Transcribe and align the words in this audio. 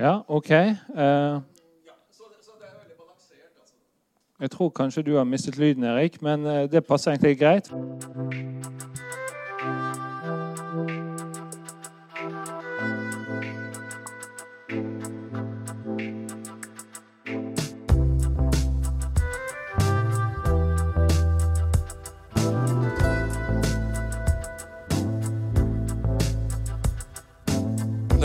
Ja, 0.00 0.20
OK. 0.28 0.50
Uh, 0.50 1.42
jeg 4.40 4.50
tror 4.50 4.68
kanskje 4.68 5.02
du 5.02 5.16
har 5.16 5.24
mistet 5.24 5.58
lyden, 5.58 5.84
Erik, 5.84 6.22
men 6.22 6.46
uh, 6.46 6.52
det 6.52 6.86
passer 6.86 7.10
egentlig 7.10 7.38
greit. 7.38 7.72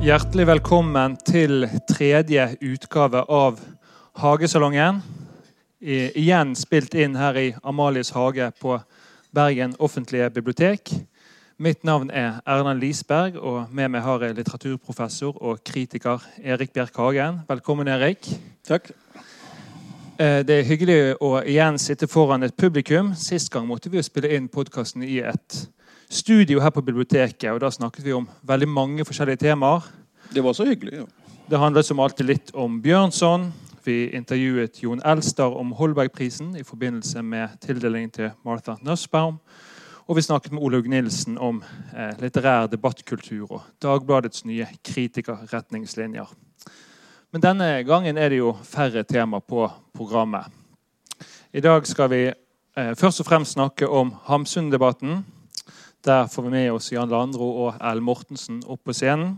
Hjertelig 0.00 0.46
velkommen 0.48 1.12
til 1.28 1.66
tredje 1.84 2.46
utgave 2.64 3.20
av 3.28 3.58
Hagesalongen. 4.16 5.02
igjen 6.16 6.54
spilt 6.56 6.94
inn 6.96 7.18
her 7.20 7.36
i 7.36 7.50
Amalies 7.62 8.10
hage 8.16 8.46
på 8.60 8.78
Bergen 9.36 9.74
offentlige 9.78 10.30
bibliotek. 10.30 10.88
Mitt 11.58 11.84
navn 11.84 12.08
er 12.10 12.40
Erlend 12.46 12.80
Lisberg, 12.80 13.36
og 13.36 13.68
med 13.70 13.90
meg 13.92 14.00
har 14.00 14.24
jeg 14.24 14.38
litteraturprofessor 14.38 15.36
og 15.36 15.60
kritiker 15.64 16.24
Erik 16.42 16.72
Bjerk 16.72 16.96
Hagen. 16.96 17.42
Velkommen, 17.48 17.88
Erik. 17.88 18.24
Takk. 18.64 18.88
Eh, 20.16 20.40
det 20.48 20.62
er 20.62 20.64
hyggelig 20.64 21.16
å 21.20 21.42
igjen 21.44 21.76
sitte 21.78 22.08
foran 22.08 22.42
et 22.42 22.56
publikum. 22.56 23.12
Sist 23.14 23.52
gang 23.52 23.68
måtte 23.68 23.92
vi 23.92 24.00
jo 24.00 24.08
spille 24.08 24.32
inn 24.32 24.48
podkasten 24.48 25.04
i 25.04 25.20
et 25.20 25.60
studio 26.10 26.60
her 26.60 26.70
på 26.70 26.82
biblioteket. 26.82 27.50
og 27.52 27.60
Da 27.60 27.70
snakket 27.70 28.04
vi 28.04 28.12
om 28.12 28.28
veldig 28.42 28.68
mange 28.68 29.04
forskjellige 29.04 29.36
temaer. 29.36 29.80
Det 30.34 30.44
var 30.44 30.52
så 30.52 30.64
hyggelig. 30.64 30.92
ja. 30.92 31.04
Det 31.50 31.58
handlet 31.58 31.86
som 31.86 32.00
alltid 32.00 32.26
litt 32.26 32.50
om 32.54 32.82
Bjørnson. 32.82 33.52
Vi 33.84 34.10
intervjuet 34.14 34.82
Jon 34.82 35.00
Elstar 35.04 35.56
om 35.56 35.72
Holbergprisen 35.72 36.56
i 36.56 36.62
forbindelse 36.62 37.22
med 37.22 37.48
tildelingen 37.60 38.10
til 38.10 38.30
Martha 38.44 38.76
Nussbaum. 38.82 39.38
Og 40.06 40.16
vi 40.16 40.22
snakket 40.22 40.52
med 40.52 40.62
Olaug 40.62 40.88
Nilsen 40.88 41.38
om 41.38 41.62
eh, 41.96 42.12
litterær 42.20 42.66
debattkultur 42.66 43.52
og 43.52 43.60
Dagbladets 43.82 44.44
nye 44.44 44.66
kritikerretningslinjer. 44.84 46.30
Men 47.32 47.42
denne 47.42 47.82
gangen 47.86 48.18
er 48.18 48.28
det 48.28 48.38
jo 48.38 48.56
færre 48.62 49.02
tema 49.02 49.38
på 49.38 49.70
programmet. 49.94 50.44
I 51.52 51.60
dag 51.60 51.86
skal 51.86 52.10
vi 52.10 52.24
eh, 52.26 52.94
først 52.98 53.20
og 53.20 53.26
fremst 53.26 53.52
snakke 53.52 53.88
om 53.88 54.14
Hamsun-debatten. 54.26 55.24
Der 56.04 56.26
får 56.26 56.42
vi 56.42 56.50
med 56.50 56.72
oss 56.72 56.92
Jan 56.92 57.10
Landro 57.12 57.46
og 57.66 57.74
Erlend 57.76 58.06
Mortensen 58.06 58.62
opp 58.64 58.86
på 58.88 58.94
scenen. 58.96 59.34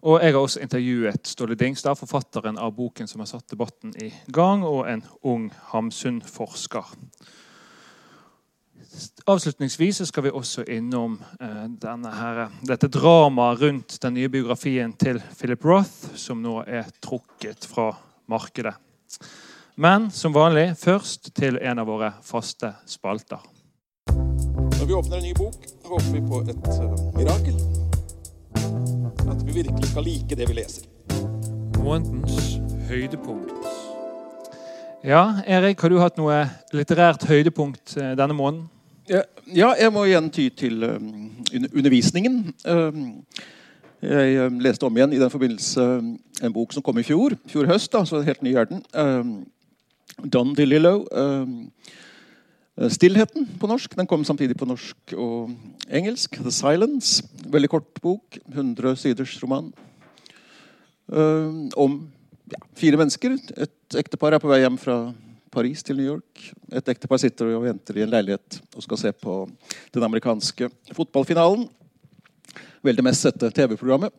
Og 0.00 0.22
jeg 0.22 0.32
har 0.32 0.40
også 0.40 0.62
intervjuet 0.64 1.28
Ståle 1.28 1.56
Dingstad, 1.60 1.98
forfatteren 2.00 2.56
av 2.56 2.72
boken 2.72 3.08
som 3.08 3.20
har 3.20 3.28
satt 3.28 3.52
debatten 3.52 3.92
i 4.00 4.08
gang, 4.32 4.64
og 4.64 4.88
en 4.88 5.04
ung 5.20 5.50
Hamsun-forsker. 5.74 6.88
Avslutningsvis 9.28 10.00
skal 10.08 10.24
vi 10.24 10.32
også 10.32 10.64
innom 10.64 11.20
eh, 11.36 12.08
her, 12.16 12.42
dette 12.64 12.88
dramaet 12.88 13.60
rundt 13.60 14.00
den 14.00 14.16
nye 14.16 14.32
biografien 14.32 14.96
til 14.96 15.20
Philip 15.36 15.68
Roth, 15.68 16.16
som 16.16 16.40
nå 16.40 16.62
er 16.64 16.88
trukket 17.04 17.68
fra 17.68 17.92
markedet. 18.32 18.78
Men 19.76 20.08
som 20.10 20.32
vanlig 20.32 20.70
først 20.80 21.34
til 21.36 21.60
en 21.60 21.84
av 21.84 21.92
våre 21.92 22.14
faste 22.24 22.72
spalter. 22.88 23.44
Når 24.80 24.86
vi 24.86 24.94
åpner 24.96 25.16
en 25.16 25.22
ny 25.22 25.34
bok, 25.36 25.56
håper 25.84 26.06
vi 26.14 26.20
på 26.24 26.38
et 26.48 26.68
uh, 26.80 26.92
mirakel. 27.12 27.56
At 29.28 29.42
vi 29.44 29.52
virkelig 29.52 29.90
skal 29.90 30.06
like 30.08 30.38
det 30.38 30.46
vi 30.48 30.56
leser. 30.56 30.86
Månedens 31.84 32.54
høydepunkt. 32.88 33.52
Ja, 35.04 35.42
Erik, 35.44 35.84
har 35.84 35.92
du 35.92 35.98
hatt 36.00 36.16
noe 36.16 36.38
litterært 36.72 37.28
høydepunkt 37.28 37.92
eh, 38.00 38.14
denne 38.16 38.38
måneden? 38.38 38.64
Ja, 39.10 39.20
ja 39.52 39.70
jeg 39.76 39.92
må 39.92 40.06
igjen 40.08 40.32
ty 40.32 40.48
til 40.48 40.80
um, 40.88 41.12
undervisningen. 41.68 42.54
Jeg 44.00 44.50
leste 44.64 44.88
om 44.88 44.96
igjen 44.96 45.12
i 45.12 45.20
den 45.20 45.32
forbindelse 45.32 45.90
en 46.40 46.56
bok 46.56 46.72
som 46.72 46.84
kom 46.88 46.96
i 46.96 47.04
fjor, 47.04 47.36
fjor 47.52 47.68
høst. 47.68 47.92
da, 47.92 48.06
så 48.08 48.24
helt 48.24 48.40
ny 48.40 48.56
er 48.56 48.72
den. 48.72 48.80
Don 50.24 50.56
DeLillo. 50.56 51.02
Um, 52.80 52.88
'Stillheten' 52.88 53.46
på 53.60 53.68
norsk. 53.68 53.92
Den 53.96 54.06
kom 54.08 54.24
samtidig 54.24 54.56
på 54.56 54.64
norsk 54.64 55.12
og 55.12 55.50
engelsk. 55.92 56.38
'The 56.40 56.50
Silence'. 56.50 57.20
Veldig 57.52 57.68
kort 57.68 58.00
bok. 58.00 58.38
100 58.48 58.96
siders 58.96 59.42
roman. 59.42 59.72
Uh, 61.12 61.68
om 61.76 62.08
ja, 62.48 62.60
fire 62.74 62.96
mennesker. 62.96 63.36
Et 63.56 63.98
ektepar 64.00 64.32
er 64.32 64.40
på 64.40 64.48
vei 64.48 64.62
hjem 64.62 64.78
fra 64.80 65.12
Paris 65.52 65.82
til 65.82 65.98
New 65.98 66.06
York. 66.06 66.54
Et 66.72 66.88
ektepar 66.88 67.20
sitter 67.20 67.52
og 67.52 67.66
venter 67.66 67.98
i 67.98 68.02
en 68.06 68.10
leilighet 68.10 68.60
og 68.74 68.82
skal 68.82 68.98
se 68.98 69.12
på 69.12 69.42
den 69.92 70.06
amerikanske 70.06 70.70
fotballfinalen. 70.96 71.68
Veldig 72.80 73.02
mest 73.04 73.26
sette 73.26 73.50
TV-programmet. 73.52 74.12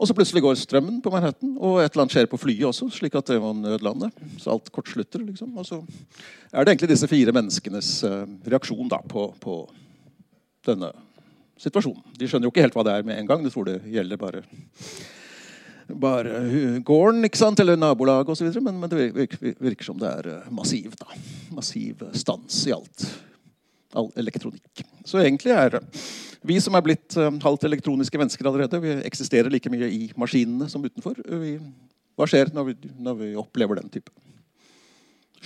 Og 0.00 0.08
så 0.08 0.14
plutselig 0.16 0.40
går 0.44 0.56
strømmen 0.56 1.02
på 1.04 1.10
Manhattan, 1.12 1.50
og 1.60 1.82
et 1.82 1.90
eller 1.90 2.06
annet 2.06 2.14
skjer 2.14 2.28
på 2.32 2.38
flyet 2.40 2.64
også. 2.70 2.88
slik 2.92 3.16
at 3.18 3.28
det 3.28 3.36
var 3.42 3.52
nødlandet. 3.56 4.22
Så 4.40 4.54
alt 4.54 4.70
kortslutter. 4.72 5.20
liksom. 5.20 5.50
Og 5.56 5.66
så 5.68 5.82
er 6.52 6.64
det 6.64 6.72
egentlig 6.72 6.94
disse 6.94 7.08
fire 7.10 7.34
menneskenes 7.36 7.90
uh, 8.08 8.24
reaksjon 8.48 8.88
da, 8.88 9.02
på, 9.04 9.28
på, 9.40 9.58
denne 10.66 10.90
situasjonen. 11.60 12.02
De 12.16 12.28
skjønner 12.28 12.48
jo 12.48 12.54
ikke 12.54 12.64
helt 12.64 12.76
hva 12.76 12.86
det 12.88 12.96
er 12.96 13.06
med 13.06 13.20
en 13.20 13.28
gang. 13.28 13.44
De 13.44 13.52
tror 13.52 13.68
det 13.68 13.76
gjelder 13.92 14.20
bare, 14.20 14.42
bare 15.92 16.40
gården 16.88 17.28
ikke 17.28 17.42
sant? 17.42 17.60
eller 17.60 17.76
nabolaget 17.76 18.32
osv. 18.32 18.48
Men, 18.64 18.80
men 18.80 18.92
det 18.92 19.10
virker, 19.12 19.52
virker, 19.60 19.90
som 19.90 20.00
det 20.00 20.08
er 20.08 20.30
uh, 20.40 20.52
massiv, 20.56 20.96
da. 20.96 21.20
massiv 21.52 22.00
stans 22.16 22.64
i 22.64 22.72
alt. 22.76 23.10
All 23.96 24.08
elektronikk. 24.16 24.86
Så 25.04 25.20
egentlig 25.20 25.52
er 25.52 25.82
vi 26.46 26.58
som 26.62 26.76
er 26.78 26.84
blitt 26.84 27.16
uh, 27.18 27.30
halvt 27.42 27.66
elektroniske 27.68 28.20
mennesker 28.20 28.48
allerede, 28.48 28.80
vi 28.82 28.94
eksisterer 29.06 29.50
like 29.52 29.70
mye 29.72 29.88
i 29.92 30.06
maskinene 30.18 30.68
som 30.70 30.84
utenfor. 30.84 31.18
Vi, 31.42 31.56
hva 32.16 32.28
skjer 32.30 32.52
når 32.54 32.70
vi, 32.70 32.92
når 33.02 33.18
vi, 33.22 33.32
opplever 33.40 33.80
den 33.80 33.90
type 33.92 34.14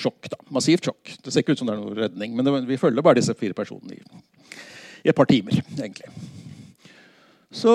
sjokk? 0.00 0.30
da? 0.32 0.38
Massivt 0.54 0.88
sjokk. 0.88 1.14
Det 1.24 1.32
ser 1.32 1.44
ikke 1.44 1.56
ut 1.56 1.62
som 1.62 1.70
det 1.70 1.76
er 1.76 1.82
noe 1.82 1.96
redning, 1.96 2.36
men 2.36 2.68
vi 2.68 2.78
følger 2.80 3.04
bare 3.04 3.20
disse 3.20 3.36
fire 3.38 3.56
personene 3.56 3.96
i, 3.96 4.20
i, 5.02 5.10
et 5.10 5.16
par 5.16 5.28
timer, 5.30 5.58
egentlig. 5.78 6.12
Så 7.50 7.74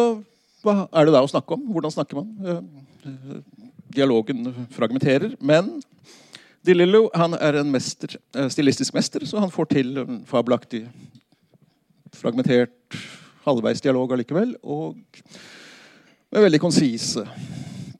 hva 0.65 0.85
er 0.87 1.07
det 1.07 1.13
da 1.13 1.25
å 1.25 1.29
snakke 1.29 1.57
om? 1.57 1.65
Hvordan 1.75 1.93
snakker 1.93 2.21
man? 2.21 2.31
Uh, 3.05 3.41
dialogen 3.95 4.49
fragmenterer, 4.75 5.35
men 5.39 5.77
DeLillo 6.65 7.05
er 7.13 7.59
en 7.59 7.69
mester, 7.69 8.15
stilistisk 8.49 8.95
mester, 8.97 9.23
så 9.29 9.37
han 9.43 9.53
får 9.53 9.69
til 9.75 9.99
fabelaktig 10.27 10.81
fragmentert 12.17 12.97
halvveis 13.45 13.83
dialog 13.83 14.13
allikevel. 14.15 14.55
Og 14.63 14.97
med 16.31 16.45
veldig 16.47 16.61
konsise, 16.61 17.25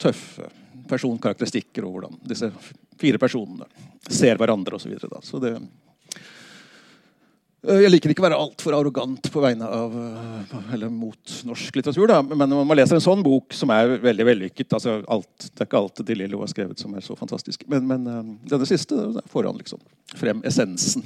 tøffe 0.02 0.50
personkarakteristikker 0.90 1.86
og 1.86 1.96
hvordan 1.96 2.20
disse 2.30 2.52
fire 3.00 3.20
personene 3.22 3.68
ser 4.10 4.38
hverandre 4.40 4.78
osv. 4.78 4.94
Så, 5.02 5.10
så 5.26 5.42
det 5.42 5.54
eh, 7.66 7.82
jeg 7.86 7.92
liker 7.92 8.14
ikke 8.14 8.22
å 8.24 8.28
være 8.28 8.40
altfor 8.44 8.78
arrogant 8.78 9.32
på 9.34 9.44
vegne 9.44 9.66
av 9.66 9.96
eh, 9.98 10.56
eller 10.78 10.94
mot 10.94 11.36
norsk 11.50 11.80
litteratur. 11.80 12.08
Da. 12.12 12.22
Men 12.22 12.46
når 12.52 12.70
man 12.70 12.80
leser 12.80 13.00
en 13.00 13.08
sånn 13.08 13.26
bok 13.26 13.56
som 13.58 13.74
er 13.74 13.98
veldig 14.04 14.30
vellykket 14.30 14.78
altså 14.78 15.00
alt, 15.02 15.50
Det 15.50 15.64
er 15.64 15.70
ikke 15.70 15.82
alt 15.82 16.06
De 16.06 16.20
Lillo 16.22 16.44
har 16.44 16.54
skrevet 16.54 16.82
som 16.82 16.94
er 16.96 17.06
så 17.06 17.18
fantastisk. 17.18 17.66
Men, 17.72 17.88
men 17.90 18.10
eh, 18.12 18.34
denne 18.54 18.70
siste 18.70 19.00
får 19.34 19.50
han 19.50 19.62
liksom 19.62 19.82
frem 20.16 20.44
essensen 20.46 21.06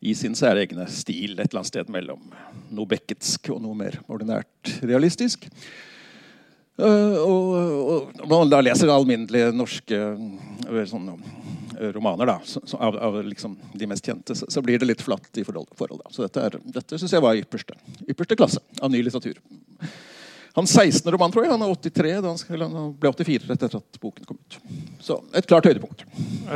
i 0.00 0.14
sin 0.14 0.36
særegne 0.38 0.86
stil 0.92 1.34
et 1.34 1.48
eller 1.48 1.60
annet 1.60 1.70
sted 1.72 1.92
mellom 1.92 2.22
noe 2.74 2.88
bekketsk 2.88 3.50
og 3.54 3.62
noe 3.64 3.76
mer 3.78 3.98
ordinært 4.08 4.74
realistisk. 4.86 5.48
Uh, 6.78 7.16
og, 7.26 8.12
man 8.30 8.50
da 8.52 8.60
leser 8.62 8.90
alminnelige 8.94 9.50
norske 9.50 9.96
uh, 9.98 11.16
romaner 11.94 12.30
da, 12.30 12.36
av, 12.78 12.98
av 13.08 13.18
liksom 13.26 13.56
de 13.74 13.88
mest 13.90 14.06
kjente, 14.06 14.36
så, 14.38 14.46
så, 14.50 14.62
blir 14.62 14.78
det 14.78 14.86
litt 14.86 15.02
flatt 15.02 15.40
i 15.40 15.44
forhold. 15.46 15.72
forhold 15.78 16.06
så 16.14 16.26
dette, 16.26 16.44
er, 16.44 16.58
dette 16.78 17.00
syns 17.00 17.16
jeg 17.16 17.24
var 17.24 17.38
ypperste, 17.38 17.74
ypperste 18.06 18.38
klasse 18.38 18.62
av 18.78 18.94
ny 18.94 19.02
litteratur. 19.02 19.40
Hans 20.58 20.74
16. 20.74 21.06
roman, 21.14 21.32
tror 21.32 21.46
jeg. 21.46 21.52
Han 21.54 21.64
er 21.64 21.72
83, 21.74 22.12
da 22.18 22.32
han, 22.32 22.40
skal, 22.40 22.64
han 22.66 22.92
ble 22.98 23.12
84 23.14 23.48
rett 23.48 23.64
etter 23.64 23.80
at 23.80 24.00
boken 24.02 24.28
kom 24.28 24.38
ut. 24.38 24.58
Så 25.02 25.20
et 25.38 25.48
klart 25.48 25.68
høydepunkt. 25.70 26.04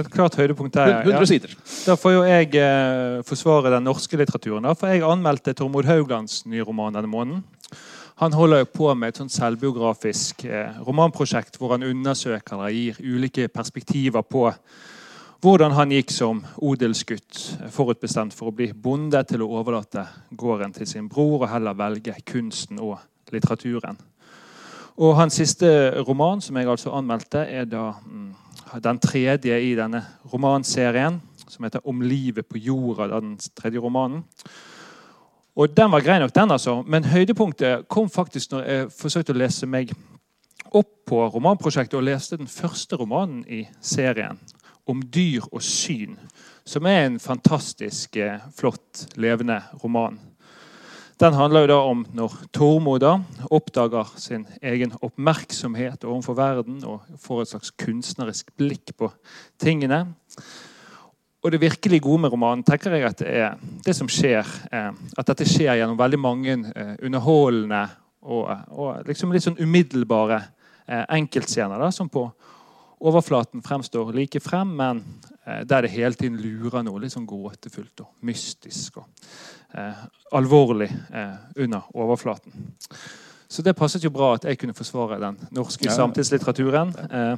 Et 0.00 0.12
klart 0.12 0.36
høydepunkt 0.38 0.76
der, 0.76 0.98
100 1.04 1.16
ja. 1.16 1.28
sider. 1.30 1.56
Da 1.86 1.96
får 1.98 2.16
jo 2.16 2.22
jeg 2.26 2.52
eh, 2.60 3.18
forsvare 3.28 3.72
den 3.76 3.86
norske 3.88 4.18
litteraturen. 4.20 4.66
Da, 4.66 4.76
for 4.78 4.92
jeg 4.92 5.06
anmeldte 5.06 5.54
Tormod 5.58 5.88
Hauglands 5.88 6.42
nye 6.50 6.66
roman 6.66 6.98
denne 6.98 7.10
måneden. 7.10 7.44
Han 8.22 8.32
holder 8.32 8.62
jo 8.62 8.72
på 8.76 8.94
med 8.94 9.12
et 9.12 9.18
sånt 9.22 9.34
selvbiografisk 9.34 10.44
eh, 10.46 10.80
romanprosjekt 10.86 11.56
hvor 11.58 11.74
han 11.74 11.86
undersøker 11.86 12.58
eller 12.58 12.74
gir 12.74 12.98
ulike 13.00 13.48
perspektiver 13.50 14.22
på 14.22 14.50
hvordan 15.42 15.72
han 15.74 15.90
gikk 15.90 16.12
som 16.14 16.44
odelsgutt, 16.62 17.38
eh, 17.58 17.70
forutbestemt 17.74 18.34
for 18.36 18.52
å 18.52 18.54
bli 18.54 18.68
bonde, 18.72 19.18
til 19.26 19.42
å 19.42 19.50
overlate 19.58 20.04
gården 20.38 20.74
til 20.76 20.86
sin 20.86 21.08
bror 21.10 21.42
og 21.42 21.50
heller 21.50 21.74
velge 21.74 22.14
kunsten 22.26 22.78
og 22.78 23.00
litteraturen. 23.32 23.98
Og 24.96 25.16
Hans 25.16 25.34
siste 25.40 25.68
roman, 26.04 26.40
som 26.40 26.56
jeg 26.56 26.68
altså 26.68 26.92
anmeldte, 26.92 27.38
er 27.38 27.64
da 27.64 27.92
mm, 28.04 28.34
den 28.84 28.98
tredje 28.98 29.60
i 29.60 29.74
denne 29.76 30.04
romanserien, 30.32 31.20
som 31.48 31.64
heter 31.64 31.80
'Om 31.84 32.00
livet 32.00 32.46
på 32.46 32.58
jorda'. 32.58 33.20
den 33.20 33.38
tredje 33.56 33.78
romanen. 33.78 34.24
Og 35.56 35.76
Den 35.76 35.90
var 35.90 36.00
grei 36.00 36.18
nok, 36.18 36.34
den, 36.34 36.50
altså. 36.50 36.82
Men 36.82 37.04
høydepunktet 37.04 37.88
kom 37.88 38.10
faktisk 38.10 38.52
når 38.52 38.62
jeg 38.62 38.90
forsøkte 39.00 39.32
å 39.32 39.36
lese 39.36 39.66
meg 39.66 39.92
opp 40.72 40.88
på 41.06 41.28
romanprosjektet 41.28 41.94
og 41.94 42.06
leste 42.06 42.36
den 42.36 42.48
første 42.48 42.96
romanen 42.96 43.44
i 43.48 43.68
serien, 43.80 44.38
'Om 44.86 45.02
dyr 45.02 45.42
og 45.52 45.62
syn', 45.62 46.18
som 46.64 46.86
er 46.86 47.06
en 47.06 47.18
fantastisk 47.20 48.16
eh, 48.16 48.38
flott, 48.56 49.06
levende 49.16 49.62
roman. 49.84 50.20
Den 51.20 51.36
handler 51.36 51.64
jo 51.64 51.70
da 51.70 51.78
om 51.86 52.02
når 52.16 52.34
Tormod 52.54 53.04
oppdager 53.52 54.12
sin 54.20 54.46
egen 54.62 54.94
oppmerksomhet 55.02 56.04
overfor 56.04 56.36
verden 56.38 56.82
og 56.88 57.02
får 57.20 57.42
et 57.42 57.52
slags 57.52 57.72
kunstnerisk 57.78 58.52
blikk 58.58 58.94
på 58.98 59.10
tingene. 59.60 60.06
Og 61.42 61.52
det 61.52 61.60
virkelig 61.60 62.02
gode 62.02 62.22
med 62.22 62.32
romanen 62.32 62.62
tenker 62.64 62.94
jeg 62.94 63.06
at 63.08 63.18
det 63.18 63.30
er 63.34 63.54
det 63.84 63.94
som 63.98 64.08
skjer, 64.10 64.46
eh, 64.72 64.90
at 65.18 65.28
dette 65.28 65.46
skjer 65.48 65.80
gjennom 65.80 65.98
veldig 65.98 66.20
mange 66.22 66.54
eh, 66.70 66.94
underholdende 67.02 67.82
og, 68.22 68.44
og 68.70 69.08
liksom 69.08 69.34
litt 69.34 69.42
sånn 69.42 69.58
umiddelbare 69.58 70.38
eh, 70.86 71.02
enkeltscener 71.18 71.82
da, 71.82 71.90
som 71.90 72.10
på 72.12 72.28
overflaten 73.02 73.62
fremstår 73.66 74.12
like 74.14 74.40
frem, 74.40 74.76
men 74.78 75.02
der 75.66 75.82
det 75.82 75.90
hele 75.90 76.14
tiden 76.14 76.36
lurer 76.38 76.84
noe 76.86 77.00
litt 77.02 77.10
sånn 77.16 77.26
gåtefullt 77.26 78.00
og 78.04 78.12
mystisk 78.28 79.00
og 79.02 79.08
eh, 79.74 80.04
alvorlig 80.38 80.86
eh, 81.10 81.32
under 81.64 81.88
overflaten. 81.98 82.54
Så 83.52 83.60
det 83.66 83.74
passet 83.76 84.04
jo 84.06 84.12
bra 84.14 84.30
at 84.36 84.46
jeg 84.48 84.60
kunne 84.62 84.72
forsvare 84.76 85.18
den 85.20 85.36
norske 85.52 85.84
Ja. 85.88 85.96
samtidslitteraturen. 85.98 86.94
Eh, 87.10 87.36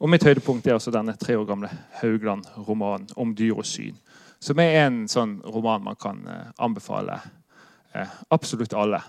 og 0.00 0.10
mitt 0.10 0.26
høydepunkt 0.26 0.66
er 0.66 0.74
altså 0.74 0.90
denne 0.92 1.14
tre 1.16 1.36
år 1.38 1.46
gamle 1.48 1.70
Haugland-romanen 2.02 3.06
om 3.16 3.32
dyr 3.38 3.54
og 3.56 3.64
syn. 3.64 3.94
Som 4.42 4.58
er 4.60 4.82
en 4.82 5.06
sånn 5.08 5.38
roman 5.46 5.86
man 5.86 5.96
kan 5.96 6.20
eh, 6.28 6.50
anbefale 6.58 7.20
eh, 7.94 8.10
absolutt 8.30 8.74
alle. 8.74 9.00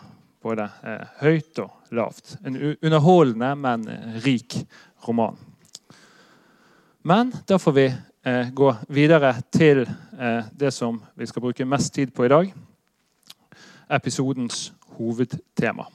Både 0.45 0.69
eh, 0.85 1.03
høyt 1.25 1.59
og 1.65 1.91
lavt. 1.91 2.37
En 2.45 2.55
underholdende, 2.83 3.55
men 3.55 3.87
eh, 3.91 4.21
rik 4.23 4.61
roman. 5.07 5.35
Men 7.07 7.31
da 7.45 7.59
får 7.59 7.71
vi 7.71 7.85
eh, 8.23 8.49
gå 8.49 8.73
videre 8.91 9.29
til 9.55 9.85
eh, 10.19 10.43
det 10.51 10.73
som 10.75 10.97
vi 11.15 11.23
skal 11.29 11.45
bruke 11.45 11.65
mest 11.65 11.93
tid 11.95 12.11
på 12.11 12.25
i 12.27 12.31
dag. 12.33 12.49
Episodens 13.87 14.73
hovedtema. 14.97 15.85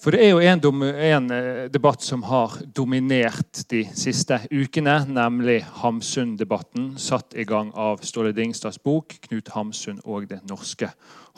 For 0.00 0.16
det 0.16 0.22
er 0.24 0.30
jo 0.32 0.40
en, 0.40 0.82
en 0.88 1.26
eh, 1.36 1.66
debatt 1.68 2.00
som 2.00 2.22
har 2.24 2.54
dominert 2.72 3.58
de 3.68 3.82
siste 3.92 4.38
ukene, 4.48 4.94
nemlig 5.12 5.58
Hamsun-debatten, 5.82 6.94
satt 6.96 7.36
i 7.36 7.44
gang 7.44 7.68
av 7.76 8.00
Ståle 8.08 8.32
Dingstads 8.32 8.80
bok 8.80 9.18
'Knut 9.26 9.52
Hamsun 9.52 10.00
og 10.08 10.30
det 10.30 10.40
norske 10.48 10.88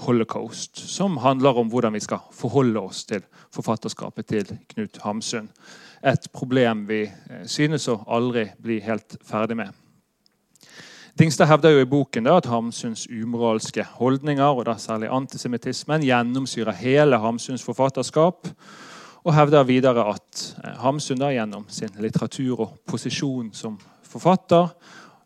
holocaust', 0.06 0.78
som 0.78 1.18
handler 1.18 1.58
om 1.58 1.74
hvordan 1.74 1.98
vi 1.98 2.04
skal 2.06 2.22
forholde 2.30 2.78
oss 2.78 3.02
til 3.04 3.26
forfatterskapet 3.50 4.30
til 4.30 4.54
Knut 4.74 5.02
Hamsun. 5.02 5.50
Et 6.06 6.30
problem 6.32 6.86
vi 6.86 7.02
eh, 7.02 7.42
synes 7.46 7.90
å 7.90 8.04
aldri 8.06 8.46
bli 8.62 8.78
helt 8.86 9.18
ferdig 9.26 9.58
med. 9.58 9.81
Dingstad 11.18 11.46
hevder 11.46 11.74
jo 11.74 11.82
i 11.82 11.88
boken 11.88 12.24
da, 12.24 12.38
at 12.40 12.46
Hamsuns 12.48 13.02
umoralske 13.12 13.84
holdninger, 13.98 14.48
og 14.48 14.64
da 14.64 14.78
særlig 14.80 15.10
antisemittismen, 15.12 16.06
gjennomsyrer 16.08 16.72
hele 16.78 17.18
Hamsuns 17.20 17.64
forfatterskap. 17.66 18.48
Og 19.22 19.34
hevder 19.36 19.66
videre 19.68 20.06
at 20.14 20.44
eh, 20.64 20.78
Hamsun 20.80 21.20
da, 21.20 21.28
gjennom 21.34 21.66
sin 21.68 21.92
litteratur 22.00 22.64
og 22.64 22.78
posisjon 22.88 23.50
som 23.52 23.76
forfatter, 24.08 24.72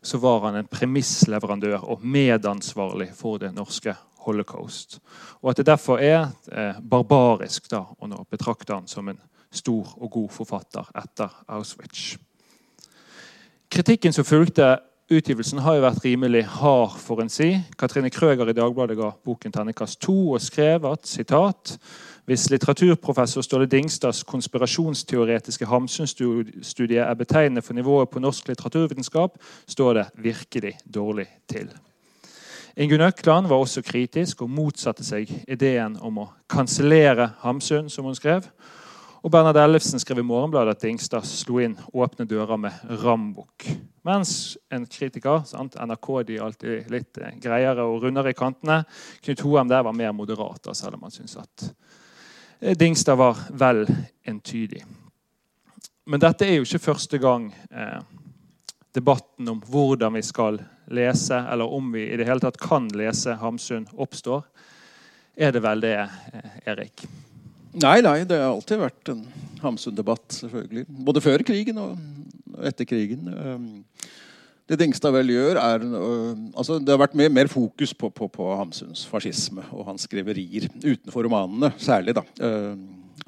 så 0.03 0.19
var 0.19 0.43
han 0.49 0.59
en 0.59 0.67
premissleverandør 0.67 1.87
og 1.87 2.03
medansvarlig 2.03 3.07
for 3.15 3.39
det 3.41 3.53
norske 3.55 3.95
holocaust. 4.27 4.99
Og 5.41 5.53
at 5.53 5.61
det 5.61 5.69
derfor 5.71 6.03
er 6.03 6.27
eh, 6.51 6.83
barbarisk 6.83 7.71
da, 7.71 7.85
å 7.87 8.27
betrakte 8.29 8.75
han 8.75 8.91
som 8.91 9.07
en 9.07 9.23
stor 9.55 9.95
og 9.95 10.11
god 10.11 10.29
forfatter 10.35 10.91
etter 10.99 11.31
Auschwitz. 11.47 12.17
Kritikken 13.71 14.13
som 14.13 14.27
fulgte 14.27 14.75
utgivelsen, 15.11 15.61
har 15.63 15.77
jo 15.77 15.85
vært 15.85 16.03
rimelig 16.03 16.43
hard, 16.57 16.97
for 16.99 17.21
en 17.23 17.31
si. 17.31 17.53
Katrine 17.79 18.11
Krøger 18.11 18.49
i 18.51 18.55
Dagbladet 18.55 18.97
ga 18.99 19.11
boken 19.25 19.53
terningkast 19.55 20.01
to 20.03 20.33
og 20.35 20.43
skrev 20.43 20.85
at 20.89 21.07
sitat, 21.07 21.77
hvis 22.27 22.49
litteraturprofessor 22.51 23.45
Ståle 23.45 23.69
Dingstads 23.71 24.25
konspirasjonsteoretiske 24.27 25.65
Hamsun-studie 25.65 26.99
er 26.99 27.15
betegnende 27.15 27.63
for 27.63 27.77
nivået 27.77 28.09
på 28.11 28.19
norsk 28.19 28.49
litteraturvitenskap, 28.51 29.37
står 29.67 29.93
det 29.93 30.07
virkelig 30.27 30.73
dårlig 30.83 31.27
til. 31.47 31.71
Ingunn 32.77 33.01
Økland 33.01 33.47
var 33.47 33.57
også 33.57 33.81
kritisk 33.81 34.41
og 34.43 34.51
motsatte 34.53 35.05
seg 35.07 35.31
ideen 35.47 35.95
om 36.03 36.19
å 36.21 36.27
kansellere 36.51 37.31
Hamsun, 37.41 37.87
som 37.89 38.05
hun 38.05 38.15
skrev. 38.15 38.45
Og 39.23 39.31
Bernhard 39.33 39.57
Ellefsen 39.57 39.99
skrev 39.99 40.19
i 40.21 40.27
Morgenbladet 40.27 40.75
at 40.75 40.83
Dingstad 40.83 41.25
slo 41.25 41.57
inn 41.63 41.73
åpne 41.89 42.27
dører 42.29 42.59
med 42.61 42.99
rambukk. 43.01 43.65
Mens 44.07 44.57
en 44.71 44.85
kritiker, 44.87 45.41
sant? 45.43 45.73
NRK 45.75 46.07
de 46.27 46.37
er 46.37 46.43
alltid 46.45 46.91
litt 46.93 47.17
eh, 47.19 47.33
greiere 47.43 47.83
og 47.83 48.05
rundere 48.05 48.31
i 48.31 48.37
kantene, 48.37 48.85
Knut 49.25 49.43
Hoem 49.43 49.67
der 49.67 49.83
var 49.83 49.97
mer 49.97 50.13
moderat, 50.15 50.69
selv 50.77 50.95
om 50.95 51.03
han 51.03 51.11
syntes 51.11 51.35
at 51.41 51.65
eh, 52.61 52.77
Dingstad 52.79 53.19
var 53.19 53.41
vel 53.51 53.83
entydig. 54.23 54.85
Men 56.07 56.23
dette 56.23 56.47
er 56.47 56.55
jo 56.55 56.63
ikke 56.63 56.85
første 56.85 57.19
gang 57.19 57.49
eh, 57.51 57.99
debatten 58.95 59.51
om 59.51 59.59
hvordan 59.67 60.15
vi 60.15 60.23
skal 60.23 60.61
lese, 60.87 61.43
eller 61.43 61.67
om 61.67 61.91
vi 61.91 62.07
i 62.07 62.15
det 62.15 62.29
hele 62.29 62.39
tatt 62.47 62.61
kan 62.63 62.87
lese 62.95 63.35
Hamsun, 63.41 63.89
oppstår. 63.91 64.47
Er 65.35 65.51
det 65.51 65.67
vel 65.67 65.83
det, 65.83 65.97
eh, 65.99 66.61
Erik? 66.71 67.03
Nei, 67.77 67.97
nei, 68.01 68.21
det 68.25 68.37
har 68.41 68.55
alltid 68.55 68.79
vært 68.81 69.09
en 69.13 69.19
Hamsun-debatt, 69.61 70.25
selvfølgelig. 70.33 70.85
Både 71.05 71.21
før 71.21 71.43
krigen 71.45 71.77
og 71.81 72.63
etter 72.65 72.87
krigen. 72.89 73.27
Um, 73.29 73.67
Det 74.67 74.75
Dingstad 74.81 75.13
vel 75.15 75.29
gjør, 75.31 75.55
er 75.61 75.83
altså 76.57 76.75
Det 76.83 76.91
har 76.91 76.99
vært 76.99 77.13
mer, 77.15 77.29
mer 77.31 77.47
fokus 77.47 77.93
på, 77.95 78.09
på, 78.11 78.27
på 78.27 78.47
Hamsuns 78.59 79.05
fascisme 79.07 79.63
og 79.71 79.85
hans 79.87 80.03
skriverier 80.03 80.67
utenfor 80.83 81.23
romanene, 81.23 81.69
særlig 81.79 82.17
da, 82.17 82.25
uh, 82.41 82.73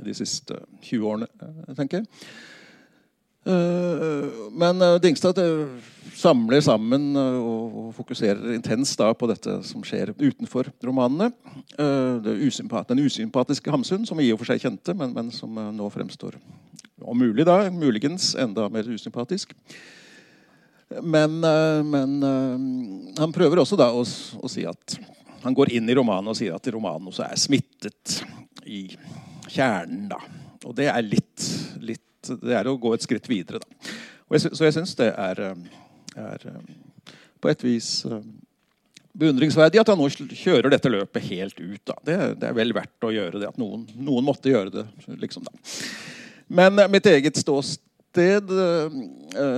de 0.04 0.16
siste 0.18 0.58
20 0.90 1.06
årene, 1.08 1.30
uh, 1.40 1.76
tenker 1.78 2.02
jeg. 2.02 2.10
Uh, 3.48 4.50
Men 4.52 4.82
uh, 4.84 4.98
Dingstad 5.00 5.40
uh, 5.40 5.80
samler 6.20 6.62
sammen 6.64 7.12
uh, 7.18 7.40
og, 7.40 7.78
fokuserer 7.98 8.56
intenst 8.56 9.00
på 9.00 9.30
dette 9.32 9.60
som 9.68 9.84
skjer 9.86 10.12
utenfor 10.18 10.70
romanene. 10.86 11.32
Det 11.76 12.36
usympat 12.46 12.92
den 12.92 13.02
usympatiske 13.06 13.72
Hamsun, 13.72 14.06
som 14.08 14.20
vi 14.20 14.28
i 14.28 14.34
og 14.34 14.42
for 14.42 14.52
seg 14.52 14.62
kjente, 14.62 14.94
men, 14.98 15.14
men 15.16 15.32
som 15.34 15.58
uh, 15.58 15.72
nå 15.76 15.90
fremstår 15.94 16.38
om 17.00 17.18
mulig 17.18 17.46
da, 17.48 17.64
muligens 17.72 18.34
enda 18.40 18.68
mer 18.70 18.88
usympatisk. 18.92 19.56
Men, 20.90 21.38
men 21.86 22.16
han 23.14 23.34
prøver 23.34 23.62
også 23.62 23.78
da 23.78 23.92
å, 23.94 24.02
å 24.02 24.50
si 24.50 24.64
at 24.66 24.96
Han 25.44 25.54
går 25.54 25.70
inn 25.78 25.86
i 25.86 25.96
romanen 25.96 26.32
og 26.32 26.38
sier 26.40 26.56
at 26.58 26.66
romanen 26.74 27.12
også 27.12 27.28
er 27.28 27.38
smittet 27.40 28.16
i 28.66 28.82
kjernen. 29.48 30.08
da. 30.10 30.18
Og 30.66 30.76
det 30.76 30.90
er 30.92 31.06
litt, 31.06 31.46
litt 31.82 32.32
Det 32.42 32.56
er 32.58 32.68
å 32.68 32.78
gå 32.82 32.94
et 32.94 33.06
skritt 33.06 33.30
videre, 33.32 33.62
da. 33.64 33.94
Jeg, 34.30 34.52
så 34.54 34.68
jeg 34.68 34.76
syns 34.76 34.94
det 35.00 35.10
er, 35.14 35.40
er 36.18 36.46
uh, 36.50 37.16
på 37.42 37.52
et 37.52 37.66
vis 37.66 37.90
uh, 38.10 38.22
beundringsverdig 39.20 39.82
at 39.82 39.92
han 39.92 40.00
nå 40.00 40.08
kjører 40.10 40.72
dette 40.72 40.92
løpet 40.92 41.28
helt 41.30 41.60
ut. 41.60 41.94
Det, 42.06 42.18
det 42.40 42.50
er 42.50 42.58
vel 42.58 42.74
verdt 42.76 43.06
å 43.08 43.14
gjøre 43.14 43.42
det. 43.42 43.52
At 43.52 43.60
noen, 43.62 43.86
noen 43.98 44.26
måtte 44.28 44.52
gjøre 44.52 44.74
det. 44.74 44.86
liksom. 45.20 45.48
Men 46.50 46.80
mitt 46.90 47.08
eget 47.10 47.38
ståsted 47.38 48.54
uh, 48.54 49.00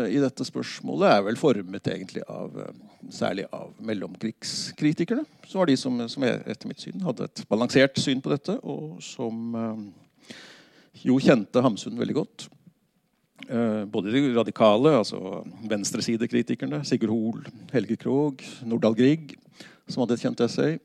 i 0.10 0.22
dette 0.22 0.48
spørsmålet 0.48 1.12
er 1.12 1.28
vel 1.30 1.40
formet 1.40 1.92
egentlig 1.94 2.24
av 2.28 2.56
særlig 3.12 3.46
av 3.56 3.74
mellomkrigskritikerne. 3.84 5.26
Som 5.48 5.62
var 5.62 5.72
de 5.72 5.78
som, 5.80 6.00
som, 6.12 6.26
etter 6.26 6.70
mitt 6.70 6.84
syn 6.84 7.04
hadde 7.06 7.28
et 7.28 7.44
balansert 7.52 8.00
syn 8.00 8.24
på 8.24 8.34
dette, 8.34 8.58
og 8.62 9.02
som 9.04 9.56
jo 11.02 11.18
kjente 11.22 11.64
Hamsun 11.64 11.98
veldig 12.00 12.18
godt. 12.18 12.48
Både 13.92 14.12
de 14.14 14.22
radikale, 14.36 14.94
altså 15.02 15.42
venstresidekritikerne, 15.70 16.84
Sigurd 16.88 17.12
Hoel, 17.14 17.48
Helge 17.74 17.98
Krogh, 18.00 18.46
Nordahl 18.68 18.96
Grieg, 18.98 19.34
som 19.88 20.04
hadde 20.04 20.18
et 20.18 20.24
kjent 20.24 20.44
essay 20.46 20.78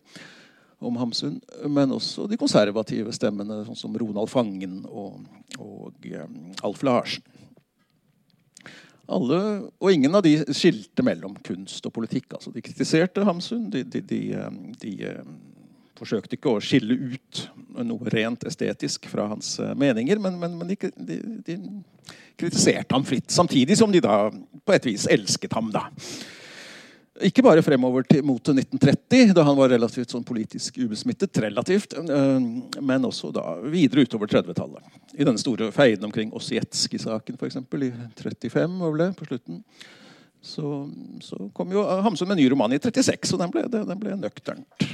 om 0.79 0.97
Hamsun, 0.97 1.41
men 1.69 1.93
også 1.95 2.27
de 2.29 2.39
konservative 2.41 3.13
stemmene, 3.17 3.63
sånn 3.67 3.79
som 3.79 3.97
Ronald 3.97 4.29
Fangen 4.29 4.83
og, 4.87 5.23
og 5.59 6.09
um, 6.21 6.39
Alf 6.67 6.85
Larsen. 6.87 7.25
Alle, 9.07 9.39
og 9.79 9.93
ingen 9.95 10.19
av 10.19 10.25
de 10.27 10.35
skilte 10.51 11.05
mellom 11.07 11.37
kunst 11.47 11.85
og 11.87 11.95
politikk. 11.95 12.27
Altså, 12.35 12.51
de 12.51 12.63
kritiserte 12.65 13.23
Hamsun. 13.25 13.69
De, 13.71 13.85
de, 13.87 14.01
de, 14.03 14.19
um, 14.35 14.57
de 14.83 14.97
forsøkte 15.97 16.35
ikke 16.37 16.57
å 16.57 16.63
skille 16.65 16.97
ut 17.15 17.45
noe 17.87 18.11
rent 18.13 18.43
estetisk 18.51 19.07
fra 19.09 19.29
hans 19.31 19.55
meninger, 19.79 20.19
men, 20.21 20.41
men, 20.43 20.59
men 20.59 20.75
de, 20.75 21.57
kritiserte 22.39 22.95
ham 22.95 23.05
fritt. 23.05 23.31
Samtidig 23.33 23.79
som 23.79 23.93
de 23.93 24.03
da 24.05 24.27
på 24.31 24.75
et 24.75 24.89
vis 24.89 25.07
elsket 25.11 25.55
ham. 25.57 25.71
da. 25.73 25.89
Ikke 27.25 27.41
bare 27.45 27.63
fremover 27.65 28.05
til, 28.05 28.21
mot 28.27 28.43
1930, 28.43 29.33
da 29.37 29.45
han 29.47 29.57
var 29.57 29.71
relativt 29.73 30.13
sånn 30.13 30.25
politisk 30.27 30.77
ubesmittet. 30.83 31.39
relativt, 31.39 31.95
øh, 31.97 32.41
Men 32.83 33.05
også 33.05 33.33
da 33.33 33.57
videre 33.65 34.05
utover 34.05 34.27
30-tallet. 34.27 34.83
I 35.15 35.25
denne 35.25 35.39
store 35.39 35.73
feiden 35.73 36.05
omkring 36.05 36.33
Ossietzky-saken 36.33 37.39
f.eks. 37.39 37.57
i 37.57 37.93
35 38.21 38.79
var 38.79 38.99
det, 38.99 39.17
på 39.17 39.25
slutten. 39.25 39.63
Så, 40.43 40.91
så, 41.21 41.51
kom 41.55 41.73
jo 41.73 41.83
Hamsun 41.83 42.29
med 42.29 42.37
en 42.37 42.45
ny 42.45 42.51
roman 42.51 42.73
i 42.73 42.79
36, 42.79 43.33
og 43.35 43.41
den 43.41 43.51
ble, 43.51 43.65
den 43.73 43.99
ble 43.99 44.15
nøkternt 44.15 44.85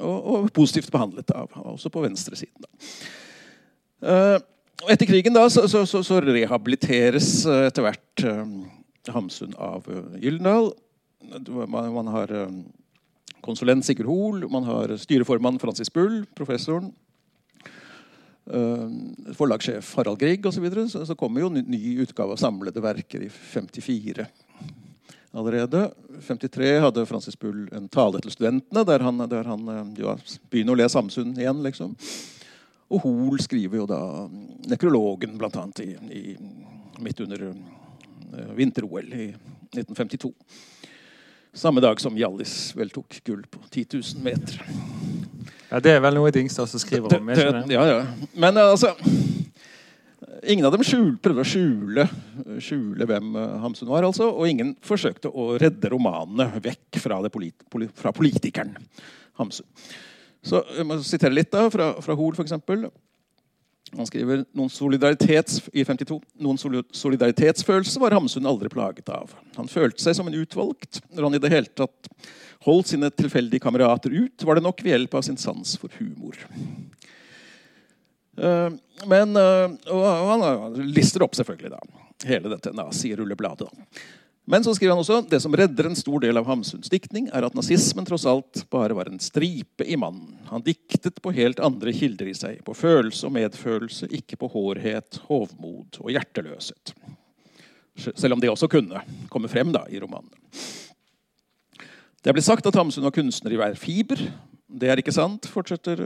og, 0.00 0.18
og, 0.18 0.50
positivt 0.52 0.90
behandlet 0.92 1.30
av, 1.32 1.48
også 1.54 1.88
på 1.88 2.02
venstresiden. 2.04 2.66
Uh, 4.82 4.92
etter 4.92 5.08
krigen 5.08 5.36
da, 5.36 5.44
så, 5.50 5.66
så, 5.68 5.84
så 5.86 6.20
rehabiliteres 6.24 7.30
etter 7.46 7.86
hvert 7.86 8.24
uh, 8.26 8.44
Hamsun 9.14 9.56
av 9.58 9.88
uh, 9.88 10.14
Gyldendal. 10.22 10.72
Man, 11.68 11.90
man 11.92 12.06
har 12.14 12.30
eh, 12.32 12.52
konsulent 13.44 13.84
Sigurd 13.84 14.06
Hoel, 14.08 14.44
man 14.48 14.64
har 14.64 14.94
styreformann 14.96 15.58
Francis 15.60 15.90
Bull, 15.92 16.22
professoren. 16.38 16.92
Forlagssjef 19.36 19.90
Harald 19.98 20.22
Grieg 20.22 20.46
osv. 20.46 20.56
Så, 20.56 20.62
videre. 20.64 20.86
så 20.88 21.02
Så 21.04 21.16
kommer 21.18 21.42
jo 21.42 21.50
ny, 21.52 21.66
ny 21.68 21.98
utgave 22.00 22.32
av 22.32 22.40
samlede 22.40 22.80
verker 22.80 23.26
i 23.26 23.28
54 23.28 24.24
allerede. 25.32 25.90
53 26.26 26.78
hadde 26.78 27.06
Francis 27.06 27.38
Bull 27.38 27.68
en 27.72 27.88
tale 27.88 28.20
til 28.20 28.32
studentene, 28.32 28.84
der 28.84 29.04
han, 29.04 29.22
der 29.30 29.48
han 29.48 29.68
eh, 29.68 29.84
ja, 30.02 30.16
begynner 30.50 30.74
å 30.74 30.80
le 30.80 30.88
Samsund 30.88 31.38
igjen. 31.38 31.62
liksom. 31.66 31.94
Og 32.88 33.04
Hoel 33.04 33.40
skriver 33.44 33.82
jo 33.82 33.86
da 33.88 34.00
nekrologen, 34.70 35.36
blant 35.40 35.56
annet, 35.60 35.82
i, 35.84 35.90
i, 36.14 36.36
midt 37.04 37.20
under 37.20 37.50
uh, 37.50 38.52
vinter-OL 38.56 39.12
i 39.12 39.28
1952. 39.76 40.32
Samme 41.52 41.82
dag 41.84 42.00
som 42.00 42.16
Hjallis 42.16 42.72
vel 42.78 42.92
tok 42.92 43.20
gull 43.26 43.44
på 43.50 43.60
10 43.68 43.98
000 43.98 44.24
meter. 44.24 44.62
Ja, 45.68 45.80
Det 45.84 45.92
er 45.92 46.00
vel 46.00 46.16
noe 46.16 46.32
Dingstad 46.32 46.70
som 46.70 46.80
skriver 46.80 47.18
om? 47.18 47.28
Det, 47.28 47.44
det, 47.44 47.74
ja, 47.74 47.84
ja. 47.88 47.98
Men 48.32 48.56
eh, 48.56 48.70
altså 48.72 48.94
Ingen 50.48 50.64
av 50.68 50.72
dem 50.72 50.84
skjul, 50.86 51.16
prøvde 51.20 51.42
å 51.42 51.46
skjule, 51.46 52.04
skjule, 52.62 53.06
hvem 53.10 53.34
eh, 53.36 53.56
Hamsun 53.62 53.90
var. 53.90 54.06
altså, 54.06 54.30
Og 54.30 54.48
ingen 54.48 54.76
forsøkte 54.86 55.28
å 55.28 55.56
redde 55.60 55.90
romanene 55.92 56.46
vekk 56.62 57.00
fra, 57.02 57.18
polit, 57.32 57.66
fra 57.98 58.12
politikeren 58.14 58.76
Hamsun. 59.40 59.66
Så 60.46 60.62
Jeg 60.76 60.86
må 60.86 60.98
sitere 61.02 61.34
litt 61.34 61.50
da, 61.52 61.66
fra, 61.72 61.92
fra 62.02 62.16
Hoel, 62.18 62.36
f.eks. 62.38 62.54
Han 63.96 64.06
skriver 64.08 64.42
noen 64.56 64.68
solidaritets, 64.72 65.62
i 65.72 65.84
52, 65.86 66.18
noen 66.44 66.58
solidaritetsfølelse 66.60 68.02
var 68.02 68.16
Hamsun 68.16 68.48
aldri 68.48 68.68
plaget 68.72 69.08
av. 69.12 69.32
Han 69.56 69.70
følte 69.70 70.02
seg 70.04 70.18
som 70.18 70.28
en 70.28 70.36
utvalgt. 70.36 71.00
Når 71.14 71.28
han 71.28 71.38
i 71.38 71.40
det 71.42 71.52
hele 71.54 71.72
tatt 71.72 72.10
holdt 72.66 72.92
sine 72.92 73.08
tilfeldige 73.14 73.64
kamerater 73.64 74.12
ut, 74.12 74.44
var 74.44 74.58
det 74.58 74.66
nok 74.66 74.82
ved 74.84 74.92
hjelp 74.92 75.16
av 75.16 75.24
sin 75.24 75.40
sans 75.40 75.76
for 75.80 75.94
humor. 75.96 76.36
Uh, 78.38 78.76
men 79.10 79.34
uh, 79.34 79.72
Og 79.90 80.04
han 80.04 80.76
lister 80.92 81.24
opp 81.24 81.34
selvfølgelig 81.34 81.72
da, 81.72 81.80
hele 82.28 82.52
dette 82.52 82.74
nazirullebladet. 82.76 83.70
Men 84.48 84.64
så 84.64 84.72
skriver 84.74 84.94
han 84.94 85.02
også 85.02 85.18
det 85.28 85.42
som 85.44 85.52
redder 85.52 85.90
en 85.90 85.98
stor 85.98 86.22
del 86.24 86.40
av 86.40 86.46
Hamsuns 86.48 86.88
diktning, 86.88 87.26
er 87.36 87.44
at 87.44 87.56
nazismen 87.56 88.06
tross 88.08 88.24
alt 88.28 88.62
bare 88.72 88.96
var 88.96 89.10
en 89.10 89.20
stripe 89.20 89.84
i 89.84 89.96
mannen. 90.00 90.38
Han 90.48 90.64
diktet 90.64 91.20
på 91.20 91.34
helt 91.36 91.60
andre 91.60 91.92
kilder 91.92 92.30
i 92.30 92.36
seg, 92.36 92.62
på 92.64 92.72
følelse 92.72 93.28
og 93.28 93.34
medfølelse, 93.36 94.08
ikke 94.08 94.38
på 94.40 94.48
hårhet, 94.54 95.20
hovmod 95.28 96.00
og 96.00 96.12
hjerteløshet. 96.14 96.94
Selv 98.08 98.38
om 98.38 98.40
det 98.40 98.48
også 98.48 98.70
kunne 98.72 99.02
komme 99.28 99.52
frem 99.52 99.74
da, 99.74 99.84
i 99.92 100.00
romanene. 100.00 100.32
Det 102.24 102.32
blitt 102.32 102.48
sagt 102.48 102.66
at 102.66 102.80
Hamsun 102.80 103.04
var 103.04 103.12
kunstner 103.14 103.52
i 103.52 103.60
hver 103.60 103.76
fiber. 103.76 104.22
Det 104.64 104.88
er 104.88 105.00
ikke 105.02 105.12
sant, 105.12 105.44
fortsetter 105.52 106.00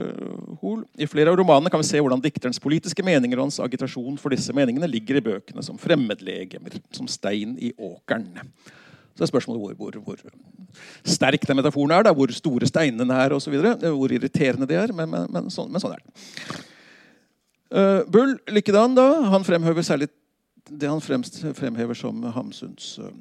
eh, 0.63 0.67
Hoel. 0.67 0.85
I 0.97 1.07
flere 1.07 1.31
av 1.31 1.37
romanene 1.37 1.69
kan 1.69 1.81
vi 1.81 1.87
se 1.87 1.99
hvordan 2.01 2.21
dikterens 2.23 2.61
politiske 2.63 3.03
meninger 3.03 3.37
og 3.37 3.49
hans 3.49 3.59
agitasjon 3.59 4.17
for 4.21 4.33
disse 4.33 4.53
meningene 4.55 4.87
ligger 4.87 5.19
i 5.19 5.25
bøkene 5.25 5.63
som 5.63 5.77
fremmedlegemer, 5.77 6.79
som 6.95 7.07
stein 7.07 7.57
i 7.59 7.73
åkeren. 7.77 8.31
Så 9.13 9.23
er 9.23 9.29
spørsmålet 9.29 9.77
hvor, 9.77 9.97
hvor, 10.01 10.17
hvor 10.17 10.31
sterk 11.05 11.45
den 11.45 11.59
metaforen 11.59 11.93
er, 11.93 12.07
da, 12.07 12.13
hvor 12.17 12.31
store 12.33 12.67
steinene 12.67 13.13
er 13.13 13.35
osv. 13.35 13.53
Hvor 13.83 14.13
irriterende 14.15 14.67
de 14.69 14.79
er. 14.79 14.93
Men, 14.95 15.11
men, 15.11 15.27
men, 15.29 15.51
sånn, 15.53 15.69
men 15.69 15.83
sånn, 15.83 15.93
er 15.93 16.01
det. 16.01 16.63
Uh, 17.73 18.01
Bull 18.09 18.37
likedan. 18.53 18.95
da, 18.97 19.05
Han 19.33 19.45
fremhever 19.45 19.85
særlig 19.85 20.09
det 20.69 20.87
han 20.87 21.01
fremst, 21.03 21.41
fremhever 21.57 21.97
som 21.97 22.23
Hamsuns 22.33 22.95
uh, 23.03 23.11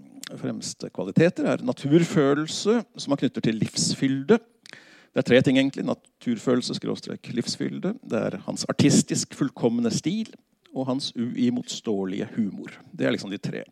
fremste 0.40 0.88
kvaliteter, 0.94 1.44
er 1.44 1.64
naturfølelse, 1.66 2.78
som 2.96 3.12
han 3.12 3.20
knytter 3.20 3.44
til 3.44 3.58
livsfylde 3.60 4.38
det 5.12 5.20
er 5.20 5.28
tre 5.28 5.40
ting, 5.44 5.58
egentlig. 5.60 5.84
Naturfølelse, 5.84 6.78
skråstrek, 6.78 7.28
livsfylde. 7.36 7.94
Det 8.00 8.20
er 8.30 8.38
hans 8.46 8.64
artistisk 8.72 9.36
fullkomne 9.36 9.92
stil 9.92 10.30
og 10.72 10.86
hans 10.88 11.10
uimotståelige 11.12 12.30
humor. 12.36 12.72
Det 12.96 13.04
er 13.06 13.12
liksom 13.12 13.32
de 13.32 13.40
tre 13.40 13.66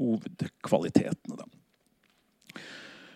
hovedkvalitetene. 0.00 1.36
da. 1.36 2.62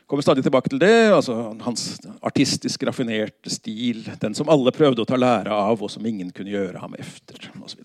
Kommer 0.07 0.23
stadig 0.23 0.45
tilbake 0.45 0.69
til 0.69 0.79
det. 0.79 1.13
altså 1.17 1.57
Hans 1.65 1.99
artistisk 2.23 2.83
raffinerte 2.83 3.51
stil. 3.51 4.05
Den 4.21 4.35
som 4.35 4.53
alle 4.53 4.71
prøvde 4.71 5.03
å 5.03 5.09
ta 5.09 5.17
lære 5.17 5.51
av, 5.51 5.81
og 5.83 5.91
som 5.91 6.05
ingen 6.07 6.31
kunne 6.31 6.53
gjøre 6.53 6.79
ham 6.79 6.95
efter. 6.99 7.49
Og 7.57 7.71
så, 7.73 7.81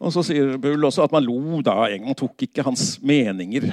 og 0.00 0.16
så 0.16 0.24
sier 0.26 0.56
Bull 0.56 0.88
også 0.88 1.04
at 1.04 1.12
man 1.12 1.28
lo 1.28 1.60
da. 1.60 1.76
Man 2.00 2.16
tok 2.16 2.48
ikke 2.48 2.64
hans 2.66 2.96
meninger 3.04 3.68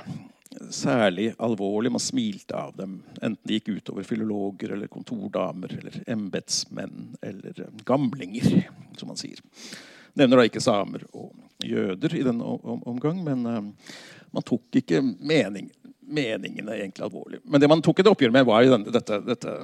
særlig 0.70 1.34
alvorlig. 1.38 1.92
Man 1.92 2.04
smilte 2.04 2.58
av 2.58 2.76
dem, 2.78 3.00
enten 3.22 3.42
det 3.44 3.60
gikk 3.60 3.70
utover 3.80 4.08
filologer 4.08 4.76
eller 4.76 4.92
kontordamer 4.92 5.74
eller 5.80 5.98
embetsmenn 6.08 7.16
eller 7.22 7.62
eh, 7.62 7.74
gamlinger, 7.88 8.70
som 8.98 9.12
man 9.12 9.20
sier. 9.20 9.42
Nevner 10.16 10.40
da 10.40 10.48
ikke 10.48 10.64
samer 10.64 11.04
og 11.12 11.34
jøder 11.66 12.16
i 12.16 12.24
denne 12.24 12.46
omgang, 12.88 13.20
men 13.26 13.42
uh, 13.48 13.98
man 14.32 14.46
tok 14.48 14.78
ikke 14.80 15.02
mening, 15.04 15.68
meningene 16.08 16.78
egentlig 16.78 17.04
alvorlig. 17.04 17.42
Men 17.44 17.60
det 17.60 17.68
man 17.72 17.84
tok 17.84 18.00
et 18.00 18.10
oppgjør 18.12 18.32
med, 18.32 18.46
var 18.48 18.64
jo 18.64 18.78
denne, 18.78 18.94
dette, 18.96 19.20
dette 19.28 19.56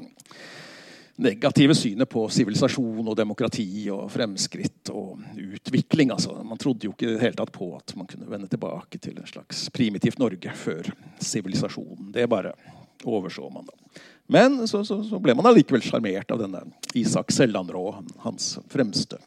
negative 1.15 1.75
synet 1.75 2.09
på 2.09 2.23
sivilisasjon 2.29 3.07
og 3.07 3.17
demokrati 3.17 3.89
og 3.93 4.07
fremskritt 4.11 4.91
og 4.93 5.21
utvikling. 5.37 6.11
Altså, 6.11 6.35
man 6.43 6.59
trodde 6.61 6.87
jo 6.87 6.93
ikke 6.95 7.17
helt 7.21 7.39
tatt 7.39 7.51
på 7.55 7.71
at 7.77 7.95
man 7.99 8.09
kunne 8.09 8.29
vende 8.29 8.49
tilbake 8.51 8.99
til 9.01 9.17
en 9.17 9.27
slags 9.29 9.67
primitivt 9.73 10.21
Norge 10.21 10.55
før 10.55 10.91
sivilisasjonen. 11.19 12.11
Det 12.15 12.29
bare 12.31 12.55
overså 13.03 13.49
man. 13.49 13.67
da. 13.67 14.01
Men 14.31 14.67
så, 14.67 14.83
så, 14.85 15.01
så 15.03 15.19
ble 15.19 15.35
man 15.35 15.49
allikevel 15.49 15.83
sjarmert 15.83 16.31
av 16.31 16.39
denne 16.39 16.63
Isak 16.95 17.33
Sellandrå, 17.35 17.83
hans 18.23 18.53
fremste 18.71 19.19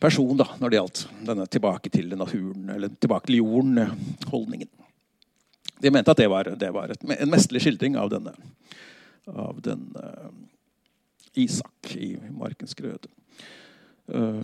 person 0.00 0.36
da, 0.36 0.50
når 0.60 0.70
det 0.70 0.76
gjaldt 0.80 1.02
denne 1.24 1.46
tilbake 1.48 1.90
til 1.92 2.10
naturen, 2.18 2.68
eller 2.74 2.92
tilbake 3.00 3.30
til 3.30 3.40
jorden-holdningen. 3.40 4.68
De 5.80 5.92
mente 5.92 6.12
at 6.12 6.20
det 6.20 6.28
var, 6.32 6.50
det 6.60 6.68
var 6.72 6.92
et, 6.92 7.00
en 7.16 7.32
mesterlig 7.32 7.64
skildring 7.64 7.96
av 8.00 8.12
denne, 8.12 8.34
av 9.32 9.60
den 9.64 9.88
uh, 9.96 10.28
Isak 11.36 11.92
i 11.96 12.14
Markens 12.34 12.74
grøde. 12.78 13.10
Uh, 14.08 14.40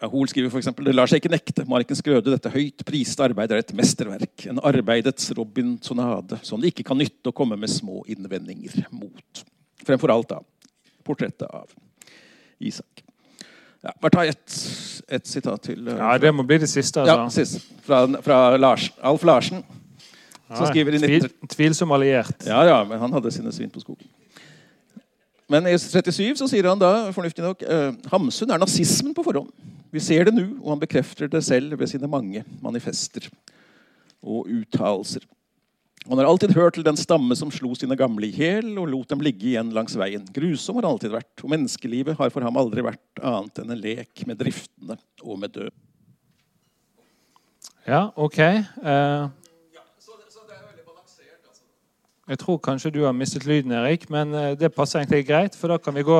ja, 0.00 0.08
Hol 0.08 0.28
skriver 0.30 0.52
f.eks.: 0.52 0.70
Det 0.78 0.94
lar 0.94 1.10
seg 1.10 1.20
ikke 1.20 1.32
nekte. 1.32 1.66
Markens 1.68 2.00
grøde, 2.04 2.32
dette 2.32 2.52
høyt 2.54 2.84
priste 2.88 3.24
arbeidet 3.26 3.56
er 3.56 3.64
et 3.64 3.74
mesterverk. 3.76 4.46
En 4.48 4.62
arbeidets 4.64 5.32
Robinsonade 5.36 6.40
som 6.46 6.62
det 6.62 6.72
ikke 6.72 6.86
kan 6.92 7.00
nytte 7.00 7.32
å 7.32 7.36
komme 7.36 7.58
med 7.60 7.72
små 7.72 8.04
innvendinger 8.08 8.86
mot. 8.94 9.44
Fremfor 9.84 10.14
alt 10.14 10.32
da 10.32 10.40
portrettet 11.04 11.48
av 11.48 11.68
Isak. 12.60 13.04
Ja, 13.80 13.94
bare 14.00 14.12
ta 14.12 14.24
ett 14.28 14.56
et 15.10 15.26
sitat 15.26 15.62
til. 15.64 15.88
uh, 15.88 15.96
Ja, 15.96 16.16
det 16.18 16.30
må 16.34 16.44
bli 16.46 16.58
det 16.62 16.68
siste. 16.70 17.02
ja, 17.08 17.28
siste. 17.32 17.58
sist. 17.58 17.84
Fra, 17.86 18.04
fra 18.22 18.56
Lars, 18.56 18.90
Alf 19.02 19.24
Larsen. 19.24 19.64
som 20.50 20.66
skriver 20.66 20.94
i 20.94 20.98
tvil, 20.98 21.22
19... 21.22 21.48
tvilsom 21.48 21.92
alliert. 21.92 22.46
Ja, 22.46 22.62
ja, 22.66 22.84
men 22.84 22.98
han 22.98 23.12
hadde 23.12 23.30
sine 23.30 23.52
svin 23.52 23.70
på 23.70 23.80
skogen. 23.80 24.08
Men 25.50 25.66
i 25.66 25.74
37 25.74 26.38
så 26.38 26.46
sier 26.50 26.68
han 26.70 26.78
da, 26.78 27.10
fornuftig 27.14 27.42
nok, 27.42 27.62
eh, 27.66 27.90
Hamsun 28.12 28.52
er 28.54 28.60
nazismen 28.62 29.14
på 29.16 29.24
forhånd. 29.26 29.50
Vi 29.90 30.02
ser 30.02 30.28
det 30.28 30.34
nå, 30.36 30.46
og 30.62 30.76
han 30.76 30.82
bekrefter 30.84 31.30
det 31.30 31.42
selv 31.42 31.74
ved 31.80 31.90
sine 31.90 32.06
mange 32.10 32.44
manifester 32.62 33.26
og 34.22 34.46
uttalelser. 34.46 35.24
Han 36.08 36.16
har 36.16 36.30
alltid 36.30 36.54
hørt 36.56 36.78
til 36.78 36.86
den 36.86 36.96
stamme 36.96 37.34
som 37.36 37.50
slo 37.52 37.74
sine 37.76 37.96
gamle 37.98 38.30
i 38.30 38.32
hjel 38.32 38.78
og 38.80 38.88
lot 38.88 39.10
dem 39.10 39.20
ligge 39.24 39.50
igjen 39.50 39.74
langs 39.74 39.98
veien. 39.98 40.22
Grusom 40.32 40.78
har 40.78 40.86
han 40.86 40.94
alltid 40.94 41.12
vært, 41.12 41.42
og 41.42 41.52
menneskelivet 41.52 42.16
har 42.16 42.32
for 42.32 42.46
ham 42.46 42.56
aldri 42.56 42.86
vært 42.86 43.20
annet 43.20 43.60
enn 43.60 43.74
en 43.74 43.82
lek 43.82 44.24
med 44.30 44.40
driftene 44.40 44.96
og 45.20 45.42
med 45.42 45.58
død. 45.58 45.74
Ja, 47.90 48.06
OK. 48.14 48.38
Eh, 48.38 49.28
jeg 52.30 52.38
tror 52.38 52.60
kanskje 52.62 52.92
du 52.94 53.00
har 53.02 53.14
mistet 53.16 53.46
lyden, 53.46 53.72
Erik, 53.74 54.06
men 54.10 54.34
eh, 54.34 54.52
det 54.58 54.70
passer 54.74 55.00
egentlig 55.00 55.26
greit. 55.26 55.56
For 55.58 55.72
da 55.72 55.80
kan 55.82 55.96
vi 55.98 56.06
gå 56.06 56.18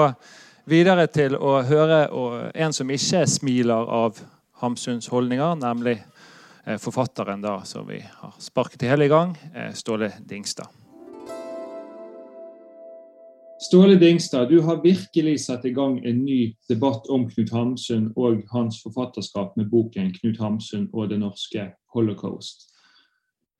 videre 0.70 1.06
til 1.06 1.36
å 1.38 1.60
høre 1.62 2.00
en 2.54 2.74
som 2.74 2.90
ikke 2.90 3.22
smiler 3.30 3.86
av 3.86 4.18
Hamsuns 4.58 5.06
holdninger, 5.12 5.54
nemlig 5.62 6.00
eh, 6.66 6.80
forfatteren 6.82 7.44
da, 7.44 7.60
som 7.64 7.86
vi 7.86 8.00
har 8.02 8.34
sparket 8.42 8.82
i 8.82 8.90
hele 8.90 9.06
gang, 9.12 9.36
eh, 9.54 9.70
Ståle 9.78 10.10
Dingstad. 10.26 10.74
Ståle 13.60 13.94
Dingstad, 14.00 14.48
du 14.50 14.64
har 14.66 14.82
virkelig 14.82 15.36
satt 15.44 15.68
i 15.68 15.74
gang 15.76 16.00
en 16.02 16.24
ny 16.24 16.40
debatt 16.68 17.06
om 17.12 17.28
Knut 17.30 17.52
Hamsun 17.54 18.10
og 18.16 18.42
hans 18.50 18.80
forfatterskap 18.82 19.54
med 19.60 19.70
boken 19.70 20.10
'Knut 20.16 20.42
Hamsun 20.42 20.88
og 20.92 21.10
det 21.14 21.20
norske 21.20 21.70
holocaust'. 21.94 22.69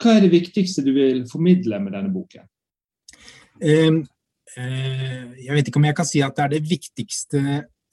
Hva 0.00 0.16
er 0.16 0.24
det 0.24 0.32
viktigste 0.32 0.84
du 0.84 0.94
vil 0.96 1.26
formidle 1.28 1.80
med 1.82 1.92
denne 1.92 2.12
boken? 2.12 2.46
Eh, 3.60 3.98
eh, 4.56 5.26
jeg 5.44 5.56
vet 5.56 5.68
ikke 5.68 5.80
om 5.80 5.88
jeg 5.90 5.96
kan 5.98 6.08
si 6.08 6.22
at 6.24 6.36
det 6.38 6.44
er 6.46 6.54
det 6.54 6.70
viktigste 6.70 7.42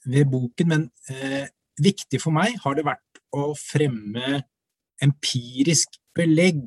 ved 0.08 0.30
boken, 0.32 0.70
men 0.72 0.86
eh, 1.12 1.50
viktig 1.76 2.20
for 2.22 2.32
meg 2.32 2.56
har 2.64 2.78
det 2.78 2.86
vært 2.88 3.20
å 3.36 3.50
fremme 3.60 4.40
empirisk 5.04 6.00
belegg 6.16 6.64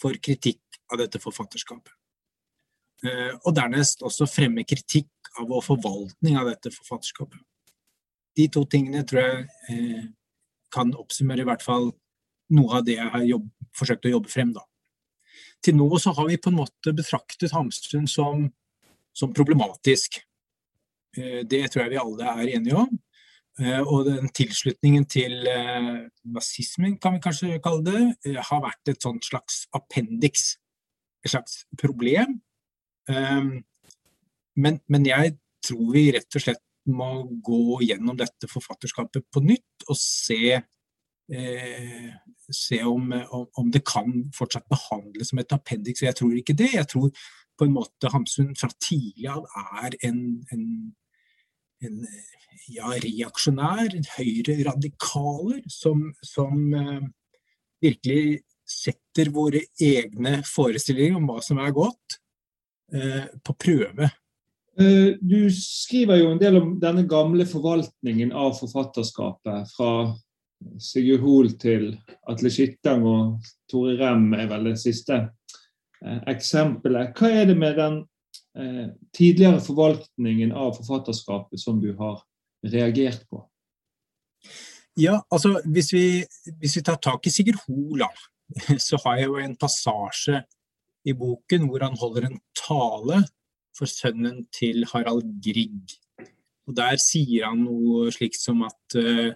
for 0.00 0.18
kritikk 0.18 0.80
av 0.90 0.98
dette 0.98 1.22
forfatterskapet. 1.22 1.94
Eh, 3.06 3.30
og 3.46 3.54
dernest 3.54 4.02
også 4.02 4.26
fremme 4.28 4.66
kritikk 4.66 5.30
av 5.38 5.46
vår 5.52 5.62
forvaltning 5.68 6.40
av 6.40 6.50
dette 6.50 6.74
forfatterskapet. 6.74 7.38
De 8.34 8.50
to 8.50 8.64
tingene 8.70 9.06
tror 9.06 9.22
jeg 9.22 10.10
kan 10.70 10.90
oppsummere 10.94 11.42
i 11.42 11.48
hvert 11.48 11.62
fall 11.62 11.90
noe 12.56 12.80
av 12.80 12.86
det 12.86 12.96
jeg 12.98 13.12
har 13.14 13.26
jobb, 13.26 13.46
forsøkt 13.76 14.08
å 14.08 14.14
jobbe 14.16 14.32
frem. 14.32 14.52
da. 14.56 14.64
Til 15.62 15.76
nå 15.76 15.88
så 16.00 16.14
har 16.16 16.28
vi 16.30 16.40
på 16.40 16.50
en 16.50 16.58
måte 16.60 16.94
betraktet 16.96 17.52
Hamsun 17.52 18.08
som, 18.08 18.48
som 19.12 19.34
problematisk. 19.36 20.20
Eh, 21.16 21.42
Det 21.44 21.70
tror 21.70 21.84
jeg 21.84 21.94
vi 21.94 22.00
alle 22.00 22.34
er 22.34 22.54
enige 22.56 22.76
om. 22.76 22.98
Eh, 23.60 23.80
Og 23.80 24.06
den 24.08 24.28
tilslutningen 24.28 25.04
til 25.10 25.46
eh, 25.46 26.08
nazismen, 26.24 26.98
kan 26.98 27.14
vi 27.14 27.24
kanskje 27.26 27.60
kalle 27.62 27.84
det, 27.84 28.36
har 28.48 28.64
vært 28.64 28.88
et 28.88 29.02
sånt 29.02 29.24
slags 29.24 29.66
appendix. 29.76 30.56
Et 31.24 31.30
slags 31.30 31.64
problem. 31.76 32.40
Men, 34.56 34.76
men 34.88 35.06
jeg 35.06 35.34
tror 35.64 35.88
vi 35.92 36.12
rett 36.14 36.36
og 36.36 36.42
slett 36.42 36.62
må 36.88 37.24
gå 37.44 37.80
gjennom 37.84 38.16
dette 38.16 38.48
forfatterskapet 38.48 39.26
på 39.32 39.42
nytt 39.44 39.84
og 39.88 39.98
se 39.98 40.60
eh, 41.32 42.10
se 42.50 42.80
om, 42.84 43.12
om, 43.58 43.70
det 43.70 43.84
kan 43.86 44.24
fortsatt 44.34 44.68
behandles 44.70 45.30
som 45.30 45.38
et 45.42 45.52
appendix. 45.54 46.02
Jeg 46.02 46.16
tror 46.18 46.34
ikke 46.36 46.56
det. 46.58 46.72
Jeg 46.74 46.88
tror 46.90 47.10
på 47.58 47.68
en 47.68 47.76
måte 47.76 48.10
Hamsun 48.12 48.54
fra 48.58 48.70
tidlig 48.80 49.28
av 49.30 49.46
er 49.84 49.96
en, 50.08 50.20
en, 50.52 50.66
en 51.84 51.98
ja, 52.72 52.92
reaksjonær, 53.04 53.92
en 53.94 54.08
høyre-radikaler, 54.16 55.60
som, 55.70 56.08
som 56.24 56.70
eh, 56.74 57.02
virkelig 57.84 58.40
setter 58.70 59.32
våre 59.34 59.64
egne 59.82 60.40
forestillinger 60.46 61.18
om 61.18 61.28
hva 61.30 61.40
som 61.44 61.60
er 61.62 61.74
godt, 61.76 62.18
eh, 62.94 63.28
på 63.44 63.56
prøve. 63.66 64.10
Eh, 64.80 65.18
Du 65.20 65.50
skriver 65.54 66.22
jo 66.22 66.32
en 66.32 66.42
del 66.42 66.60
om 66.60 66.74
denne 66.82 67.06
gamle 67.10 67.46
forvaltningen 67.48 68.32
av 68.32 68.54
forfatterskapet. 68.60 69.74
Fra 69.76 69.90
Sigurd 70.80 71.22
Hoel 71.24 71.52
til 71.60 71.92
Atle 72.28 72.50
Skittang 72.52 73.04
og 73.08 73.50
Tore 73.70 73.96
Rem 74.00 74.32
er 74.36 74.48
vel 74.50 74.70
det 74.70 74.78
siste 74.82 75.16
eh, 75.18 76.20
eksempelet. 76.30 77.14
Hva 77.16 77.30
er 77.42 77.48
det 77.50 77.56
med 77.58 77.78
den 77.80 78.00
eh, 78.58 78.90
tidligere 79.16 79.62
forvaltningen 79.64 80.52
av 80.52 80.76
forfatterskapet 80.78 81.62
som 81.62 81.80
du 81.82 81.92
har 81.98 82.20
reagert 82.66 83.24
på? 83.30 83.42
Ja, 85.00 85.20
altså 85.32 85.60
hvis 85.64 85.92
vi, 85.94 86.04
hvis 86.60 86.76
vi 86.76 86.84
tar 86.84 87.00
tak 87.00 87.26
i 87.26 87.32
Sigurd 87.32 87.60
Hoel, 87.66 88.08
så 88.86 88.98
har 89.04 89.20
jeg 89.20 89.30
jo 89.30 89.40
en 89.40 89.56
passasje 89.56 90.42
i 91.08 91.14
boken 91.16 91.68
hvor 91.68 91.86
han 91.86 91.96
holder 91.96 92.28
en 92.28 92.40
tale 92.58 93.22
for 93.76 93.88
sønnen 93.88 94.44
til 94.52 94.84
Harald 94.92 95.28
Grieg. 95.44 95.94
Og 96.68 96.76
Der 96.76 96.98
sier 97.00 97.48
han 97.48 97.64
noe 97.64 98.10
slikt 98.14 98.38
som 98.38 98.60
at 98.66 98.98
eh, 98.98 99.32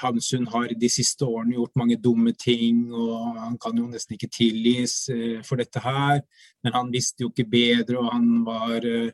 Hamsun 0.00 0.46
har 0.48 0.72
de 0.72 0.88
siste 0.88 1.26
årene 1.26 1.58
gjort 1.58 1.76
mange 1.76 1.98
dumme 2.00 2.32
ting, 2.32 2.86
og 2.96 3.36
han 3.36 3.58
kan 3.60 3.76
jo 3.76 3.88
nesten 3.90 4.16
ikke 4.16 4.30
tilgis 4.32 4.94
eh, 5.12 5.40
for 5.44 5.60
dette 5.60 5.82
her. 5.84 6.22
Men 6.64 6.76
han 6.78 6.92
visste 6.92 7.26
jo 7.26 7.32
ikke 7.32 7.48
bedre, 7.50 7.98
og 8.00 8.08
han 8.14 8.30
var 8.46 8.86
eh, 8.88 9.10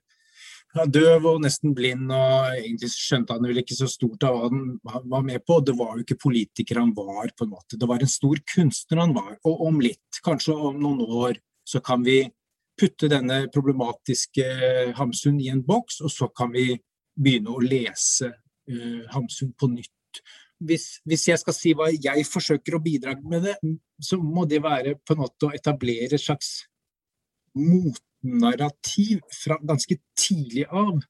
døv 0.84 1.26
og 1.32 1.42
nesten 1.42 1.74
blind, 1.74 2.10
og 2.12 2.52
egentlig 2.52 2.92
skjønte 2.92 3.34
han 3.34 3.48
vel 3.48 3.62
ikke 3.62 3.78
så 3.78 3.88
stort 3.90 4.26
av 4.28 4.38
hva 4.44 4.96
han 4.98 5.10
var 5.10 5.26
med 5.26 5.44
på. 5.46 5.58
Det 5.64 5.74
var 5.78 5.96
jo 5.96 6.06
ikke 6.06 6.20
politiker 6.28 6.80
han 6.82 6.94
var, 6.96 7.32
på 7.34 7.46
en 7.46 7.54
måte. 7.54 7.80
Det 7.80 7.88
var 7.88 8.02
en 8.02 8.14
stor 8.14 8.42
kunstner 8.54 9.02
han 9.02 9.14
var. 9.16 9.36
Og 9.48 9.66
om 9.70 9.80
litt, 9.82 10.20
kanskje 10.24 10.54
om 10.54 10.78
noen 10.82 11.02
år, 11.06 11.40
så 11.66 11.82
kan 11.82 12.04
vi 12.06 12.20
putte 12.76 13.08
denne 13.08 13.46
problematiske 13.52 14.44
Hamsun 14.98 15.40
i 15.40 15.50
en 15.50 15.64
boks, 15.64 16.02
og 16.04 16.12
så 16.12 16.28
kan 16.28 16.52
vi 16.52 16.74
begynne 17.16 17.54
å 17.54 17.62
lese 17.64 18.28
eh, 18.68 19.02
Hamsun 19.14 19.54
på 19.56 19.70
nytt. 19.72 19.95
Hvis, 20.66 20.86
hvis 21.04 21.26
jeg 21.28 21.40
skal 21.42 21.54
si 21.56 21.74
hva 21.76 21.90
jeg 21.92 22.24
forsøker 22.28 22.78
å 22.78 22.82
bidra 22.82 23.12
med 23.28 23.44
det, 23.44 23.56
så 24.00 24.16
må 24.20 24.46
det 24.48 24.62
være 24.64 24.94
på 25.04 25.12
en 25.12 25.22
måte 25.26 25.50
å 25.50 25.54
etablere 25.56 26.16
et 26.16 26.22
slags 26.22 26.62
motnarrativ 27.56 29.20
fra 29.36 29.58
ganske 29.60 29.98
tidlig 30.16 30.64
av, 30.70 31.02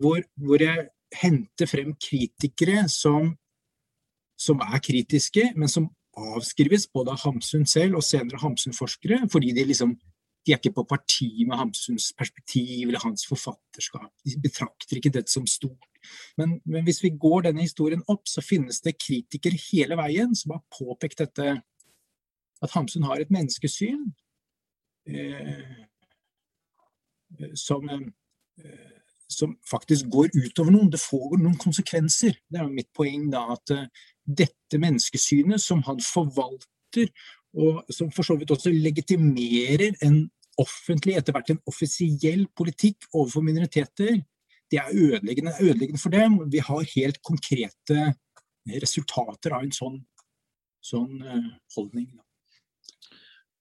hvor, 0.00 0.24
hvor 0.40 0.64
jeg 0.64 0.88
henter 1.20 1.68
frem 1.68 1.92
kritikere 2.00 2.86
som, 2.92 3.34
som 4.40 4.64
er 4.64 4.80
kritiske, 4.84 5.50
men 5.58 5.70
som 5.70 5.90
avskrives 6.14 6.86
både 6.94 7.14
av 7.14 7.24
Hamsun 7.26 7.66
selv 7.68 7.98
og 8.00 8.06
senere 8.06 8.40
Hamsun-forskere, 8.42 9.24
fordi 9.32 9.52
de 9.56 9.68
liksom 9.68 9.96
de 10.44 10.52
er 10.52 10.60
ikke 10.60 10.74
på 10.76 10.84
parti 10.88 11.28
med 11.48 11.56
Hamsuns 11.56 12.10
perspektiv 12.18 12.88
eller 12.88 13.00
hans 13.00 13.24
forfatterskap. 13.24 14.10
De 14.26 14.36
betrakter 14.40 15.00
ikke 15.00 15.12
dette 15.14 15.32
som 15.32 15.46
stort. 15.48 15.88
Men, 16.40 16.58
men, 16.64 16.84
hvis 16.86 17.02
vi 17.04 17.12
går 17.20 17.48
denne 17.48 17.64
historien 17.64 18.02
opp, 18.08 18.26
så 18.28 18.44
finnes 18.44 18.80
det 18.84 18.96
kritikere 18.98 19.60
hele 19.70 19.98
veien 20.00 20.34
som 20.38 20.56
har 20.56 20.64
påpekt 20.74 21.22
dette 21.24 21.56
at 22.64 22.72
Hamsun 22.72 23.04
har 23.04 23.20
et 23.20 23.32
menneskesyn 23.34 24.06
eh, 25.10 25.84
som, 27.58 27.88
eh, 27.90 28.98
som 29.28 29.56
faktisk 29.70 30.08
går 30.12 30.32
utover 30.32 30.72
noen. 30.72 30.90
Det 30.92 31.02
får 31.02 31.38
noen 31.38 31.58
konsekvenser. 31.60 32.36
Det 32.48 32.60
er 32.60 32.68
jo 32.68 32.76
mitt 32.76 32.92
poeng 32.96 33.28
da, 33.32 33.46
at 33.56 33.74
eh, 33.74 33.88
dette 34.24 34.80
menneskesynet 34.80 35.60
som 35.60 35.82
han 35.88 36.00
forvalter, 36.04 37.10
og 37.54 37.84
som 37.92 38.10
for 38.10 38.26
så 38.26 38.36
vidt 38.38 38.50
også 38.50 38.72
legitimerer 38.72 39.92
en 40.02 40.24
offentlig, 40.58 41.16
etter 41.18 41.34
hvert 41.34 41.50
en 41.52 41.62
offisiell 41.70 42.46
politikk 42.56 43.08
overfor 43.12 43.44
minoriteter, 43.46 44.22
det 44.74 44.82
er 44.82 44.90
ødeleggende, 44.90 45.54
ødeleggende 45.60 46.02
for 46.02 46.10
dem. 46.10 46.38
Vi 46.50 46.58
har 46.58 46.92
helt 46.96 47.22
konkrete 47.22 48.14
resultater 48.82 49.54
av 49.54 49.64
en 49.64 49.74
sånn, 49.74 49.98
sånn 50.82 51.20
uh, 51.22 51.50
holdning. 51.76 52.08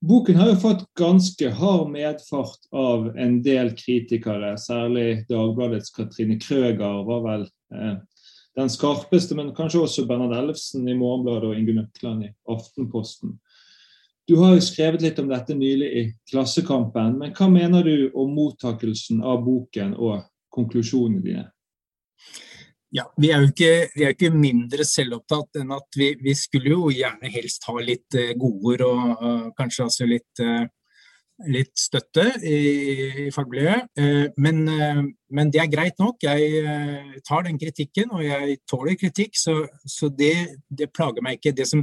Boken 0.04 0.36
har 0.36 0.50
jo 0.52 0.60
fått 0.60 0.82
ganske 1.00 1.52
hard 1.60 1.92
medfart 1.94 2.66
av 2.76 3.06
en 3.16 3.38
del 3.46 3.72
kritikere, 3.78 4.56
særlig 4.60 5.24
Dagbladets 5.30 5.94
Katrine 5.96 6.36
Krøger 6.44 7.06
var 7.08 7.22
vel 7.24 7.46
eh, 7.72 7.94
den 8.60 8.72
skarpeste, 8.74 9.38
men 9.40 9.54
kanskje 9.56 9.86
også 9.86 10.04
Bernhard 10.10 10.36
Ellefsen 10.36 10.90
i 10.92 10.98
Morgenbladet 10.98 11.54
og 11.54 11.56
Ingunn 11.56 11.86
Økland 11.86 12.28
i 12.28 12.34
Aftenposten. 12.52 13.38
Du 14.28 14.36
har 14.42 14.58
jo 14.58 14.66
skrevet 14.66 15.06
litt 15.06 15.24
om 15.24 15.32
dette 15.32 15.56
nylig 15.56 15.88
i 15.88 16.04
Klassekampen, 16.34 17.16
men 17.22 17.32
hva 17.38 17.48
mener 17.52 17.88
du 17.88 18.12
om 18.12 18.36
mottakelsen 18.36 19.24
av 19.24 19.46
boken 19.48 19.96
og 19.96 20.20
konklusjonene 20.54 21.24
dine? 21.24 21.48
Ja, 22.94 23.08
vi 23.18 23.32
er 23.34 23.42
jo 23.42 23.50
ikke, 23.50 23.72
er 23.98 24.14
ikke 24.14 24.30
mindre 24.30 24.86
selvopptatt 24.86 25.58
enn 25.64 25.74
at 25.74 25.98
vi, 25.98 26.12
vi, 26.22 26.36
skulle 26.38 26.76
jo 26.76 26.92
gjerne 26.94 27.32
helst 27.34 27.66
ha 27.66 27.74
litt 27.82 28.18
uh, 28.20 28.36
godord 28.38 28.84
og 28.86 29.24
uh, 29.24 29.48
kanskje 29.58 29.88
altså 29.88 30.06
litt, 30.06 30.44
uh, 30.46 30.68
litt 31.50 31.74
støtte 31.74 32.28
i, 32.46 32.60
i 33.26 33.28
fagmiljøet. 33.34 33.90
Uh, 33.98 34.28
men, 34.38 34.62
men, 35.34 35.50
det 35.50 35.64
er 35.64 35.74
greit 35.74 35.98
nok. 35.98 36.22
Jeg 36.22 37.18
tar 37.26 37.50
den 37.50 37.58
kritikken, 37.58 38.14
og 38.14 38.22
jeg 38.28 38.60
tåler 38.70 39.00
kritikk, 39.02 39.42
så, 39.42 39.64
så 39.90 40.12
det, 40.14 40.36
det, 40.70 40.92
plager 40.94 41.26
meg 41.26 41.42
ikke. 41.42 41.56
Det 41.58 41.66
som, 41.72 41.82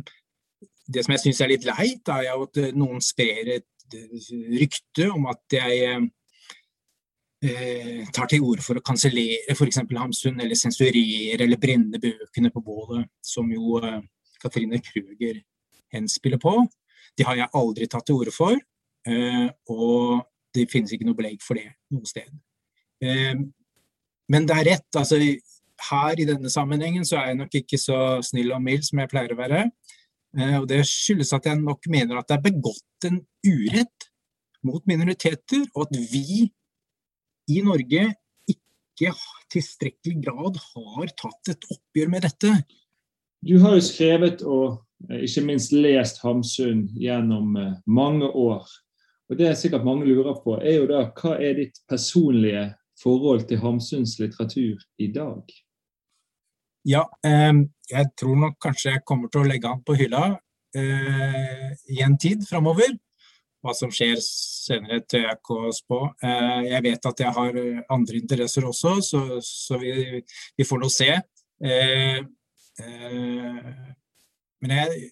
det 0.87 1.03
som 1.03 1.17
jeg 1.17 1.25
syns 1.25 1.43
er 1.43 1.55
litt 1.57 1.67
leit, 1.67 2.07
er 2.07 2.31
at 2.37 2.63
noen 2.79 3.03
sprer 3.03 3.57
et 3.59 3.69
rykte 4.61 5.11
om 5.11 5.29
at 5.31 5.43
jeg 5.55 5.85
eh, 5.87 6.09
tar 7.41 8.29
til 8.29 8.43
orde 8.45 8.61
for 8.61 8.77
å 8.77 8.83
kansellere 8.85 9.55
f.eks. 9.55 9.79
Hamsun, 9.97 10.41
eller 10.43 10.59
sensurere 10.59 11.39
eller 11.41 11.61
brenne 11.61 12.01
bøkene 12.01 12.51
på 12.53 12.61
bålet, 12.65 13.09
som 13.25 13.49
jo 13.49 13.79
eh, 13.81 14.03
Katrine 14.43 14.81
Kruger 14.85 15.41
henspiller 15.95 16.41
på. 16.43 16.53
Det 17.17 17.27
har 17.27 17.39
jeg 17.39 17.53
aldri 17.57 17.89
tatt 17.91 18.07
til 18.09 18.21
orde 18.21 18.35
for, 18.35 18.61
eh, 19.09 19.49
og 19.73 20.27
det 20.55 20.69
finnes 20.71 20.93
ikke 20.93 21.09
noe 21.09 21.19
belegg 21.19 21.41
for 21.45 21.59
det 21.59 21.71
noe 21.95 22.09
sted. 22.09 22.29
Eh, 23.03 23.41
men 24.31 24.47
det 24.47 24.57
er 24.57 24.69
rett. 24.75 24.97
altså 24.97 25.19
her 25.81 26.21
i 26.21 26.29
denne 26.29 26.51
sammenhengen 26.53 27.07
så 27.09 27.19
er 27.21 27.31
jeg 27.31 27.41
nok 27.41 27.55
ikke 27.63 27.79
så 27.81 27.99
snill 28.25 28.53
og 28.53 28.63
mild 28.63 28.85
som 28.87 29.01
jeg 29.01 29.11
pleier 29.11 29.33
å 29.33 29.39
være. 29.39 29.65
Eh, 30.37 30.57
og 30.61 30.69
Det 30.69 30.83
skyldes 30.87 31.33
at 31.37 31.49
jeg 31.49 31.61
nok 31.61 31.89
mener 31.89 32.21
at 32.21 32.29
det 32.29 32.39
er 32.39 32.47
begått 32.51 33.09
en 33.09 33.21
urett 33.47 34.11
mot 34.63 34.85
minoriteter, 34.87 35.65
og 35.75 35.89
at 35.89 35.97
vi 36.13 36.51
i 37.51 37.61
Norge 37.67 38.05
ikke 38.51 39.15
tilstrekkelig 39.51 40.21
grad 40.27 40.61
har 40.75 41.13
tatt 41.19 41.53
et 41.55 41.67
oppgjør 41.73 42.13
med 42.13 42.27
dette. 42.27 42.53
Du 43.41 43.57
har 43.63 43.79
jo 43.79 43.85
skrevet 43.85 44.45
og 44.45 44.83
eh, 45.09 45.25
ikke 45.25 45.47
minst 45.49 45.73
lest 45.73 46.21
Hamsun 46.25 46.87
gjennom 47.01 47.57
eh, 47.57 47.73
mange 47.87 48.29
år. 48.29 48.69
Og 49.31 49.39
Det 49.39 49.47
er 49.47 49.55
sikkert 49.55 49.87
mange 49.87 50.09
lurer 50.09 50.37
på, 50.43 50.59
er 50.59 50.81
jo 50.81 50.87
da 50.91 51.05
hva 51.07 51.37
er 51.39 51.57
ditt 51.61 51.79
personlige 51.89 52.67
forhold 53.01 53.47
til 53.49 53.63
Hamsuns 53.63 54.19
litteratur 54.21 54.81
i 54.99 55.09
dag? 55.15 55.45
Ja, 56.89 57.05
eh, 57.25 57.53
jeg 57.91 58.13
tror 58.19 58.37
nok 58.45 58.59
kanskje 58.63 58.97
jeg 58.97 59.07
kommer 59.07 59.31
til 59.31 59.45
å 59.45 59.49
legge 59.49 59.71
han 59.71 59.85
på 59.87 59.97
hylla 59.99 60.25
eh, 60.77 61.71
i 61.95 62.03
en 62.05 62.19
tid 62.21 62.45
framover. 62.49 62.93
Hva 63.61 63.75
som 63.77 63.91
skjer 63.93 64.17
senere, 64.25 65.03
tør 65.05 65.27
jeg 65.27 65.37
ikke 65.37 65.57
å 65.69 65.71
spå. 65.75 66.01
Eh, 66.25 66.61
jeg 66.71 66.85
vet 66.87 67.09
at 67.11 67.23
jeg 67.25 67.37
har 67.37 67.61
eh, 67.61 67.81
andre 67.93 68.21
interesser 68.21 68.67
også, 68.69 68.95
så, 69.05 69.23
så 69.45 69.81
vi, 69.81 69.93
vi, 70.57 70.67
får 70.67 70.81
nå 70.81 70.89
se. 70.93 71.11
Eh, 71.61 72.21
men 74.65 74.75
jeg, 74.79 75.11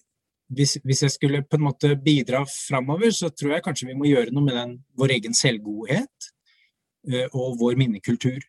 hvis, 0.57 0.79
hvis, 0.81 1.03
jeg 1.05 1.13
skulle 1.13 1.43
på 1.45 1.59
en 1.59 1.67
måte 1.67 1.93
bidra 2.01 2.41
framover, 2.49 3.13
så 3.13 3.29
tror 3.29 3.55
jeg 3.55 3.65
kanskje 3.67 3.91
vi 3.91 3.97
må 3.99 4.09
gjøre 4.09 4.33
noe 4.33 4.47
med 4.47 4.57
den, 4.57 4.77
vår 4.97 5.13
egen 5.19 5.37
selvgodhet 5.37 6.31
og 7.29 7.53
vår 7.61 7.77
minnekultur. 7.79 8.41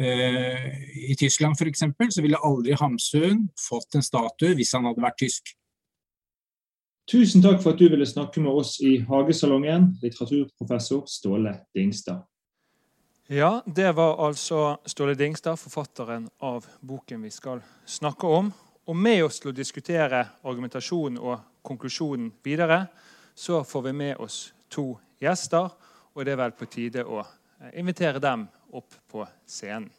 I 0.00 1.14
Tyskland 1.20 1.54
f.eks. 1.54 1.84
så 2.16 2.24
ville 2.24 2.40
aldri 2.44 2.74
Hamsun 2.76 3.44
fått 3.60 3.96
en 3.96 4.04
statue 4.04 4.56
hvis 4.58 4.72
han 4.76 4.88
hadde 4.88 5.04
vært 5.04 5.20
tysk. 5.20 5.52
Tusen 7.10 7.42
takk 7.42 7.58
for 7.58 7.74
at 7.74 7.80
du 7.80 7.88
ville 7.90 8.06
snakke 8.06 8.38
med 8.38 8.54
oss 8.54 8.76
i 8.86 9.00
Hagesalongen, 9.02 9.88
litteraturprofessor 9.98 11.08
Ståle 11.10 11.56
Dingstad. 11.74 12.20
Ja, 13.26 13.62
det 13.66 13.92
var 13.98 14.20
altså 14.26 14.76
Ståle 14.86 15.16
Dingstad, 15.18 15.58
forfatteren 15.58 16.28
av 16.38 16.68
boken 16.80 17.22
vi 17.26 17.32
skal 17.34 17.64
snakke 17.86 18.30
om. 18.30 18.52
Og 18.86 18.96
med 18.96 19.24
oss 19.24 19.42
til 19.42 19.50
å 19.50 19.56
diskutere 19.58 20.22
argumentasjonen 20.46 21.18
og 21.18 21.42
konklusjonen 21.66 22.30
videre, 22.46 22.84
så 23.34 23.64
får 23.66 23.88
vi 23.88 23.96
med 24.04 24.22
oss 24.22 24.52
to 24.70 24.92
gjester, 25.18 25.66
og 26.14 26.24
det 26.24 26.36
er 26.36 26.42
vel 26.44 26.54
på 26.54 26.70
tide 26.70 27.02
å 27.02 27.24
invitere 27.74 28.22
dem 28.22 28.46
opp 28.70 28.94
på 29.10 29.26
scenen. 29.50 29.90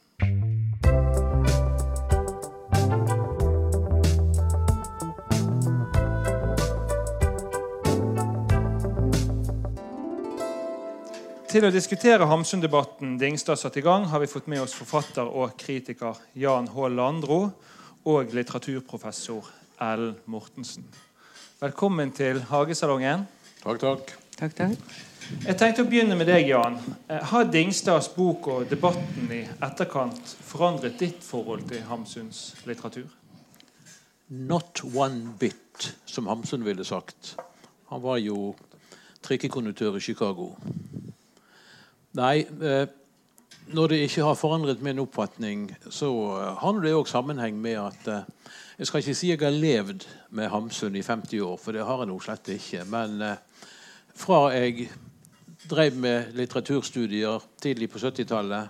Til 11.52 11.66
å 11.68 11.70
diskutere 11.74 12.24
Hamsun-debatten 12.32 13.18
Dingstad 13.20 13.60
satte 13.60 13.82
i 13.82 13.84
gang, 13.84 14.06
har 14.08 14.22
vi 14.24 14.28
fått 14.32 14.46
med 14.48 14.62
oss 14.64 14.72
forfatter 14.72 15.28
og 15.28 15.58
kritiker 15.60 16.16
Jan 16.40 16.70
H. 16.72 16.86
Landro 16.88 17.40
og 18.08 18.32
litteraturprofessor 18.32 19.50
Ellen 19.84 20.14
Mortensen. 20.32 20.86
Velkommen 21.60 22.14
til 22.16 22.40
Hagesalongen. 22.48 23.26
Takk, 23.66 23.82
takk. 23.82 24.14
Takk, 24.38 24.56
takk. 24.62 24.96
Jeg 25.44 25.58
tenkte 25.60 25.84
å 25.84 25.90
begynne 25.92 26.16
med 26.16 26.32
deg, 26.32 26.48
Jan. 26.54 26.80
Eh, 27.12 27.20
har 27.34 27.52
Dingstads 27.52 28.08
bok 28.16 28.48
og 28.54 28.72
debatten 28.72 29.28
i 29.36 29.42
etterkant 29.44 30.32
forandret 30.54 30.96
ditt 31.04 31.20
forhold 31.20 31.68
til 31.68 31.84
Hamsuns 31.92 32.46
litteratur? 32.64 33.12
Not 34.30 34.86
one 34.88 35.36
bit, 35.36 35.92
som 36.08 36.32
Hamsun 36.32 36.64
ville 36.64 36.88
sagt. 36.88 37.36
Han 37.92 38.08
var 38.08 38.24
jo 38.24 38.54
trikkekonduktør 39.28 40.00
i 40.00 40.08
Chicago. 40.08 40.54
Nei, 42.17 42.41
eh, 42.43 42.88
når 43.71 43.88
det 43.88 43.97
ikke 44.04 44.24
har 44.28 44.36
forandret 44.36 44.82
min 44.84 45.00
oppfatning, 45.00 45.69
så 45.88 46.10
eh, 46.36 46.58
har 46.60 46.80
det 46.84 46.91
òg 46.91 47.08
sammenheng 47.08 47.56
med 47.56 47.78
at 47.80 48.08
eh, 48.12 48.58
Jeg 48.82 48.88
skal 48.88 49.00
ikke 49.04 49.13
si 49.15 49.30
jeg 49.30 49.39
har 49.39 49.54
levd 49.54 50.04
med 50.34 50.50
Hamsun 50.50 50.95
i 50.95 51.04
50 51.06 51.39
år, 51.45 51.58
for 51.62 51.71
det 51.71 51.86
har 51.86 52.02
jeg 52.02 52.10
nå 52.10 52.15
slett 52.19 52.50
ikke. 52.50 52.82
Men 52.89 53.19
fra 54.17 54.39
jeg 54.56 54.88
drev 55.69 56.00
med 56.02 56.32
litteraturstudier 56.34 57.45
tidlig 57.62 57.91
på 57.93 58.02
70-tallet, 58.02 58.69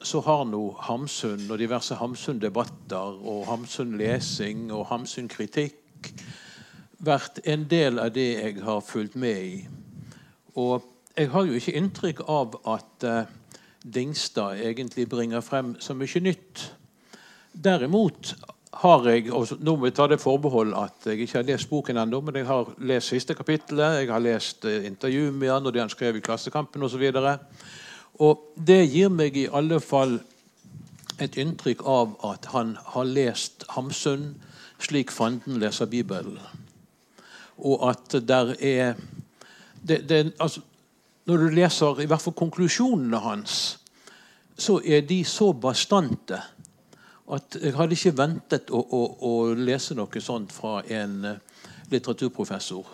så 0.00 0.22
har 0.24 0.46
nå 0.48 0.62
Hamsun 0.88 1.44
og 1.50 1.60
diverse 1.60 1.98
Hamsun-debatter 2.00 3.20
og 3.20 3.44
Hamsun-lesing 3.50 4.72
og 4.72 4.86
Hamsun-kritikk 4.88 6.14
vært 7.04 7.42
en 7.44 7.68
del 7.68 8.00
av 8.00 8.14
det 8.16 8.30
jeg 8.32 8.64
har 8.64 8.80
fulgt 8.80 9.18
med 9.20 9.44
i. 9.44 9.60
Og 10.56 10.91
jeg 11.16 11.30
har 11.30 11.46
jo 11.46 11.58
ikke 11.58 11.76
inntrykk 11.76 12.24
av 12.30 12.56
at 12.72 13.06
uh, 13.06 13.22
Dingstad 13.82 14.60
egentlig 14.62 15.08
bringer 15.10 15.42
frem 15.44 15.74
så 15.82 15.94
mye 15.98 16.22
nytt. 16.22 16.64
Derimot 17.52 18.34
har 18.82 19.04
jeg 19.10 19.26
og 19.34 19.50
Nå 19.60 19.74
må 19.76 19.90
vi 19.90 19.92
ta 19.92 20.06
det 20.08 20.20
forbehold 20.22 20.72
at 20.78 21.10
jeg 21.10 21.20
ikke 21.20 21.40
har 21.40 21.48
lest 21.50 21.68
boken 21.70 22.00
ennå, 22.00 22.22
men 22.24 22.40
jeg 22.40 22.48
har 22.48 22.70
lest 22.78 23.12
siste 23.12 23.34
kapittelet, 23.36 24.00
jeg 24.00 24.12
har 24.12 24.24
lest 24.24 24.64
uh, 24.64 24.78
intervju 24.86 25.30
med 25.32 25.52
han 25.52 25.66
og 25.66 25.74
det 25.74 25.84
han 25.84 25.92
skrev 25.92 26.16
i 26.16 26.24
Klassekampen 26.24 26.82
osv. 26.82 27.04
Og, 27.10 27.20
så 27.20 27.38
og 28.22 28.48
det 28.56 28.80
gir 28.92 29.12
meg 29.12 29.36
i 29.36 29.48
alle 29.52 29.80
fall 29.80 30.20
et 31.20 31.36
inntrykk 31.36 31.84
av 31.86 32.16
at 32.26 32.48
han 32.54 32.76
har 32.94 33.04
lest 33.08 33.66
Hamsun 33.76 34.32
slik 34.82 35.12
fanden 35.14 35.60
leser 35.62 35.86
Bibelen. 35.86 36.38
Og 37.62 37.84
at 37.90 38.16
der 38.26 38.56
er 38.58 38.94
det, 39.82 40.08
det, 40.08 40.32
altså, 40.40 40.62
når 41.28 41.38
du 41.38 41.54
leser 41.54 42.02
i 42.02 42.08
hvert 42.10 42.22
fall 42.22 42.34
konklusjonene 42.38 43.20
hans, 43.22 43.60
så 44.58 44.80
er 44.84 45.04
de 45.06 45.22
så 45.26 45.52
bastante 45.54 46.40
at 47.32 47.56
jeg 47.56 47.76
hadde 47.76 47.96
ikke 47.96 48.16
ventet 48.18 48.72
å, 48.74 48.80
å, 48.82 49.02
å 49.24 49.32
lese 49.56 49.94
noe 49.96 50.20
sånt 50.20 50.52
fra 50.52 50.80
en 50.90 51.14
eh, 51.24 51.38
litteraturprofessor. 51.92 52.90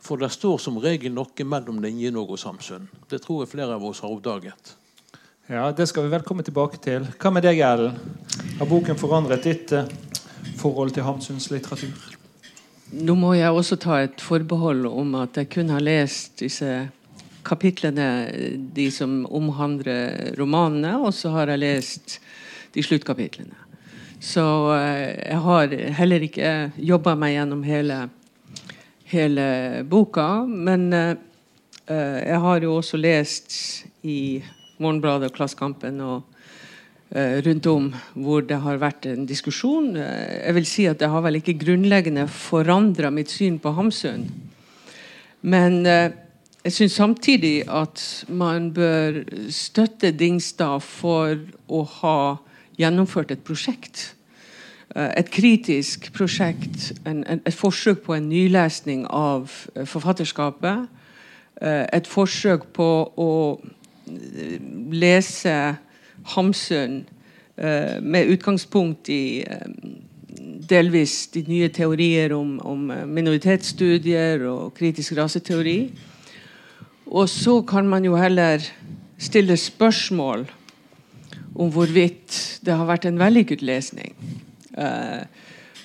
For 0.00 0.20
det 0.20 0.30
står 0.32 0.60
som 0.62 0.78
regel 0.80 1.12
noe 1.16 1.46
mellom 1.46 1.80
linjene 1.82 2.20
og 2.20 2.38
Samsund. 2.40 2.88
Det 3.10 3.20
tror 3.24 3.42
jeg 3.42 3.52
flere 3.54 3.74
av 3.76 3.84
oss 3.84 4.02
har 4.04 4.12
oppdaget. 4.12 4.76
Ja, 5.50 5.72
Det 5.72 5.88
skal 5.90 6.06
vi 6.06 6.12
vel 6.12 6.22
komme 6.22 6.44
tilbake 6.46 6.78
til. 6.78 7.08
Hva 7.18 7.32
med 7.34 7.42
deg, 7.42 7.58
Ellen? 7.66 7.96
Har 8.60 8.68
boken 8.70 9.00
forandret 9.00 9.48
ditt 9.48 9.72
eh, 9.74 9.88
forhold 10.60 10.94
til 10.94 11.08
Hamsuns 11.08 11.50
litteratur? 11.50 11.96
Nå 12.90 13.14
må 13.18 13.34
jeg 13.38 13.50
også 13.54 13.78
ta 13.80 14.00
et 14.04 14.22
forbehold 14.22 14.86
om 14.90 15.14
at 15.18 15.36
jeg 15.38 15.50
kun 15.50 15.68
har 15.70 15.82
lest 15.82 16.40
disse 16.42 16.70
kapitlene 17.46 18.06
de 18.74 18.90
som 18.94 19.24
omhandler 19.26 20.34
romanene, 20.38 20.96
og 21.00 21.14
så 21.16 21.32
har 21.34 21.52
jeg 21.52 21.62
lest 21.64 22.18
de 22.74 22.84
sluttkapitlene. 22.84 23.66
Så 24.20 24.44
eh, 24.76 25.16
jeg 25.16 25.40
har 25.46 25.74
heller 25.96 26.24
ikke 26.26 26.50
jobba 26.76 27.16
meg 27.18 27.38
gjennom 27.38 27.62
hele, 27.64 28.00
hele 29.08 29.46
boka. 29.88 30.44
Men 30.44 30.90
uh, 30.92 31.14
jeg 31.88 32.40
har 32.44 32.66
jo 32.66 32.76
også 32.78 33.00
lest 33.00 33.56
i 34.04 34.42
Morgenbladet 34.80 35.30
og 35.30 35.38
Klassekampen 35.38 36.02
og 36.04 36.20
uh, 37.16 37.36
rundt 37.46 37.70
om 37.72 37.88
hvor 38.12 38.44
det 38.44 38.60
har 38.60 38.80
vært 38.82 39.08
en 39.08 39.24
diskusjon. 39.28 39.94
Jeg 39.96 40.56
vil 40.58 40.68
si 40.68 40.86
at 40.90 41.00
det 41.00 41.08
har 41.10 41.24
vel 41.24 41.40
ikke 41.40 41.58
grunnleggende 41.64 42.28
forandra 42.28 43.08
mitt 43.14 43.32
syn 43.32 43.56
på 43.58 43.72
Hamsun. 43.78 44.28
Men 45.40 45.80
uh, 45.88 46.12
jeg 46.64 46.72
syns 46.72 46.92
samtidig 46.92 47.62
at 47.72 48.24
man 48.28 48.72
bør 48.74 49.22
støtte 49.48 50.10
Dingstad 50.12 50.82
for 50.84 51.38
å 51.68 51.84
ha 52.00 52.16
gjennomført 52.80 53.32
et 53.32 53.44
prosjekt. 53.44 54.10
Eh, 54.96 55.12
et 55.16 55.30
kritisk 55.32 56.10
prosjekt, 56.12 56.92
en, 57.06 57.22
en, 57.24 57.40
et 57.46 57.56
forsøk 57.56 58.02
på 58.04 58.16
en 58.16 58.28
nylesning 58.28 59.06
av 59.06 59.48
eh, 59.76 59.86
forfatterskapet. 59.88 60.88
Eh, 61.62 61.86
et 61.96 62.10
forsøk 62.10 62.68
på 62.76 62.90
å 63.16 63.32
lese 64.90 65.56
Hamsun 66.34 67.04
med 67.60 68.30
utgangspunkt 68.32 69.08
i 69.12 69.44
delvis 70.68 71.26
de 71.34 71.42
nye 71.46 71.68
teorier 71.72 72.32
om, 72.34 72.56
om 72.64 72.88
minoritetsstudier 73.06 74.42
og 74.48 74.72
kritisk 74.74 75.14
raseteori. 75.18 75.76
Og 77.10 77.26
så 77.26 77.58
kan 77.66 77.88
man 77.90 78.04
jo 78.06 78.14
heller 78.14 78.62
stille 79.18 79.56
spørsmål 79.58 80.44
om 81.58 81.72
hvorvidt 81.74 82.60
det 82.62 82.76
har 82.76 82.86
vært 82.86 83.08
en 83.10 83.18
vellykket 83.18 83.64
lesning. 83.66 84.14
Uh, 84.78 85.26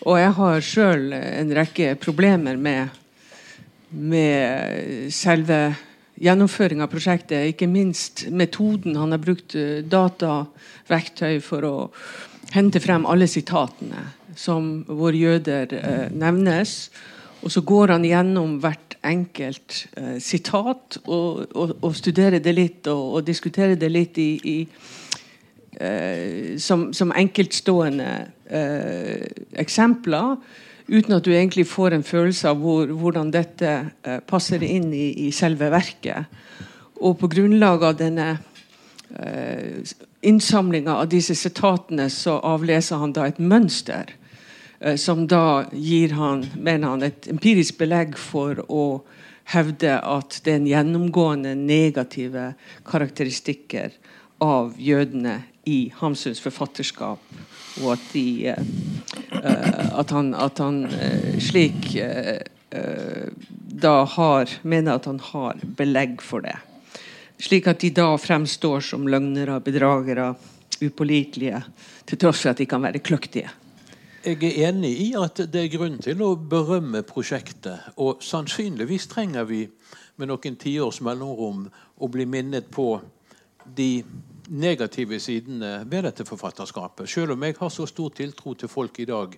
og 0.05 0.19
jeg 0.21 0.35
har 0.37 0.61
sjøl 0.61 1.15
en 1.17 1.53
rekke 1.57 1.95
problemer 1.97 2.59
med, 2.61 2.93
med 3.89 5.09
selve 5.13 5.59
gjennomføringa 6.21 6.85
av 6.85 6.93
prosjektet. 6.93 7.49
Ikke 7.49 7.67
minst 7.67 8.27
metoden. 8.29 8.95
Han 8.99 9.15
har 9.15 9.23
brukt 9.23 9.55
eh, 9.57 9.81
dataverktøy 9.81 11.41
for 11.43 11.65
å 11.65 11.73
hente 12.53 12.79
frem 12.79 13.07
alle 13.09 13.27
sitatene 13.27 14.05
som 14.37 14.85
hvor 14.85 15.15
jøder 15.17 15.73
uh, 15.73 16.07
nevnes. 16.13 16.91
Og 17.41 17.51
så 17.51 17.65
går 17.65 17.95
han 17.95 18.05
gjennom 18.07 18.59
hvert 18.63 18.94
enkelt 19.05 19.85
uh, 19.99 20.17
sitat 20.19 20.99
og, 21.05 21.45
og, 21.55 21.75
og, 21.81 21.91
studere 21.95 22.39
det 22.43 22.53
litt 22.55 22.87
og, 22.91 23.19
og 23.19 23.27
diskutere 23.27 23.77
det 23.79 23.91
litt 23.91 24.17
i, 24.21 24.29
i 24.43 24.57
eh, 25.79 26.57
som, 26.57 26.93
som, 26.93 27.11
enkeltstående 27.15 28.09
eh, 28.49 29.25
eksempler, 29.59 30.35
uten 30.87 31.17
at 31.17 31.25
du 31.25 31.31
egentlig 31.33 31.67
får 31.67 31.95
en 31.95 32.05
følelse 32.05 32.49
av 32.49 32.61
hvor, 32.61 32.87
hvordan 32.87 33.31
dette 33.33 33.71
eh, 34.03 34.19
passer 34.27 34.63
inn 34.63 34.91
i, 34.93 35.09
i, 35.27 35.31
selve 35.35 35.71
verket. 35.73 36.29
Og 37.01 37.17
på 37.19 37.29
grunnlag 37.31 37.83
av 37.83 37.97
denne 37.99 38.29
eh, 39.17 39.81
innsamlinga 40.25 40.99
av 41.01 41.09
disse 41.11 41.35
sitatene, 41.37 42.09
så 42.09 42.39
avleser 42.43 43.01
han 43.01 43.15
da 43.15 43.27
et 43.27 43.41
mønster. 43.41 44.15
Eh, 44.79 44.95
som 44.95 45.27
da 45.27 45.65
gir 45.71 46.15
han, 46.17 46.45
mener 46.57 46.87
han, 46.87 47.03
et 47.03 47.27
empirisk 47.31 47.77
belegg 47.79 48.17
for 48.19 48.59
å 48.67 49.03
hevde 49.53 49.99
at 50.01 50.39
det 50.43 50.51
er 50.51 50.59
en 50.59 50.69
gjennomgående 50.69 51.53
negative 51.55 52.53
karakteristikker 52.87 53.93
av 54.41 54.73
jødene 54.81 55.43
i 55.69 55.91
Hamsuns 56.01 56.41
forfatterskap. 56.43 57.21
Og 57.83 57.91
at, 57.91 58.03
de, 58.13 58.53
uh, 59.35 59.99
at 59.99 60.11
han, 60.15 60.31
at 60.39 60.61
han 60.63 60.85
slik 61.43 61.89
da 63.75 63.97
har 64.07 64.51
Mener 64.63 64.95
at 64.95 65.07
han 65.09 65.19
har 65.19 65.59
belegg 65.77 66.23
for 66.23 66.43
det. 66.43 66.55
Slik 67.39 67.67
at 67.67 67.83
de 67.83 67.91
da 67.95 68.13
fremstår 68.19 68.83
som 68.83 69.07
løgnere, 69.11 69.59
bedragere, 69.63 70.31
upålitelige, 70.79 71.61
til 72.07 72.19
tross 72.19 72.43
for 72.43 72.53
at 72.53 72.61
de 72.63 72.67
kan 72.69 72.83
være 72.83 73.03
kløktige. 73.03 73.51
Jeg 74.25 74.41
er 74.41 74.71
enig 74.71 74.89
i 75.03 75.11
at 75.21 75.37
det 75.53 75.59
er 75.59 75.67
grunn 75.69 75.99
til 76.01 76.21
å 76.25 76.31
berømme 76.33 77.03
prosjektet. 77.05 77.91
Og 78.01 78.23
sannsynligvis 78.25 79.05
trenger 79.11 79.45
vi 79.45 79.59
med 80.17 80.31
noen 80.31 80.55
tiårs 80.57 80.97
mellomrom 81.05 81.67
å 82.01 82.07
bli 82.09 82.25
minnet 82.25 82.65
på 82.73 82.87
de 83.77 84.01
negative 84.49 85.19
sidene 85.21 85.83
ved 85.85 86.07
dette 86.07 86.25
forfatterskapet. 86.25 87.05
Selv 87.09 87.35
om 87.35 87.45
jeg 87.45 87.57
har 87.59 87.69
så 87.69 87.85
stor 87.85 88.15
tiltro 88.17 88.55
til 88.57 88.71
folk 88.71 88.97
i 88.99 89.05
dag 89.09 89.35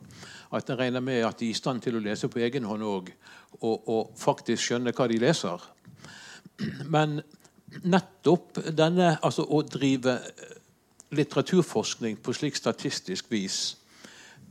at 0.55 0.69
jeg 0.71 0.79
regner 0.79 1.03
med 1.03 1.25
at 1.27 1.39
de 1.41 1.49
er 1.49 1.55
i 1.55 1.57
stand 1.59 1.83
til 1.83 1.97
å 1.97 2.03
lese 2.03 2.29
på 2.31 2.39
egen 2.47 2.67
hånd 2.67 2.85
òg, 2.87 3.09
og, 3.59 3.89
og, 3.89 4.13
faktisk 4.15 4.69
skjønne 4.69 4.93
hva 4.95 5.09
de 5.11 5.17
leser. 5.19 5.65
Men 6.87 7.19
nettopp 7.83 8.61
denne 8.71 9.17
altså 9.19 9.43
å 9.43 9.59
drive 9.67 10.15
litteraturforskning 11.11 12.21
på 12.23 12.35
slik 12.39 12.55
statistisk 12.55 13.27
vis, 13.35 13.75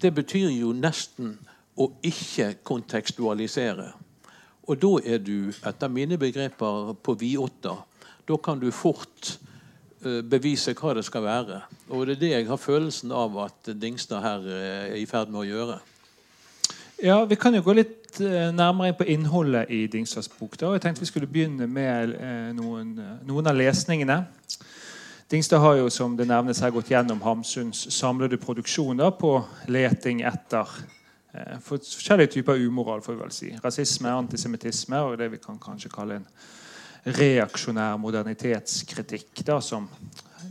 det 0.00 0.12
betyr 0.14 0.50
jo 0.52 0.72
nesten 0.76 1.36
å 1.76 1.90
ikke 2.04 2.54
kontekstualisere. 2.64 3.92
Og 4.66 4.80
da 4.82 4.92
er 5.04 5.20
du, 5.22 5.52
etter 5.66 5.92
mine 5.92 6.18
begreper, 6.18 6.94
på 7.02 7.14
vidåtta. 7.20 7.76
Da 8.26 8.38
kan 8.42 8.58
du 8.58 8.70
fort 8.74 9.36
Eh, 10.06 10.22
bevise 10.22 10.74
hva 10.76 10.92
det 10.94 11.06
skal 11.06 11.24
være. 11.24 11.60
Og 11.88 12.06
det 12.06 12.16
er 12.16 12.20
det 12.20 12.32
jeg 12.32 12.48
har 12.50 12.60
følelsen 12.60 13.12
av 13.16 13.36
at 13.46 13.70
Dingstad 13.80 14.20
her 14.22 14.44
eh, 14.44 14.82
er 14.92 14.98
i 15.00 15.06
ferd 15.08 15.32
med 15.32 15.40
å 15.40 15.46
gjøre. 15.46 15.78
Ja, 17.02 17.24
Vi 17.24 17.38
kan 17.40 17.56
jo 17.56 17.62
gå 17.64 17.74
litt 17.76 18.20
eh, 18.20 18.52
nærmere 18.52 18.92
inn 18.92 18.98
på 18.98 19.08
innholdet 19.14 19.72
i 19.72 19.86
Dingstads 19.90 20.28
bok. 20.36 20.58
da. 20.60 20.74
Jeg 20.76 20.84
tenkte 20.84 21.02
vi 21.02 21.10
skulle 21.10 21.30
begynne 21.30 21.66
med 21.66 22.12
noen, 22.56 22.92
noen 23.26 23.50
av 23.50 23.56
lesningene. 23.56 24.20
Dingstad 25.30 25.58
har 25.58 25.74
jo 25.74 25.88
som 25.90 26.12
det 26.16 26.28
nevnes 26.30 26.60
her 26.62 26.70
gått 26.70 26.92
gjennom 26.92 27.18
Hamsuns 27.24 27.80
samlede 27.90 28.38
produksjoner 28.38 29.10
på 29.18 29.32
leting 29.66 30.20
etter 30.22 30.70
for 31.60 31.82
forskjellige 31.82 32.36
typer 32.36 32.62
umoral. 32.62 33.02
får 33.02 33.12
vi 33.12 33.20
vel 33.20 33.32
si. 33.34 33.50
Rasisme, 33.64 34.08
antisemittisme 34.08 35.00
og 35.02 35.18
det 35.18 35.28
vi 35.32 35.42
kan 35.42 35.58
kanskje 35.58 35.90
kalle 35.90 36.20
en 36.20 36.28
reaksjonær 37.18 37.98
modernitetskritikk 37.98 39.42
da, 39.46 39.60
som 39.60 39.88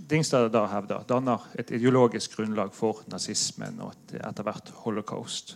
Dingstad 0.10 0.52
da 0.52 0.66
hevder 0.68 1.08
danner 1.08 1.48
et 1.56 1.72
ideologisk 1.72 2.36
grunnlag 2.36 2.74
for 2.76 3.00
nazismen 3.08 3.80
og 3.82 3.96
etter 4.12 4.44
hvert 4.44 4.70
holocaust. 4.84 5.56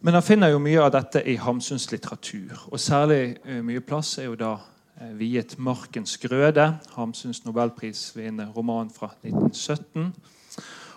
Men 0.00 0.16
han 0.16 0.24
finner 0.24 0.50
jo 0.52 0.64
mye 0.64 0.80
av 0.80 0.90
dette 0.96 1.22
i 1.28 1.36
Hamsuns 1.36 1.90
litteratur. 1.92 2.56
Og 2.72 2.80
særlig 2.80 3.36
uh, 3.44 3.60
mye 3.64 3.84
plass 3.84 4.18
er 4.18 4.32
jo 4.32 4.40
da 4.40 4.56
viet 5.18 5.58
'Markens 5.58 6.18
grøde', 6.18 6.78
Hamsuns 6.94 7.44
nobelprisvinnende 7.44 8.52
roman 8.56 8.90
fra 8.90 9.14
1917. 9.22 10.14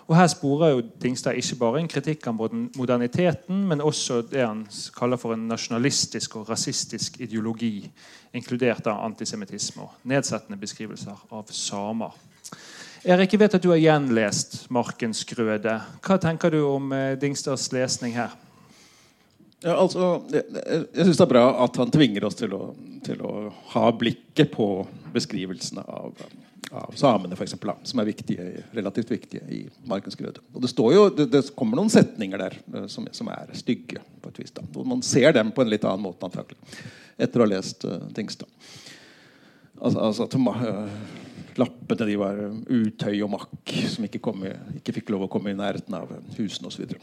Og 0.08 0.16
Her 0.16 0.26
sporer 0.26 0.68
jo 0.68 0.82
Dingstad 1.02 1.36
ikke 1.36 1.56
bare 1.60 1.80
en 1.80 1.88
kritikk 1.88 2.26
av 2.26 2.38
moderniteten, 2.76 3.66
men 3.68 3.80
også 3.80 4.22
det 4.30 4.46
han 4.46 4.66
kaller 4.96 5.16
for 5.20 5.34
en 5.34 5.48
nasjonalistisk 5.48 6.36
og 6.36 6.48
rasistisk 6.48 7.20
ideologi, 7.20 7.90
inkludert 8.32 8.86
av 8.86 9.04
antisemittisme 9.04 9.82
og 9.82 9.90
nedsettende 10.04 10.56
beskrivelser 10.60 11.26
av 11.30 11.44
samer. 11.52 12.16
Erik, 13.04 13.32
jeg 13.32 13.40
vet 13.40 13.54
at 13.54 13.62
du 13.62 13.68
har 13.68 13.78
gjenlest 13.78 14.66
'Markens 14.70 15.24
grøde'. 15.24 15.80
Hva 16.00 16.16
tenker 16.16 16.50
du 16.50 16.64
om 16.66 16.92
eh, 16.92 17.20
Dingstads 17.20 17.72
lesning 17.72 18.14
her? 18.14 18.30
Ja, 19.64 19.74
altså, 19.74 20.22
jeg 20.30 20.44
jeg 20.52 21.06
syns 21.06 21.18
det 21.18 21.24
er 21.24 21.32
bra 21.32 21.46
at 21.64 21.78
han 21.80 21.90
tvinger 21.90 22.28
oss 22.28 22.38
til 22.38 22.52
å, 22.54 22.68
til 23.06 23.24
å 23.26 23.32
ha 23.74 23.88
blikket 23.90 24.52
på 24.54 24.68
beskrivelsene 25.14 25.82
av 25.82 26.14
av 26.70 26.92
samene, 26.96 27.36
eksempel, 27.40 27.72
som 27.82 28.00
er 28.00 28.08
viktige, 28.08 28.46
relativt 28.76 29.10
viktige 29.10 29.44
i 29.52 29.62
Markens 29.88 30.16
grøde. 30.18 30.42
Og 30.52 30.62
det, 30.64 30.70
jo, 30.76 31.04
det, 31.14 31.28
det, 31.32 31.42
kommer 31.56 31.80
noen 31.80 31.92
setninger 31.92 32.40
der 32.40 32.58
uh, 32.74 32.86
som, 32.92 33.06
som, 33.12 33.30
er 33.32 33.52
stygge. 33.56 34.02
på 34.22 34.32
et 34.32 34.40
vis 34.42 34.52
da. 34.52 34.64
Og 34.74 34.86
Man 34.86 35.02
ser 35.02 35.32
dem 35.36 35.52
på 35.54 35.64
en 35.64 35.72
litt 35.72 35.86
annen 35.88 36.04
måte 36.04 36.28
antakelig, 36.28 36.60
etter 37.16 37.40
å 37.40 37.46
ha 37.46 37.52
lest 37.54 37.88
uh, 37.88 38.02
Tingstad. 38.14 38.50
Altså, 39.78 39.98
altså 40.02 40.26
at 40.26 40.36
uh, 40.36 40.98
lappene 41.58 42.08
de 42.10 42.18
var 42.20 42.42
utøy 42.68 43.14
og 43.24 43.32
makk, 43.36 43.76
som 43.94 44.08
ikke, 44.08 44.20
i, 44.20 44.54
ikke, 44.80 44.98
fikk 45.00 45.14
lov 45.14 45.26
å 45.26 45.32
komme 45.32 45.54
i 45.54 45.58
nærheten 45.58 45.96
av 45.96 46.12
husene 46.36 46.68
osv. 46.68 46.98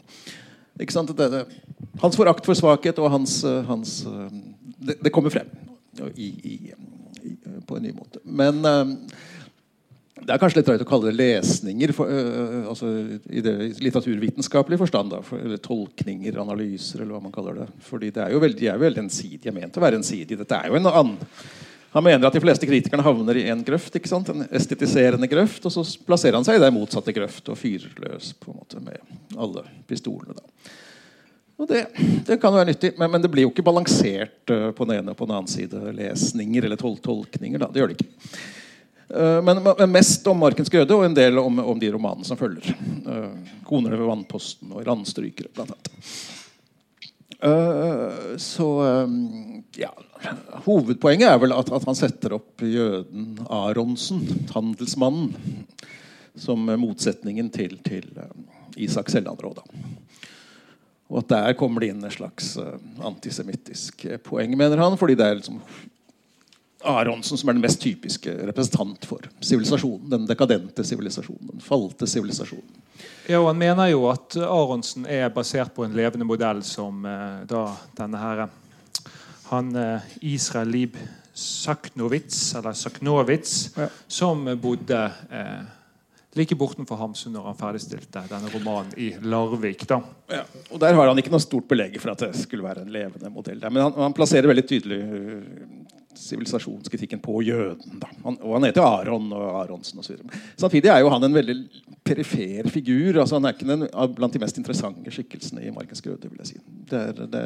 Hans 2.02 2.18
forakt 2.18 2.44
for 2.44 2.58
svakhet 2.58 2.98
og 3.00 3.08
hans, 3.10 3.38
hans 3.68 3.98
det, 4.76 4.98
det, 5.00 5.12
kommer 5.14 5.32
frem 5.32 5.48
i, 6.14 6.28
i, 6.28 6.56
på 7.66 7.78
en 7.78 7.86
ny 7.86 7.94
måte. 7.96 8.20
Men 8.24 8.60
det 10.26 10.34
er 10.34 10.40
kanskje 10.40 10.58
litt 10.60 10.68
drøyt 10.68 10.82
å 10.82 10.88
kalle 10.88 11.10
det 11.10 11.18
lesninger 11.18 11.92
for, 11.94 12.10
uh, 12.10 12.66
altså, 12.70 12.88
i 13.28 13.42
det 13.44 13.52
litteraturvitenskapelige 13.84 14.80
forstand. 14.80 15.12
Da, 15.12 15.20
for, 15.24 15.42
eller 15.42 15.60
tolkninger, 15.62 16.38
analyser, 16.42 17.02
eller 17.02 17.14
hva 17.14 17.22
man 17.28 17.34
kaller 17.34 17.60
det. 17.60 17.68
Fordi 17.86 18.10
det 18.14 18.24
er 18.24 18.34
jo 18.34 18.40
veldig, 18.42 18.58
de 18.58 18.70
er 18.70 18.78
jo 18.78 18.86
veldig 18.86 19.04
ensidige. 19.04 19.54
ment 19.54 19.76
å 19.76 19.84
være 19.84 20.00
ensidige. 20.00 20.40
Dette 20.40 20.58
er 20.58 20.72
jo 20.72 20.80
en 20.80 20.90
annen 20.90 21.18
Han 21.96 22.04
mener 22.04 22.28
at 22.28 22.34
de 22.36 22.42
fleste 22.44 22.66
kritikerne 22.68 23.00
havner 23.00 23.38
i 23.40 23.46
en 23.48 23.62
grøft. 23.64 23.94
En 23.96 24.42
estetiserende 24.52 25.28
grøft. 25.32 25.64
Og 25.64 25.72
så 25.72 25.84
plasserer 26.04 26.36
han 26.36 26.44
seg 26.44 26.58
i 26.58 26.60
den 26.60 26.74
motsatte 26.76 27.14
grøft 27.16 27.48
og 27.48 27.56
fyrer 27.56 27.94
løs 28.04 28.34
på 28.36 28.52
en 28.52 28.58
måte 28.58 28.82
med 28.84 29.00
alle 29.32 29.64
pistolene. 29.88 30.36
da. 30.36 30.74
Og 31.56 31.70
det, 31.70 31.86
det, 32.26 32.36
kan 32.36 32.52
jo 32.52 32.60
være 32.60 32.68
nyttig, 32.68 32.90
men, 33.00 33.08
men, 33.14 33.22
det 33.24 33.30
blir 33.32 33.46
jo 33.46 33.48
ikke 33.54 33.64
balansert 33.64 34.52
uh, 34.52 34.68
på 34.76 34.84
den 34.84 34.98
ene 34.98 35.14
og 35.14 35.16
på 35.16 35.24
den 35.24 35.38
annen 35.38 35.48
side. 35.48 35.80
Lesninger 35.96 36.68
eller 36.68 36.76
tol 36.76 36.98
tolkninger. 37.00 37.64
da, 37.64 37.70
Det 37.72 37.80
gjør 37.80 37.94
det 37.94 37.96
ikke. 37.96 38.36
Eh, 39.08 39.42
men, 39.42 39.62
men, 39.64 39.92
mest 39.94 40.26
om 40.26 40.44
Markens 40.44 40.68
grøde 40.68 40.92
og 40.98 41.04
en 41.06 41.16
del 41.16 41.38
om, 41.38 41.64
om 41.64 41.80
de 41.80 41.94
romanene 41.94 42.28
som 42.28 42.36
følger. 42.36 42.76
Uh, 43.06 43.32
'Koner 43.64 43.96
ved 43.96 44.04
vannposten' 44.04 44.72
og 44.74 44.84
'Randstrykere', 44.84 45.48
blant 45.54 45.72
annet. 45.72 46.10
Uh, 47.42 48.36
så 48.40 48.66
um, 49.04 49.64
ja 49.76 49.90
Hovedpoenget 50.64 51.28
er 51.28 51.40
vel 51.42 51.52
at, 51.52 51.68
at, 51.68 51.84
han 51.84 51.98
setter 51.98 52.32
opp 52.38 52.64
jøden 52.64 53.36
Aronsen, 53.52 54.22
handelsmannen, 54.54 55.34
som 56.36 56.64
motsetningen 56.80 57.50
til, 57.52 57.76
til 57.84 58.08
Isak 58.80 59.12
Sellandråd. 59.12 59.60
Og 61.12 61.20
at 61.20 61.28
der 61.30 61.58
kommer 61.60 61.84
det 61.84 61.92
inn 61.92 62.00
en 62.02 62.12
slags 62.12 62.56
antisemittisk 63.04 64.06
poeng, 64.24 64.56
mener 64.56 64.80
han. 64.82 64.96
fordi 64.98 65.14
det 65.20 65.28
er 65.28 65.38
liksom 65.38 65.60
Aronsen 66.86 67.38
som 67.38 67.50
er 67.50 67.56
den 67.58 67.64
mest 67.64 67.80
typiske 67.82 68.32
representant 68.48 69.04
for 69.08 69.26
sivilisasjonen. 69.40 70.08
Den 70.10 70.26
dekadente 70.28 70.84
sivilisasjonen. 70.86 71.52
Den 71.56 71.64
falte 71.64 72.08
sivilisasjonen. 72.10 72.82
Ja, 73.26 73.40
og 73.40 73.50
Han 73.50 73.58
mener 73.58 73.90
jo 73.90 74.06
at 74.10 74.36
Aronsen 74.40 75.06
er 75.10 75.28
basert 75.34 75.74
på 75.74 75.84
en 75.84 75.96
levende 75.96 76.26
modell 76.28 76.62
som 76.64 77.04
eh, 77.04 77.42
da 77.50 77.68
denne 77.98 78.22
her 78.22 78.46
han 79.50 79.76
eh, 79.76 80.12
Israel 80.26 80.70
Lieb 80.72 80.96
Saknovitz, 81.36 82.54
eller 82.54 82.72
Saknovitz, 82.72 83.76
ja. 83.76 83.88
som 84.08 84.46
bodde 84.60 85.02
eh, 85.30 85.64
like 86.36 86.56
bortenfor 86.58 86.98
Hamsun 87.00 87.34
når 87.36 87.50
han 87.50 87.58
ferdigstilte 87.58 88.22
denne 88.30 88.50
romanen 88.52 88.92
i 89.00 89.10
Larvik. 89.24 89.86
da. 89.88 90.00
Ja, 90.32 90.44
og 90.70 90.80
Der 90.82 90.94
har 90.94 91.08
han 91.08 91.18
ikke 91.22 91.32
noe 91.32 91.42
stort 91.44 91.68
belegg 91.68 91.98
for 92.02 92.12
at 92.12 92.24
det 92.26 92.32
skulle 92.38 92.66
være 92.66 92.84
en 92.84 92.92
levende 92.92 93.30
modell. 93.32 93.60
Der. 93.60 93.72
Men 93.72 93.88
han, 93.88 93.96
han 94.06 94.16
plasserer 94.16 94.50
veldig 94.50 94.66
tydelig 94.68 95.00
sivilisasjonskritikken 96.16 97.20
på 97.20 97.42
jøden. 97.42 97.98
Da. 98.00 98.08
Han, 98.24 98.38
og 98.40 98.56
han 98.56 98.68
heter 98.68 98.84
Aron 98.86 99.28
og 99.36 99.60
Aronsen 99.62 100.00
osv. 100.00 100.22
Samtidig 100.56 100.90
er 100.92 101.02
jo 101.04 101.10
han 101.12 101.24
en 101.26 101.36
veldig 101.36 101.56
perifer 102.06 102.70
figur. 102.72 103.20
altså 103.20 103.36
Han 103.36 103.48
er 103.48 103.56
ikke 103.56 103.68
den, 103.68 103.86
blant 104.16 104.32
de 104.36 104.42
mest 104.42 104.58
interessante 104.60 105.12
skikkelsene 105.12 105.66
i 105.66 105.74
Markens 105.74 106.00
Grøde. 106.04 106.30
vil 106.30 106.40
jeg 106.44 106.54
si. 106.54 106.62
Det 106.90 107.02
er, 107.10 107.26
det 107.32 107.44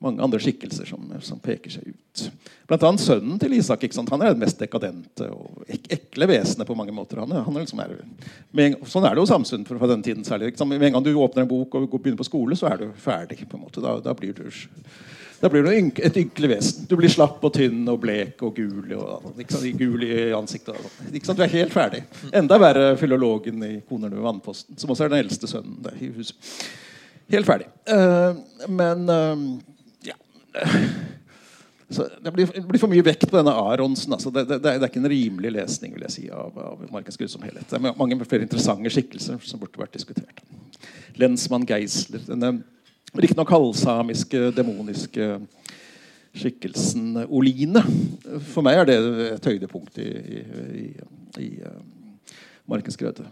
mange 0.00 0.24
andre 0.24 0.40
skikkelser 0.40 0.88
som, 0.88 1.04
som, 1.20 1.40
peker 1.44 1.72
seg 1.74 1.90
ut. 1.92 2.24
Blant 2.68 2.84
annet 2.88 3.04
sønnen 3.04 3.40
til 3.40 3.52
Isak. 3.58 3.84
Han 3.98 4.22
er 4.24 4.32
den 4.32 4.40
mest 4.40 4.60
dekadente 4.60 5.28
og 5.28 5.64
ek 5.68 5.90
ekle 5.92 6.28
vesenet 6.30 6.68
på 6.68 6.76
mange 6.78 6.94
måter. 6.96 7.20
Han 7.20 7.34
han 7.36 7.56
er 7.56 7.66
liksom 7.66 7.82
er, 7.84 7.96
en, 8.64 8.78
sånn 8.88 9.04
er 9.04 9.14
det 9.14 9.22
jo 9.22 9.28
Samsund 9.28 9.68
fra 9.68 9.90
den 9.92 10.04
tiden 10.06 10.24
særlig. 10.24 10.54
Med 10.64 10.88
en 10.88 10.98
gang 10.98 11.04
du 11.04 11.12
åpner 11.12 11.44
en 11.44 11.52
bok 11.52 11.76
og 11.76 11.88
begynner 11.98 12.20
på 12.20 12.30
skole, 12.30 12.56
så 12.56 12.70
er 12.72 12.80
du 12.80 12.90
ferdig. 12.96 13.42
på 13.44 13.58
en 13.58 13.66
måte. 13.66 13.84
Da, 13.84 13.98
da 14.04 14.16
blir 14.16 14.32
du 14.36 14.48
da 15.40 15.48
blir 15.48 15.64
du 15.64 15.70
et 15.72 16.16
ynkelig 16.20 16.48
vesen. 16.50 16.84
Du 16.88 16.98
blir 17.00 17.08
slapp 17.08 17.40
og 17.44 17.52
tynn 17.54 17.88
og 17.88 18.02
blek 18.02 18.42
og 18.44 18.58
gul. 18.58 18.90
Og, 18.92 19.38
gul 19.78 20.04
i 20.04 20.32
ansiktet. 20.36 20.76
Du 21.08 21.40
er 21.40 21.54
helt 21.54 21.72
ferdig. 21.72 22.02
Enda 22.36 22.58
verre 22.60 22.92
filologen 23.00 23.64
i 23.64 23.72
konerne 23.88 24.18
ved 24.18 24.26
Vannposten, 24.26 24.76
som 24.76 24.92
også 24.92 25.06
er 25.06 25.14
den 25.14 25.22
eldste 25.24 25.48
sønnen 25.48 25.78
der 25.86 25.96
i 25.96 26.10
huset. 26.12 26.36
Helt 27.32 27.48
ferdig. 27.48 27.70
Uh, 27.88 28.36
men 28.68 29.08
uh, 29.08 29.46
så 31.90 32.06
det 32.22 32.32
blir, 32.34 32.46
det 32.54 32.62
blir, 32.66 32.80
for 32.82 32.90
mye 32.92 33.04
vekt 33.06 33.26
på 33.30 33.38
denne 33.38 33.54
Aronsen. 33.54 34.14
Altså 34.14 34.32
det, 34.34 34.46
det, 34.50 34.60
det, 34.62 34.74
er 34.76 34.88
ikke 34.88 35.02
en 35.02 35.12
rimelig 35.12 35.54
lesning 35.56 35.94
vil 35.96 36.06
jeg 36.06 36.14
si, 36.16 36.26
av, 36.34 36.54
av 36.54 36.84
Markens 36.94 37.18
Gud 37.20 37.32
som 37.32 37.42
helhet. 37.46 37.66
Det 37.70 37.78
er 37.78 37.96
mange 37.98 38.18
flere 38.24 38.46
interessante 38.46 38.92
skikkelser 38.94 39.40
som 39.46 39.62
burde 39.62 39.80
vært 39.80 39.96
diskutert. 39.98 40.44
Lensmann 41.20 41.66
Geisler. 41.68 42.22
denne 42.28 42.60
riktignok 43.16 43.50
halvsamiske, 43.50 44.50
demoniske 44.54 45.32
skikkelsen 46.38 47.24
Oline. 47.26 47.82
For 48.52 48.62
meg 48.62 48.78
er 48.78 48.90
det 48.90 48.98
et 49.34 49.50
høydepunkt 49.50 49.98
i, 49.98 50.06
i, 50.06 50.42
i, 50.82 50.86
i 51.42 51.48
uh, 51.64 51.80
Markens 52.70 52.98
grøde. 53.00 53.26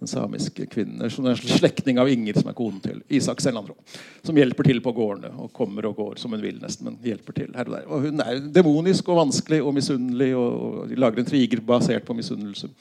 Den 0.00 0.08
samiske 0.08 0.64
kvinnen. 0.72 1.10
Som 1.12 1.26
en 1.28 1.36
slektning 1.36 2.00
av 2.00 2.08
Inger, 2.08 2.38
som 2.40 2.48
er 2.48 2.56
konen 2.56 2.80
til 2.80 3.02
Isak 3.12 3.42
Sellandrå. 3.44 3.76
Som 4.24 4.38
hjelper 4.40 4.70
til 4.70 4.80
på 4.80 4.94
gårdene 4.96 5.34
og 5.36 5.52
kommer 5.56 5.90
og 5.90 5.98
går 6.00 6.18
som 6.22 6.32
hun 6.32 6.40
vil, 6.40 6.56
nesten. 6.62 6.88
men 6.88 6.96
hjelper 7.04 7.36
til 7.36 7.52
her 7.52 7.68
og 7.68 7.76
der. 7.76 7.86
Og 7.86 8.08
Hun 8.08 8.24
er 8.24 8.40
demonisk 8.54 9.08
og 9.12 9.20
vanskelig 9.20 9.60
og 9.60 9.76
misunnelig 9.76 10.32
og, 10.40 10.60
og 10.84 10.94
lager 10.96 11.20
intriger 11.20 11.60
basert 11.60 12.08
på 12.08 12.16
misunnelse. 12.16 12.72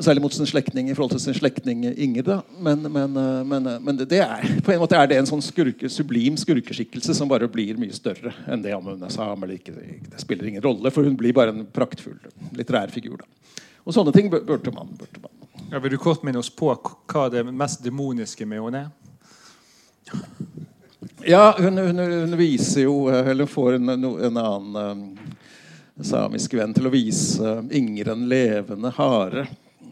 Særlig 0.00 0.22
mot 0.22 0.34
sin 0.34 0.48
slektning 0.48 0.88
i 0.90 0.94
forhold 0.94 1.12
til 1.14 1.20
sin 1.22 1.36
slektning 1.36 1.84
Inger. 1.86 2.22
da 2.22 2.40
men, 2.58 2.82
men, 2.92 3.16
eh, 3.16 3.44
men, 3.46 3.66
eh, 3.66 3.80
men, 3.80 3.96
det 3.96 4.20
er 4.20 4.60
på 4.64 4.72
en 4.72 4.80
måte 4.80 4.96
er 4.96 5.06
det 5.06 5.18
en 5.20 5.28
sånn 5.28 5.44
skurke, 5.44 5.88
sublim 5.88 6.36
skurkeskikkelse 6.36 7.14
som 7.14 7.28
bare 7.30 7.48
blir 7.48 7.78
mye 7.78 7.94
større 7.94 8.34
enn 8.48 8.62
det 8.64 8.74
om 8.74 8.90
hun 8.90 9.02
er 9.02 9.14
same 9.14 9.44
eller 9.44 9.54
ikke. 9.60 9.76
Det 10.10 10.20
spiller 10.20 10.48
ingen 10.48 10.64
rolle, 10.64 10.90
for 10.90 11.06
hun 11.06 11.16
blir 11.16 11.36
bare 11.36 11.54
en 11.54 11.66
praktfull 11.66 12.18
litterær 12.58 12.90
figur. 12.90 13.20
da 13.22 13.60
Og 13.86 13.94
sånne 13.94 14.12
ting 14.12 14.30
burde 14.30 14.74
man. 14.74 14.90
Burde 14.98 15.22
man. 15.22 15.37
Ja, 15.70 15.78
vil 15.78 15.90
du 15.90 15.98
kort 15.98 16.22
minne 16.22 16.38
oss 16.38 16.50
på 16.50 16.70
hva 17.12 17.28
det 17.28 17.42
mest 17.44 17.82
demoniske 17.84 18.46
med 18.48 18.62
henne 18.62 18.86
er? 18.86 18.90
Ja, 21.28 21.54
hun, 21.58 21.76
hun, 21.78 21.98
hun, 21.98 22.36
viser 22.40 22.86
jo 22.86 23.08
Eller 23.12 23.46
får 23.46 23.74
en, 23.76 23.88
en 23.90 24.38
annen 24.40 24.76
um, 24.76 25.02
samisk 26.00 26.54
venn 26.56 26.72
til 26.72 26.88
å 26.88 26.92
vise 26.94 27.58
Inger 27.76 28.14
en 28.14 28.24
levende 28.30 28.94
hare 28.96 29.44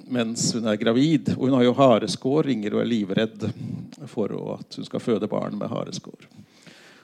mens 0.06 0.52
hun 0.54 0.68
er 0.70 0.78
gravid. 0.78 1.32
Og 1.34 1.48
hun 1.48 1.56
har 1.58 1.64
jo 1.66 1.72
hareskår. 1.74 2.46
Inger 2.54 2.76
og 2.76 2.82
er 2.84 2.90
livredd 2.90 3.48
for 4.06 4.30
at 4.54 4.76
hun 4.78 4.86
skal 4.86 5.02
føde 5.02 5.26
barn 5.26 5.58
med 5.58 5.66
hareskår. 5.66 6.28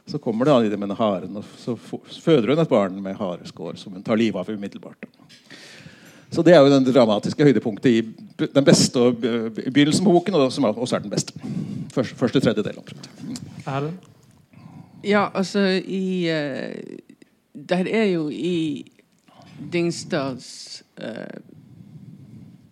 Så 0.06 0.18
kommer 0.22 0.46
det 0.46 0.54
an 0.54 0.66
i 0.66 0.70
det 0.70 0.78
med 0.78 0.94
haren, 0.98 1.36
og 1.38 1.44
så 1.58 1.76
føder 1.76 2.52
hun 2.52 2.62
et 2.62 2.70
barn 2.70 2.96
med 3.02 3.18
hareskår 3.18 3.74
som 3.78 3.94
hun 3.94 4.06
tar 4.06 4.18
livet 4.18 4.38
av 4.38 4.50
umiddelbart. 4.50 5.06
Så 6.32 6.42
det 6.42 6.54
er 6.54 6.62
jo 6.64 6.70
den 6.72 6.86
dramatiske 6.86 7.44
høydepunktet 7.44 7.90
i 7.90 8.00
den 8.40 8.64
beste 8.64 9.00
begynnelsen 9.12 10.04
på 10.06 10.14
boken, 10.14 10.34
og 10.34 10.52
som 10.52 10.64
også 10.64 10.96
er 10.96 11.04
den 11.04 11.12
beste. 11.12 11.34
Første, 11.92 12.16
første 12.16 12.40
tredjedel 12.40 12.78
omtrent. 12.78 13.10
Ja, 15.04 15.28
altså 15.34 15.60
i 15.84 16.30
uh, 16.30 16.72
Der 17.68 17.84
er 17.84 18.04
jo 18.04 18.28
i 18.28 18.92
Dingstads 19.72 20.82
uh, 21.02 21.40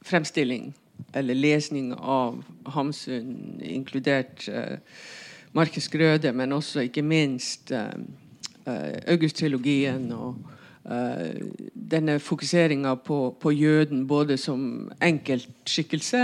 fremstilling 0.02 0.74
eller 1.14 1.34
lesning 1.34 1.92
av 1.94 2.40
Hamsun, 2.66 3.60
inkludert 3.60 4.48
uh, 4.48 4.78
Markus 5.52 5.88
Grøde, 5.88 6.32
men 6.32 6.52
også 6.52 6.80
ikke 6.80 7.02
minst 7.02 7.72
uh, 7.74 7.92
uh, 8.66 8.96
August-trilogien 9.06 10.12
og 10.12 10.28
uh, 10.38 10.59
denne 10.90 12.16
fokuseringa 12.18 12.96
på, 13.06 13.18
på, 13.40 13.52
jøden 13.54 14.06
både 14.10 14.36
som 14.40 14.90
enkeltskikkelse, 15.02 16.22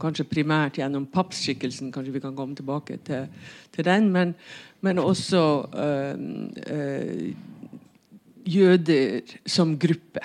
kanskje 0.00 0.28
primært 0.30 0.80
gjennom 0.80 1.04
pappskikkelsen, 1.12 1.92
kanskje 1.92 2.14
vi 2.14 2.22
kan 2.24 2.36
komme 2.36 2.56
tilbake 2.56 2.96
til, 3.04 3.28
til 3.74 3.84
den, 3.84 4.08
men, 4.14 4.34
men 4.80 5.02
også 5.02 5.42
jøder 8.48 9.36
som 9.46 9.76
gruppe. 9.78 10.24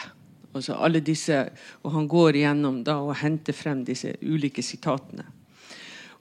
Altså 0.53 0.77
alle 0.77 1.01
disse, 1.01 1.49
og 1.84 1.91
Han 1.91 2.08
går 2.08 2.38
igjennom 2.38 2.84
da 2.86 2.99
og 3.01 3.17
henter 3.17 3.53
frem 3.53 3.84
disse 3.86 4.13
ulike 4.21 4.62
sitatene. 4.62 5.25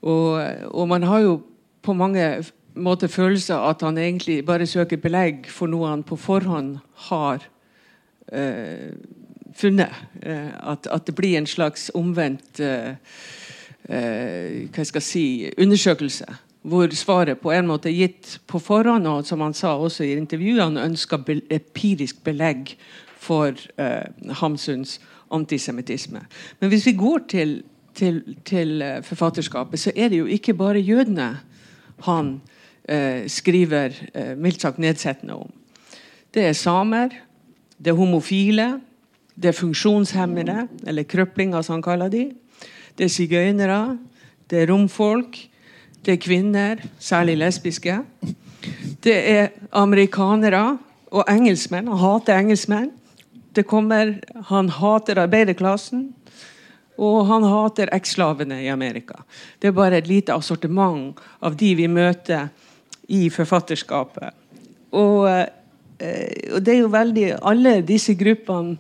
Og, 0.02 0.40
og 0.74 0.88
man 0.88 1.02
har 1.02 1.20
jo 1.20 1.34
på 1.82 1.92
mange 1.94 2.24
måter 2.74 3.08
følelse 3.08 3.54
av 3.54 3.70
at 3.70 3.82
han 3.86 3.98
egentlig 3.98 4.42
bare 4.46 4.66
søker 4.66 5.00
belegg 5.00 5.48
for 5.50 5.70
noe 5.70 5.90
han 5.90 6.04
på 6.06 6.16
forhånd 6.16 6.78
har 7.08 7.44
eh, 8.32 8.94
funnet. 9.56 9.92
Eh, 10.22 10.48
at, 10.72 10.86
at, 10.86 11.06
det 11.06 11.14
blir 11.14 11.36
en 11.38 11.46
slags 11.46 11.90
omvendt 11.94 12.60
eh, 12.60 12.94
eh 13.88 14.68
hva 14.72 14.84
skal 14.84 15.02
si, 15.02 15.50
undersøkelse. 15.58 16.26
Hvor 16.62 16.94
svaret 16.94 17.40
på 17.42 17.50
en 17.50 17.66
måte 17.66 17.90
er 17.90 17.96
gitt 17.96 18.38
på 18.46 18.58
forhånd, 18.62 19.06
og 19.06 19.26
som 19.26 19.40
han 19.40 19.54
sa 19.54 19.74
også 19.76 20.04
i 20.04 20.14
intervjuet, 20.14 20.62
han 20.62 20.78
ønska 20.78 21.18
be 21.18 21.40
empirisk 21.50 22.22
belegg 22.24 22.76
for 23.18 23.50
uh, 23.78 24.06
Hamsuns 24.38 25.00
antisemittisme. 25.30 26.20
Men 26.60 26.70
hvis 26.70 26.86
vi 26.86 26.92
går 26.92 27.26
til, 27.28 27.62
til, 27.94 28.22
til 28.44 28.82
uh, 28.82 29.02
forfatterskapet, 29.02 29.80
så 29.80 29.92
er 29.96 30.08
det 30.08 30.18
jo 30.18 30.26
ikke 30.26 30.54
bare 30.54 30.78
jødene 30.78 31.40
han 32.06 32.40
skriver 33.30 33.94
mildt 34.36 34.64
sagt 34.64 34.80
nedsettende 34.82 35.36
om. 35.38 35.50
Det 36.34 36.48
er 36.48 36.56
samer, 36.56 37.12
det 37.78 37.92
er 37.92 37.98
homofile, 37.98 38.80
det 39.38 39.52
er 39.52 39.56
funksjonshemmede, 39.56 40.68
eller 40.86 41.06
krøplinger, 41.08 41.62
som 41.62 41.78
han 41.78 41.84
kaller 41.84 42.10
de. 42.12 42.24
Det 42.98 43.06
er 43.06 43.12
sigøynere, 43.12 43.98
det 44.50 44.62
er 44.62 44.72
romfolk, 44.72 45.38
det 46.04 46.16
er 46.16 46.22
kvinner, 46.22 46.82
særlig 46.98 47.36
lesbiske. 47.38 48.00
Det 49.02 49.14
er 49.14 49.52
amerikanere 49.72 50.78
og 51.12 51.24
engelskmenn. 51.30 51.88
Han 51.88 52.02
hater 52.02 52.38
engelskmenn. 52.38 52.90
Det 53.54 53.66
kommer, 53.66 54.18
Han 54.48 54.68
hater 54.68 55.18
arbeiderklassen. 55.22 56.14
Og 56.98 57.26
han 57.26 57.42
hater 57.42 57.88
eksslavene 57.92 58.62
i 58.62 58.68
Amerika. 58.68 59.22
Det 59.58 59.68
er 59.68 59.72
bare 59.72 59.98
et 59.98 60.06
lite 60.06 60.34
assortiment 60.34 61.18
av 61.40 61.56
de 61.56 61.74
vi 61.74 61.86
møter 61.88 62.50
i 63.08 63.28
forfatterskapet. 63.30 64.30
Og, 64.92 65.28
eh, 65.30 66.52
og 66.52 66.66
det 66.66 66.74
er 66.74 66.78
jo 66.78 66.92
veldig 66.92 67.26
Alle 67.42 67.80
disse 67.80 68.14
gruppene 68.14 68.76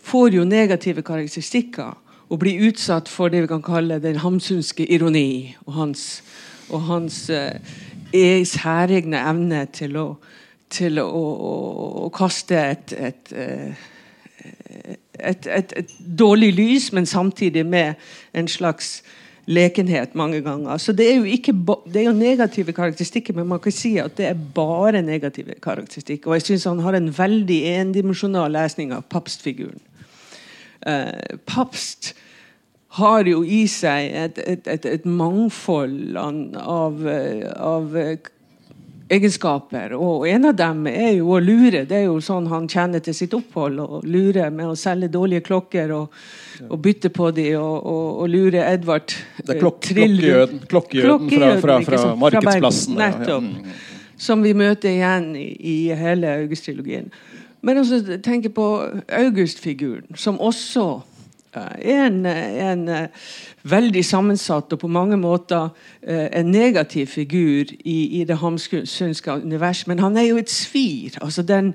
får 0.00 0.34
jo 0.34 0.44
negative 0.44 1.02
karakteristikker 1.02 1.96
og 2.28 2.38
blir 2.38 2.68
utsatt 2.68 3.08
for 3.08 3.28
det 3.28 3.42
vi 3.42 3.50
kan 3.50 3.62
kalle 3.62 3.98
den 4.02 4.16
hamsunske 4.16 4.86
ironi 4.92 5.56
og 5.66 5.72
hans, 5.72 6.22
og 6.70 6.82
hans 6.82 7.30
eh, 7.30 8.44
særegne 8.44 9.20
evne 9.30 9.66
til 9.72 9.96
å 9.96 10.08
til 10.72 10.98
å, 11.00 11.06
å, 11.06 11.52
å 12.06 12.08
kaste 12.14 12.58
et, 12.58 12.94
et, 12.96 13.32
eh, 13.32 13.84
et, 15.18 15.46
et, 15.46 15.74
et 15.78 15.94
dårlig 16.18 16.52
lys, 16.56 16.90
men 16.92 17.06
samtidig 17.06 17.66
med 17.66 17.94
en 18.34 18.48
slags 18.48 19.00
lekenhet 19.46 20.14
mange 20.18 20.40
ganger. 20.42 20.78
Så 20.82 20.92
det 20.92 21.06
er 21.10 21.16
jo, 21.20 21.24
ikke 21.24 21.54
det 21.86 22.00
er 22.02 22.08
jo 22.08 22.16
negative 22.16 22.74
karakteristikker, 22.74 23.34
men 23.34 23.46
man 23.46 23.62
kan 23.62 23.72
si 23.74 23.96
at 24.02 24.16
det 24.18 24.26
er 24.30 24.44
bare 24.54 25.02
negative 25.02 25.54
karakteristikker. 25.62 26.30
Og 26.30 26.40
jeg 26.40 26.48
syns 26.48 26.68
han 26.70 26.82
har 26.84 26.98
en 26.98 27.12
veldig 27.14 27.60
endimensjonal 27.76 28.52
lesning 28.52 28.94
av 28.96 29.06
papstfiguren. 29.12 29.80
Uh, 30.86 31.38
papst 31.46 32.14
har 32.96 33.28
jo 33.28 33.42
i 33.44 33.64
seg 33.68 34.12
et, 34.16 34.38
et, 34.46 34.68
et, 34.70 34.86
et 34.96 35.06
mangfold 35.08 36.16
av, 36.16 37.02
av, 37.56 37.96
egenskaper. 39.08 39.94
Og 39.94 40.26
en 40.28 40.48
av 40.50 40.56
dem 40.58 40.86
er 40.90 41.12
jo 41.18 41.32
å 41.36 41.40
lure. 41.42 41.84
Det 41.88 41.98
er 42.00 42.04
jo 42.08 42.18
sånn 42.24 42.48
han 42.50 42.68
tjener 42.70 43.02
til 43.04 43.14
sitt 43.16 43.34
opphold. 43.36 43.80
Å 43.80 44.00
lure 44.06 44.48
med 44.50 44.72
å 44.72 44.76
selge 44.78 45.10
dårlige 45.12 45.46
klokker 45.46 45.92
og, 45.94 46.14
og 46.66 46.76
bytte 46.82 47.12
på 47.14 47.30
de 47.36 47.48
og, 47.60 47.76
og, 47.86 48.06
og 48.24 48.30
lure 48.32 48.64
Edvard 48.66 49.14
Det 49.38 49.56
er 49.56 49.60
klok 49.62 49.80
klokkejøden, 49.86 50.62
klokkejøden 50.70 51.30
fra, 51.30 51.50
fra, 51.60 51.80
fra, 51.86 52.02
fra 52.02 52.14
Markedsplassen. 52.24 52.98
Nettopp. 53.00 53.50
Ja. 53.62 53.80
Som 54.26 54.40
vi 54.40 54.54
møter 54.56 54.94
igjen 54.94 55.34
i, 55.36 55.50
i 55.60 55.76
hele 55.94 56.38
August-trilogien. 56.40 57.10
Men 57.66 57.82
også 57.82 58.18
tenk 58.24 58.48
på 58.56 58.66
August-figuren, 59.12 60.16
som 60.16 60.38
også 60.40 60.86
en, 61.80 62.26
en 62.26 62.88
eh, 62.88 63.28
veldig 63.62 64.04
sammensatt 64.04 64.72
og 64.72 64.82
på 64.82 64.90
mange 64.90 65.16
måter 65.20 65.70
eh, 66.02 66.28
en 66.40 66.50
negativ 66.52 67.06
figur 67.06 67.72
i, 67.84 68.20
i 68.20 68.24
det 68.24 68.38
hamsunske 68.42 69.40
universet. 69.44 69.88
Men 69.88 70.04
han 70.04 70.16
er 70.16 70.28
jo 70.30 70.36
et 70.42 70.50
svir. 70.50 71.18
altså 71.20 71.42
den 71.42 71.74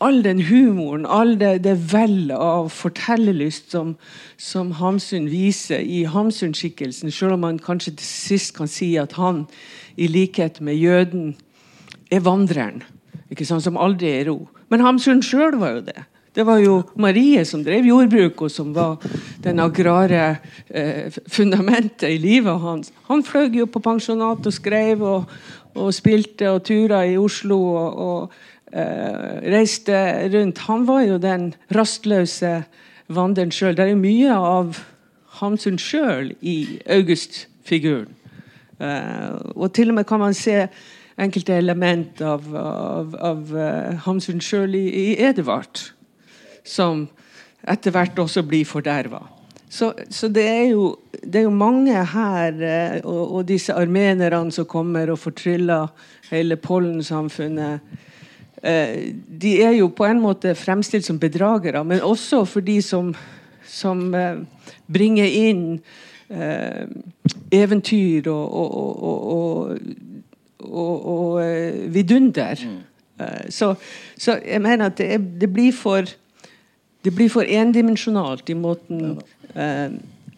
all 0.00 0.24
den 0.24 0.42
humoren, 0.42 1.06
all 1.06 1.36
det, 1.40 1.64
det 1.64 1.76
vellet 1.92 2.36
av 2.36 2.68
fortellerlyst 2.74 3.70
som, 3.72 3.94
som 4.36 4.72
Hamsun 4.80 5.28
viser 5.30 5.80
i 5.80 6.04
Hamsun-skikkelsen, 6.04 7.12
selv 7.14 7.36
om 7.36 7.44
man 7.46 7.60
kanskje 7.62 7.94
til 7.96 8.08
sist 8.08 8.56
kan 8.56 8.68
si 8.68 8.94
at 9.00 9.14
han, 9.18 9.44
i 9.96 10.08
likhet 10.10 10.60
med 10.60 10.74
jøden, 10.74 11.36
er 12.10 12.24
vandreren. 12.26 12.82
Som 13.44 13.78
aldri 13.80 14.10
er 14.10 14.20
i 14.20 14.28
ro. 14.28 14.36
Men 14.70 14.82
Hamsun 14.84 15.22
sjøl 15.22 15.56
var 15.58 15.78
jo 15.78 15.86
det. 15.86 16.02
Det 16.34 16.42
var 16.42 16.58
jo 16.58 16.80
Marie 16.98 17.44
som 17.46 17.62
drev 17.62 17.86
jordbruk, 17.86 18.40
og 18.42 18.50
som 18.50 18.72
var 18.74 18.96
den 19.44 19.62
agrare 19.62 20.40
eh, 20.66 21.06
fundamentet 21.30 22.08
i 22.10 22.18
livet 22.18 22.58
hans. 22.58 22.90
Han 23.06 23.22
fløy 23.22 23.54
jo 23.60 23.68
på 23.70 23.82
pensjonat 23.84 24.46
og 24.46 24.56
skrev 24.56 25.04
og, 25.06 25.30
og 25.78 25.94
spilte 25.94 26.50
og 26.50 26.64
tura 26.66 27.04
i 27.06 27.14
Oslo 27.20 27.60
og, 27.62 28.02
og 28.08 28.74
eh, 28.74 29.46
reiste 29.54 29.94
rundt. 30.34 30.64
Han 30.66 30.88
var 30.90 31.06
jo 31.06 31.20
den 31.22 31.52
rastløse 31.74 32.64
vandreren 33.14 33.54
sjøl. 33.54 33.78
Det 33.78 33.86
er 33.86 33.94
jo 33.94 34.02
mye 34.02 34.34
av 34.34 34.82
Hamsun 35.38 35.78
sjøl 35.78 36.34
i 36.42 36.80
August-figuren. 36.90 38.10
Eh, 38.82 39.30
og 39.54 39.70
til 39.70 39.94
og 39.94 40.00
med 40.00 40.10
kan 40.10 40.24
man 40.26 40.34
se 40.34 40.64
enkelte 41.14 41.54
element 41.62 42.18
av, 42.26 42.48
av, 42.58 43.12
av 43.22 43.52
uh, 43.54 44.00
Hamsun 44.02 44.40
sjøl 44.42 44.74
i, 44.74 44.88
i 44.90 45.04
Edvard 45.22 45.93
som 46.64 47.06
etter 47.68 47.94
hvert 47.94 48.18
også 48.18 48.44
blir 48.46 48.66
forderva. 48.68 49.22
Så, 49.74 49.92
så 50.10 50.28
det, 50.28 50.44
er 50.46 50.68
jo, 50.70 50.96
det, 51.24 51.40
er 51.40 51.46
jo, 51.48 51.50
mange 51.50 52.04
her, 52.06 52.52
eh, 52.62 53.00
og, 53.02 53.34
og 53.34 53.48
disse 53.48 53.74
armenerne 53.74 54.52
som 54.54 54.68
kommer 54.70 55.10
og 55.10 55.18
fortryller 55.18 55.88
hele 56.30 56.56
pollensamfunnet 56.56 57.80
eh, 58.62 59.14
De 59.26 59.56
er 59.64 59.74
jo 59.80 59.88
på 59.90 60.06
en 60.06 60.22
måte 60.22 60.54
fremstilt 60.54 61.08
som 61.08 61.18
bedragere, 61.18 61.82
men 61.84 62.04
også 62.06 62.44
for 62.46 62.62
de 62.62 62.78
som, 62.82 63.10
som 63.66 64.14
eh, 64.14 64.44
bringer 64.86 65.26
inn 65.26 65.66
eventyr 67.52 68.26
og, 68.32 68.54
og, 68.56 69.76
og, 70.64 71.04
og 71.06 71.90
vidunder. 71.94 72.58
Mm. 72.64 72.78
Så, 73.52 73.74
så, 74.18 74.38
jeg 74.40 74.62
mener 74.64 74.88
at 74.88 74.98
det, 74.98 75.20
det 75.40 75.50
blir 75.52 75.72
for 75.76 76.08
det 77.04 77.12
blir 77.12 77.28
for 77.32 77.44
endimensjonalt 77.44 78.48
i 78.50 78.56
måten 78.56 79.18
eh, 79.54 79.84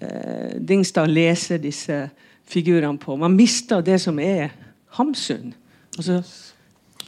eh, 0.01 0.57
Dingstad 0.59 1.07
leser 1.11 1.63
disse 1.63 2.01
figurene 2.47 2.99
på. 2.99 3.17
Man 3.17 3.37
mister 3.39 3.85
det 3.87 4.01
som 4.03 4.19
er 4.23 4.51
Hamsun. 4.99 5.55
Altså, 5.97 6.23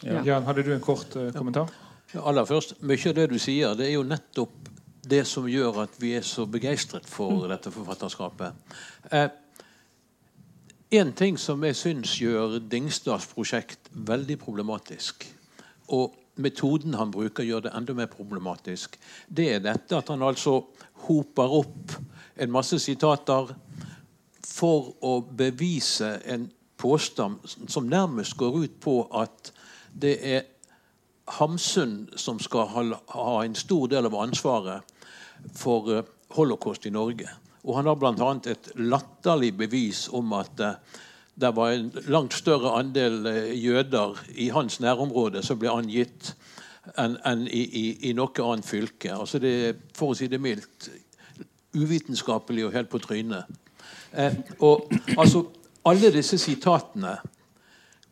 ja. 0.02 0.22
Jan, 0.24 0.46
hadde 0.46 0.62
du 0.62 0.72
en 0.74 0.84
kort 0.84 1.16
eh, 1.16 1.32
kommentar? 1.34 1.72
Ja, 2.14 2.22
aller 2.30 2.46
først, 2.48 2.78
Mye 2.80 3.10
av 3.10 3.16
det 3.18 3.26
du 3.32 3.38
sier, 3.42 3.74
det 3.76 3.88
er 3.88 3.98
jo 3.98 4.06
nettopp 4.06 4.70
det 5.08 5.24
som 5.28 5.48
gjør 5.48 5.82
at 5.84 5.98
vi 6.00 6.14
er 6.16 6.24
så 6.26 6.46
begeistret 6.48 7.06
for 7.08 7.34
mm. 7.42 7.48
dette 7.50 7.72
forfatterskapet. 7.72 8.76
Eh, 9.12 9.28
en 10.98 11.12
ting 11.12 11.36
som 11.40 11.64
jeg 11.66 11.76
syns 11.76 12.14
gjør 12.20 12.58
Dingstads 12.64 13.26
prosjekt 13.34 13.90
veldig 13.92 14.38
problematisk, 14.40 15.26
og 15.92 16.14
metoden 16.38 16.94
han 16.98 17.12
bruker, 17.14 17.46
gjør 17.46 17.66
det 17.66 17.74
enda 17.76 17.94
mer 17.94 18.10
problematisk. 18.10 18.98
Det 19.28 19.48
er 19.54 19.64
dette 19.64 19.98
at 19.98 20.12
han 20.12 20.22
altså 20.22 20.60
hoper 21.06 21.56
opp 21.60 21.96
en 22.38 22.52
masse 22.54 22.78
sitater 22.82 23.54
for 24.44 24.92
å 25.04 25.18
bevise 25.22 26.16
en 26.30 26.48
påstand 26.78 27.42
som 27.66 27.88
nærmest 27.90 28.36
går 28.38 28.62
ut 28.62 28.78
på 28.80 29.00
at 29.18 29.52
det 29.98 30.14
er 30.22 30.46
Hamsun 31.28 32.06
som 32.16 32.38
skal 32.40 32.70
ha 33.12 33.32
en 33.44 33.56
stor 33.58 33.90
del 33.92 34.06
av 34.08 34.14
ansvaret 34.16 34.94
for 35.52 35.90
eh, 35.92 36.06
holocaust 36.32 36.86
i 36.88 36.92
Norge. 36.94 37.28
Og 37.68 37.76
han 37.76 37.90
har 37.90 37.98
bl.a. 38.00 38.30
et 38.48 38.70
latterlig 38.80 39.52
bevis 39.58 40.06
om 40.14 40.32
at 40.38 40.62
uh, 40.62 40.78
det 41.40 41.56
var 41.56 41.70
en 41.70 41.92
langt 42.06 42.34
større 42.34 42.72
andel 42.78 43.26
eh, 43.26 43.64
jøder 43.64 44.18
i 44.34 44.48
hans 44.48 44.80
nærområde 44.80 45.42
som 45.46 45.58
ble 45.60 45.70
angitt, 45.70 46.32
enn 46.98 47.18
en 47.28 47.44
i, 47.46 47.62
i, 47.62 47.84
i, 48.08 48.12
noe 48.16 48.42
annet 48.42 48.66
fylke. 48.66 49.12
Altså 49.14 49.38
det 49.42 49.52
for 49.96 50.14
å 50.14 50.18
si 50.18 50.26
det 50.30 50.40
mildt, 50.42 50.88
uvitenskapelig 51.78 52.66
og 52.66 52.74
helt 52.74 52.90
på 52.90 53.00
trynet. 53.04 53.46
Eh, 54.12 54.34
og 54.64 54.88
altså, 55.16 55.44
alle 55.86 56.10
disse 56.12 56.38
sitatene 56.40 57.18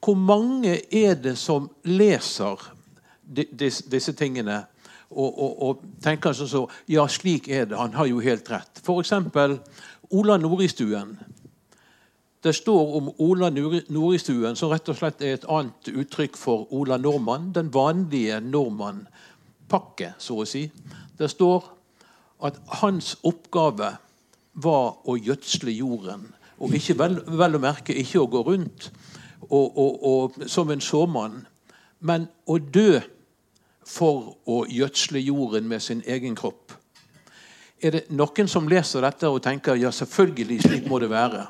Hvor 0.04 0.14
mange 0.14 0.74
er 0.92 1.14
det 1.14 1.38
som 1.40 1.70
leser 1.88 2.60
disse, 3.24 3.88
disse 3.90 4.12
tingene 4.12 4.58
og, 5.10 5.38
og, 5.38 5.62
og, 5.62 5.80
tenker 6.04 6.36
sånn 6.36 6.50
så 6.50 6.62
Ja, 6.86 7.06
slik 7.08 7.48
er 7.48 7.64
det. 7.66 7.78
Han 7.78 7.94
har 7.96 8.06
jo 8.06 8.20
helt 8.20 8.50
rett. 8.50 8.82
F.eks. 8.84 9.12
Ola 10.14 10.36
Nordistuen 10.36 11.16
det 12.44 12.52
står 12.54 12.96
om 12.96 13.08
Ola 13.18 13.50
Noristuen, 13.50 14.56
som 14.56 14.70
rett 14.70 14.88
og 14.92 14.98
slett 14.98 15.22
er 15.24 15.36
et 15.36 15.46
annet 15.50 15.88
uttrykk 15.90 16.36
for 16.38 16.66
Ola 16.76 16.98
Nordmann. 17.00 17.50
Den 17.54 17.72
vanlige 17.74 18.40
nordmannpakke, 18.44 20.12
så 20.18 20.42
å 20.42 20.48
si. 20.48 20.66
Det 21.18 21.30
står 21.32 21.64
at 22.46 22.60
hans 22.82 23.16
oppgave 23.24 23.96
var 24.52 24.86
å 25.08 25.16
gjødsle 25.16 25.72
jorden. 25.72 26.28
Og 26.60 26.76
ikke 26.76 26.96
vel, 27.00 27.18
vel 27.26 27.58
å 27.58 27.62
merke 27.62 27.96
ikke 27.96 28.22
å 28.22 28.30
gå 28.30 28.42
rundt 28.46 28.90
og, 29.50 29.66
og, 29.76 30.06
og, 30.06 30.38
som 30.48 30.70
en 30.72 30.80
såmann, 30.80 31.42
men 32.00 32.28
å 32.46 32.58
dø 32.58 33.00
for 33.86 34.34
å 34.48 34.64
gjødsle 34.68 35.20
jorden 35.22 35.68
med 35.68 35.82
sin 35.82 36.02
egen 36.06 36.34
kropp. 36.36 36.74
Er 37.82 37.92
det 37.92 38.06
noen 38.16 38.48
som 38.48 38.68
leser 38.68 39.04
dette 39.04 39.28
og 39.28 39.42
tenker 39.44 39.76
ja, 39.78 39.92
selvfølgelig 39.92 40.62
slik 40.64 40.88
må 40.90 40.98
det 41.02 41.10
være? 41.12 41.44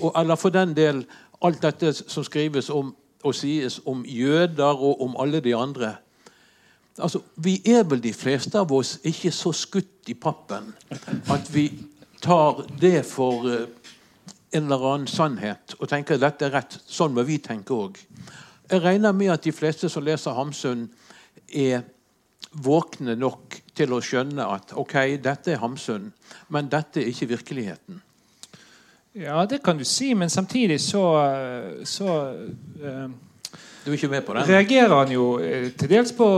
Og, 0.00 0.12
eller 0.16 0.36
for 0.36 0.54
den 0.54 0.76
del 0.76 1.04
alt 1.42 1.62
dette 1.62 1.92
som 1.92 2.24
skrives 2.24 2.70
om 2.70 2.94
og 3.22 3.34
sies 3.34 3.80
om 3.86 4.04
jøder 4.06 4.80
og 4.82 5.02
om 5.04 5.16
alle 5.20 5.40
de 5.40 5.54
andre. 5.56 5.94
Altså, 6.98 7.20
Vi 7.36 7.62
er 7.66 7.84
vel 7.84 8.02
de 8.02 8.12
fleste 8.12 8.58
av 8.58 8.72
oss 8.72 8.98
ikke 9.04 9.30
så 9.32 9.52
skutt 9.52 10.08
i 10.08 10.14
pappen 10.14 10.72
at 11.30 11.54
vi 11.54 11.70
tar 12.20 12.66
det 12.80 13.04
for 13.06 13.46
uh, 13.46 13.66
en 14.52 14.64
eller 14.64 14.94
annen 14.94 15.06
sannhet 15.06 15.74
og 15.78 15.88
tenker 15.88 16.14
at 16.14 16.26
dette 16.26 16.46
er 16.46 16.54
rett. 16.58 16.78
Sånn 16.86 17.14
må 17.14 17.24
vi 17.26 17.38
tenke 17.38 17.74
òg. 17.74 17.98
Jeg 18.70 18.82
regner 18.82 19.12
med 19.12 19.32
at 19.32 19.44
de 19.44 19.52
fleste 19.52 19.88
som 19.88 20.04
leser 20.04 20.36
Hamsun, 20.36 20.88
er 21.52 21.82
våkne 22.52 23.14
nok 23.16 23.58
til 23.76 23.92
å 23.92 24.00
skjønne 24.04 24.44
at 24.54 24.72
ok, 24.76 24.94
dette 25.24 25.54
er 25.54 25.60
Hamsun, 25.60 26.10
men 26.52 26.68
dette 26.72 27.00
er 27.00 27.08
ikke 27.08 27.30
virkeligheten. 27.32 28.00
Ja, 29.12 29.46
det 29.46 29.58
kan 29.62 29.78
du 29.78 29.84
si, 29.84 30.14
men 30.14 30.30
samtidig 30.30 30.80
så, 30.80 31.02
så 31.84 32.06
eh, 32.84 33.10
Du 33.84 33.90
er 33.90 33.96
ikke 33.98 34.08
med 34.08 34.24
på 34.24 34.32
den? 34.32 34.46
Reagerer 34.48 34.94
han 34.94 35.12
jo 35.12 35.26
eh, 35.42 35.68
til 35.76 35.90
dels 35.90 36.14
på 36.16 36.28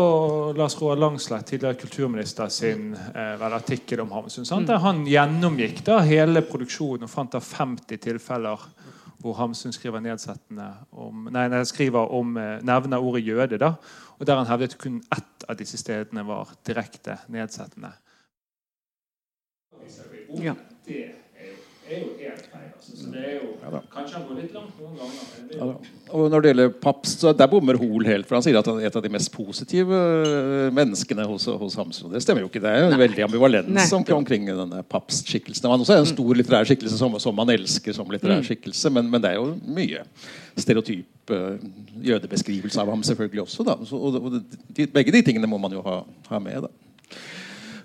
Lars 0.58 0.74
Roar 0.80 0.98
Langslett, 0.98 1.46
tidligere 1.46 1.78
kulturminister, 1.78 2.48
sin 2.48 2.96
uh, 2.96 3.46
artikkel 3.46 4.02
om 4.02 4.10
Hamsun. 4.10 4.46
Mm. 4.50 4.66
Der 4.66 4.82
han 4.82 5.04
gjennomgikk 5.06 5.84
da 5.86 6.00
hele 6.02 6.42
produksjonen 6.42 7.06
og 7.06 7.12
fant 7.12 7.36
da 7.36 7.42
50 7.44 8.02
tilfeller 8.08 8.66
hvor 9.22 9.38
Hamsun 9.38 9.72
skriver 9.72 10.02
nedsettende 10.04 10.66
om, 10.90 11.28
nei, 11.32 11.46
nei, 11.52 11.62
skriver 11.64 12.10
om 12.12 12.34
nevner 12.36 13.00
ordet 13.00 13.22
jøde. 13.24 13.58
da, 13.58 13.74
og 14.18 14.26
Der 14.26 14.36
han 14.36 14.50
hevdet 14.50 14.76
kun 14.78 14.98
ett 15.14 15.46
av 15.48 15.56
disse 15.56 15.78
stedene 15.78 16.26
var 16.26 16.50
direkte 16.66 17.20
nedsettende. 17.32 17.94
Ja. 20.42 20.54
det 20.86 21.23
er 21.90 22.00
jo, 22.00 22.10
helt 22.20 22.46
feil. 22.50 22.68
Altså. 22.74 22.96
Så 22.96 23.10
det 23.12 23.22
er 23.24 23.34
jo, 23.36 23.48
Ja. 23.64 23.80
Kanskje 23.92 24.14
han 24.18 24.24
går 24.28 24.38
litt 24.42 24.52
langt 24.54 24.78
noen 24.80 24.96
ganger. 24.98 25.22
Er 25.50 25.56
Ja, 25.58 25.66
da. 25.66 25.74
og 26.18 26.30
når 26.30 26.42
det 26.42 26.50
gjelder 26.50 26.68
Paps, 26.80 27.14
der 27.20 27.46
bommer 27.48 27.78
Hoel 27.80 28.06
helt. 28.06 28.26
For 28.28 28.36
han 28.36 28.42
sier 28.42 28.58
at 28.58 28.66
han 28.66 28.78
er 28.80 28.86
et 28.86 28.96
av 28.96 29.02
de 29.02 29.08
mest 29.12 29.32
positive 29.32 29.92
øh, 29.94 30.72
menneskene 30.72 31.26
hos, 31.26 31.46
hos 31.46 31.74
Hamsun. 31.80 32.12
Det 32.12 32.22
stemmer 32.22 32.44
jo 32.44 32.48
ikke. 32.50 32.60
Det 32.60 32.70
er 32.70 32.84
jo 32.84 32.92
en 32.92 32.98
veldig 32.98 33.24
ambivalens 33.26 33.92
om, 33.92 34.04
omkring 34.16 34.46
denne 34.46 34.82
Paps-skikkelsen. 34.82 35.70
Han 35.70 35.80
også 35.80 35.96
er 35.96 36.04
en 36.04 36.12
stor 36.12 36.34
litterær 36.34 36.64
skikkelse 36.68 36.98
som, 37.00 37.18
som 37.20 37.34
man 37.36 37.50
elsker 37.50 37.96
som 37.96 38.10
litterær 38.10 38.44
skikkelse, 38.44 38.90
men, 38.90 39.10
men 39.10 39.22
det 39.24 39.32
er 39.32 39.40
jo 39.40 39.54
mye 39.64 40.04
stereotyp 40.56 41.30
øh, 41.34 41.58
jødebeskrivelse 42.04 42.80
av 42.80 42.92
ham 42.92 43.02
selvfølgelig 43.02 43.42
også. 43.48 43.64
Da. 43.66 43.78
Så, 43.84 43.96
og, 43.96 44.20
og 44.22 44.40
de, 44.76 44.86
begge 44.86 45.12
de 45.12 45.22
tingene 45.22 45.48
må 45.50 45.58
man 45.58 45.72
jo 45.72 45.82
ha, 45.82 46.02
ha 46.30 46.38
med. 46.38 46.68
da 46.68 46.83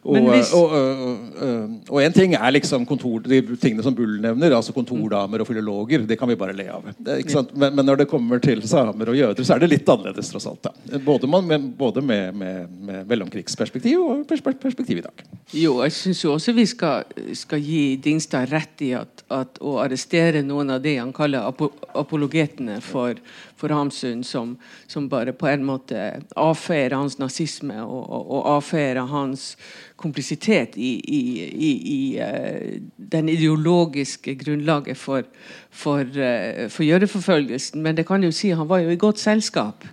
og, 0.04 0.18
hvis- 0.32 0.54
og, 0.56 0.72
og, 0.72 1.72
og, 1.90 1.98
en 2.04 2.14
ting 2.16 2.34
er 2.38 2.52
liksom 2.56 2.86
kontor, 2.88 3.20
de 3.28 3.42
tingene 3.60 3.84
som 3.84 3.96
Bull 3.96 4.20
nevner, 4.24 4.56
altså 4.56 4.74
kontordamer 4.76 5.44
og 5.44 5.48
filologer. 5.50 6.06
Det 6.08 6.18
kan 6.20 6.30
vi 6.30 6.38
bare 6.40 6.56
le 6.56 6.68
av. 6.72 6.86
Men, 6.86 7.76
men 7.76 7.86
når 7.86 8.04
det 8.04 8.08
kommer 8.12 8.40
til 8.44 8.62
samer 8.68 9.12
og 9.12 9.18
jøder, 9.18 9.44
så 9.44 9.56
er 9.56 9.64
det 9.64 9.72
litt 9.74 9.90
annerledes. 9.90 10.32
tross 10.32 10.48
alt 10.50 10.70
da. 10.70 10.74
Både, 11.06 11.28
man, 11.28 11.48
med, 11.48 11.68
både 11.78 12.02
med, 12.02 12.36
med, 12.36 12.70
med 12.80 13.10
mellomkrigsperspektiv 13.10 14.00
og 14.06 14.24
perspektiv 14.30 15.02
i 15.02 15.06
dag. 15.06 15.26
Jo, 15.54 15.80
jeg 15.84 15.96
syns 15.98 16.24
jo 16.24 16.34
også 16.38 16.56
vi 16.56 16.66
skal, 16.70 17.04
skal 17.38 17.64
gi 17.64 17.84
Dingstad 18.04 18.50
rett 18.54 18.86
i 18.86 18.94
at, 18.98 19.24
at 19.34 19.60
å 19.62 19.78
arrestere 19.84 20.44
noen 20.46 20.76
av 20.76 20.84
de 20.84 20.96
han 21.00 21.14
kaller 21.16 21.48
apo 21.50 21.72
apologetene 22.00 22.80
for, 22.86 23.18
for 23.60 23.76
Hamsun, 23.76 24.24
som, 24.24 24.56
som 24.88 25.10
bare 25.12 25.34
på 25.36 25.50
en 25.52 25.66
måte 25.68 26.00
avfeier 26.40 26.96
hans 26.96 27.20
nazisme 27.20 27.76
og, 27.84 28.02
og, 28.08 28.26
og 28.38 28.50
avfeier 28.56 29.02
hans 29.12 29.52
komplisitet 30.00 30.78
i, 30.80 30.94
i, 31.04 31.22
i, 31.44 31.72
i 31.94 32.02
eh, 32.24 32.80
den 33.12 33.30
ideologiske 33.30 34.38
grunnlaget 34.40 34.98
for, 34.98 35.28
for, 35.70 36.08
uh, 36.08 36.68
for 36.72 36.88
jødeforfølgelsen. 36.88 37.84
Men 37.84 38.00
det 38.00 38.08
kan 38.08 38.24
jo 38.24 38.32
si 38.32 38.54
han 38.56 38.70
var 38.70 38.86
jo 38.86 38.96
i 38.96 39.00
godt 39.00 39.20
selskap. 39.20 39.84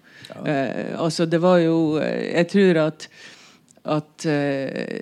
Eh, 0.47 1.01
altså 1.01 1.27
det 1.27 1.39
var 1.43 1.59
jo 1.63 1.99
eh, 2.03 2.35
Jeg 2.35 2.49
tror 2.49 2.81
at 2.87 3.09
at 3.87 4.27
eh, 4.27 5.01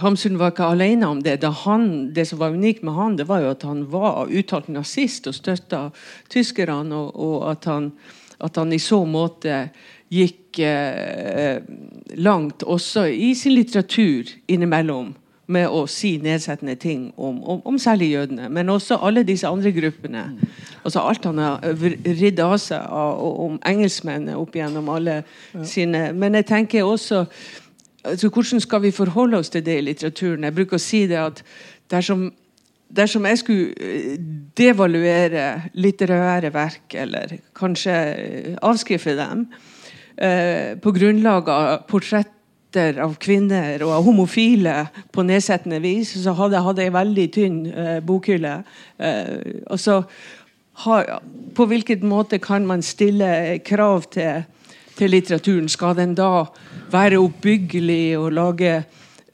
Hamsun 0.00 0.38
var 0.38 0.52
ikke 0.52 0.70
alene 0.74 1.08
om 1.08 1.20
det. 1.22 1.38
Han, 1.64 2.14
det 2.14 2.26
som 2.28 2.40
var 2.40 2.54
unikt 2.54 2.82
med 2.84 2.96
han, 2.96 3.16
det 3.18 3.28
var 3.28 3.42
jo 3.44 3.52
at 3.54 3.66
han 3.66 3.84
var 3.90 4.30
uttalt 4.30 4.68
nazist 4.68 5.28
og 5.30 5.36
støtta 5.36 5.88
tyskerne, 6.32 6.96
og, 6.96 7.12
og 7.16 7.50
at, 7.50 7.68
han, 7.70 7.92
at 8.40 8.56
han 8.56 8.72
i 8.72 8.80
så 8.82 9.02
måte 9.08 9.66
gikk 10.12 10.60
eh, 10.62 11.62
langt 12.16 12.62
også 12.62 13.06
i 13.10 13.32
sin 13.34 13.56
litteratur 13.56 14.30
innimellom 14.48 15.14
med 15.46 15.70
å 15.70 15.84
si 15.90 16.16
nedsettende 16.22 16.74
ting 16.78 17.10
om, 17.14 17.38
om, 17.46 17.60
om 17.70 17.76
særlig 17.78 18.10
jødene, 18.16 18.48
men 18.50 18.70
også 18.70 18.98
alle 19.06 19.22
disse 19.26 19.46
andre 19.46 19.70
gruppene. 19.74 20.24
Altså 20.82 21.04
Alt 21.06 21.26
han 21.26 21.38
har 21.38 21.62
ridd 22.02 22.40
av 22.42 22.56
seg 22.62 22.82
om 22.90 23.60
engelskmennene 23.66 24.36
opp 24.38 24.54
gjennom 24.58 24.90
alle 24.90 25.20
sine 25.66 26.12
Men 26.14 26.38
jeg 26.38 26.46
tenker 26.50 26.86
også 26.86 27.24
altså, 28.12 28.28
Hvordan 28.28 28.60
skal 28.60 28.82
vi 28.82 28.90
forholde 28.94 29.38
oss 29.38 29.50
til 29.50 29.64
det 29.66 29.78
i 29.78 29.84
litteraturen? 29.86 30.44
Jeg 30.46 30.54
bruker 30.56 30.78
å 30.78 30.82
si 30.82 31.04
det 31.10 31.18
at 31.20 31.42
dersom, 31.90 32.28
dersom 32.88 33.26
jeg 33.26 33.40
skulle 33.42 33.74
eh, 33.80 34.14
devaluere 34.58 35.46
litterære 35.74 36.52
verk, 36.54 36.94
eller 36.94 37.36
kanskje 37.56 37.96
eh, 37.96 38.54
avskrive 38.62 39.16
dem, 39.18 39.46
eh, 40.16 40.74
på 40.82 40.94
grunnlag 40.96 41.50
av 41.52 41.84
portretter 41.90 43.00
av 43.00 43.14
kvinner 43.22 43.80
og 43.86 43.94
av 43.98 44.08
homofile 44.08 44.78
på 45.14 45.24
nedsettende 45.24 45.80
vis, 45.80 46.12
så 46.22 46.34
hadde 46.36 46.58
jeg 46.58 46.66
hatt 46.66 46.82
ei 46.84 46.90
veldig 46.94 47.28
tynn 47.32 47.62
eh, 47.72 48.00
bokhylle. 48.04 48.58
Eh, 48.98 49.62
og 49.70 49.80
så 49.80 50.02
har, 50.84 51.22
På 51.56 51.64
hvilken 51.64 52.02
måte 52.04 52.38
kan 52.38 52.66
man 52.66 52.82
stille 52.82 53.58
krav 53.64 54.10
til, 54.12 54.44
til 54.96 55.10
litteraturen? 55.10 55.68
Skal 55.68 55.96
den 55.98 56.14
da 56.18 56.44
være 56.92 57.18
oppbyggelig 57.22 58.18
og 58.18 58.32
lage 58.32 58.74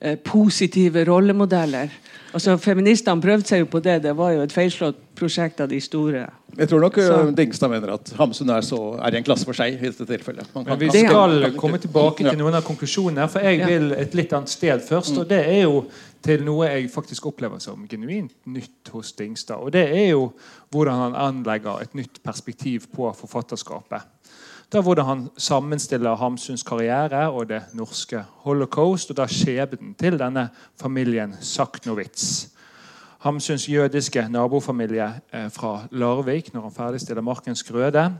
eh, 0.00 0.16
positive 0.24 1.04
rollemodeller? 1.08 1.88
Altså, 2.32 2.56
Feministene 2.56 3.20
prøvde 3.20 3.44
seg 3.46 3.60
jo 3.60 3.66
på 3.68 3.80
det. 3.84 3.98
Det 4.06 4.14
var 4.16 4.30
jo 4.32 4.44
et 4.46 4.52
feilslått 4.54 4.96
prosjekt 5.18 5.60
av 5.60 5.68
de 5.68 5.80
store. 5.84 6.22
Jeg 6.56 6.68
tror 6.68 6.80
nok 6.80 6.94
Så- 6.96 7.18
uh, 7.28 7.32
Dingstad 7.36 7.68
mener 7.68 7.92
at 7.92 8.12
Hamsun 8.16 8.48
er, 8.50 8.60
så, 8.64 8.78
er 9.04 9.14
i 9.14 9.18
en 9.18 9.24
klasse 9.24 9.44
for 9.44 9.52
seg 9.56 9.74
i 9.76 9.76
dette 9.90 10.06
tilfellet. 10.08 10.48
Man 10.54 10.64
Men 10.64 10.78
vi 10.80 10.88
skal 10.88 11.42
kan- 11.42 11.56
komme 11.60 11.78
tilbake 11.78 12.24
til 12.24 12.38
noen 12.38 12.54
av 12.54 12.62
konklusjonene. 12.64 13.28
For 13.28 13.40
jeg 13.40 13.66
vil 13.66 13.92
et 13.92 14.14
litt 14.14 14.32
annet 14.32 14.48
sted 14.48 14.80
først. 14.80 15.18
Og 15.18 15.28
det 15.28 15.42
er 15.46 15.62
jo 15.62 15.84
til 16.22 16.44
noe 16.44 16.66
jeg 16.68 16.90
faktisk 16.90 17.26
opplever 17.26 17.60
som 17.60 17.86
genuint 17.88 18.32
nytt 18.46 18.88
hos 18.92 19.12
Dingstad. 19.12 19.56
Og 19.60 19.72
det 19.72 19.88
er 19.90 20.10
jo 20.10 20.32
hvordan 20.70 20.94
han 20.94 21.14
anlegger 21.14 21.82
et 21.82 21.94
nytt 21.94 22.22
perspektiv 22.24 22.86
på 22.94 23.12
forfatterskapet. 23.16 24.02
Det 24.72 24.78
er 24.78 24.84
hvordan 24.86 25.04
han 25.04 25.22
sammenstiller 25.36 26.16
Hamsuns 26.16 26.62
karriere 26.64 27.26
og 27.28 27.50
det 27.50 27.58
norske 27.76 28.22
holocaust, 28.46 29.10
og 29.12 29.18
da 29.18 29.26
skjebnen 29.28 29.90
til 30.00 30.16
denne 30.16 30.46
familien 30.80 31.34
Saknowitz. 31.44 32.46
Hamsuns 33.20 33.68
jødiske 33.68 34.24
nabofamilie 34.32 35.10
eh, 35.32 35.50
fra 35.52 35.82
Larvik 35.90 36.54
når 36.54 36.62
han 36.62 36.72
ferdigstiller 36.72 37.22
'Markens 37.22 37.62
grøde', 37.62 38.12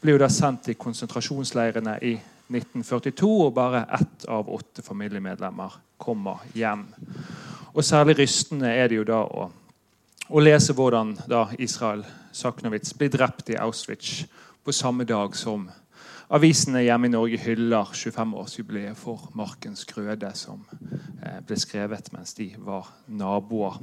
blir 0.00 0.12
jo 0.12 0.18
da 0.18 0.28
sendt 0.28 0.64
til 0.64 0.74
konsentrasjonsleirene 0.74 1.98
i 2.02 2.12
1942, 2.50 3.46
og 3.46 3.54
bare 3.54 3.86
ett 3.94 4.26
av 4.28 4.50
åtte 4.50 4.82
familiemedlemmer 4.82 5.80
kommer 5.98 6.42
hjem. 6.54 6.86
Og 7.74 7.84
Særlig 7.84 8.18
rystende 8.18 8.66
er 8.66 8.88
det 8.88 8.96
jo 8.96 9.04
da 9.04 9.22
å, 9.22 9.50
å 10.30 10.40
lese 10.40 10.72
hvordan 10.72 11.18
da 11.28 11.46
Israel 11.58 12.04
Saknowitz 12.32 12.94
blir 12.98 13.08
drept 13.10 13.50
i 13.50 13.54
Auschwitz 13.54 14.24
på 14.64 14.72
samme 14.72 15.04
dag 15.04 15.36
som 15.36 15.70
avisene 16.30 16.84
hjemme 16.84 17.08
i 17.08 17.12
Norge 17.12 17.40
hyller 17.42 17.90
25-årsjubileet 17.94 18.98
for 18.98 19.30
'Markens 19.34 19.84
grøde', 19.84 20.34
som 20.34 20.62
eh, 21.22 21.40
ble 21.46 21.58
skrevet 21.58 22.12
mens 22.12 22.34
de 22.34 22.52
var 22.58 22.92
naboer. 23.08 23.80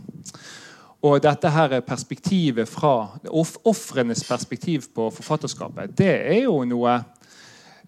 Og 1.02 1.22
dette 1.24 1.50
her 1.50 1.80
perspektivet 1.86 2.70
fra 2.70 3.20
Ofrenes 3.66 4.24
perspektiv 4.24 4.88
på 4.96 5.10
forfatterskapet, 5.14 5.98
det 5.98 6.10
er 6.10 6.42
jo 6.48 6.64
noe 6.66 6.96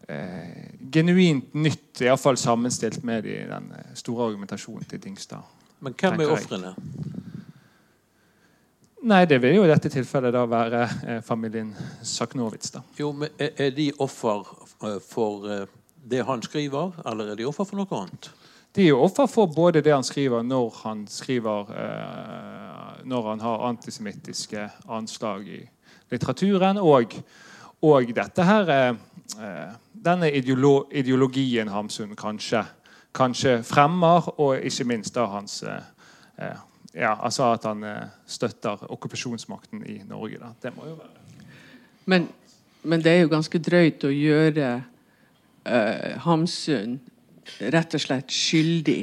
eh, 0.09 0.75
genuint 0.91 1.53
nytt, 1.53 2.01
iallfall 2.01 2.37
sammenstilt 2.37 3.03
med 3.03 3.25
i 3.25 3.39
den 3.49 3.71
eh, 3.71 3.95
store 3.95 4.29
argumentasjonen 4.29 4.85
til 4.85 5.01
Dingstad. 5.03 5.41
Men 5.79 5.95
hvem 5.95 6.19
er 6.19 6.35
ofrene? 6.35 6.75
Nei, 9.07 9.23
det 9.25 9.37
vil 9.39 9.55
jo 9.55 9.63
i 9.63 9.69
dette 9.71 9.87
tilfellet 9.93 10.33
da 10.35 10.43
være 10.49 10.81
eh, 11.07 11.21
familien 11.23 11.69
Saknowitz. 12.03 12.73
da. 12.73 12.81
Jo, 12.99 13.13
men 13.15 13.31
er 13.39 13.71
de 13.71 13.91
offer 14.03 14.43
eh, 14.83 14.97
for 14.99 15.47
eh, 15.47 15.65
det 16.09 16.25
han 16.27 16.41
skriver, 16.43 16.91
eller 17.07 17.31
er 17.31 17.39
de 17.39 17.47
offer 17.47 17.67
for 17.69 17.79
noe 17.79 18.01
annet? 18.01 18.31
De 18.75 18.83
er 18.83 18.91
jo 18.91 19.01
offer 19.01 19.29
for 19.31 19.49
både 19.49 19.81
det 19.81 19.93
han 19.93 20.03
skriver 20.03 20.43
når 20.45 20.81
han 20.83 21.07
skriver 21.09 21.71
eh, 21.73 23.05
Når 23.09 23.29
han 23.29 23.39
har 23.39 23.67
antisemittiske 23.69 24.69
anslag 24.89 25.47
i 25.47 25.61
litteraturen, 26.11 26.77
og, 26.77 27.15
og 27.81 28.11
dette 28.15 28.43
her 28.45 28.69
eh, 28.75 29.73
Denne 29.93 30.31
ideolo 30.31 30.89
ideologien 30.91 31.71
Hamsun 31.71 32.15
kanskje, 32.15 32.65
kanskje 33.15 33.61
fremmer, 33.63 34.27
og 34.39 34.59
ikke 34.59 34.85
minst 34.91 35.15
da 35.15 35.25
hans 35.31 35.63
eh, 35.63 36.59
ja, 36.93 37.13
altså 37.13 37.51
at 37.53 37.65
han 37.69 37.83
eh, 37.85 38.09
støtter 38.27 38.81
okkupasjonsmakten 38.89 39.83
i 39.85 39.99
Norge. 40.09 40.39
Da. 40.41 40.53
Det 40.61 40.73
må 40.75 40.87
jo 40.89 40.97
være 40.97 41.45
Men, 42.09 42.27
men 42.83 43.03
det 43.05 43.11
er 43.11 43.21
jo 43.21 43.29
ganske 43.29 43.59
drøyt 43.61 44.03
å 44.07 44.09
gjøre 44.09 44.69
uh, 45.69 46.13
Hamsun 46.25 46.97
rett 47.69 47.93
og 47.93 48.01
slett 48.01 48.33
skyldig 48.33 49.01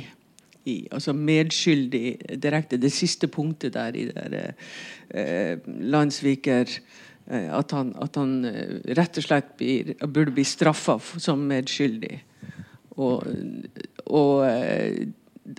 i, 0.66 0.74
altså 0.90 1.14
medskyldig 1.14 2.38
direkte. 2.42 2.80
Det 2.82 2.90
siste 2.90 3.28
punktet 3.30 3.76
der 3.76 3.94
i 3.94 4.08
der, 4.10 4.56
uh, 5.14 5.68
Landsviker 5.86 6.66
uh, 6.66 7.52
at 7.60 7.76
han, 7.76 7.92
at 8.02 8.18
han 8.18 8.40
rett 8.98 9.22
og 9.22 9.28
slett 9.28 9.54
blir, 9.60 9.94
burde 10.02 10.34
bli 10.34 10.46
straffa 10.46 10.98
som 11.22 11.46
medskyldig. 11.46 12.18
Og, 12.96 13.22
og, 14.06 14.42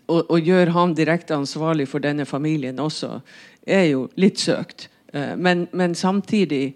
og, 0.07 0.25
og 0.29 0.39
gjøre 0.41 0.73
ham 0.75 0.95
direkte 0.95 1.35
ansvarlig 1.35 1.88
for 1.88 2.03
denne 2.03 2.25
familien 2.25 2.79
også, 2.79 3.21
er 3.67 3.85
jo 3.91 4.07
litt 4.15 4.39
søkt. 4.39 4.89
Eh, 5.13 5.35
Men, 5.38 5.67
men 5.71 5.95
samtidig 5.95 6.75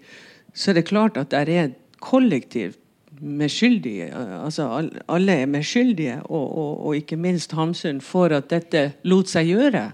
så 0.54 0.70
er 0.70 0.74
det 0.74 0.88
klart 0.88 1.16
at 1.16 1.30
det 1.30 1.56
er 1.56 1.74
kollektivt 2.00 2.78
med 3.22 3.50
skyldige. 3.50 4.10
Altså 4.44 4.66
alle 5.08 5.32
er 5.32 5.46
medskyldige, 5.46 6.22
og, 6.24 6.58
og, 6.58 6.86
og 6.86 6.96
ikke 6.96 7.16
minst 7.16 7.52
Hamsun, 7.52 8.00
for 8.00 8.32
at 8.34 8.50
dette 8.50 8.92
lot 9.04 9.30
seg 9.30 9.46
gjøre. 9.46 9.92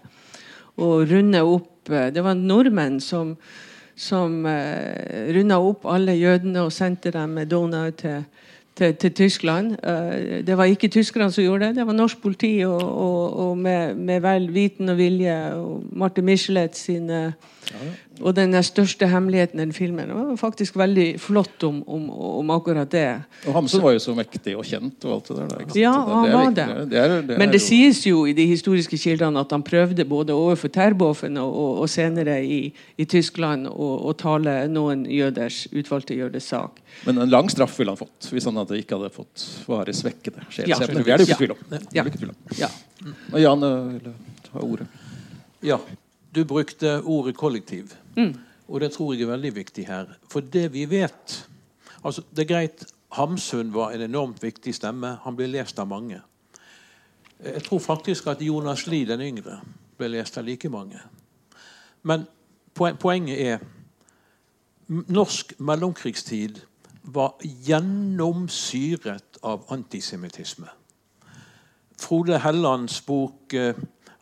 Og 0.79 1.11
runde 1.11 1.43
opp 1.43 1.91
eh, 1.91 2.11
Det 2.15 2.25
var 2.25 2.35
nordmenn 2.39 3.01
som, 3.01 3.37
som 3.97 4.47
eh, 4.47 5.33
runda 5.35 5.59
opp 5.59 5.87
alle 5.87 6.15
jødene 6.17 6.63
og 6.65 6.73
sendte 6.73 7.11
dem 7.11 7.37
med 7.37 7.51
Donau 7.51 7.91
til, 7.91 8.25
til, 8.79 8.95
til 8.95 9.15
Tyskland. 9.15 9.77
Eh, 9.85 10.47
det 10.47 10.57
var 10.57 10.65
ikke 10.71 10.89
tyskerne 10.89 11.33
som 11.33 11.45
gjorde 11.45 11.67
det, 11.67 11.77
det 11.77 11.87
var 11.87 11.97
norsk 11.97 12.23
politi 12.23 12.53
og, 12.67 12.83
og, 12.83 13.37
og 13.49 13.59
med, 13.59 13.95
med 13.95 14.21
vel 14.25 14.49
viten 14.55 14.89
og 14.89 14.99
vilje. 14.99 15.39
og 15.55 15.85
Martin 15.93 16.25
Michelet 16.25 16.77
sine 16.77 17.33
og 18.21 18.35
den 18.35 18.55
største 18.67 19.07
hemmeligheten 19.07 19.61
i 19.61 19.65
den 19.65 19.73
filmen. 19.77 20.09
Det 20.09 20.15
var 20.17 20.37
faktisk 20.41 20.77
veldig 20.77 21.21
flott 21.23 21.63
om, 21.69 21.83
om, 21.87 22.09
om 22.11 22.51
akkurat 22.51 22.91
det. 22.91 23.05
Og 23.47 23.55
Hamsun 23.55 23.83
var 23.85 23.93
jo 23.95 24.01
så 24.03 24.15
mektig 24.17 24.57
og 24.59 24.65
kjent 24.67 25.05
og 25.07 25.13
alt 25.19 25.29
det 25.29 25.37
der. 25.37 25.61
ikke 25.63 25.69
sant? 25.71 25.81
Ja, 25.83 25.93
han 25.93 26.27
er 26.29 26.35
var 26.35 26.51
det. 26.57 26.67
det, 26.91 26.99
er, 26.99 27.15
det 27.23 27.39
Men 27.39 27.49
er 27.49 27.53
det 27.53 27.61
jo- 27.61 27.67
sies 27.69 28.01
jo 28.07 28.25
i 28.27 28.33
de 28.35 28.47
historiske 28.51 28.99
kildene 28.99 29.41
at 29.45 29.51
han 29.55 29.63
prøvde 29.63 30.05
både 30.09 30.35
overfor 30.35 30.73
Terboven 30.75 31.37
og, 31.39 31.53
og, 31.55 31.79
og 31.85 31.89
senere 31.93 32.39
i, 32.45 32.61
i 32.99 33.05
Tyskland 33.05 33.69
å, 33.69 34.13
tale 34.19 34.57
noen 34.73 35.05
jøders 35.07 35.67
utvalgte 35.73 36.17
jøders 36.19 36.49
sak. 36.51 36.81
Men 37.07 37.19
en 37.23 37.31
lang 37.31 37.51
straff 37.53 37.79
ville 37.79 37.93
han 37.95 38.01
fått 38.01 38.31
hvis 38.33 38.49
han 38.49 38.57
hadde 38.59 38.81
ikke 38.81 38.99
hadde 38.99 39.13
fått 39.15 39.47
varig 39.69 39.95
svekkede 39.95 40.43
Ja. 40.67 40.79
Det 40.79 40.91
er 40.91 40.97
det 40.97 41.07
jo 41.07 41.15
ikke 41.15 41.29
Ja. 41.29 41.37
tvil 41.39 41.55
om. 41.55 41.63
Det 41.71 41.81
Ja. 41.95 42.69
Ja. 43.33 43.39
Jan 43.39 43.63
øh, 43.63 44.13
ta 44.49 44.59
ordet. 44.59 44.87
Ja, 45.63 45.79
du 46.35 46.45
brukte 46.45 47.03
ordet 47.03 47.37
kollektiv. 47.37 47.95
Mm. 48.17 48.35
Og 48.69 48.81
det 48.81 48.93
tror 48.93 49.15
jeg 49.15 49.23
er 49.23 49.33
veldig 49.33 49.55
viktig 49.57 49.87
her. 49.87 50.07
For 50.31 50.41
det 50.41 50.73
vi 50.73 50.85
vet 50.91 51.45
altså 52.05 52.23
Det 52.31 52.45
er 52.45 52.55
greit, 52.55 52.85
Hamsun 53.13 53.75
var 53.75 53.91
en 53.91 54.01
enormt 54.01 54.43
viktig 54.43 54.75
stemme. 54.75 55.19
Han 55.25 55.37
ble 55.37 55.47
lest 55.47 55.79
av 55.79 55.89
mange. 55.89 56.21
Jeg 57.45 57.63
tror 57.63 57.79
faktisk 57.79 58.27
at 58.27 58.43
Jonas 58.43 58.87
Lie 58.87 59.07
den 59.07 59.21
yngre 59.21 59.61
ble 59.99 60.09
lest 60.09 60.39
av 60.39 60.45
like 60.45 60.69
mange. 60.69 61.01
Men 62.03 62.27
poenget 62.75 63.41
er 63.41 63.59
Norsk 64.89 65.53
mellomkrigstid 65.61 66.61
var 67.03 67.35
gjennomsyret 67.45 69.37
av 69.43 69.67
antisemittisme. 69.73 70.69
Frode 71.99 72.39
Hellands 72.41 73.01
bok 73.05 73.55
eh, 73.55 73.77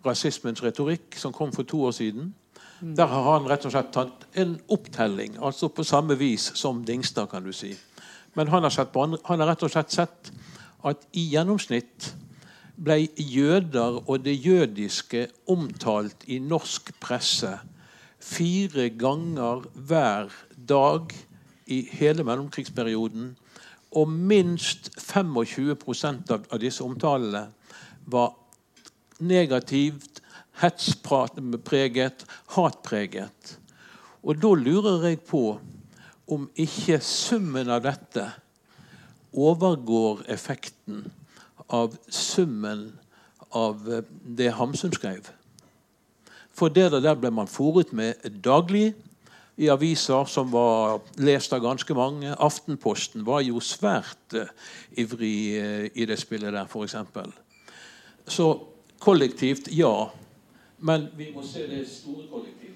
'Rasismens 0.07 0.63
retorikk', 0.63 1.19
som 1.19 1.33
kom 1.33 1.53
for 1.53 1.63
to 1.63 1.83
år 1.85 1.91
siden, 1.91 2.35
der 2.81 3.07
har 3.07 3.33
han 3.33 3.49
rett 3.49 3.65
og 3.65 3.73
slett 3.73 3.93
tatt 3.93 4.27
en 4.37 4.59
opptelling, 4.69 5.39
altså 5.43 5.69
på 5.69 5.85
samme 5.85 6.19
vis 6.19 6.51
som 6.55 6.85
Dingstad, 6.85 7.27
kan 7.31 7.45
du 7.45 7.53
si. 7.53 7.75
Men 8.35 8.49
han 8.49 8.63
har, 8.63 8.71
sett 8.71 8.95
han 9.25 9.41
har 9.41 9.49
rett 9.49 9.63
og 9.63 9.73
slett 9.73 9.93
sett 9.93 10.33
at 10.85 11.07
i 11.17 11.25
gjennomsnitt 11.33 12.13
ble 12.77 13.07
jøder 13.17 14.03
og 14.05 14.21
det 14.25 14.37
jødiske 14.45 15.27
omtalt 15.49 16.27
i 16.29 16.39
norsk 16.39 16.93
presse 17.01 17.55
fire 18.21 18.91
ganger 18.99 19.65
hver 19.75 20.33
dag 20.69 21.15
i 21.67 21.81
hele 21.93 22.25
mellomkrigsperioden. 22.25 23.33
Og 23.97 24.11
minst 24.11 24.91
25 25.01 25.73
av, 26.31 26.45
av 26.53 26.61
disse 26.61 26.85
omtalene 26.85 27.47
var 28.07 28.35
negativt, 29.19 30.23
hetspreget, 30.61 32.25
hatpreget. 32.57 33.59
Og 34.23 34.43
da 34.43 34.53
lurer 34.59 35.09
jeg 35.09 35.21
på 35.29 35.59
om 36.27 36.49
ikke 36.59 36.99
summen 37.05 37.71
av 37.71 37.85
dette 37.85 38.25
overgår 39.37 40.25
effekten 40.33 41.05
av 41.69 41.95
summen 42.09 42.89
av 43.55 43.83
eh, 43.91 44.07
det 44.39 44.53
Hamsun 44.57 44.95
skrev. 44.95 45.29
For 46.57 46.73
det 46.73 46.89
der 46.95 47.19
ble 47.21 47.31
man 47.35 47.51
fòret 47.51 47.93
med 47.93 48.23
daglig 48.43 48.95
i 49.57 49.69
aviser 49.73 50.29
som 50.29 50.51
var 50.53 51.01
lest 51.21 51.53
av 51.53 51.63
ganske 51.65 51.95
mange. 51.97 52.33
Aftenposten 52.33 53.25
var 53.27 53.43
jo 53.45 53.61
svært 53.61 54.37
eh, 54.37 54.51
ivrig 54.99 55.39
eh, 55.61 55.85
i 55.95 56.09
det 56.09 56.19
spillet 56.21 56.55
der, 56.55 56.67
f.eks. 56.67 56.97
Så 58.27 58.49
kollektivt, 59.07 59.71
ja. 59.71 60.11
Men 60.83 61.09
vi 61.17 61.31
må 61.35 61.45
se 61.47 61.67
det 61.71 61.85
store 61.89 62.27
kollektivet. 62.31 62.67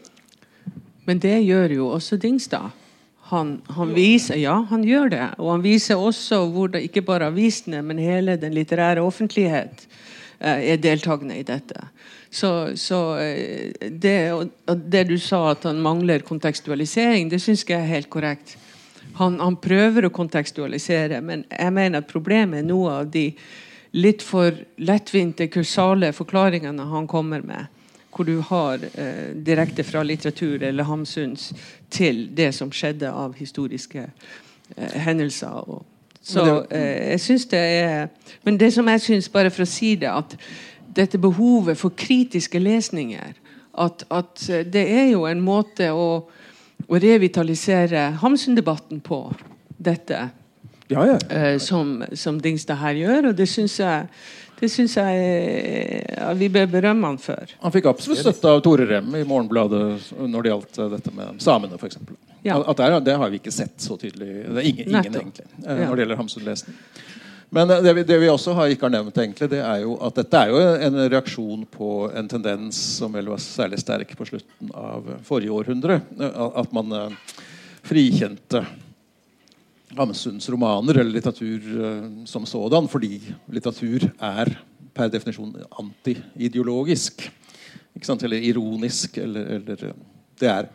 Men 1.08 1.18
det 1.22 1.40
gjør 1.42 1.74
jo 1.74 1.88
også 1.96 2.20
Dingstad. 2.22 2.76
Han, 3.30 3.60
han 3.70 3.92
viser, 3.94 4.38
ja, 4.40 4.56
han 4.70 4.82
gjør 4.86 5.10
det. 5.12 5.26
Og 5.38 5.52
han 5.54 5.64
viser 5.64 5.98
også 5.98 6.44
hvordan 6.50 6.86
ikke 6.86 7.04
bare 7.06 7.30
avisene, 7.30 7.82
men 7.86 8.00
hele 8.02 8.34
den 8.40 8.54
litterære 8.56 9.02
offentlighet 9.06 9.84
eh, 10.38 10.72
er 10.72 10.80
deltakende 10.82 11.38
i 11.38 11.46
dette. 11.46 11.84
Så, 12.30 12.72
så 12.78 13.00
eh, 13.22 13.70
det, 13.90 14.16
det 14.90 15.04
du 15.10 15.16
sa 15.18 15.50
at 15.52 15.66
han 15.66 15.82
mangler 15.82 16.26
kontekstualisering, 16.26 17.30
det 17.30 17.42
syns 17.42 17.66
jeg 17.68 17.78
er 17.78 17.90
helt 17.90 18.10
korrekt. 18.10 18.56
Han, 19.18 19.38
han 19.42 19.58
prøver 19.62 20.06
å 20.06 20.14
kontekstualisere, 20.14 21.18
men 21.22 21.42
jeg 21.50 21.74
mener 21.74 22.02
at 22.02 22.10
problemet 22.10 22.62
er 22.62 22.70
noe 22.70 23.00
av 23.00 23.10
de 23.10 23.28
litt 23.93 24.22
for 24.22 24.55
lettvinte, 24.78 25.49
kursale 25.51 26.12
forklaringene 26.14 26.88
han 26.93 27.09
kommer 27.11 27.45
med 27.47 27.66
hvor 28.11 28.26
du 28.26 28.41
har 28.43 28.82
eh, 28.95 29.30
direkte 29.34 29.84
fra 29.86 30.03
litteratur 30.03 30.62
eller 30.62 30.84
Hamsuns 30.84 31.53
til 31.91 32.26
det 32.34 32.51
som 32.55 32.72
skjedde 32.74 33.11
av 33.11 33.36
historiske 33.38 34.03
eh, 34.03 34.97
hendelser. 35.07 35.70
Og, 35.70 35.84
så 36.22 36.64
eh, 36.70 37.14
jeg 37.14 37.20
syns 37.20 37.47
det 37.49 37.61
er 37.61 38.09
Men 38.45 38.59
det 38.61 38.72
som 38.74 38.88
jeg 38.88 39.01
syns, 39.01 39.28
bare 39.28 39.51
for 39.51 39.64
å 39.64 39.70
si 39.70 39.95
det, 39.97 40.11
at 40.11 40.36
dette 40.97 41.18
behovet 41.18 41.78
for 41.78 41.95
kritiske 41.97 42.59
lesninger 42.59 43.32
At, 43.78 44.05
at 44.11 44.49
eh, 44.51 44.66
det 44.66 44.84
er 44.91 45.07
jo 45.12 45.24
en 45.30 45.41
måte 45.41 45.93
å, 45.95 46.26
å 46.88 46.99
revitalisere 46.99 48.11
Hamsun-debatten 48.20 49.01
på, 49.01 49.22
dette. 49.78 50.28
Ja, 50.91 51.07
ja. 51.07 51.18
Uh, 51.30 51.59
som, 51.62 52.01
som 52.18 52.38
Dingstad 52.43 52.80
her 52.80 52.99
gjør, 52.99 53.30
og 53.30 53.36
det 53.38 53.47
syns 53.51 53.78
jeg 53.80 54.07
det 54.61 54.68
synes 54.68 54.93
jeg 54.99 55.20
uh, 56.20 56.32
vi 56.36 56.51
bør 56.53 56.66
berømme 56.68 57.09
han 57.14 57.20
for. 57.20 57.53
Han 57.62 57.72
fikk 57.72 57.86
absolutt 57.88 58.20
støtte 58.20 58.51
av 58.51 58.59
Tore 58.64 58.84
Rem 58.91 59.14
i 59.16 59.22
Morgenbladet 59.24 60.11
når 60.20 60.43
det 60.45 60.51
gjaldt 60.53 60.80
eh, 60.82 60.91
dette 60.97 61.12
med 61.16 61.38
samene, 61.41 61.78
f.eks. 61.80 61.97
Ja. 62.45 62.59
At 62.61 62.76
det, 62.76 62.88
er- 62.91 63.07
det 63.07 63.14
har 63.22 63.32
vi 63.32 63.41
ikke 63.41 63.55
sett 63.55 63.80
så 63.80 63.97
tydelig. 64.01 64.28
Det 64.51 64.59
er 64.61 64.68
ingen, 64.68 64.91
ingen 64.91 65.16
egentlig, 65.22 65.47
uh, 65.62 65.70
når 65.86 65.95
det 65.95 66.05
gjelder 66.05 66.20
Hamsun-lesning. 66.20 66.76
Men 67.51 67.72
det 67.72 67.95
vi, 67.97 68.05
det 68.07 68.18
vi 68.22 68.28
også 68.30 68.53
har, 68.55 68.70
ikke 68.70 68.86
har 68.86 68.93
nevnt, 68.95 69.16
egentlig, 69.18 69.49
det 69.51 69.62
er 69.64 69.80
jo 69.82 69.97
at 70.07 70.20
dette 70.20 70.43
er 70.45 70.53
jo 70.53 70.61
en 70.86 71.01
reaksjon 71.11 71.64
på 71.72 71.88
en 72.14 72.28
tendens 72.30 72.78
som 73.01 73.16
vel 73.16 73.32
var 73.32 73.41
særlig 73.43 73.80
sterk 73.82 74.12
på 74.14 74.28
slutten 74.28 74.70
av 74.76 75.09
forrige 75.26 75.57
århundre. 75.57 75.97
At 76.20 76.70
man 76.76 76.95
frikjente 77.82 78.62
Hamsuns 79.99 80.49
romaner 80.53 81.01
eller 81.01 81.16
litteratur 81.16 81.84
eh, 81.84 82.24
som 82.30 82.47
sådan, 82.47 82.88
fordi 82.88 83.18
litteratur 83.51 84.07
er 84.16 84.53
per 84.95 85.11
definisjon 85.11 85.55
antiideologisk. 85.82 87.26
Eller 88.01 88.36
ironisk. 88.36 89.18
Eller, 89.18 89.57
eller 89.59 89.84
eh, 89.91 90.03
det 90.41 90.51
er 90.51 90.70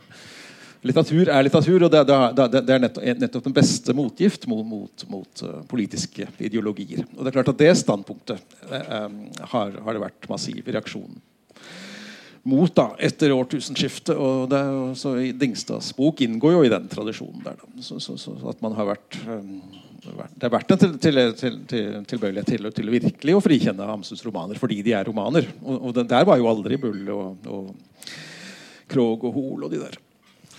Litteratur 0.85 1.31
er 1.33 1.41
litteratur, 1.41 1.83
og 1.87 1.89
det, 1.89 2.01
det, 2.05 2.59
det, 2.61 2.73
er 2.75 3.15
nettopp, 3.17 3.47
den 3.47 3.55
beste 3.55 3.93
motgift 3.97 4.43
mot, 4.51 4.65
mot, 4.69 5.05
mot 5.09 5.41
eh, 5.41 5.63
politiske 5.65 6.27
ideologier. 6.37 7.07
Og 7.15 7.23
det 7.23 7.31
er 7.31 7.37
klart 7.39 7.49
at 7.55 7.63
det 7.63 7.71
standpunktet 7.79 8.59
eh, 8.69 9.07
har, 9.49 9.79
har 9.81 9.97
det 9.97 10.03
vært 10.03 10.29
massiv 10.29 10.69
reaksjon 10.69 11.17
mot 12.45 12.75
da, 12.77 12.91
etter 13.01 13.33
årtusenskiftet. 13.33 14.13
og 14.15 14.49
det 14.51 14.61
så 15.01 15.15
Dingstads 15.33 15.89
bok 15.97 16.21
inngår 16.21 16.53
jo 16.53 16.61
i 16.65 16.71
den 16.71 16.85
tradisjonen 16.91 17.41
der. 17.43 17.57
Da. 17.57 17.81
Så, 17.81 17.99
så, 18.03 18.17
så 18.21 18.35
at 18.51 18.61
man 18.61 18.75
har 18.77 18.91
vært, 18.91 19.17
um, 19.25 19.61
Det 20.05 20.45
har 20.45 20.53
vært 20.53 20.75
en 20.75 20.81
til, 20.83 20.97
til, 21.01 21.21
til, 21.39 21.59
til, 21.65 21.87
tilbøyelighet 22.05 22.51
til, 22.53 22.69
til 22.77 22.91
virkelig 22.93 23.35
å 23.35 23.41
frikjenne 23.41 23.87
Hamsuns 23.89 24.21
romaner 24.27 24.61
fordi 24.61 24.83
de 24.85 24.93
er 24.93 25.09
romaner. 25.09 25.49
Og, 25.63 25.89
og 25.89 25.95
den, 25.97 26.09
der 26.11 26.27
var 26.29 26.37
jo 26.37 26.49
aldri 26.51 26.77
Bull 26.81 27.09
og, 27.15 27.49
og 27.49 28.11
Krog 28.93 29.25
og 29.25 29.39
Hol 29.39 29.65
og 29.65 29.73
de 29.73 29.81
der. 29.81 29.97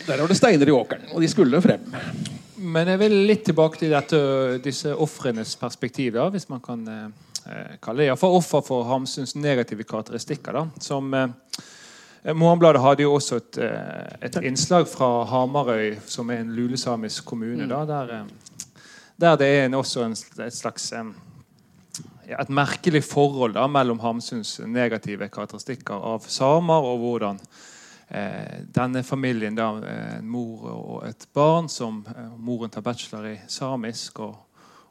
Der 0.07 0.21
var 0.21 0.29
det 0.29 0.39
steiner 0.39 0.69
i 0.69 0.75
åkeren, 0.75 1.07
og 1.15 1.23
de 1.23 1.31
skulle 1.31 1.63
frem. 1.63 1.87
Men 2.57 2.91
jeg 2.91 3.01
vil 3.05 3.15
litt 3.29 3.47
tilbake 3.47 3.79
til 3.79 3.95
dette, 3.95 4.19
disse 4.65 4.91
ofrenes 4.91 5.55
perspektiv, 5.61 6.17
da, 6.19 6.27
hvis 6.35 6.49
man 6.51 6.61
kan 6.65 6.83
eh, 6.91 7.79
kalle 7.83 8.03
det 8.03 8.11
Iallfall 8.11 8.37
offer 8.41 8.65
for 8.67 8.87
Hamsuns 8.91 9.37
negative 9.39 9.87
karakteristikker. 9.87 10.59
da, 10.59 10.67
som 10.83 11.15
eh, 11.15 11.31
Morgenbladet 12.35 12.83
hadde 12.83 13.05
jo 13.05 13.13
også 13.15 13.37
et, 13.39 13.59
eh, 13.63 14.17
et 14.27 14.37
innslag 14.43 14.89
fra 14.91 15.25
Hamarøy, 15.31 15.97
som 16.11 16.31
er 16.31 16.41
en 16.43 16.55
lulesamisk 16.57 17.25
kommune. 17.25 17.69
da, 17.69 17.85
der, 17.87 18.15
eh, 18.15 18.25
der 19.21 19.37
det 19.37 19.47
er 19.47 19.67
en, 19.67 19.75
også 19.75 20.05
en, 20.05 20.17
et 20.47 20.55
slags 20.55 20.93
eh, 20.93 21.05
ja, 22.29 22.41
et 22.41 22.49
merkelig 22.49 23.05
forhold 23.05 23.55
da, 23.55 23.67
mellom 23.67 24.01
Hamsuns 24.01 24.61
negative 24.67 25.29
karakteristikker 25.29 25.95
av 25.95 26.27
samer, 26.27 26.83
og 26.83 26.99
hvordan 26.99 27.39
eh, 28.11 28.65
denne 28.75 29.03
familien, 29.03 29.55
da, 29.55 29.71
eh, 29.79 30.19
en 30.19 30.29
mor 30.29 30.67
og 30.73 31.07
et 31.07 31.29
barn, 31.33 31.69
som 31.69 32.05
eh, 32.17 32.27
moren 32.39 32.71
tar 32.71 32.83
bachelor 32.83 33.31
i 33.31 33.39
samisk 33.47 34.19
og, 34.19 34.35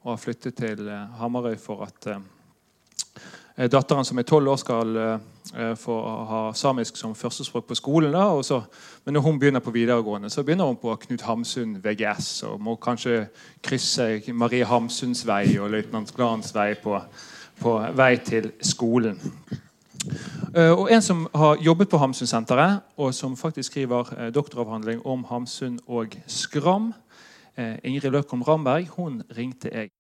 og 0.04 0.14
har 0.14 0.24
flyttet 0.24 0.56
til 0.56 0.88
eh, 0.88 1.20
Hamarøy 1.20 1.58
for 1.60 1.84
at 1.84 2.08
eh, 2.08 2.20
Eh, 2.20 2.35
datteren 3.56 4.04
som 4.06 4.20
er 4.20 4.28
tolv 4.28 4.52
år, 4.52 4.58
skal 4.60 4.98
uh, 5.00 5.76
få 5.80 5.96
ha 6.30 6.40
samisk 6.58 6.98
som 7.00 7.16
førstespråk 7.16 7.68
på 7.70 7.78
skolen. 7.80 8.12
Da, 8.12 8.28
så, 8.44 8.62
men 9.06 9.16
når 9.16 9.22
hun 9.22 9.40
begynner 9.40 9.64
på 9.64 9.72
videregående, 9.72 10.30
så 10.30 10.44
begynner 10.44 10.68
hun 10.68 10.80
på 10.82 10.96
Knut 11.06 11.24
Hamsun 11.24 11.78
VGS 11.84 12.44
og 12.50 12.60
må 12.62 12.76
kanskje 12.76 13.30
krysse 13.64 14.34
Marie 14.34 14.68
Hamsuns 14.68 15.24
vei 15.28 15.56
og 15.60 15.72
løytnant 15.72 16.12
Glans 16.16 16.52
vei 16.56 16.74
på, 16.76 17.00
på, 17.62 17.78
vei 17.96 18.18
til 18.28 18.52
skolen. 18.60 19.22
Uh, 20.52 20.76
og 20.76 20.92
En 20.92 21.02
som 21.02 21.26
har 21.36 21.56
jobbet 21.64 21.90
på 21.90 21.98
Hamsunsenteret, 21.98 22.84
og 22.98 23.14
som 23.16 23.40
faktisk 23.40 23.72
skriver 23.72 24.30
doktoravhandling 24.36 25.06
om 25.06 25.24
Hamsun 25.32 25.80
og 25.88 26.16
Skram, 26.28 26.94
Ingrid 27.56 28.12
Løkholm 28.12 28.42
Ramberg, 28.44 28.90
hun 28.98 29.22
ringte 29.38 29.72
jeg. 29.72 29.96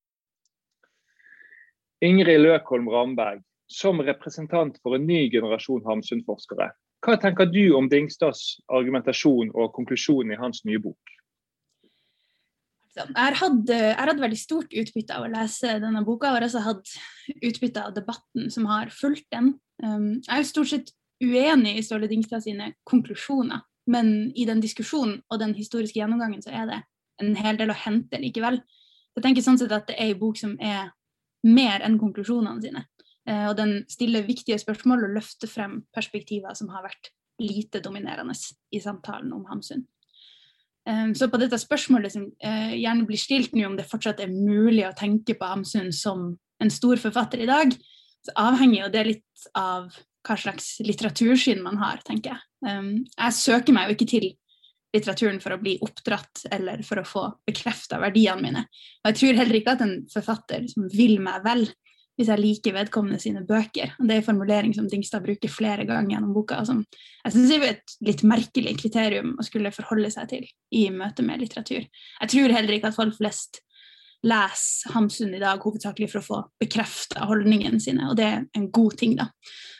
Ingrid 2.05 2.41
Løkholm 2.43 2.87
Ramberg, 2.91 3.41
som 3.71 4.01
representant 4.05 4.77
for 4.83 4.97
en 4.97 5.07
ny 5.07 5.25
generasjon 5.33 5.85
Hamsun-forskere, 5.87 6.69
hva 7.05 7.17
tenker 7.21 7.49
du 7.49 7.75
om 7.77 7.89
Dingstads 7.89 8.61
argumentasjon 8.73 9.51
og 9.53 9.73
konklusjon 9.75 10.31
i 10.33 10.39
hans 10.39 10.63
nye 10.65 10.81
bok? 10.81 11.11
Jeg 12.95 13.35
hadde, 13.41 13.75
jeg 13.75 13.97
hadde 13.99 14.23
veldig 14.23 14.39
stort 14.39 14.71
utbytte 14.71 15.17
av 15.17 15.25
å 15.25 15.31
lese 15.33 15.75
denne 15.83 16.01
boka, 16.07 16.31
og 16.31 16.45
også 16.47 16.63
hatt 16.63 16.93
utbytte 17.43 17.83
av 17.83 17.95
debatten 17.97 18.47
som 18.53 18.69
har 18.71 18.93
fulgt 18.93 19.27
den. 19.35 19.51
Um, 19.83 20.21
jeg 20.23 20.31
er 20.31 20.41
jo 20.41 20.49
stort 20.49 20.71
sett 20.71 20.93
uenig 21.21 21.75
i 21.75 21.83
Ståle 21.83 22.07
Dingstad 22.11 22.45
sine 22.45 22.71
konklusjoner, 22.87 23.65
men 23.91 24.31
i 24.33 24.47
den 24.47 24.63
diskusjonen 24.63 25.19
og 25.29 25.41
den 25.43 25.53
historiske 25.57 25.99
gjennomgangen 25.99 26.41
så 26.45 26.53
er 26.55 26.69
det 26.71 26.79
en 27.21 27.35
hel 27.37 27.59
del 27.59 27.73
å 27.73 27.79
hente 27.85 28.19
likevel. 28.21 28.61
Jeg 29.15 29.27
tenker 29.27 29.43
sånn 29.43 29.59
sett 29.59 29.75
at 29.75 29.89
det 29.91 29.99
er 29.99 30.13
en 30.13 30.21
bok 30.23 30.39
som 30.39 30.55
er 30.63 30.89
mer 31.45 31.83
enn 31.85 31.99
konklusjonene 32.01 32.63
sine. 32.63 32.85
Eh, 33.29 33.47
og 33.49 33.55
den 33.57 33.79
stiller 33.89 34.25
viktige 34.25 34.57
spørsmål 34.61 35.07
og 35.07 35.17
løfter 35.17 35.49
frem 35.49 35.79
perspektiver 35.95 36.55
som 36.57 36.69
har 36.73 36.85
vært 36.85 37.11
lite 37.41 37.81
dominerende 37.83 38.35
i 38.71 38.81
samtalen 38.81 39.33
om 39.35 39.45
Hamsun. 39.49 39.85
Eh, 40.89 41.11
så 41.17 41.29
på 41.29 41.41
dette 41.41 41.59
spørsmålet 41.61 42.13
som 42.13 42.27
eh, 42.39 42.75
gjerne 42.77 43.07
blir 43.09 43.21
stilt 43.21 43.55
nå, 43.57 43.65
om 43.67 43.77
det 43.77 43.89
fortsatt 43.89 44.21
er 44.23 44.33
mulig 44.33 44.85
å 44.87 44.95
tenke 44.97 45.37
på 45.37 45.51
Hamsun 45.53 45.91
som 45.95 46.33
en 46.61 46.71
stor 46.71 47.01
forfatter 47.01 47.43
i 47.43 47.49
dag, 47.49 47.73
så 48.25 48.33
avhenger 48.47 48.85
jo 48.85 48.91
det 48.93 49.07
litt 49.09 49.47
av 49.57 49.89
hva 50.25 50.37
slags 50.39 50.79
litteratursyn 50.81 51.59
man 51.61 51.77
har, 51.77 51.99
tenker 52.05 52.33
jeg. 52.33 53.03
Jeg 53.11 53.33
søker 53.37 53.75
meg 53.75 53.91
jo 53.91 53.93
ikke 53.93 54.07
til 54.09 54.23
litteraturen 54.95 55.41
for 55.43 55.55
å 55.55 55.61
bli 55.61 55.75
oppdratt 55.83 56.45
eller 56.55 56.83
for 56.87 57.01
å 57.01 57.07
få 57.07 57.25
bekrefta 57.47 57.99
verdiene 58.01 58.41
mine. 58.41 58.67
Og 59.03 59.11
jeg 59.11 59.19
tror 59.21 59.41
heller 59.41 59.59
ikke 59.59 59.75
at 59.75 59.83
en 59.85 59.97
forfatter 60.11 60.69
som 60.71 60.87
vil 60.91 61.19
meg 61.23 61.43
vel, 61.45 61.67
hvis 62.15 62.29
jeg 62.31 62.39
liker 62.39 62.75
vedkommende 62.77 63.19
sine 63.19 63.43
bøker. 63.47 63.91
Og 63.99 64.07
det 64.07 64.15
er 64.15 64.21
en 64.21 64.27
formulering 64.29 64.73
som 64.75 64.87
Dingstad 64.87 65.25
bruker 65.25 65.51
flere 65.51 65.83
ganger 65.87 66.15
gjennom 66.15 66.31
boka, 66.35 66.61
som 66.67 66.85
jeg 67.25 67.35
syns 67.35 67.51
er 67.51 67.67
et 67.73 67.95
litt 68.07 68.23
merkelig 68.27 68.77
kriterium 68.79 69.33
å 69.35 69.45
skulle 69.45 69.73
forholde 69.75 70.11
seg 70.13 70.31
til 70.31 70.47
i 70.79 70.87
møte 70.95 71.25
med 71.27 71.43
litteratur. 71.43 71.83
Jeg 71.83 72.31
tror 72.31 72.55
heller 72.55 72.77
ikke 72.77 72.93
at 72.93 72.97
folk 72.97 73.17
flest 73.19 73.59
leser 74.25 74.95
Hamsun 74.95 75.35
i 75.35 75.41
dag 75.41 75.61
hovedsakelig 75.61 76.07
for 76.09 76.21
å 76.21 76.25
få 76.25 76.41
bekrefta 76.61 77.27
holdningene 77.29 77.81
sine, 77.83 78.07
og 78.09 78.17
det 78.17 78.25
er 78.25 78.45
en 78.57 78.69
god 78.73 78.95
ting, 78.97 79.13
da. 79.19 79.29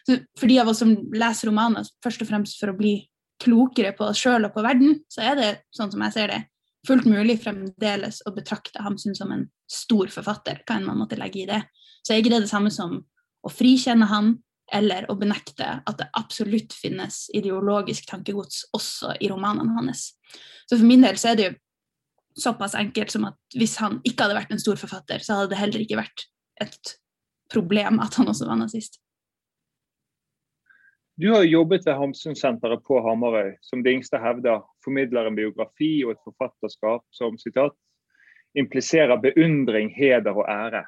Så 0.06 0.20
for 0.38 0.52
de 0.52 0.60
av 0.62 0.70
oss 0.70 0.84
som 0.84 0.92
leser 1.16 1.50
romaner 1.50 1.88
først 2.04 2.22
og 2.22 2.30
fremst 2.30 2.60
for 2.60 2.70
å 2.70 2.78
bli 2.78 2.98
klokere 3.42 3.92
på 3.98 4.08
oss 4.10 4.22
sjøl 4.22 4.48
og 4.48 4.54
på 4.56 4.64
verden, 4.66 5.00
så 5.12 5.26
er 5.32 5.40
det, 5.40 5.50
sånn 5.76 5.92
som 5.94 6.04
jeg 6.06 6.16
ser 6.16 6.32
det, 6.32 6.42
fullt 6.86 7.08
mulig 7.10 7.40
fremdeles 7.42 8.22
å 8.30 8.34
betrakte 8.36 8.84
Hamsun 8.86 9.16
som 9.18 9.32
en 9.34 9.48
stor 9.72 10.12
forfatter, 10.14 10.62
hva 10.66 10.78
enn 10.78 10.88
man 10.88 11.00
måtte 11.02 11.18
legge 11.20 11.44
i 11.44 11.50
det. 11.50 11.62
Så 12.06 12.14
er 12.14 12.22
ikke 12.22 12.36
det 12.36 12.46
det 12.46 12.52
samme 12.52 12.72
som 12.74 13.00
å 13.46 13.52
frikjenne 13.52 14.08
han, 14.10 14.36
eller 14.74 15.06
å 15.12 15.18
benekte 15.18 15.68
at 15.86 16.00
det 16.00 16.08
absolutt 16.18 16.74
finnes 16.74 17.28
ideologisk 17.38 18.08
tankegods 18.10 18.64
også 18.74 19.14
i 19.22 19.30
romanene 19.30 19.76
hans. 19.78 20.08
Så 20.66 20.80
for 20.80 20.86
min 20.90 21.06
del 21.06 21.20
så 21.22 21.32
er 21.32 21.38
det 21.38 21.48
jo 21.48 21.56
såpass 22.46 22.74
enkelt 22.78 23.14
som 23.14 23.28
at 23.30 23.38
hvis 23.56 23.78
han 23.80 24.00
ikke 24.04 24.26
hadde 24.26 24.38
vært 24.40 24.56
en 24.56 24.62
stor 24.62 24.80
forfatter, 24.80 25.22
så 25.24 25.40
hadde 25.40 25.54
det 25.54 25.62
heller 25.62 25.84
ikke 25.86 26.00
vært 26.00 26.26
et 26.66 26.96
problem 27.54 28.02
at 28.04 28.18
han 28.18 28.32
også 28.32 28.50
var 28.50 28.60
nazist. 28.60 29.00
Du 31.22 31.30
har 31.32 31.44
jobbet 31.44 31.86
ved 31.88 31.96
Hamsunsenteret 31.96 32.82
på 32.84 32.98
Hamarøy, 33.00 33.54
som 33.64 33.84
Dingstad 33.84 34.20
hevder 34.20 34.66
formidler 34.84 35.30
en 35.30 35.38
biografi 35.38 36.04
og 36.04 36.12
et 36.12 36.26
forfatterskap 36.28 37.06
som 37.16 37.38
citat, 37.40 37.72
impliserer 38.60 39.16
beundring, 39.24 39.94
heder 39.96 40.36
og 40.36 40.44
ære. 40.52 40.84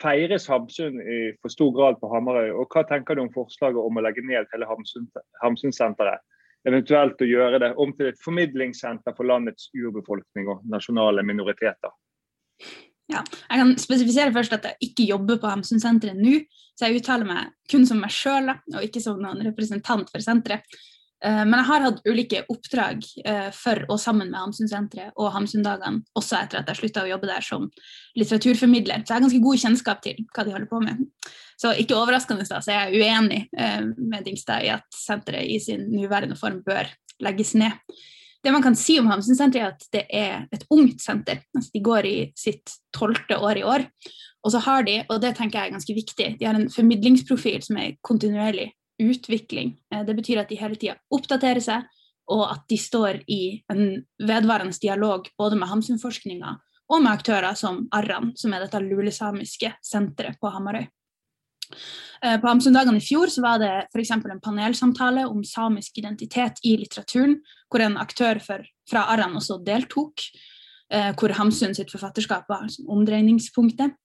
Feires 0.00 0.46
Hamsun 0.48 0.96
i 1.00 1.18
for 1.42 1.52
stor 1.52 1.74
grad 1.76 2.00
på 2.00 2.08
Hamarøy, 2.14 2.48
og 2.56 2.72
hva 2.72 2.86
tenker 2.88 3.14
du 3.14 3.26
om 3.26 3.32
forslaget 3.34 3.76
om 3.76 4.00
å 4.00 4.06
legge 4.06 4.24
ned 4.24 4.48
hele 4.54 4.70
Hamsunsenteret? 5.42 6.24
Eventuelt 6.64 7.20
å 7.20 7.28
gjøre 7.28 7.60
det 7.60 7.74
om 7.76 7.92
til 7.92 8.08
et 8.08 8.24
formidlingssenter 8.24 9.12
for 9.20 9.28
landets 9.28 9.68
urbefolkning 9.76 10.48
og 10.48 10.64
nasjonale 10.64 11.20
minoriteter? 11.22 11.92
Ja, 13.12 13.22
jeg 13.22 13.60
kan 13.60 13.72
spesifisere 13.78 14.34
først 14.34 14.56
at 14.56 14.64
jeg 14.66 14.90
ikke 14.90 15.06
jobber 15.12 15.38
på 15.38 15.50
Hamsunsenteret 15.50 16.18
nå, 16.18 16.40
så 16.74 16.88
jeg 16.88 17.00
uttaler 17.00 17.28
meg 17.28 17.52
kun 17.70 17.86
som 17.86 18.00
meg 18.02 18.12
sjøl 18.12 18.50
og 18.50 18.82
ikke 18.82 19.02
som 19.02 19.20
noen 19.22 19.44
representant 19.46 20.10
for 20.10 20.24
senteret. 20.24 20.66
Eh, 21.24 21.42
men 21.46 21.54
jeg 21.60 21.68
har 21.70 21.84
hatt 21.86 22.02
ulike 22.04 22.42
oppdrag 22.52 23.06
eh, 23.24 23.48
for 23.56 23.84
og 23.88 24.00
sammen 24.02 24.28
med 24.32 24.40
Hamsunsenteret 24.40 25.14
og 25.16 25.30
Hamsundagene, 25.32 26.02
også 26.18 26.40
etter 26.42 26.60
at 26.60 26.72
jeg 26.72 26.80
slutta 26.82 27.06
å 27.06 27.10
jobbe 27.12 27.30
der 27.30 27.46
som 27.46 27.70
litteraturformidler. 28.18 29.04
Så 29.04 29.14
jeg 29.14 29.16
har 29.16 29.24
ganske 29.24 29.44
god 29.46 29.62
kjennskap 29.62 30.02
til 30.04 30.20
hva 30.26 30.44
de 30.44 30.56
holder 30.56 30.70
på 30.72 30.82
med. 30.84 31.06
Så 31.56 31.72
ikke 31.80 31.96
overraskende 31.96 32.44
da, 32.50 32.60
så 32.60 32.74
jeg 32.74 33.00
uenig 33.00 33.46
eh, 33.56 33.86
med 33.96 34.26
Dingstad 34.26 34.66
i 34.66 34.74
at 34.74 34.84
senteret 34.92 35.48
i 35.48 35.56
sin 35.62 35.88
nåværende 35.94 36.36
form 36.36 36.60
bør 36.66 36.90
legges 37.24 37.54
ned. 37.56 37.78
Det 38.46 38.52
man 38.54 38.62
kan 38.62 38.76
si 38.78 38.94
om 39.00 39.08
Hamsunsenteret, 39.10 39.58
er 39.58 39.72
at 39.74 39.86
det 39.90 40.04
er 40.14 40.44
et 40.54 40.62
ungt 40.70 41.02
senter. 41.02 41.40
Altså, 41.50 41.70
de 41.74 41.80
går 41.82 42.06
i 42.06 42.16
sitt 42.38 42.76
tolvte 42.94 43.38
år 43.42 43.58
i 43.58 43.64
år. 43.66 43.86
Og 44.46 44.52
så 44.54 44.60
har 44.62 44.86
de, 44.86 45.00
og 45.10 45.18
det 45.24 45.32
tenker 45.34 45.58
jeg 45.58 45.72
er 45.72 45.74
ganske 45.74 45.96
viktig, 45.96 46.28
de 46.38 46.46
har 46.46 46.54
en 46.54 46.68
formidlingsprofil 46.70 47.64
som 47.66 47.80
er 47.82 47.96
kontinuerlig 48.06 48.68
utvikling. 49.02 49.74
Eh, 49.90 50.04
det 50.06 50.14
betyr 50.14 50.44
at 50.44 50.52
de 50.52 50.60
hele 50.60 50.78
tida 50.78 50.94
oppdaterer 51.10 51.64
seg, 51.64 51.88
og 52.30 52.44
at 52.52 52.62
de 52.70 52.78
står 52.78 53.24
i 53.30 53.40
en 53.72 53.82
vedvarende 54.22 54.78
dialog 54.82 55.26
både 55.38 55.58
med 55.58 55.70
Hamsun-forskninga 55.70 56.54
og 56.86 57.02
med 57.02 57.10
aktører 57.10 57.58
som 57.58 57.84
Arran, 57.94 58.30
som 58.38 58.54
er 58.54 58.62
dette 58.62 58.78
lulesamiske 58.82 59.72
senteret 59.82 60.38
på 60.38 60.50
Hamarøy. 60.54 60.86
Eh, 62.22 62.36
på 62.40 62.48
Amsundagene 62.48 63.00
i 63.00 63.04
fjor 63.04 63.30
så 63.32 63.42
var 63.44 63.60
det 63.62 63.72
f.eks. 63.90 64.12
en 64.16 64.42
panelsamtale 64.42 65.26
om 65.28 65.44
samisk 65.44 65.98
identitet 66.00 66.62
i 66.64 66.76
litteraturen, 66.80 67.38
hvor 67.70 67.84
en 67.84 67.98
aktør 68.00 68.40
for, 68.42 68.64
fra 68.90 69.06
Arran 69.12 69.36
også 69.38 69.60
deltok. 69.66 70.24
Eh, 70.92 71.12
hvor 71.18 71.34
Hamsun 71.34 71.74
sitt 71.74 71.90
forfatterskap 71.90 72.46
var 72.48 72.68
omdreiningspunktet. 72.86 73.96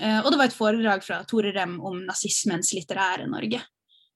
Eh, 0.00 0.18
og 0.22 0.30
det 0.32 0.40
var 0.40 0.48
et 0.48 0.56
foredrag 0.56 1.04
fra 1.04 1.20
Tore 1.28 1.52
Rem 1.52 1.78
om 1.84 2.02
nazismens 2.08 2.72
litterære 2.76 3.28
Norge. 3.30 3.62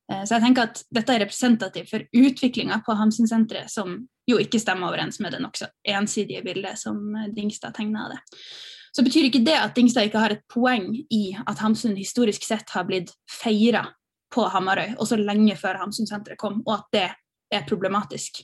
Så 0.07 0.37
jeg 0.37 0.43
tenker 0.45 0.69
at 0.69 0.81
dette 0.95 1.11
er 1.17 1.19
representativt 1.25 1.89
for 1.91 2.05
utviklinga 2.15 2.77
på 2.87 2.95
Hamsun-senteret, 2.95 3.67
som 3.67 3.97
jo 4.31 4.37
ikke 4.39 4.61
stemmer 4.63 4.93
overens 4.93 5.19
med 5.19 5.35
det 5.35 5.41
nokså 5.43 5.67
ensidige 5.97 6.45
bildet 6.47 6.79
som 6.79 7.01
Dingstad 7.35 7.75
tegna 7.75 8.05
av 8.05 8.15
det 8.15 8.21
så 8.97 9.05
betyr 9.05 9.29
ikke 9.29 9.45
det 9.45 9.57
at 9.59 9.77
Dingstad 9.77 10.09
ikke 10.09 10.23
har 10.23 10.33
et 10.33 10.45
poeng 10.49 10.89
i 11.13 11.37
at 11.37 11.61
Hamsun 11.61 11.99
historisk 11.99 12.47
sett 12.47 12.71
har 12.73 12.87
blitt 12.89 13.13
feira 13.29 13.85
på 14.33 14.47
Hamarøy, 14.51 14.97
også 14.97 15.19
lenge 15.21 15.57
før 15.61 15.77
Hamsun-senteret 15.83 16.41
kom, 16.41 16.63
og 16.65 16.79
at 16.79 16.87
det 16.97 17.07
er 17.53 17.67
problematisk. 17.69 18.41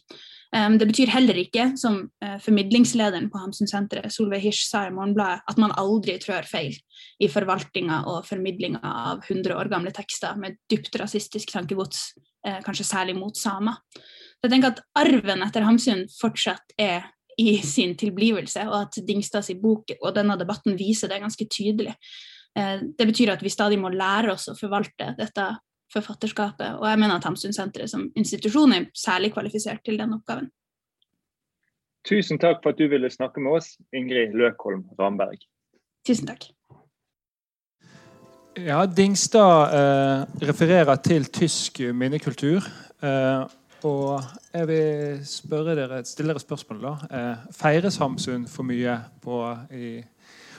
Um, 0.52 0.76
det 0.78 0.86
betyr 0.90 1.10
heller 1.10 1.38
ikke, 1.40 1.70
som 1.80 1.96
uh, 2.22 2.36
formidlingslederen 2.44 3.30
på 3.32 3.40
Hamsun-senteret, 3.40 4.12
Solveig 4.12 4.44
Hirsch, 4.44 4.66
sa 4.68 4.84
i 4.86 4.92
Morgenbladet, 4.92 5.40
at 5.48 5.58
man 5.58 5.72
aldri 5.80 6.18
trør 6.20 6.46
feil 6.46 6.76
i 7.18 7.30
forvaltninga 7.32 8.02
og 8.12 8.28
formidlinga 8.28 8.82
av 8.84 9.24
100 9.24 9.56
år 9.56 9.72
gamle 9.72 9.94
tekster 9.96 10.36
med 10.38 10.60
dypt 10.70 11.00
rasistisk 11.00 11.54
tankegods, 11.56 12.10
uh, 12.46 12.60
kanskje 12.66 12.90
særlig 12.92 13.16
mot 13.16 13.40
samer. 13.40 13.80
Jeg 14.44 14.52
tenker 14.52 14.74
at 14.74 14.84
Arven 15.00 15.46
etter 15.46 15.64
Hamsun 15.64 16.04
fortsatt 16.18 16.76
er 16.76 17.08
i 17.38 17.56
sin 17.64 17.96
tilblivelse, 17.98 18.66
og 18.68 18.78
at 18.82 19.00
Dingstads 19.08 19.52
bok 19.62 19.94
og 20.00 20.14
denne 20.16 20.36
debatten 20.40 20.76
viser 20.78 21.08
det 21.08 21.22
ganske 21.22 21.46
tydelig. 21.48 21.94
Eh, 22.58 22.80
det 22.98 23.06
betyr 23.08 23.34
at 23.34 23.42
vi 23.42 23.52
stadig 23.52 23.78
må 23.80 23.92
lære 23.92 24.34
oss 24.34 24.48
å 24.52 24.56
forvalte 24.58 25.14
dette 25.18 25.46
forfatterskapet, 25.92 26.78
og 26.80 26.88
jeg 26.88 27.00
mener 27.00 27.18
at 27.18 27.28
Hamsunsenteret 27.28 27.90
som 27.90 28.08
institusjon 28.16 28.72
er 28.72 28.88
særlig 28.96 29.32
kvalifisert 29.34 29.82
til 29.84 29.98
den 30.00 30.14
oppgaven. 30.16 30.48
Tusen 32.08 32.40
takk 32.42 32.62
for 32.64 32.72
at 32.72 32.80
du 32.80 32.88
ville 32.90 33.10
snakke 33.12 33.40
med 33.40 33.60
oss, 33.60 33.76
Ingrid 33.94 34.34
Løkholm 34.34 34.86
Ramberg. 34.98 35.44
Tusen 36.06 36.26
takk. 36.26 36.48
Ja, 38.58 38.82
Dingstad 38.84 39.72
eh, 39.72 40.24
refererer 40.48 40.98
til 41.00 41.24
tysk 41.32 41.78
minnekultur. 41.96 42.66
Eh, 43.00 43.44
og 43.88 44.22
jeg 44.52 44.68
vil 44.68 45.20
spørre 45.26 45.74
dere, 45.76 46.02
stille 46.06 46.32
dere 46.32 46.42
spørsmål. 46.42 46.82
da. 46.82 46.92
Eh, 47.10 47.44
feires 47.56 47.98
Hamsun 47.98 48.46
for 48.50 48.66
mye 48.66 48.96
på, 49.22 49.38
i, 49.74 50.02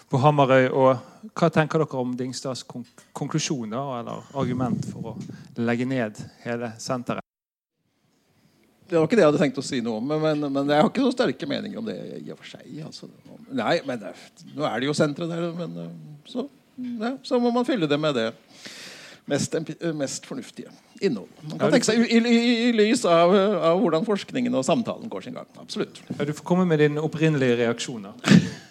på 0.10 0.20
Hamarøy? 0.20 0.68
Og 0.72 1.32
hva 1.32 1.50
tenker 1.54 1.84
dere 1.84 2.02
om 2.02 2.16
Dingstads 2.20 2.66
konk 2.68 3.06
konklusjoner 3.16 4.00
eller 4.00 4.32
argument 4.36 4.86
for 4.90 5.14
å 5.14 5.62
legge 5.64 5.88
ned 5.88 6.20
hele 6.44 6.74
senteret? 6.82 7.24
Det 8.90 9.00
var 9.00 9.08
ikke 9.08 9.16
det 9.16 9.24
jeg 9.24 9.32
hadde 9.32 9.42
tenkt 9.42 9.62
å 9.62 9.66
si 9.66 9.80
noe 9.82 10.02
om, 10.02 10.12
men, 10.12 10.44
men 10.52 10.70
jeg 10.70 10.84
har 10.84 10.90
ikke 10.92 11.06
så 11.06 11.14
sterke 11.16 11.48
meninger 11.50 11.80
om 11.80 11.88
det 11.88 11.96
i 12.20 12.28
og 12.34 12.42
for 12.42 12.52
seg. 12.52 12.68
Altså. 12.84 13.08
Nei, 13.56 13.78
men 13.88 14.04
Nå 14.54 14.68
er 14.68 14.82
det 14.82 14.90
jo 14.90 14.98
senteret 14.98 15.32
der, 15.32 15.48
men 15.58 15.80
eh, 15.86 15.94
så, 16.30 16.46
ja, 17.00 17.16
så 17.24 17.40
må 17.40 17.54
man 17.56 17.66
fylle 17.66 17.88
det 17.90 18.00
med 18.02 18.20
det 18.20 18.28
mest, 19.32 19.56
mest 19.96 20.28
fornuftige 20.28 20.74
innhold. 21.02 21.30
Man 21.50 21.60
kan 21.60 21.74
tenke 21.74 21.88
seg 21.88 22.02
i, 22.04 22.20
i, 22.20 22.40
i 22.68 22.72
lys 22.76 23.04
av, 23.10 23.34
av, 23.34 23.80
hvordan 23.82 24.06
forskningen 24.08 24.56
og 24.56 24.66
samtalen 24.68 25.12
går 25.12 25.28
sin 25.28 25.38
gang. 25.38 25.50
Absolutt. 25.62 26.02
Ja, 26.14 26.26
du 26.28 26.34
får 26.36 26.46
komme 26.48 26.66
med 26.70 26.82
dine 26.84 27.04
opprinnelige 27.04 27.60
reaksjoner. 27.64 28.16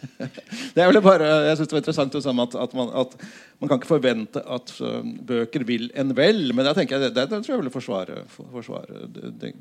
det 0.74 0.82
er 0.82 0.90
vel 0.90 1.00
bare, 1.04 1.28
jeg 1.48 1.58
synes 1.58 1.70
det 1.70 1.76
var 1.76 1.82
interessant 1.82 2.18
at, 2.18 2.58
at, 2.66 2.76
man, 2.78 2.92
at 3.02 3.16
man 3.62 3.70
kan 3.70 3.80
ikke 3.80 3.90
forvente 3.90 4.42
at 4.42 4.72
uh, 4.82 5.00
bøker 5.02 5.66
vil 5.68 5.88
en 5.98 6.14
vel. 6.18 6.54
Men 6.56 6.68
jeg 6.70 6.80
tenker, 6.80 7.02
det, 7.02 7.12
det, 7.16 7.28
det 7.30 7.42
tror 7.44 7.56
jeg 7.56 7.64
vil 7.64 7.74
forsvare, 7.74 8.22
for, 8.32 8.48
forsvare 8.54 9.06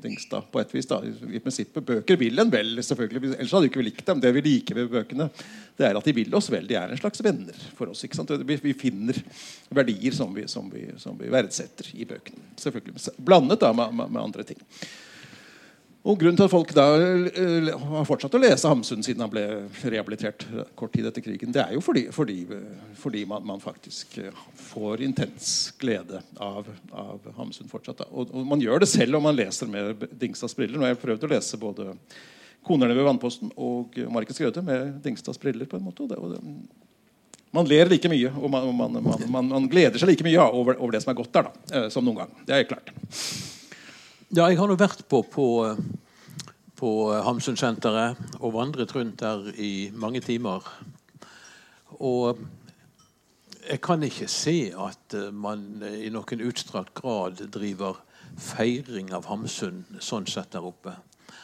Dingstad 0.02 0.48
på 0.52 0.62
et 0.62 0.74
vis. 0.74 0.88
da. 0.90 1.02
I, 1.06 1.12
I, 1.36 1.42
prinsippet, 1.42 1.86
Bøker 1.86 2.18
vil 2.20 2.42
en 2.42 2.52
vel, 2.52 2.74
selvfølgelig. 2.82 3.34
Ellers 3.36 3.54
hadde 3.54 3.68
vi 3.68 3.72
ikke 3.72 3.86
likt 3.86 4.06
dem. 4.08 4.22
Det 4.24 4.34
vi 4.36 4.44
liker 4.48 4.80
ved 4.80 4.90
bøkene, 4.92 5.28
det 5.78 5.88
er 5.88 5.98
at 5.98 6.08
de 6.08 6.16
vil 6.16 6.34
oss 6.34 6.50
vel. 6.52 6.66
De 6.68 6.78
er 6.78 6.92
en 6.92 7.00
slags 7.00 7.22
venner 7.24 7.58
for 7.76 7.92
oss. 7.92 8.02
Vi, 8.02 8.58
vi 8.62 8.74
finner 8.78 9.18
verdier 9.72 10.14
som 10.16 10.34
vi, 10.34 10.46
som, 10.50 10.68
vi, 10.72 10.88
som 11.00 11.18
vi, 11.18 11.30
verdsetter 11.32 11.92
i 11.94 12.06
bøkene. 12.08 12.51
Selvfølgelig 12.60 13.16
Blandet 13.18 13.60
da 13.60 13.72
med, 13.76 13.94
med, 13.94 14.12
med 14.12 14.22
andre 14.22 14.44
ting. 14.46 14.60
Og 16.02 16.18
Grunnen 16.18 16.34
til 16.34 16.48
at 16.48 16.50
folk 16.50 16.72
da 16.74 16.84
uh, 16.98 17.68
har 17.92 18.06
fortsatt 18.08 18.34
å 18.34 18.40
lese 18.42 18.66
Hamsun 18.66 19.04
siden 19.06 19.22
han 19.22 19.30
ble 19.30 19.44
rehabilitert 19.86 20.42
kort 20.78 20.90
tid 20.96 21.06
etter 21.06 21.22
krigen, 21.22 21.52
det 21.54 21.62
er 21.62 21.76
jo 21.76 21.82
fordi, 21.84 22.08
fordi, 22.14 22.40
fordi 22.98 23.22
man, 23.30 23.44
man, 23.46 23.62
faktisk 23.62 24.16
eh, 24.18 24.42
får 24.72 25.04
intens 25.06 25.52
glede 25.78 26.18
av, 26.42 26.66
av 26.90 27.30
Hamsun 27.38 27.70
fortsatt. 27.70 28.02
Og, 28.10 28.34
og, 28.34 28.42
man 28.50 28.62
gjør 28.62 28.82
det 28.82 28.90
selv 28.90 29.20
om 29.20 29.28
man 29.28 29.38
leser 29.38 29.70
med 29.70 30.02
Dingstads 30.18 30.58
briller. 30.58 30.80
Nå 30.80 30.88
har 30.88 30.96
jeg 30.96 31.02
prøvd 31.04 31.28
å 31.28 31.34
lese 31.36 31.60
både 31.60 31.92
'Konerne 32.62 32.94
ved 32.94 33.06
vannposten' 33.06 33.54
og 33.58 33.96
'Markens 34.10 34.38
grøde' 34.38 34.62
med 34.62 35.00
Dingstads 35.02 35.38
briller. 35.38 35.66
på 35.66 35.76
en 35.78 35.86
måte. 35.86 36.02
Og 36.02 36.08
det, 36.10 36.18
og 36.18 36.30
det, 36.30 36.42
man 37.52 37.68
ler 37.68 37.90
like 37.92 38.08
mye, 38.08 38.30
og 38.32 38.50
man, 38.50 39.00
man, 39.28 39.48
man 39.50 39.68
gleder 39.70 40.00
seg 40.00 40.08
like 40.08 40.24
mye 40.24 40.38
ja, 40.38 40.46
over, 40.48 40.78
over, 40.78 40.94
det 40.94 41.02
som 41.04 41.12
er 41.12 41.18
godt 41.18 41.34
der, 41.36 41.48
da, 41.48 41.66
eh, 41.76 41.88
som 41.92 42.06
noen 42.06 42.22
gang. 42.22 42.32
Det 42.48 42.56
er 42.56 42.68
klart. 42.70 42.92
Ja, 44.32 44.46
jeg 44.48 44.56
har 44.56 44.70
nå 44.70 44.78
vært 44.80 45.04
på, 45.12 45.20
på, 45.28 45.46
på 46.80 46.92
Hamsunsenteret 47.26 48.40
og 48.40 48.54
vandret 48.56 48.94
rundt 48.96 49.20
der 49.20 49.52
i 49.60 49.90
mange 49.92 50.22
timer. 50.24 50.64
Og 52.00 52.40
jeg 53.62 53.82
kan 53.84 54.02
ikke 54.02 54.30
se 54.32 54.56
at 54.72 55.18
man 55.36 55.84
i 55.84 56.08
noen 56.10 56.46
utstrakt 56.48 56.96
grad 56.96 57.44
driver 57.52 58.00
feiring 58.40 59.12
av 59.12 59.28
Hamsun 59.28 59.84
sånn 60.00 60.24
sett 60.26 60.56
der 60.56 60.64
oppe. 60.64 60.96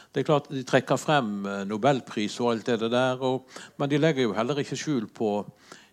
Det 0.09 0.23
er 0.23 0.25
klart 0.25 0.49
De 0.49 0.63
trekker 0.65 0.97
frem 0.97 1.43
nobelpris 1.69 2.39
og 2.41 2.55
alt 2.55 2.71
det 2.73 2.89
der, 2.89 3.21
og, 3.21 3.45
men 3.77 3.91
de 3.91 4.01
legger 4.01 4.25
jo 4.25 4.33
heller 4.33 4.57
ikke 4.63 4.77
skjul 4.79 5.05
på 5.13 5.43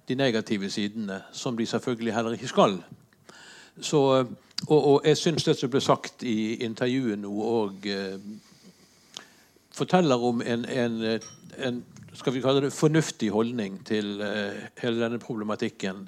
de 0.09 0.14
negative 0.14 0.70
sidene, 0.70 1.22
som 1.32 1.57
de 1.57 1.66
selvfølgelig 1.66 2.14
heller 2.14 2.32
ikke 2.32 2.48
skal. 2.48 2.82
Så 3.80 4.26
og, 4.66 4.86
og 4.86 5.02
jeg 5.04 5.16
syns 5.16 5.44
det 5.44 5.57
som 5.59 5.70
ble 5.70 5.80
sagt 5.84 6.24
i 6.26 6.57
intervjuet 6.64 7.18
nå, 7.20 7.32
og 7.32 7.86
eh, 7.92 8.16
forteller 9.76 10.22
om 10.24 10.40
en, 10.42 10.64
en, 10.64 10.96
en, 11.59 11.82
skal 12.16 12.34
vi 12.34 12.40
kalle 12.40 12.64
det 12.64 12.72
fornuftig 12.72 13.30
holdning 13.30 13.82
til 13.86 14.20
eh, 14.24 14.64
hele 14.80 15.02
denne 15.04 15.20
problematikken. 15.20 16.07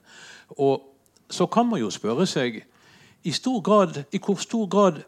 Og 0.56 0.88
så 1.30 1.46
kan 1.46 1.68
man 1.68 1.80
jo 1.80 1.90
spørre 1.92 2.26
seg 2.26 2.62
i, 3.22 3.32
stor 3.36 3.60
grad, 3.60 4.02
i 4.12 4.20
hvor 4.24 4.40
stor 4.40 4.66
grad 4.66 5.02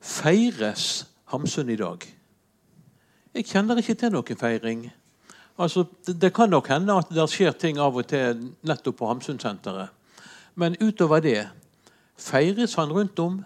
feires 0.00 1.06
Hamsun 1.32 1.70
i 1.70 1.76
dag? 1.76 2.06
Jeg 3.34 3.44
kjenner 3.50 3.82
ikke 3.82 3.98
til 3.98 4.14
noen 4.14 4.38
feiring. 4.38 4.86
Altså, 5.58 5.84
det, 6.06 6.34
kan 6.34 6.50
nok 6.52 6.68
hende 6.68 6.98
at 7.00 7.12
det 7.12 7.24
skjer 7.32 7.54
ting 7.56 7.78
av 7.80 7.96
og 7.96 8.08
til 8.10 8.50
nettopp 8.66 8.98
på 8.98 9.08
Hamsunsenteret. 9.08 9.88
Men 10.54 10.76
utover 10.80 11.22
det 11.24 11.38
Feires 12.16 12.74
han 12.76 12.92
rundt 12.92 13.18
om? 13.20 13.38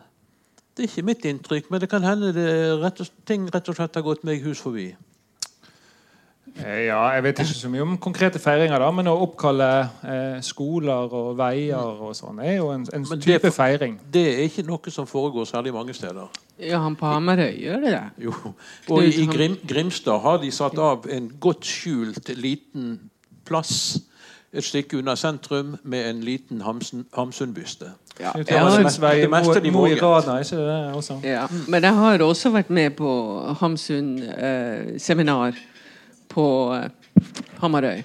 Det 0.74 0.84
er 0.84 0.90
ikke 0.90 1.06
mitt 1.06 1.24
inntrykk, 1.26 1.70
men 1.70 1.82
det 1.82 1.90
kan 1.90 2.06
hende 2.06 2.32
det 2.34 2.50
rett 2.82 3.00
og, 3.02 3.10
ting 3.26 3.46
rett 3.50 3.68
og 3.68 3.78
slett 3.78 3.98
har 3.98 4.06
gått 4.06 4.26
meg 4.26 4.42
hus 4.42 4.62
forbi. 4.62 4.92
Eh, 6.58 6.86
ja, 6.86 7.00
Jeg 7.14 7.22
vet 7.22 7.38
ikke 7.44 7.56
så 7.58 7.70
mye 7.72 7.84
om 7.84 7.96
konkrete 8.02 8.40
feiringer, 8.42 8.78
da, 8.82 8.90
men 8.94 9.08
å 9.10 9.14
oppkalle 9.24 9.68
eh, 10.02 10.38
skoler 10.44 11.14
og 11.16 11.32
veier 11.38 12.02
og 12.02 12.12
sånn 12.16 12.40
er 12.44 12.56
jo 12.58 12.70
en, 12.74 12.86
en 12.96 13.06
type 13.14 13.38
det, 13.46 13.52
feiring. 13.54 13.98
Det 14.12 14.26
er 14.34 14.44
ikke 14.48 14.66
noe 14.68 14.92
som 14.92 15.08
foregår 15.08 15.48
særlig 15.48 15.72
mange 15.76 15.94
steder. 15.96 16.28
Ja, 16.60 16.82
han 16.84 16.96
på 16.98 17.08
Hamarøy 17.08 17.54
gjør 17.56 17.80
det 17.86 17.94
det? 17.94 18.04
Jo. 18.26 18.34
Og 18.90 19.06
i, 19.06 19.24
Grim, 19.30 19.56
Grimstad 19.68 20.20
har 20.20 20.42
de 20.42 20.50
satt 20.52 20.78
av 20.78 21.08
en 21.08 21.30
godt 21.40 21.64
skjult 21.64 22.32
liten 22.36 22.98
plass 23.48 24.00
et 24.50 24.64
stykke 24.66 24.98
unna 24.98 25.14
sentrum 25.16 25.76
med 25.82 26.08
en 26.10 26.20
liten 26.26 26.62
Hamsun-byste. 26.62 27.92
Ja. 28.20 28.32
Ja. 31.22 31.46
Men 31.68 31.82
jeg 31.82 31.94
har 31.94 32.22
også 32.22 32.50
vært 32.50 32.70
med 32.70 32.90
på 32.98 33.10
Hamsun-seminar 33.60 35.48
eh, 35.48 35.54
på 36.30 36.46
eh, 36.76 36.88
Hamarøy. 37.60 38.02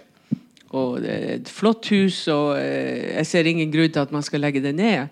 Og 0.75 0.99
det 1.03 1.11
er 1.13 1.33
et 1.37 1.49
flott 1.49 1.87
hus, 1.93 2.25
og 2.33 2.57
eh, 2.59 3.15
jeg 3.15 3.29
ser 3.29 3.49
ingen 3.49 3.71
grunn 3.71 3.91
til 3.91 4.03
at 4.03 4.15
man 4.15 4.25
skal 4.25 4.43
legge 4.43 4.63
det 4.63 4.75
ned. 4.75 5.07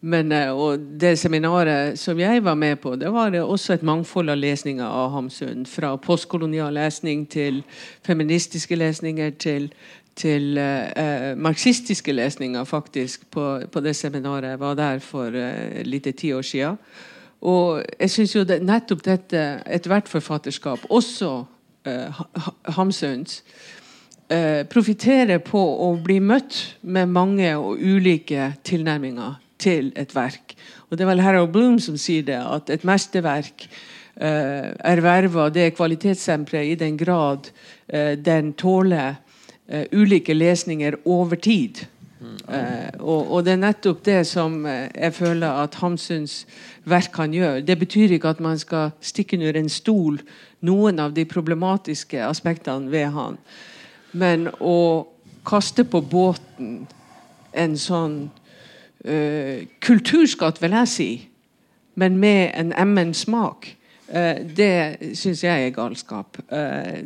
Men, 0.00 0.32
eh, 0.32 0.50
og 0.50 0.78
det 1.00 1.16
seminaret 1.18 1.98
som 1.98 2.18
jeg 2.20 2.44
var 2.44 2.54
med 2.54 2.76
på, 2.82 2.94
det 2.96 3.12
var 3.12 3.34
også 3.40 3.78
et 3.78 3.86
mangfold 3.86 4.30
av 4.30 4.38
lesninger 4.38 4.84
av 4.84 5.10
Hamsun. 5.14 5.66
Fra 5.66 5.96
postkolonial 5.96 6.74
lesning 6.74 7.26
til 7.30 7.62
feministiske 8.06 8.78
lesninger 8.78 9.30
til 9.38 9.72
til 10.18 10.58
eh, 10.58 11.36
marxistiske 11.38 12.12
lesninger 12.12 12.64
faktisk 12.64 13.30
på, 13.30 13.60
på, 13.72 13.80
det 13.80 13.96
seminaret. 13.96 14.50
Jeg 14.50 14.60
var 14.60 14.74
der 14.74 14.98
for 14.98 15.34
eh, 15.34 15.84
lite 15.86 16.12
ti 16.12 16.32
år 16.32 16.42
siden. 16.42 16.78
Og 17.40 17.84
jeg 18.00 18.10
syns 18.10 18.34
jo 18.34 18.42
det, 18.44 18.58
nettopp 18.66 19.04
dette, 19.04 19.44
ethvert 19.66 20.08
forfatterskap, 20.10 20.78
også 20.90 21.44
eh, 21.86 22.22
Hamsuns, 22.76 23.42
eh, 24.30 24.64
profitterer 24.70 25.38
på 25.38 25.60
å 25.60 25.92
bli 26.02 26.18
møtt 26.20 26.76
med 26.82 27.12
mange 27.12 27.52
og 27.56 27.78
ulike 27.78 28.54
tilnærminger 28.64 29.38
til 29.58 29.92
et 29.96 30.14
verk. 30.14 30.56
Og 30.90 30.96
Det 30.96 31.04
er 31.04 31.10
vel 31.10 31.20
Harold 31.20 31.52
Bloom 31.52 31.78
som 31.78 31.96
sier 31.96 32.22
det, 32.22 32.38
at 32.38 32.70
et 32.70 32.84
mesterverk 32.84 33.68
eh, 34.16 34.74
erverver 34.84 35.50
det 35.50 35.74
kvalitetssemperet 35.76 36.72
i 36.72 36.78
den 36.78 36.96
grad 36.96 37.50
eh, 37.88 38.16
den 38.16 38.52
tåler 38.52 39.18
uh, 39.68 39.84
ulike 39.92 40.34
lesninger 40.34 40.96
over 41.04 41.36
tid. 41.36 41.84
Uh, 42.18 42.88
og, 42.98 43.30
og, 43.30 43.44
det 43.46 43.52
er 43.52 43.60
nettopp 43.62 44.00
det 44.06 44.24
som 44.26 44.64
uh, 44.66 44.88
jeg 44.90 45.14
føler 45.14 45.62
at 45.62 45.76
Hamsuns 45.78 46.40
verk 46.88 47.12
kan 47.14 47.34
gjøre. 47.34 47.62
Det 47.62 47.78
betyr 47.78 48.16
ikke 48.16 48.32
at 48.34 48.40
man 48.42 48.58
skal 48.58 48.90
stikke 49.00 49.38
under 49.38 49.60
en 49.60 49.70
stol 49.70 50.18
noen 50.66 50.98
av 50.98 51.14
de 51.14 51.24
problematiske 51.28 52.18
aspektene 52.26 52.90
ved 52.90 53.12
han. 53.14 53.38
Men 54.12 54.48
å 54.60 55.06
kaste 55.48 55.84
på 55.84 56.00
båten 56.02 56.86
en 57.56 57.76
sånn 57.78 58.20
uh, 59.06 59.58
kulturskatt, 59.84 60.62
vil 60.62 60.76
jeg 60.80 60.92
si, 60.92 61.10
men 61.98 62.18
med 62.20 62.50
en 62.58 62.72
emmen 62.78 63.14
smak, 63.16 63.70
uh, 64.10 64.40
det 64.42 65.14
syns 65.18 65.44
jeg 65.44 65.68
er 65.68 65.76
galskap. 65.76 66.40
Eh, 66.48 66.98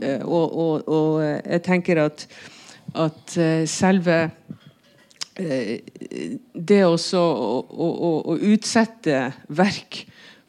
eh, 0.00 0.22
og, 0.22 0.54
og, 0.54 0.88
og 0.88 1.12
jeg 1.24 1.62
tenker 1.66 2.02
at, 2.06 2.26
at 2.94 3.38
selve 3.68 4.18
det 5.38 6.80
også 6.82 7.20
å, 7.20 7.58
å, 7.70 7.88
å, 8.26 8.36
utsette 8.42 9.20
verk 9.54 10.00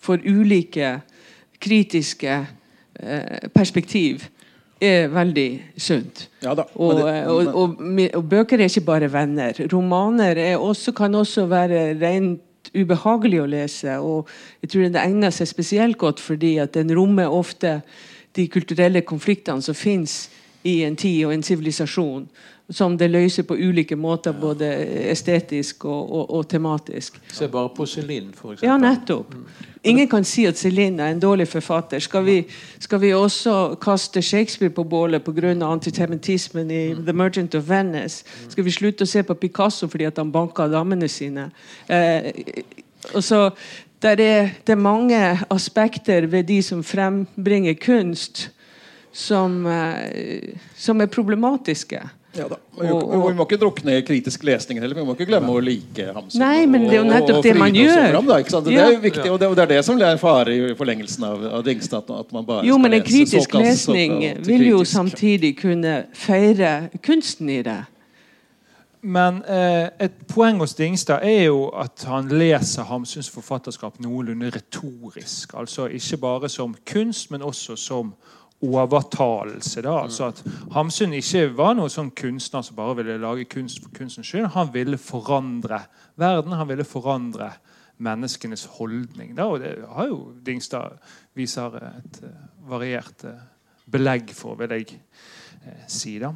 for 0.01 0.17
ulike 0.25 0.95
kritiske 1.61 2.39
perspektiv 3.53 4.25
er 4.81 5.09
veldig 5.11 5.47
sunt. 5.77 6.25
Ja 6.41 6.55
da, 6.57 6.65
og, 6.73 7.03
og, 7.03 7.77
og, 7.83 8.23
bøker 8.31 8.59
er 8.59 8.71
ikke 8.71 8.87
bare 8.87 9.11
venner. 9.11 9.57
Romaner 9.71 10.39
også, 10.57 10.95
kan 10.97 11.15
også 11.15 11.45
være 11.51 11.83
rent 11.99 12.71
ubehagelig 12.75 13.41
å 13.43 13.49
lese. 13.49 13.97
Og 13.99 14.29
jeg 14.63 14.71
tror 14.71 14.87
det 14.87 15.03
egner 15.03 15.35
seg 15.35 15.49
spesielt 15.49 15.99
godt 15.99 16.23
fordi 16.23 16.57
at 16.63 16.75
den 16.77 16.93
rommer 16.95 17.31
ofte 17.31 17.79
de 18.37 18.45
kulturelle 18.51 19.01
konfliktene 19.07 19.63
som 19.65 19.77
fins 19.77 20.27
i 20.63 20.81
en 20.83 20.95
tid 20.95 21.25
og 21.25 21.33
en 21.33 21.43
sivilisasjon 21.43 22.29
som 22.69 22.97
det 22.97 23.09
løser 23.09 23.43
på 23.49 23.55
ulike 23.57 23.95
måter, 23.97 24.33
både 24.37 24.67
estetisk 25.09 25.85
og, 25.89 26.11
og, 26.11 26.25
og 26.37 26.49
tematisk. 26.49 27.17
Se 27.33 27.47
bare 27.49 27.71
på 27.73 27.85
Celine, 27.89 28.29
f.eks. 28.35 28.61
Ja, 28.63 28.77
nettopp. 28.77 29.33
Ingen 29.83 30.09
kan 30.11 30.25
si 30.27 30.45
at 30.45 30.59
Celine 30.59 31.01
er 31.01 31.15
en 31.15 31.21
dårlig 31.23 31.47
forfatter. 31.49 31.99
Skal 32.03 32.25
vi, 32.27 32.37
skal 32.79 33.01
vi 33.01 33.13
også 33.13 33.75
kaste 33.81 34.21
Shakespeare 34.21 34.73
på 34.73 34.83
bålet 34.83 35.23
pga. 35.23 35.55
antisemittismen 35.65 36.71
i 36.71 36.83
The 36.93 37.13
Merchant 37.13 37.55
of 37.55 37.69
Venice? 37.69 38.25
Skal 38.49 38.63
vi 38.63 38.71
slutte 38.71 39.07
å 39.07 39.09
se 39.09 39.23
på 39.23 39.33
Picasso 39.33 39.87
fordi 39.87 40.05
at 40.05 40.17
han 40.17 40.31
banka 40.31 40.67
damene 40.67 41.07
sine? 41.07 41.49
Eh, 41.87 42.29
og 43.15 43.23
så, 43.23 43.49
der 44.01 44.21
er, 44.21 44.49
det 44.67 44.75
er 44.75 44.83
mange 44.83 45.39
aspekter 45.49 46.27
ved 46.27 46.43
de 46.43 46.61
som 46.63 46.83
frembringer 46.83 47.73
kunst, 47.81 48.51
som, 49.11 49.65
eh, 49.67 50.55
som 50.77 51.01
er 51.01 51.11
problematiske. 51.11 52.01
Ja 52.37 52.45
da. 52.45 52.59
Og, 52.77 52.85
og, 52.85 53.09
og, 53.09 53.23
vi 53.31 53.37
må 53.39 53.45
ikke 53.47 53.57
drukne 53.59 53.95
i 53.97 54.01
kritisk 54.05 54.43
lesning 54.45 54.77
heller. 54.79 54.95
Vi 54.99 55.03
må 55.05 55.15
ikke 55.17 55.25
glemme 55.31 55.49
å 55.49 55.61
like 55.63 56.11
Hamsun. 56.13 56.39
Nei, 56.43 56.67
men 56.69 56.85
det 56.85 56.93
er 56.93 56.99
jo 56.99 57.07
nettopp 57.09 57.41
det 57.43 57.53
man 57.57 57.75
gjør. 57.75 58.01
Fram, 58.13 58.29
da, 58.29 58.61
det 58.67 58.75
er 58.77 58.91
jo 58.93 58.99
viktig, 59.01 59.25
og 59.33 59.39
det, 59.41 59.49
og 59.49 59.55
det, 59.57 59.63
er 59.65 59.71
det 59.73 59.79
som 59.87 60.01
er 60.05 60.19
fare 60.21 60.53
i 60.53 60.75
forlengelsen 60.77 61.25
av, 61.25 61.47
av 61.57 61.63
Dingstad. 61.65 62.11
At 62.13 62.35
man 62.35 62.45
bare 62.45 62.67
jo, 62.69 62.77
men 62.81 62.99
en 62.99 63.05
kritisk 63.05 63.49
såkalt, 63.49 63.65
lesning 63.65 64.19
såkalt, 64.21 64.51
vil 64.51 64.67
jo 64.67 64.83
kritisk. 64.83 64.93
samtidig 64.93 65.55
kunne 65.63 65.95
feire 66.13 66.73
kunsten 67.01 67.49
i 67.49 67.63
det. 67.65 67.79
Men 69.01 69.41
eh, 69.47 69.87
et 70.05 70.23
poeng 70.29 70.59
hos 70.61 70.75
Dingstad 70.77 71.23
er 71.25 71.47
jo 71.47 71.69
at 71.81 72.03
han 72.05 72.29
leser 72.29 72.85
Hamsuns 72.91 73.29
forfatterskap 73.31 73.97
noenlunde 74.03 74.51
retorisk. 74.53 75.55
Altså 75.57 75.87
ikke 75.87 76.19
bare 76.21 76.49
som 76.51 76.75
kunst, 76.85 77.31
men 77.31 77.41
også 77.41 77.79
som 77.79 78.13
overtalelse. 78.61 79.81
Da. 79.81 79.95
Altså 80.03 80.29
at 80.29 80.41
Hamsun 80.75 81.13
ikke 81.15 81.47
var 81.55 81.77
noen 81.77 81.91
sånn 81.91 82.11
kunstner 82.17 82.63
som 82.65 82.77
bare 82.77 82.97
ville 82.99 83.19
lage 83.21 83.47
kunst 83.51 83.81
for 83.83 83.93
kunstens 83.95 84.27
skyld. 84.27 84.51
Han 84.55 84.71
ville 84.73 84.99
forandre 84.99 85.83
verden. 86.19 86.57
Han 86.59 86.69
ville 86.69 86.87
forandre 86.87 87.53
menneskenes 88.03 88.65
holdning. 88.77 89.33
Da. 89.35 89.47
Og 89.47 89.63
det 89.63 89.75
har 89.87 90.11
jo 90.11 90.19
Dingstad 90.43 90.99
viser 91.37 91.79
et 91.89 92.21
eh, 92.23 92.43
variert 92.69 93.25
eh, 93.27 93.41
belegg 93.89 94.31
for, 94.35 94.59
vil 94.59 94.75
jeg 94.75 94.99
eh, 95.65 95.83
si. 95.87 96.17
da. 96.19 96.33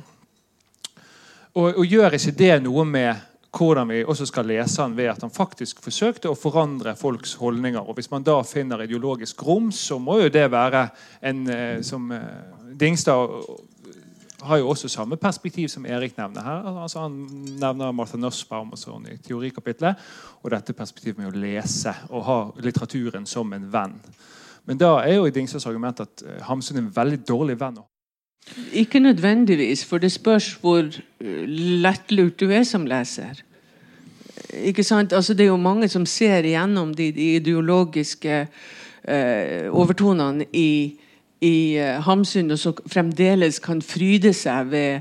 Og, 1.53 1.69
og 1.69 1.85
gjør 1.85 2.17
ikke 2.17 2.35
det 2.39 2.55
noe 2.63 2.85
med 2.87 3.29
hvordan 3.53 3.89
vi 3.89 4.03
også 4.03 4.25
skal 4.25 4.47
lese 4.49 4.81
han 4.81 4.95
ved 4.97 5.11
at 5.11 5.21
han 5.21 5.33
faktisk 5.33 5.81
forsøkte 5.83 6.31
å 6.31 6.37
forandre 6.37 6.95
folks 6.97 7.35
holdninger. 7.37 7.81
Og 7.81 7.95
Hvis 7.95 8.11
man 8.11 8.25
da 8.25 8.39
finner 8.41 8.81
ideologisk 8.83 9.43
rom, 9.45 9.71
så 9.71 9.99
må 9.99 10.19
jo 10.23 10.29
det 10.33 10.49
være 10.51 10.87
en 11.21 11.47
eh, 11.49 11.81
som 11.85 12.11
eh, 12.11 12.73
Dingstad 12.79 13.29
har 14.43 14.57
jo 14.59 14.69
også 14.69 14.89
samme 14.89 15.15
perspektiv 15.15 15.67
som 15.71 15.85
Erik 15.85 16.17
nevner 16.17 16.43
her. 16.43 16.65
Altså 16.83 17.05
Han 17.05 17.19
nevner 17.61 17.91
Martha 17.91 18.17
Nussbaum 18.17 18.73
og 18.73 18.79
sånn 18.79 19.07
i 19.13 19.17
teorikapitlet. 19.23 20.01
Og 20.43 20.51
dette 20.51 20.75
perspektivet 20.75 21.21
med 21.21 21.31
å 21.31 21.39
lese 21.45 21.93
og 22.09 22.25
ha 22.27 22.39
litteraturen 22.59 23.27
som 23.29 23.53
en 23.53 23.69
venn. 23.71 23.95
Men 24.65 24.79
da 24.79 24.97
er 25.03 25.17
jo 25.17 25.31
Dingstads 25.31 25.67
argument 25.67 26.03
at 26.03 26.25
eh, 26.25 26.41
Hamsun 26.47 26.77
er 26.79 26.85
en 26.85 26.95
veldig 26.95 27.23
dårlig 27.27 27.59
venn. 27.59 27.79
Ikke 28.73 28.99
nødvendigvis, 28.99 29.85
for 29.85 29.97
det 29.97 30.11
spørs 30.11 30.53
hvor 30.61 30.79
eh, 30.79 31.43
lettlurt 31.83 32.39
du 32.39 32.51
er 32.51 32.63
som 32.63 32.85
leser. 32.85 33.41
Ikke 34.53 34.83
sant? 34.83 35.13
Altså, 35.13 35.33
det 35.33 35.43
er 35.43 35.53
jo 35.53 35.57
mange 35.57 35.87
som 35.87 36.05
ser 36.05 36.43
igjennom 36.43 36.93
de, 36.93 37.11
de 37.11 37.35
ideologiske 37.35 38.47
eh, 39.07 39.69
overtonene 39.71 40.45
i, 40.53 40.93
i 41.41 41.75
eh, 41.77 42.01
Hamsun, 42.03 42.51
og 42.51 42.59
som 42.59 42.77
fremdeles 42.87 43.59
kan 43.59 43.81
fryde 43.81 44.33
seg 44.33 44.71
ved, 44.71 44.99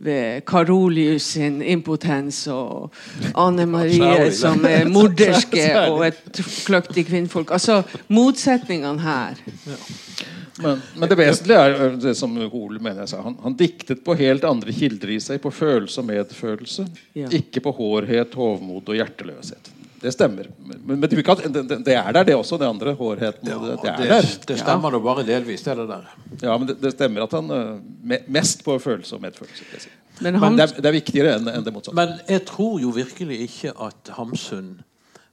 ved 0.00 0.44
Karolius 0.48 1.34
sin 1.36 1.60
impotens 1.62 2.46
og 2.48 2.94
Anne 3.38 3.66
Marie 3.68 4.30
som 4.32 4.64
er 4.64 4.88
morderske 4.96 5.66
og 5.90 6.06
et 6.08 6.40
kløktig 6.66 7.04
kvinnfolk. 7.10 7.52
Altså 7.52 7.82
motsetningene 8.08 9.04
her. 9.04 9.42
Men, 10.60 10.80
men 10.96 11.08
det 11.08 11.16
vesentlige 11.20 11.60
er 11.60 11.98
det 12.00 12.14
som 12.18 12.36
Hoel 12.52 12.80
mener 12.80 13.04
jeg 13.04 13.12
sa. 13.12 13.20
Han, 13.24 13.36
han 13.44 13.56
diktet 13.56 14.02
på 14.04 14.16
helt 14.18 14.44
andre 14.44 14.72
kilder 14.76 15.12
i 15.14 15.20
seg. 15.24 15.40
På 15.44 15.52
følelse 15.52 16.02
og 16.02 16.08
medfølelse. 16.08 16.86
Ja. 17.16 17.28
Ikke 17.36 17.62
på 17.64 17.72
hårhet, 17.76 18.36
hovmod 18.36 18.88
og 18.88 18.98
hjerteløshet. 19.00 19.72
Det 20.00 20.12
stemmer. 20.14 20.46
Men, 20.64 21.00
men 21.00 21.02
det, 21.02 21.92
er 21.94 22.12
der, 22.12 22.22
det 22.24 22.34
også. 22.34 22.56
Det 22.56 22.66
andre. 22.68 22.94
Hårheten. 22.96 23.48
Ja, 23.48 23.54
det, 23.60 23.78
det 23.82 23.90
er 23.90 23.96
det, 23.96 24.08
der. 24.08 24.28
det 24.48 24.58
stemmer 24.62 24.90
da 24.94 24.98
bare 25.04 25.24
delvis, 25.28 25.62
det 25.66 25.72
er 25.74 25.80
det 25.82 25.88
der. 25.90 26.06
Ja, 26.42 26.56
men 26.56 26.68
det, 26.68 26.78
det 26.80 26.92
stemmer 26.94 27.26
at 27.26 27.36
han 27.36 27.50
ø, 27.50 27.60
mest 28.28 28.64
på 28.64 28.78
følelse 28.78 29.18
og 29.18 29.20
medfølelse. 29.26 29.90
Men 30.20 30.32
Men 30.32 30.42
Hams- 30.42 30.56
det 30.56 30.64
er, 30.64 30.82
det 30.82 30.88
er 30.88 30.96
viktigere 30.96 31.36
enn 31.36 31.64
det 31.64 31.72
motsatte. 31.72 31.96
Men 31.96 32.16
jeg 32.28 32.44
tror 32.48 32.80
jo 32.80 32.88
virkelig 32.96 33.40
ikke 33.46 33.72
at 33.80 34.12
Hamsun 34.16 34.80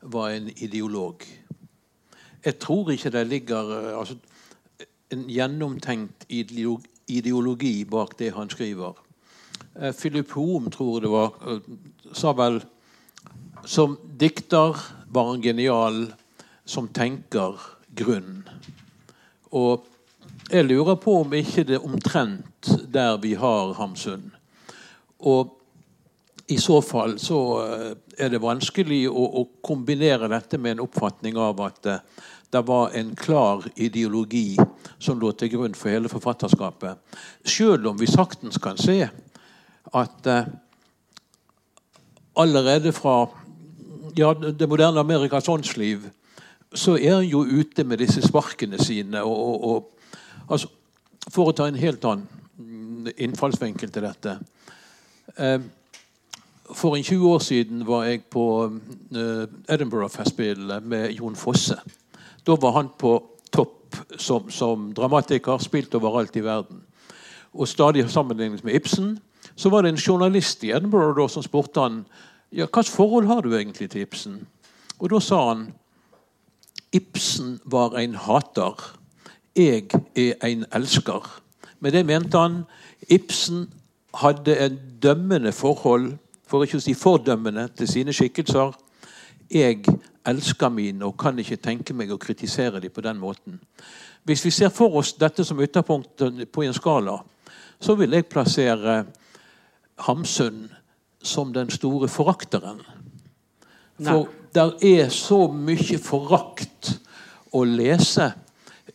var 0.01 0.29
en 0.35 0.51
ideolog. 0.57 1.23
Jeg 2.45 2.59
tror 2.59 2.91
ikke 2.91 3.09
det 3.11 3.27
ligger 3.27 3.71
eh, 3.79 3.99
altså, 3.99 4.15
en 5.11 5.25
gjennomtenkt 5.31 6.25
ideologi 7.07 7.85
bak 7.87 8.17
det 8.19 8.33
han 8.35 8.49
skriver. 8.49 8.95
Eh, 9.79 9.93
Philip 9.95 10.31
Hoem, 10.31 10.71
tror 10.71 10.97
jeg 10.97 11.07
det 11.07 11.11
var, 11.11 11.33
eh, 11.47 11.59
sa 12.13 12.31
vel 12.35 12.61
Som 13.67 13.97
dikter 14.17 14.77
var 15.11 15.33
han 15.33 15.41
genial. 15.43 16.13
Som 16.65 16.87
tenker 16.87 17.59
grunn. 17.95 18.41
Og 19.51 19.83
jeg 20.51 20.63
lurer 20.67 20.95
på 20.99 21.17
om 21.21 21.33
ikke 21.35 21.65
det 21.67 21.75
er 21.75 21.85
omtrent 21.87 22.69
der 22.91 23.17
vi 23.23 23.33
har 23.39 23.73
Hamsun. 23.75 24.29
Og 25.19 25.53
i 26.47 26.57
så 26.63 26.79
fall 26.81 27.17
så 27.19 27.39
eh, 27.65 27.89
er 28.23 28.31
det 28.31 28.39
vanskelig 28.43 29.01
å, 29.09 29.23
å 29.41 29.43
kombinere 29.63 30.29
dette 30.31 30.59
med 30.59 30.77
en 30.77 30.85
oppfatning 30.85 31.35
av 31.39 31.59
at 31.65 31.89
eh, 31.91 32.05
det 32.55 32.61
var 32.67 32.93
en 32.95 33.09
klar 33.19 33.65
ideologi 33.75 34.55
som 34.99 35.19
lå 35.19 35.33
til 35.35 35.51
grunn 35.57 35.75
for 35.75 35.91
hele 35.91 36.11
forfatterskapet. 36.11 37.19
Selv 37.43 37.91
om 37.91 37.99
vi 37.99 38.07
saktens 38.07 38.59
kan 38.63 38.79
se 38.79 39.01
at 39.91 40.31
eh, 40.31 40.47
allerede 42.39 42.95
fra 42.95 43.25
ja, 44.17 44.33
det 44.33 44.69
moderne 44.69 44.99
Amerikas 44.99 45.49
åndsliv 45.49 46.09
så 46.75 46.97
er 46.97 47.15
han 47.15 47.27
jo 47.27 47.45
ute 47.45 47.83
med 47.87 48.01
disse 48.01 48.21
sparkene 48.25 48.79
sine. 48.81 49.23
Og, 49.23 49.37
og, 49.37 49.63
og, 49.63 50.09
altså, 50.49 50.69
for 51.31 51.49
å 51.49 51.55
ta 51.55 51.67
en 51.67 51.79
helt 51.79 52.03
annen 52.05 52.27
mm, 52.57 53.13
innfallsvinkel 53.15 53.91
til 53.93 54.07
dette. 54.07 54.37
Eh, 55.37 55.59
for 56.75 56.97
en 56.97 57.03
20 57.03 57.29
år 57.31 57.39
siden 57.43 57.85
var 57.87 58.07
jeg 58.09 58.25
på 58.31 58.43
eh, 58.67 59.45
Edinburgh-festspillene 59.73 60.81
med 60.83 61.15
Jon 61.15 61.39
Fosse. 61.39 61.79
Da 62.47 62.55
var 62.59 62.75
han 62.81 62.91
på 62.99 63.15
topp 63.51 63.95
som, 64.19 64.51
som 64.51 64.91
dramatiker, 64.95 65.63
spilt 65.63 65.95
overalt 65.95 66.35
i 66.35 66.43
verden. 66.43 66.83
Og 67.55 67.67
stadig 67.67 68.09
sammenlignet 68.11 68.63
med 68.67 68.75
Ibsen. 68.75 69.15
Så 69.55 69.71
var 69.71 69.81
det 69.81 69.95
en 69.95 70.03
journalist 70.03 70.63
i 70.67 70.73
Edinburgh 70.75 71.15
da, 71.17 71.27
som 71.31 71.43
spurte 71.43 71.81
han 71.81 72.01
ja, 72.51 72.67
slags 72.67 72.89
forhold 72.89 73.27
har 73.27 73.41
du 73.41 73.55
egentlig 73.55 73.89
til 73.89 74.01
Ibsen. 74.01 74.47
Og 74.99 75.09
da 75.09 75.19
sa 75.19 75.41
han 75.49 75.67
Ibsen 76.93 77.59
var 77.65 77.97
en 77.97 78.15
hater. 78.15 78.97
Jeg 79.55 79.89
er 80.15 80.33
en 80.47 80.65
elsker. 80.73 81.41
Med 81.79 81.91
det 81.91 82.05
mente 82.05 82.37
han 82.37 82.63
Ibsen 83.09 83.67
hadde 84.13 84.57
en 84.65 84.79
dømmende 85.03 85.51
forhold, 85.51 86.13
for 86.47 86.63
ikke 86.63 86.79
å 86.79 86.81
si 86.81 86.93
fordømmende, 86.93 87.67
til 87.75 87.87
sine 87.87 88.13
skikkelser. 88.15 88.71
Jeg 89.51 89.83
elsker 90.27 90.69
mine 90.69 91.05
og 91.05 91.17
kan 91.19 91.39
ikke 91.39 91.59
tenke 91.61 91.93
meg 91.93 92.11
å 92.11 92.19
kritisere 92.19 92.79
dem 92.79 92.91
på 92.91 93.03
den 93.03 93.19
måten. 93.19 93.59
Hvis 94.23 94.45
vi 94.45 94.51
ser 94.51 94.69
for 94.69 94.95
oss 94.99 95.13
dette 95.19 95.43
som 95.45 95.59
ytterpunkt 95.61 96.23
på 96.51 96.63
en 96.63 96.73
skala, 96.73 97.19
så 97.79 97.95
vil 97.95 98.15
jeg 98.15 98.25
plassere 98.31 99.03
Hamsun 100.07 100.67
som 101.27 101.53
den 101.55 101.71
store 101.73 102.09
forakteren. 102.11 102.81
For 103.97 104.27
der 104.55 104.75
er 104.85 105.09
så 105.13 105.47
mye 105.51 105.97
forakt 106.01 106.93
å 107.55 107.63
lese 107.67 108.31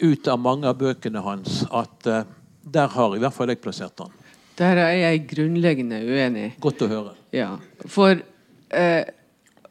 ut 0.02 0.28
av 0.28 0.40
mange 0.42 0.68
av 0.70 0.78
bøkene 0.80 1.22
hans 1.22 1.62
at 1.70 2.08
uh, 2.08 2.24
der 2.62 2.88
har 2.94 3.16
i 3.16 3.20
hvert 3.22 3.34
fall 3.34 3.50
jeg 3.52 3.60
plassert 3.62 4.00
han. 4.02 4.12
Der 4.58 4.76
er 4.78 4.92
jeg 4.96 5.26
grunnleggende 5.30 6.00
uenig. 6.04 6.52
Godt 6.62 6.82
å 6.84 6.88
høre. 6.90 7.12
Ja, 7.34 7.56
for 7.88 8.16
uh, 8.16 9.02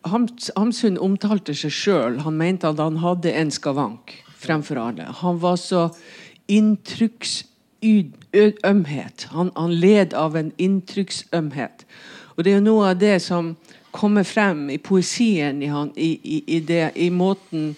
Hams, 0.09 0.51
Hamsun 0.57 0.97
omtalte 1.01 1.53
seg 1.57 1.71
sjøl. 1.75 2.19
Han 2.25 2.37
mente 2.39 2.67
at 2.69 2.79
han 2.81 2.97
hadde 3.03 3.31
en 3.37 3.51
skavank 3.53 4.23
fremfor 4.41 4.77
alle. 4.81 5.05
Han 5.21 5.41
var 5.41 5.57
så 5.61 5.89
inntrykksømhet. 6.51 9.27
Han, 9.35 9.47
han 9.55 9.71
led 9.83 10.13
av 10.17 10.35
en 10.39 10.51
inntrykksømhet. 10.57 11.85
Og 12.41 12.45
det 12.45 12.55
er 12.55 12.57
jo 12.57 12.65
noe 12.65 12.85
av 12.89 12.97
det 12.97 13.19
som 13.21 13.51
kommer 13.93 14.25
frem 14.25 14.63
i 14.73 14.79
poesien 14.81 15.59
i, 15.61 15.67
han, 15.69 15.91
i, 15.93 16.15
i, 16.25 16.37
i, 16.55 16.59
det, 16.65 16.87
i 16.97 17.11
måten 17.13 17.75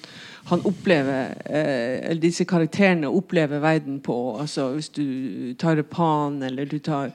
han 0.47 0.61
opplever 0.63 1.33
eh, 1.43 1.97
eller 2.07 2.21
disse 2.23 2.45
karakterene 2.47 3.09
opplever 3.11 3.59
verden 3.59 3.97
på. 3.99 4.37
Altså 4.39 4.69
Hvis 4.77 4.87
du 4.95 5.03
tar 5.59 5.81
Pan, 5.83 6.37
eller 6.47 6.63
du 6.65 6.77
tar 6.79 7.11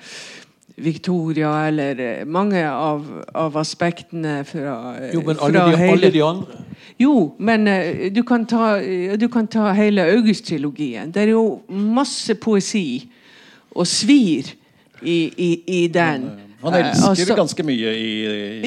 Victoria 0.76 1.54
eller 1.70 2.00
eh, 2.00 2.26
mange 2.28 2.60
av, 2.68 3.06
av 3.32 3.56
aspektene 3.56 4.42
fra, 4.44 4.74
eh, 4.98 5.14
Jo, 5.14 5.22
men 5.24 5.40
alle 5.40 5.62
de, 5.70 5.78
hele 5.80 5.94
alle 5.96 6.10
de 6.18 6.22
andre 6.26 6.58
Jo, 7.00 7.14
men 7.38 7.64
eh, 7.68 8.12
du 8.12 8.20
kan 8.28 8.44
ta, 8.44 8.74
du 9.16 9.28
kan 9.32 9.48
ta 9.48 9.70
hele 9.72 10.04
August-trilogien. 10.18 11.14
Det 11.16 11.24
er 11.24 11.32
jo 11.32 11.62
masse 11.72 12.36
poesi 12.36 13.08
og 13.72 13.88
svir 13.88 14.52
i, 15.00 15.32
i, 15.32 15.50
i 15.78 15.80
den. 15.88 16.28
Han 16.62 16.74
Eh, 16.74 16.88
elsker 16.90 17.08
altså- 17.10 17.36
ganske 17.36 17.62
mye 17.64 17.90
i, 17.94 18.06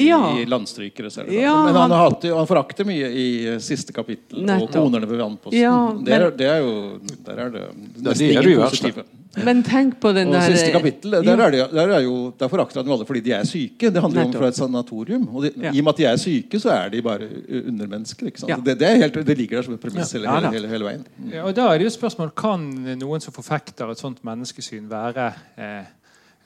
i, 0.00 0.06
Ja. 0.08 0.20
i 0.40 0.44
landstrykere 0.48 1.10
selv. 1.12 1.28
Ja, 1.32 1.54
men 1.66 1.74
han, 1.76 1.90
han- 1.90 2.00
hatt- 2.12 2.24
han 2.24 2.46
forakter 2.46 2.86
mye 2.88 3.08
i 3.12 3.46
eh, 3.52 3.58
siste 3.58 3.92
kapittel 3.92 4.38
og 4.40 4.46
Nettopp. 4.46 4.70
'Konerne 4.72 5.08
ved 5.10 5.18
vannposten'. 5.20 5.52
Ja, 5.60 5.92
det, 6.04 6.12
er, 6.14 6.18
men- 6.30 6.36
det 6.38 6.46
er 6.46 6.58
jo 6.64 7.00
Der 7.26 7.32
er 7.36 7.50
det 7.50 7.62
nesten 8.00 8.18
det 8.18 8.30
ingen 8.32 8.44
det 8.44 8.70
positive. 8.70 9.04
Men 9.44 9.62
tenk 9.62 9.94
på 10.00 10.12
den 10.12 10.28
Og 10.28 10.34
der 10.34 10.40
siste 10.52 10.70
kapittel, 10.72 11.10
der, 11.10 11.18
er 11.40 11.50
det, 11.50 11.70
der, 11.72 11.88
er 11.88 12.00
jo, 12.02 12.32
der 12.38 12.48
forakter 12.48 12.80
han 12.82 12.86
jo 12.86 12.92
alle 12.92 13.06
fordi 13.06 13.20
de 13.20 13.32
er 13.32 13.44
syke. 13.44 13.90
Det 13.90 14.00
handler 14.02 14.20
jo 14.22 14.26
om 14.28 14.32
fra 14.34 14.46
et 14.48 14.54
sanatorium. 14.56 15.28
Og 15.34 15.42
de, 15.44 15.50
Ja. 15.62 15.70
I 15.72 15.78
og 15.78 15.84
med 15.84 15.88
at 15.92 15.96
de 15.96 16.04
er 16.04 16.16
syke, 16.16 16.60
så 16.60 16.68
er 16.70 16.88
de 16.90 17.00
bare 17.02 17.28
undermennesker. 17.68 18.26
Ikke 18.26 18.40
sant? 18.40 18.50
Ja. 18.50 18.56
Det, 18.56 18.78
det, 18.78 18.88
er 18.88 18.96
helt, 18.96 19.14
det 19.26 19.38
ligger 19.38 19.56
der 19.56 19.62
som 19.62 19.74
et 19.74 19.80
premiss 19.80 20.12
hele, 20.12 20.28
hele, 20.28 20.50
hele, 20.52 20.68
hele 20.68 20.84
veien. 20.84 21.04
Ja, 21.32 21.44
og 21.44 21.54
da 21.56 21.68
er 21.72 21.78
det 21.78 21.84
jo 21.88 21.94
spørsmål 21.98 22.32
Kan 22.36 22.68
noen 22.98 23.20
som 23.20 23.32
forfekter 23.32 23.90
et 23.90 23.98
sånt 23.98 24.22
menneskesyn, 24.24 24.88
være 24.90 25.32
eh, 25.58 25.84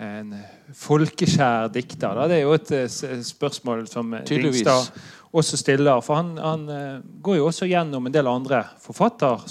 en 0.02 0.34
folkeskjær 0.76 1.70
dikter? 1.72 2.12
Da? 2.16 2.26
Det 2.28 2.40
er 2.40 2.44
jo 2.44 2.56
et 2.56 2.72
eh, 2.76 3.22
spørsmål 3.24 3.86
som 3.88 4.14
eh, 4.14 4.24
Dingstad 4.28 4.90
også 5.36 5.60
stiller. 5.60 6.00
For 6.04 6.20
han, 6.20 6.36
han 6.40 6.68
eh, 6.72 7.04
går 7.22 7.40
jo 7.40 7.48
også 7.50 7.68
gjennom 7.70 8.06
en 8.08 8.14
del 8.14 8.28
andre 8.30 8.62
forfatter, 8.82 9.46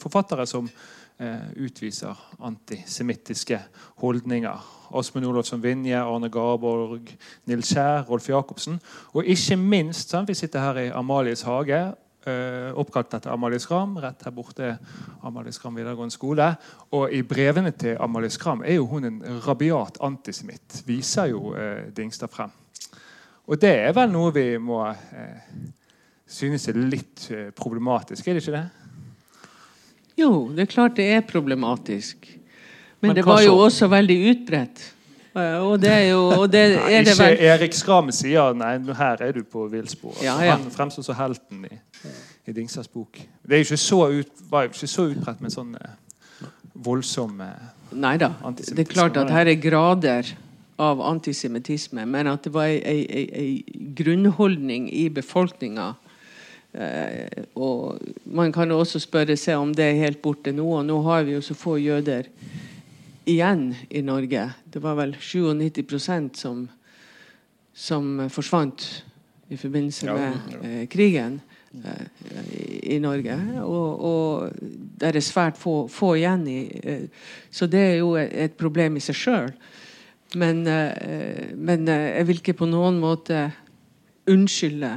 forfattere 0.00 0.46
som 0.48 0.68
eh, 0.68 1.48
utviser 1.64 2.18
antisemittiske 2.40 3.60
holdninger. 4.04 4.70
Åsmund 4.92 5.26
Olofsson 5.26 5.62
Vinje, 5.62 5.96
Arne 5.96 6.28
Garborg, 6.28 7.14
Nils 7.48 7.72
Kjær, 7.72 8.04
Rolf 8.08 8.28
Jacobsen. 8.28 8.80
Og 9.16 9.24
ikke 9.24 9.56
minst, 9.56 10.10
sant, 10.12 10.28
vi 10.28 10.36
sitter 10.36 10.60
her 10.60 10.80
i 10.82 10.90
Amalies 10.92 11.46
hage, 11.48 11.80
oppkalt 12.78 13.14
etter 13.18 13.32
Amalie 13.34 13.58
Skram. 13.60 13.96
Rett 14.02 14.22
her 14.24 14.34
borte 14.34 14.78
Amalie 15.26 15.52
Skram 15.52 15.74
videregående 15.76 16.14
skole. 16.14 16.48
Og 16.94 17.12
i 17.12 17.22
brevene 17.26 17.72
til 17.74 17.96
Amalie 18.00 18.30
Skram 18.30 18.62
er 18.62 18.76
jo 18.78 18.86
hun 18.90 19.04
en 19.08 19.20
rabiat 19.46 19.98
antisemitt. 20.00 20.82
Viser 20.86 21.32
jo 21.32 21.54
eh, 21.58 21.88
Dingstad 21.96 22.30
frem. 22.30 22.52
Og 23.50 23.58
det 23.58 23.72
er 23.88 23.92
vel 23.96 24.12
noe 24.12 24.30
vi 24.34 24.46
må 24.62 24.84
eh, 24.86 25.42
synes 26.30 26.68
er 26.70 26.78
litt 26.78 27.26
eh, 27.34 27.50
problematisk, 27.56 28.28
er 28.30 28.38
det 28.38 28.44
ikke 28.44 28.54
det? 28.60 28.64
Jo, 30.16 30.30
det 30.54 30.66
er 30.66 30.70
klart 30.70 30.96
det 30.96 31.08
er 31.16 31.22
problematisk. 31.26 32.28
Men, 33.02 33.10
Men 33.10 33.16
det 33.18 33.24
var 33.26 33.42
jo 33.42 33.56
så? 33.56 33.62
også 33.66 33.88
veldig 33.90 34.18
utbredt. 34.30 34.82
Eh, 35.34 35.56
Og 35.64 35.80
det 35.80 35.90
er 35.90 36.04
jo 36.12 36.20
og 36.42 36.50
det 36.52 36.60
er 36.76 37.02
det 37.02 37.14
ikke 37.14 37.18
vel 37.24 37.44
Erik 37.48 37.74
Skram 37.74 38.12
sier 38.14 38.54
nei, 38.54 38.76
nå 38.78 38.94
her 38.94 39.22
er 39.24 39.32
du 39.32 39.42
på 39.48 39.64
villspor. 39.72 40.12
Altså, 40.12 40.24
Ja, 40.28 40.36
ja. 40.44 40.56
Han 40.56 40.70
fremstår 40.70 41.06
som 41.08 41.16
helten 41.18 41.64
i, 41.66 41.78
i 42.46 42.52
Dingsas 42.52 42.88
bok. 42.90 43.20
Det 43.42 43.54
er 43.54 43.62
jo 43.62 43.68
ikke 43.70 43.80
så 43.80 44.00
ut, 44.10 44.46
var 44.50 44.66
jo 44.66 44.72
ikke 44.72 44.90
så 44.90 45.06
utbredt 45.12 45.42
med 45.44 45.54
sånn 45.54 45.76
eh, 45.78 45.98
voldsom 46.74 47.40
eh, 47.44 47.70
Nei 47.92 48.16
da. 48.16 48.30
Det 48.56 48.86
er 48.86 48.88
klart 48.88 49.18
at 49.20 49.28
her 49.28 49.50
er 49.50 49.58
grader 49.60 50.30
av 50.80 51.02
antisemittisme, 51.04 52.06
men 52.08 52.30
at 52.30 52.46
det 52.46 52.52
var 52.54 52.70
ei, 52.70 52.80
ei, 52.80 53.02
ei, 53.04 53.26
ei 53.36 53.90
grunnholdning 53.98 54.88
i 54.88 55.04
befolkninga 55.12 55.90
eh, 56.72 57.44
Og 57.60 58.00
man 58.24 58.54
kan 58.54 58.72
også 58.72 59.02
spørre 59.02 59.36
seg 59.36 59.60
om 59.60 59.74
det 59.76 59.90
er 59.90 60.00
helt 60.06 60.22
borte 60.24 60.54
nå. 60.56 60.64
Og 60.80 60.86
nå 60.88 60.98
har 61.04 61.28
vi 61.28 61.36
jo 61.36 61.44
så 61.44 61.56
få 61.58 61.76
jøder 61.82 62.30
igjen 63.28 63.74
i 63.92 64.02
Norge. 64.02 64.48
Det 64.64 64.82
var 64.82 64.96
vel 64.98 65.14
97 65.20 66.32
som, 66.40 66.64
som 67.74 68.26
forsvant 68.32 68.88
i 69.52 69.60
forbindelse 69.60 70.08
med 70.08 70.62
eh, 70.64 70.84
krigen 70.88 71.42
i, 71.72 72.94
i 72.94 72.98
Norge. 73.02 73.36
Og, 73.64 74.04
og 74.04 74.50
det 75.00 75.12
er 75.12 75.24
svært 75.24 75.58
få, 75.60 75.86
få 75.88 76.14
igjen. 76.20 76.46
I, 76.48 76.60
eh, 76.82 77.30
så 77.50 77.66
det 77.70 77.80
er 77.80 77.96
jo 78.00 78.14
et, 78.16 78.56
problem 78.58 78.98
i 78.98 79.04
seg 79.04 79.18
sjøl. 79.18 79.52
Men, 80.38 80.66
eh, 80.66 81.52
men 81.56 81.88
eh, 81.88 82.08
jeg 82.18 82.28
vil 82.28 82.42
ikke 82.42 82.58
på 82.62 82.68
noen 82.70 83.00
måte 83.02 83.50
unnskylde 84.30 84.92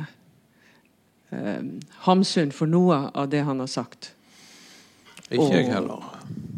eh, 1.32 1.64
Hamsun 2.06 2.54
for 2.56 2.72
noe 2.72 3.06
av 3.14 3.32
det 3.32 3.44
han 3.48 3.64
har 3.64 3.72
sagt. 3.72 4.14
Ikke 5.30 5.56
jeg 5.58 5.72
heller. 5.72 6.06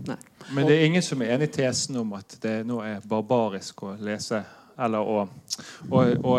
Nei. 0.10 0.20
Men 0.52 0.68
det 0.68 0.78
er 0.78 0.86
ingen 0.88 1.04
som 1.04 1.22
er 1.24 1.34
enig 1.36 1.50
i 1.50 1.58
tesen 1.60 1.98
om 2.00 2.14
at 2.16 2.38
det 2.44 2.62
nå 2.68 2.80
er 2.84 3.04
barbarisk 3.08 3.84
å 3.84 3.96
lese 4.00 4.44
eller 4.78 5.02
å, 5.02 5.24
å, 5.90 6.02
å, 6.02 6.36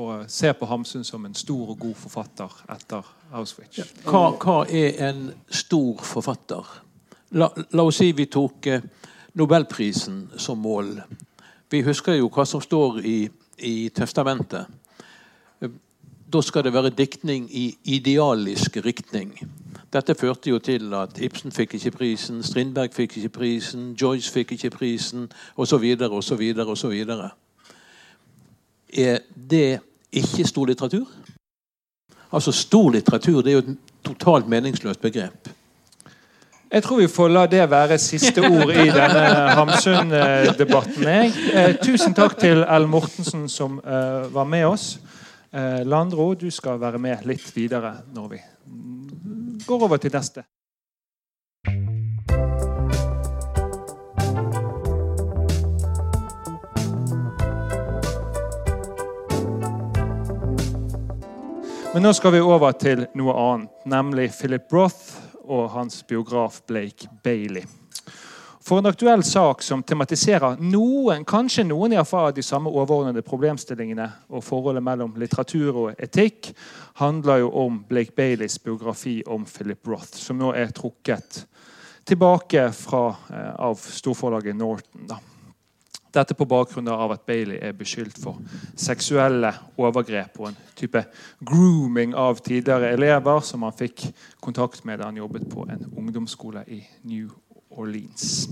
å 0.00 0.06
se 0.28 0.52
på 0.56 0.68
Hamsun 0.68 1.04
som 1.04 1.26
en 1.28 1.36
stor 1.36 1.74
og 1.74 1.78
god 1.82 1.98
forfatter 2.00 2.54
etter 2.72 3.08
Auschwitz. 3.36 3.82
Hva, 4.06 4.30
hva 4.40 4.62
er 4.68 5.00
en 5.10 5.26
stor 5.52 6.00
forfatter? 6.06 6.72
La, 7.36 7.48
la 7.72 7.84
oss 7.84 8.00
si 8.00 8.12
vi 8.16 8.28
tok 8.32 8.68
eh, 8.68 8.84
Nobelprisen 9.40 10.26
som 10.36 10.60
mål. 10.60 10.98
Vi 11.72 11.80
husker 11.86 12.18
jo 12.18 12.28
hva 12.28 12.44
som 12.44 12.60
står 12.60 12.98
i, 13.08 13.18
i 13.64 13.76
testamentet. 13.96 14.68
Da 16.32 16.40
skal 16.44 16.64
det 16.64 16.72
være 16.72 16.92
diktning 16.96 17.46
i 17.48 17.70
idealisk 17.94 18.76
riktning. 18.84 19.32
Dette 19.92 20.14
førte 20.16 20.48
jo 20.50 20.58
til 20.64 20.92
at 20.96 21.18
Ibsen 21.20 21.52
fikk 21.52 21.74
ikke 21.76 21.90
prisen, 21.96 22.42
Strindberg 22.44 22.92
fikk 22.96 23.16
ikke 23.20 23.32
prisen, 23.34 23.90
Joyce 24.00 24.32
fikk 24.32 24.52
ikke 24.56 24.70
prisen, 24.72 25.26
osv., 25.56 25.84
osv., 26.08 26.44
osv. 26.64 26.94
Er 28.92 29.18
det 29.34 29.80
ikke 30.12 30.46
stor 30.46 30.66
litteratur? 30.66 31.06
Altså 32.32 32.52
Stor 32.52 32.90
litteratur 32.90 33.42
det 33.42 33.52
er 33.52 33.58
jo 33.58 33.64
et 33.64 33.76
totalt 34.04 34.48
meningsløst 34.48 35.00
begrep. 35.00 35.48
Jeg 36.72 36.82
tror 36.82 37.02
vi 37.02 37.08
får 37.08 37.28
la 37.28 37.46
det 37.46 37.66
være 37.70 37.98
siste 38.00 38.40
ord 38.40 38.70
i 38.72 38.86
denne 38.88 39.24
Hamsun-debatten. 39.58 41.04
Eh, 41.04 41.74
tusen 41.84 42.14
takk 42.16 42.38
til 42.40 42.62
Ellen 42.64 42.88
Mortensen 42.88 43.44
som 43.52 43.76
eh, 43.84 44.32
var 44.32 44.48
med 44.48 44.64
oss. 44.64 44.94
Eh, 45.52 45.82
Landro, 45.84 46.32
du 46.34 46.48
skal 46.50 46.80
være 46.80 46.98
med 46.98 47.26
litt 47.28 47.44
videre 47.56 47.98
når 48.14 48.28
vi 48.32 48.40
går 49.66 49.84
over 49.84 50.00
til 50.00 50.16
neste. 50.16 50.46
Men 61.94 62.02
nå 62.02 62.12
skal 62.16 62.32
vi 62.32 62.38
over 62.40 62.72
til 62.80 63.02
noe 63.20 63.32
annet, 63.36 63.72
nemlig 63.84 64.30
Philip 64.32 64.70
Roth 64.72 65.18
og 65.44 65.66
hans 65.74 65.98
biograf 66.08 66.62
Blake 66.64 67.10
Bailey. 67.20 67.66
For 68.64 68.80
en 68.80 68.88
aktuell 68.88 69.20
sak 69.28 69.60
som 69.60 69.82
tematiserer 69.84 70.56
noen, 70.64 71.26
kanskje 71.28 71.66
noen 71.68 71.92
av 72.00 72.30
de 72.32 72.44
samme 72.46 72.72
overordnede 72.72 73.20
problemstillingene 73.26 74.06
og 74.32 74.44
forholdet 74.46 74.86
mellom 74.86 75.12
litteratur 75.20 75.82
og 75.82 76.00
etikk, 76.00 76.54
handler 77.02 77.42
jo 77.42 77.50
om 77.60 77.82
Blake 77.90 78.16
Baileys 78.16 78.56
biografi 78.56 79.18
om 79.26 79.44
Philip 79.44 79.92
Roth, 79.92 80.16
som 80.16 80.40
nå 80.40 80.54
er 80.56 80.72
trukket 80.72 81.42
tilbake 82.08 82.70
fra, 82.72 83.04
eh, 83.28 83.52
av 83.60 83.76
storforlaget 83.76 84.56
Norton. 84.56 85.06
Da. 85.12 85.20
Dette 86.12 86.36
på 86.36 86.44
bakgrunn 86.44 86.90
av 86.92 87.14
at 87.14 87.22
Bailey 87.24 87.56
er 87.64 87.72
beskyldt 87.76 88.18
for 88.20 88.40
seksuelle 88.76 89.52
overgrep 89.80 90.40
og 90.42 90.50
en 90.50 90.58
type 90.76 91.00
grooming 91.40 92.12
av 92.18 92.42
tidligere 92.44 92.92
elever 92.92 93.40
som 93.46 93.64
han 93.64 93.76
fikk 93.76 94.10
kontakt 94.44 94.84
med 94.84 95.00
da 95.00 95.08
han 95.08 95.22
jobbet 95.22 95.48
på 95.48 95.64
en 95.72 95.86
ungdomsskole 95.96 96.66
i 96.68 96.82
New 97.08 97.32
Orleans. 97.70 98.48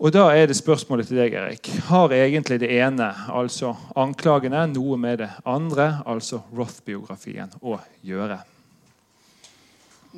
Og 0.00 0.12
Da 0.12 0.30
er 0.32 0.46
det 0.48 0.56
spørsmålet 0.56 1.10
til 1.10 1.18
deg, 1.20 1.34
Erik. 1.36 1.68
Har 1.90 2.12
egentlig 2.16 2.56
det 2.62 2.70
ene, 2.72 3.10
altså 3.28 3.74
anklagene, 3.96 4.62
noe 4.72 4.96
med 4.96 5.18
det 5.20 5.28
andre, 5.44 6.00
altså 6.08 6.40
Roth-biografien, 6.56 7.52
å 7.60 7.76
gjøre? 8.00 8.38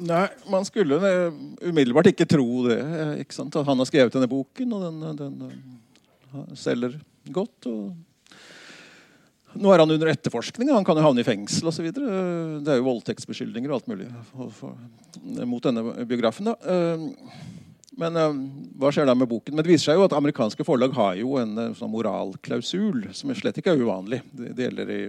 Nei, 0.07 0.29
man 0.49 0.65
skulle 0.65 1.01
umiddelbart 1.66 2.12
ikke 2.12 2.29
tro 2.31 2.62
det. 2.69 2.79
Ikke 3.24 3.35
sant? 3.35 3.59
At 3.59 3.66
han 3.66 3.83
har 3.83 3.91
skrevet 3.91 4.15
denne 4.15 4.31
boken, 4.31 4.77
og 4.79 4.87
den, 4.87 5.19
den 5.19 5.59
selger 6.59 6.99
godt. 7.33 7.69
Og 7.71 7.93
nå 9.53 9.73
er 9.73 9.83
han 9.83 9.93
under 9.93 10.09
etterforskning, 10.09 10.71
han 10.73 10.87
kan 10.87 10.97
jo 10.97 11.05
havne 11.05 11.21
i 11.21 11.27
fengsel 11.27 11.69
osv. 11.69 11.91
Det 11.93 12.73
er 12.73 12.79
jo 12.81 12.87
voldtektsbeskyldninger 12.87 13.73
og 13.73 13.81
alt 13.81 13.91
mulig 13.93 14.09
mot 15.49 15.65
denne 15.65 16.07
biografen. 16.09 16.49
Da. 16.49 16.57
Eh, 16.65 17.11
Men 18.01 18.17
eh, 18.17 18.37
hva 18.81 18.89
skjer 18.95 19.05
da 19.05 19.15
med 19.15 19.29
boken? 19.29 19.53
Men 19.55 19.65
det 19.65 19.75
viser 19.75 19.91
seg 19.91 19.99
jo 20.01 20.07
at 20.07 20.15
amerikanske 20.17 20.65
forlag 20.65 20.95
har 20.97 21.19
jo 21.21 21.37
en 21.41 21.59
eh, 21.61 21.75
sånn 21.77 21.93
moralklausul 21.93 23.11
som 23.13 23.35
slett 23.37 23.61
ikke 23.61 23.75
er 23.75 23.83
uvanlig. 23.85 24.23
Det, 24.33 24.55
gjelder 24.65 24.93
i 24.95 25.03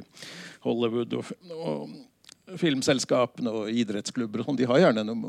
Hollywood 0.65 1.15
og, 1.15 1.31
og 1.55 2.57
filmselskapene 2.59 3.53
og 3.55 3.71
idrettsklubber 3.71 4.43
og 4.43 4.49
sånn, 4.49 4.59
de 4.59 4.67
har 4.67 4.81
gjerne 4.83 5.05
en 5.07 5.23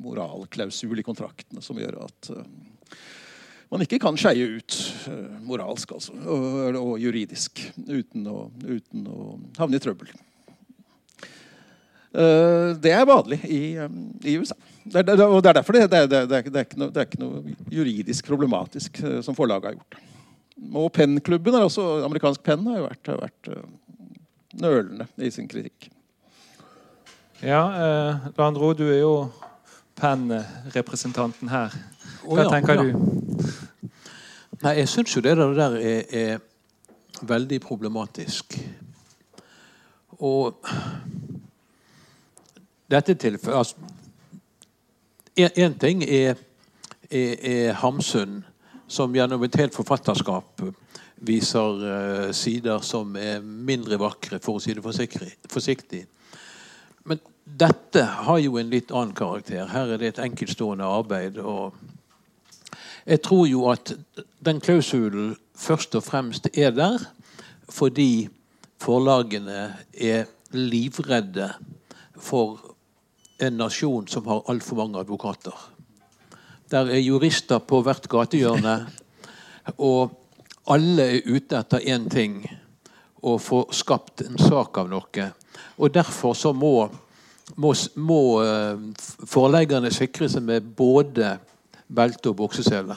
moralklausul 0.00 0.96
i 0.98 1.04
kontraktene 1.04 1.60
som 1.64 1.76
gjør 1.80 2.00
at 2.06 2.32
eh, 2.32 2.48
man 3.74 3.82
ikke 3.82 3.98
kan 4.02 4.18
skeie 4.20 4.46
ut 4.56 4.76
uh, 5.10 5.40
moralsk 5.46 5.96
altså, 5.96 6.14
og, 6.22 6.78
og, 6.78 6.94
juridisk 7.02 7.64
uten 7.88 8.28
å, 8.30 8.46
uten 8.62 9.08
å, 9.10 9.34
havne 9.58 9.80
i 9.80 9.82
trøbbel. 9.82 10.12
Uh, 12.14 12.70
det 12.78 12.94
er 12.94 13.08
vanlig 13.10 13.40
i, 13.50 13.62
um, 13.82 14.04
i 14.22 14.36
USA. 14.38 14.56
Det 14.84 15.02
er, 15.02 15.24
og 15.26 15.40
det 15.42 15.50
er 15.50 15.58
derfor 15.58 15.78
det, 15.78 15.88
det, 15.90 16.04
det, 16.12 16.24
det 16.30 16.38
er, 16.60 16.66
ikke 16.68 16.78
noe, 16.78 16.92
det 16.94 17.02
er 17.02 17.08
ikke 17.08 17.22
noe 17.22 17.56
juridisk 17.72 18.28
problematisk 18.28 19.00
som 19.24 19.36
forlaget 19.36 19.72
har 19.72 19.78
gjort. 19.78 19.98
Og 20.76 20.92
Pennklubben, 20.94 21.56
er 21.56 21.66
også 21.66 22.04
amerikansk 22.06 22.44
Penn, 22.46 22.68
har 22.68 22.78
jo 22.78 22.86
vært, 22.86 23.10
har 23.10 23.22
vært 23.24 23.50
nølende 24.60 25.08
i 25.18 25.32
sin 25.34 25.48
kritikk. 25.50 25.88
Ja, 27.44 27.62
eh, 27.84 28.16
Landro, 28.38 28.72
du 28.72 28.86
er 28.88 29.00
jo 29.02 29.14
Penn-representanten 30.00 31.50
her. 31.50 31.74
Hva 32.24 32.30
oh, 32.32 32.38
ja, 32.40 32.46
tenker 32.48 32.80
ja. 32.80 33.33
Nei, 34.64 34.78
Jeg 34.78 34.88
syns 34.88 35.12
jo 35.12 35.20
det 35.20 35.36
der 35.36 35.74
er, 35.76 36.02
er 36.08 36.38
veldig 37.28 37.60
problematisk. 37.60 38.56
Og 40.24 40.56
dette 42.88 43.14
tilfellet 43.14 43.58
altså, 43.58 43.76
Én 45.36 45.76
ting 45.78 46.04
er, 46.04 46.36
er, 47.10 47.34
er, 47.42 47.72
Hamsun, 47.72 48.44
som 48.88 49.14
gjennom 49.14 49.42
et 49.42 49.56
helt 49.58 49.74
forfatterskap 49.74 50.62
viser 51.26 51.80
uh, 51.82 52.32
sider 52.32 52.78
som 52.86 53.16
er 53.16 53.42
mindre 53.42 53.98
vakre, 53.98 54.38
for 54.38 54.56
å 54.56 54.62
si 54.62 54.72
det 54.72 54.84
forsiktig. 55.50 56.04
Men 57.04 57.18
dette 57.44 58.04
har 58.04 58.38
jo 58.38 58.56
en 58.56 58.70
litt 58.70 58.94
annen 58.94 59.12
karakter. 59.18 59.66
Her 59.66 59.92
er 59.92 60.00
det 60.00 60.14
et 60.14 60.22
enkeltstående 60.24 60.86
arbeid. 60.86 61.38
og 61.38 61.74
jeg 63.06 63.22
tror 63.22 63.46
jo 63.46 63.66
at 63.70 63.92
den 64.44 64.60
klausulen 64.60 65.34
først 65.54 65.94
og 65.94 66.04
fremst 66.06 66.48
er 66.54 66.70
der 66.74 67.04
fordi 67.68 68.28
forlagene 68.80 69.74
er 69.92 70.24
livredde 70.52 71.50
for 72.16 72.60
en 73.42 73.56
nasjon 73.58 74.08
som 74.08 74.26
har 74.30 74.44
altfor 74.48 74.76
mange 74.76 75.00
advokater. 75.00 75.54
Der 76.70 76.90
er 76.90 77.00
jurister 77.02 77.58
på 77.58 77.82
hvert 77.84 78.08
gatehjørne, 78.08 78.74
og 79.78 80.14
alle 80.70 81.08
er 81.16 81.26
ute 81.28 81.58
etter 81.58 81.84
én 81.84 82.06
ting 82.10 82.38
å 83.24 83.36
få 83.40 83.64
skapt 83.72 84.24
en 84.24 84.38
sak 84.40 84.78
av 84.80 84.88
noe. 84.92 85.30
Og 85.78 85.92
derfor 85.94 86.36
så 86.36 86.52
må, 86.56 86.88
må, 87.56 87.72
må 87.96 88.20
eh, 88.44 88.80
forleggerne 89.28 89.92
sikre 89.92 90.28
seg 90.30 90.44
med 90.46 90.72
både 90.76 91.36
belte 91.88 92.32
og 92.32 92.38
buksesele. 92.42 92.96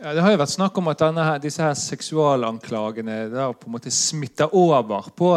Ja, 0.00 0.14
det 0.16 0.22
har 0.24 0.32
jo 0.32 0.40
vært 0.40 0.54
snakk 0.54 0.78
om 0.80 0.88
at 0.88 1.02
denne, 1.02 1.24
disse 1.44 1.60
her 1.60 1.74
seksualanklagene 1.76 3.26
der 3.32 3.52
på 3.52 3.68
en 3.68 3.74
måte 3.74 3.92
smitter 3.92 4.54
over 4.56 5.10
på 5.16 5.34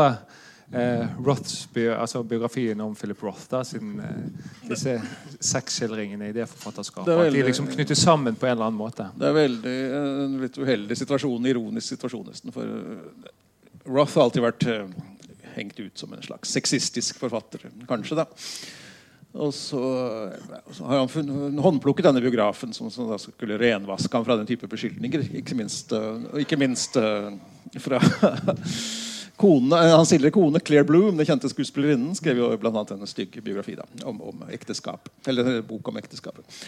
eh, 0.71 1.03
Roths 1.19 1.65
bi 1.73 1.89
altså 1.91 2.23
biografien 2.23 2.79
om 2.81 2.93
Philip 2.95 3.23
Roth. 3.23 3.43
Da, 3.51 3.63
siden 3.67 3.97
eh, 3.99 4.45
disse 4.69 4.95
sexskildringene 5.39 6.29
i 6.31 6.35
det 6.35 6.47
forfatterskapet. 6.47 7.11
Det 7.11 7.17
veldig, 7.19 7.39
at 7.41 7.43
de 7.43 7.49
liksom 7.51 7.67
knyttes 7.73 8.03
sammen 8.07 8.39
på 8.39 8.47
en 8.47 8.55
eller 8.55 8.69
annen 8.69 8.79
måte. 8.79 9.09
Det 9.19 9.27
er 9.27 9.35
veldig, 9.35 9.75
en 9.99 10.37
litt 10.45 10.59
uheldig 10.59 10.99
situasjon, 11.01 11.49
ironisk 11.51 11.95
situasjon 11.95 12.29
nesten. 12.31 12.55
For 12.55 12.77
eh, 12.77 13.33
Roth 13.89 14.15
har 14.15 14.29
alltid 14.29 14.47
vært 14.47 14.69
eh, 14.71 14.87
hengt 15.57 15.79
ut 15.79 15.99
som 15.99 16.15
en 16.15 16.23
slags 16.23 16.55
sexistisk 16.55 17.19
forfatter. 17.19 17.67
Kanskje, 17.89 18.23
da. 18.23 18.29
Og 19.33 19.49
så, 19.53 19.81
så, 20.71 20.83
har 20.85 20.99
han 20.99 21.09
funnet, 21.09 21.57
håndplukket 21.65 22.05
denne 22.05 22.21
biografen 22.21 22.73
som, 22.73 22.91
som 22.93 23.09
skulle 23.17 23.57
renvaske 23.57 24.13
ham 24.13 24.25
fra 24.27 24.37
den 24.37 24.49
type 24.49 24.69
beskyldninger. 24.69 25.25
Ikke 25.41 25.57
minst, 25.57 25.93
og 25.97 26.37
ikke 26.37 26.59
minst 26.61 26.99
uh, 27.01 27.31
fra 27.81 27.97
kone, 29.41 29.79
eh, 29.79 29.95
Hans 29.97 30.13
tidligere 30.13 30.37
kone 30.37 30.61
Claire 30.61 30.85
Bloom, 30.85 31.17
den 31.17 31.25
kjente 31.25 31.49
skuespillerinnen, 31.49 32.13
skrev 32.15 32.43
jo 32.43 32.51
bl.a. 32.61 32.85
en 32.93 33.09
stygg 33.09 33.39
biografi 33.41 33.73
da, 33.79 33.87
om, 34.05 34.21
om 34.21 34.45
ekteskap. 34.53 35.09
Eller 35.25 35.49
en 35.49 35.65
bok 35.65 35.89
om 35.89 35.97
ekteskapet. 35.97 36.61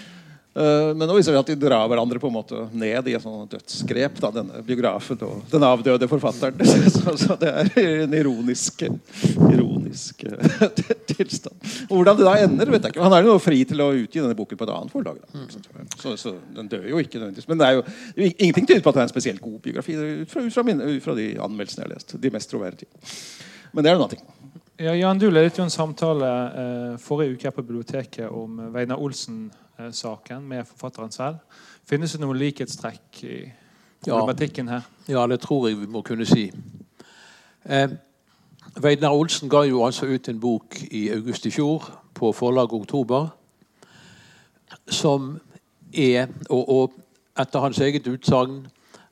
Eh, 0.56 0.96
men 0.96 1.04
nå 1.04 1.18
viser 1.18 1.36
det 1.36 1.40
at 1.42 1.50
de 1.52 1.56
drar 1.60 1.84
hverandre 1.92 2.20
på 2.22 2.30
en 2.30 2.36
måte 2.38 2.62
ned 2.72 3.10
i 3.12 3.16
et 3.18 3.24
sånt 3.24 3.52
dødsgrep. 3.52 4.22
Da, 4.24 4.30
denne 4.38 4.62
biografen 4.64 5.20
og 5.28 5.42
den 5.52 5.66
avdøde 5.68 6.08
forfatteren. 6.08 6.62
Så, 6.96 7.16
så 7.20 7.36
det 7.40 7.50
er 7.50 7.70
en 8.06 8.14
ironisk, 8.16 8.86
ironisk 9.50 10.24
eh, 10.30 10.64
tilstand. 11.12 11.58
Og 11.90 11.98
Hvordan 11.98 12.20
det 12.20 12.28
da 12.28 12.36
ender, 12.46 12.72
vet 12.72 12.88
jeg 12.88 12.96
ikke. 12.96 13.04
Han 13.04 13.16
er 13.18 13.28
jo 13.28 13.36
fri 13.44 13.60
til 13.68 13.84
å 13.84 13.90
utgi 13.98 14.22
denne 14.22 14.38
boken 14.38 14.60
på 14.60 14.68
et 14.68 14.74
annet 14.78 14.94
forlag. 14.94 15.20
Så, 16.00 16.16
så, 16.22 16.34
den 16.56 16.72
dør 16.72 16.88
jo 16.94 17.04
ikke 17.04 17.20
nødvendigvis. 17.20 17.50
Men 17.52 17.60
det 17.60 17.68
er 17.68 17.78
jo 17.78 17.86
ingenting 18.24 18.70
tyder 18.70 18.86
på 18.86 18.94
at 18.94 19.00
det 19.00 19.04
er 19.04 19.10
en 19.10 19.14
spesielt 19.14 19.44
god 19.44 19.60
biografi. 19.66 19.98
Ut 20.24 20.32
fra, 20.32 20.46
ut 20.46 20.56
fra, 20.56 20.66
mine, 20.68 20.88
ut 20.96 21.04
fra 21.04 21.18
de 21.20 21.30
anmeldelsene 21.36 21.84
jeg 21.84 21.90
har 21.90 21.96
lest. 21.98 22.16
De 22.24 22.34
mest 22.38 22.54
troverdige. 22.54 23.06
Men 23.76 23.84
det 23.84 23.92
er 23.92 24.00
noe 24.00 24.08
annet. 24.08 24.26
Ja, 24.80 24.96
Jan, 24.96 25.20
Du 25.20 25.30
ledet 25.32 25.60
jo 25.60 25.68
en 25.68 25.72
samtale 25.72 26.32
eh, 26.64 26.96
forrige 27.00 27.36
uke 27.36 27.52
på 27.56 27.64
biblioteket 27.64 28.32
om 28.32 28.60
Weinar 28.76 29.04
Olsen-saken 29.80 30.48
med 30.48 30.66
forfatteren 30.66 31.12
selv. 31.12 31.36
Finnes 31.86 32.12
det 32.12 32.22
noen 32.22 32.38
likhetstrekk 32.40 33.24
i 33.24 33.38
problematikken 34.06 34.70
her? 34.72 34.86
Ja, 35.12 35.26
det 35.28 35.42
tror 35.44 35.68
jeg 35.68 35.80
vi 35.82 35.90
må 35.92 36.02
kunne 36.02 36.26
si. 36.26 36.46
Eh, 37.66 37.90
Weinar 38.82 39.12
Olsen 39.12 39.50
ga 39.50 39.66
jo 39.68 39.84
altså 39.86 40.06
ut 40.06 40.30
en 40.30 40.40
bok 40.40 40.78
i 40.92 41.10
august 41.12 41.46
i 41.46 41.52
fjor 41.52 41.90
på 42.14 42.32
forlaget 42.32 42.74
Oktober 42.74 43.28
som 44.90 45.40
er, 45.94 46.28
og, 46.50 46.70
og 46.70 46.94
etter 47.40 47.60
hans 47.60 47.80
eget 47.80 48.08
utsagn, 48.08 48.66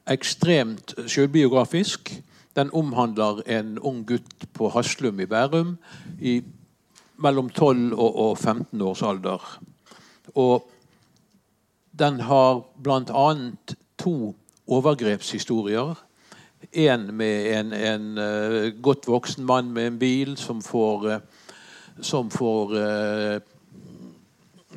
ekstremt 0.08 0.96
sjølbiografisk 1.08 2.12
den 2.56 2.70
omhandler 2.74 3.42
en 3.50 3.78
ung 3.80 4.04
gutt 4.08 4.48
på 4.54 4.70
Haslum 4.70 5.20
i 5.20 5.26
Bærum 5.26 5.78
i 6.22 6.42
mellom 7.18 7.50
12 7.50 7.94
og 8.00 8.38
15 8.38 8.82
års 8.82 9.02
alder. 9.02 9.60
Og 10.36 10.70
den 12.00 12.20
har 12.20 12.64
bl.a. 12.84 13.36
to 13.98 14.36
overgrepshistorier. 14.68 15.96
En 16.74 17.14
med 17.14 17.60
en, 17.60 17.74
en 17.74 18.18
uh, 18.18 18.82
godt 18.82 19.08
voksen 19.08 19.46
mann 19.46 19.72
med 19.72 19.88
en 19.88 20.00
bil 20.00 20.38
som 20.38 20.62
får, 20.62 21.06
uh, 21.06 21.20
som 22.02 22.32
får 22.32 22.72
uh, 22.74 23.42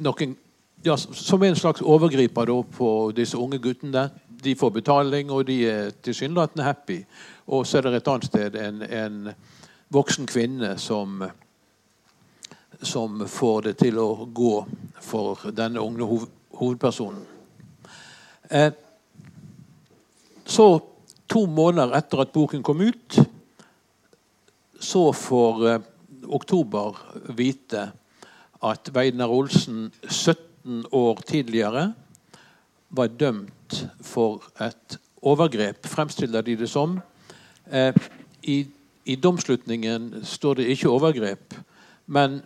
noen 0.02 0.36
ja, 0.84 0.96
Som 0.96 1.42
er 1.42 1.48
en 1.50 1.58
slags 1.58 1.82
overgriper 1.82 2.46
da, 2.46 2.60
på 2.62 3.12
disse 3.16 3.38
unge 3.38 3.58
guttene. 3.58 4.10
De 4.44 4.54
får 4.54 4.70
betaling, 4.70 5.30
og 5.30 5.46
de 5.46 5.56
er 5.66 5.90
tilsynelatende 6.02 6.62
happy. 6.64 7.00
Og 7.46 7.66
så 7.66 7.78
er 7.78 7.88
det 7.88 7.96
et 7.96 8.08
annet 8.08 8.28
sted 8.28 8.58
en, 8.60 8.82
en 8.82 9.32
voksen 9.90 10.26
kvinne 10.26 10.76
som, 10.78 11.24
som 12.82 13.22
får 13.28 13.62
det 13.68 13.76
til 13.80 13.98
å 14.00 14.26
gå 14.34 14.54
for 15.02 15.48
denne 15.56 15.82
unge 15.82 16.08
hov, 16.08 16.26
hovedpersonen. 16.58 17.22
Eh, 18.50 18.72
så, 20.46 20.66
to 21.26 21.46
måneder 21.50 21.96
etter 21.98 22.22
at 22.22 22.34
boken 22.34 22.62
kom 22.66 22.84
ut, 22.84 23.18
så 24.78 25.08
får 25.16 25.66
eh, 25.70 25.88
Oktober 26.26 27.00
vite 27.38 27.88
at 28.66 28.92
Weidner 28.94 29.30
Olsen 29.30 29.90
17 30.08 30.86
år 30.94 31.20
tidligere 31.26 31.90
var 32.96 33.12
dømt 33.18 33.82
for 34.02 34.46
et 34.62 34.98
overgrep, 35.26 35.86
fremstiller 35.90 36.44
de 36.46 36.54
det 36.58 36.70
som, 36.70 37.00
Eh, 37.70 37.94
i, 38.42 38.66
I 39.04 39.16
domslutningen 39.16 40.24
står 40.24 40.60
det 40.60 40.68
ikke 40.70 40.90
overgrep, 40.90 41.54
men 42.06 42.40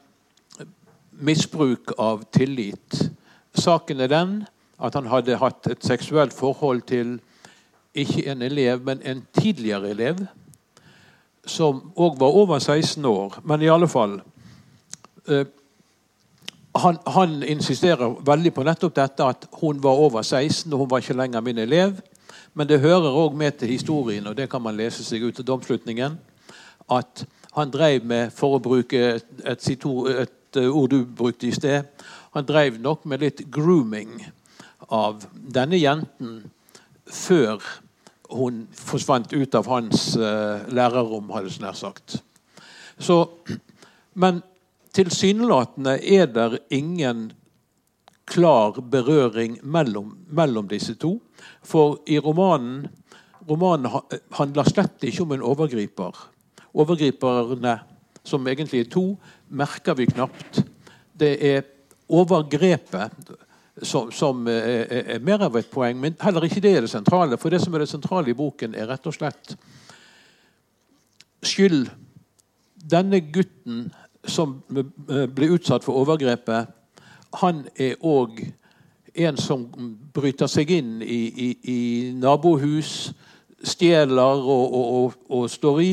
misbruk 1.21 1.93
av 1.99 2.25
tillit. 2.33 3.11
Saken 3.55 4.01
er 4.01 4.11
den 4.11 4.35
at 4.81 4.95
han 4.97 5.09
hadde 5.11 5.39
hatt 5.41 5.69
et 5.71 5.85
seksuelt 5.85 6.33
forhold 6.33 6.83
til 6.89 7.19
ikke 7.95 8.31
en 8.31 8.43
elev, 8.43 8.83
men 8.87 9.03
en 9.03 9.25
tidligere 9.35 9.91
elev, 9.91 10.27
som 11.47 11.93
òg 11.97 12.21
var 12.21 12.37
over 12.37 12.59
16 12.59 13.05
år. 13.05 13.41
Men 13.45 13.63
i 13.63 13.71
alle 13.73 13.89
fall 13.89 14.21
eh, 15.29 15.47
han, 16.77 16.99
han, 17.07 17.43
insisterer 17.43 18.15
veldig 18.27 18.53
på 18.55 18.65
nettopp 18.65 18.95
dette 18.95 19.27
at 19.27 19.47
hun 19.61 19.83
var 19.83 19.99
over 19.99 20.23
16, 20.23 20.73
og 20.73 20.79
hun 20.79 20.91
var 20.91 21.03
ikke 21.03 21.19
lenger 21.19 21.41
min 21.41 21.59
elev. 21.59 21.99
Men 22.55 22.69
det 22.69 22.81
hører 22.81 23.17
òg 23.25 23.35
med 23.35 23.59
til 23.59 23.69
historien, 23.69 24.27
og 24.27 24.37
det 24.37 24.49
kan 24.51 24.63
man 24.63 24.77
lese 24.77 25.05
seg 25.05 25.23
ut 25.23 25.41
av 25.41 25.47
domslutningen, 25.47 26.19
at 26.91 27.25
han 27.55 27.71
drev 27.71 28.05
med, 28.07 28.31
for 28.35 28.57
å 28.57 28.63
bruke 28.63 28.99
et, 29.17 29.27
et, 29.45 29.87
et 30.23 30.33
eh, 30.57 30.69
ord 30.69 30.91
du 30.91 31.05
brukte 31.05 31.49
i 31.49 31.55
sted, 31.55 31.89
han 32.35 32.47
drev 32.47 32.79
nok 32.81 33.05
med 33.11 33.23
litt 33.25 33.45
grooming 33.51 34.21
av 34.91 35.25
denne 35.33 35.79
jenten 35.79 36.43
før 37.11 37.63
hun 38.31 38.65
forsvant 38.77 39.33
ut 39.35 39.55
av 39.59 39.67
hans 39.67 40.13
uh, 40.15 40.63
lærerrom, 40.71 41.33
hadde 41.35 41.51
jeg 41.51 41.63
nær 41.65 41.75
sagt. 41.75 42.21
Så, 43.03 43.25
men 44.15 44.39
tilsynelatende 44.95 45.97
er 45.99 46.31
det 46.31 46.63
ingen 46.71 47.33
klar 48.31 48.79
berøring 48.79 49.59
mellom, 49.67 50.15
mellom 50.31 50.71
disse 50.71 50.95
to. 50.95 51.17
For 51.67 51.99
i 52.07 52.21
romanen 52.23 52.87
Romanen 53.51 53.89
handler 54.37 54.69
slett 54.69 55.03
ikke 55.09 55.25
om 55.25 55.33
en 55.35 55.43
overgriper. 55.43 56.19
Overgriperne, 56.77 57.79
som 58.23 58.47
egentlig 58.47 58.85
er 58.85 58.91
to, 58.93 59.05
merker 59.51 59.97
vi 59.99 60.07
knapt. 60.11 60.63
Det 61.13 61.35
er 61.47 61.65
overgrepet 62.11 63.33
som, 63.83 64.11
som 64.13 64.47
er, 64.51 64.87
er, 64.91 65.23
mer 65.25 65.47
av 65.47 65.57
et 65.59 65.71
poeng, 65.71 65.99
men 66.01 66.17
heller 66.21 66.47
ikke 66.47 66.63
det 66.65 66.75
er 66.77 66.87
det 66.87 66.93
sentrale. 66.93 67.39
For 67.41 67.53
det 67.53 67.63
som 67.63 67.75
er 67.75 67.85
det 67.85 67.91
sentrale 67.91 68.33
i 68.33 68.37
boken, 68.37 68.75
er 68.75 68.91
rett 68.91 69.09
og 69.09 69.17
slett 69.17 69.55
skyld. 71.47 71.89
Denne 72.91 73.23
gutten 73.33 73.89
som 74.29 74.59
ble 74.69 75.51
utsatt 75.55 75.85
for 75.87 76.03
overgrepet, 76.03 76.69
han 77.41 77.63
er 77.79 78.01
òg 78.05 78.43
en 79.21 79.39
som 79.41 79.65
bryter 80.15 80.51
seg 80.51 80.71
inn 80.75 81.01
i, 81.03 81.23
i, 81.31 81.49
i 81.73 81.79
nabohus, 82.19 83.11
stjeler 83.67 84.41
og, 84.41 84.63
og, 84.67 84.85
og, 84.99 85.17
og, 85.29 85.49
står 85.51 85.81
i, 85.85 85.91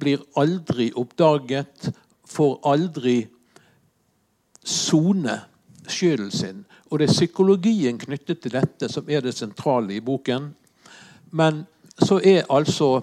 blir 0.00 0.22
aldri 0.40 0.90
oppdaget, 0.98 1.90
får 2.34 2.58
aldri 2.66 3.18
sone 4.64 5.40
skylden 5.88 6.30
sin. 6.30 6.64
Og 6.90 6.98
det 6.98 7.08
er 7.08 7.12
psykologien 7.12 7.98
knyttet 7.98 8.40
til 8.42 8.54
dette 8.54 8.88
som 8.92 9.08
er 9.10 9.24
det 9.24 9.34
sentrale 9.36 9.96
i 9.96 10.02
boken. 10.04 10.50
Men 11.30 11.64
så 11.98 12.20
er 12.24 12.48
altså 12.50 13.02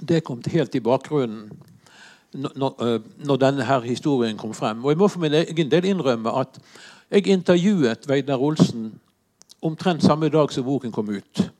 det 0.00 0.24
kommet 0.24 0.46
helt 0.52 0.74
i 0.74 0.80
bakgrunnen 0.80 1.50
når, 2.36 2.82
øh, 2.82 3.00
når 3.24 3.36
denne 3.36 3.64
her 3.64 3.80
historien 3.80 4.36
kom 4.36 4.54
frem. 4.54 4.84
Og 4.84 4.90
jeg 4.90 4.98
må 4.98 5.08
for 5.08 5.20
min 5.20 5.34
egen 5.34 5.70
del 5.70 5.84
innrømme 5.84 6.32
at 6.40 6.58
jeg 7.10 7.26
intervjuet 7.26 8.08
Veidar 8.08 8.42
Olsen 8.42 9.00
omtrent 9.62 10.02
samme 10.02 10.28
dag 10.28 10.52
som 10.52 10.64
boken 10.64 10.92
kom 10.92 11.08
ut. 11.08 11.50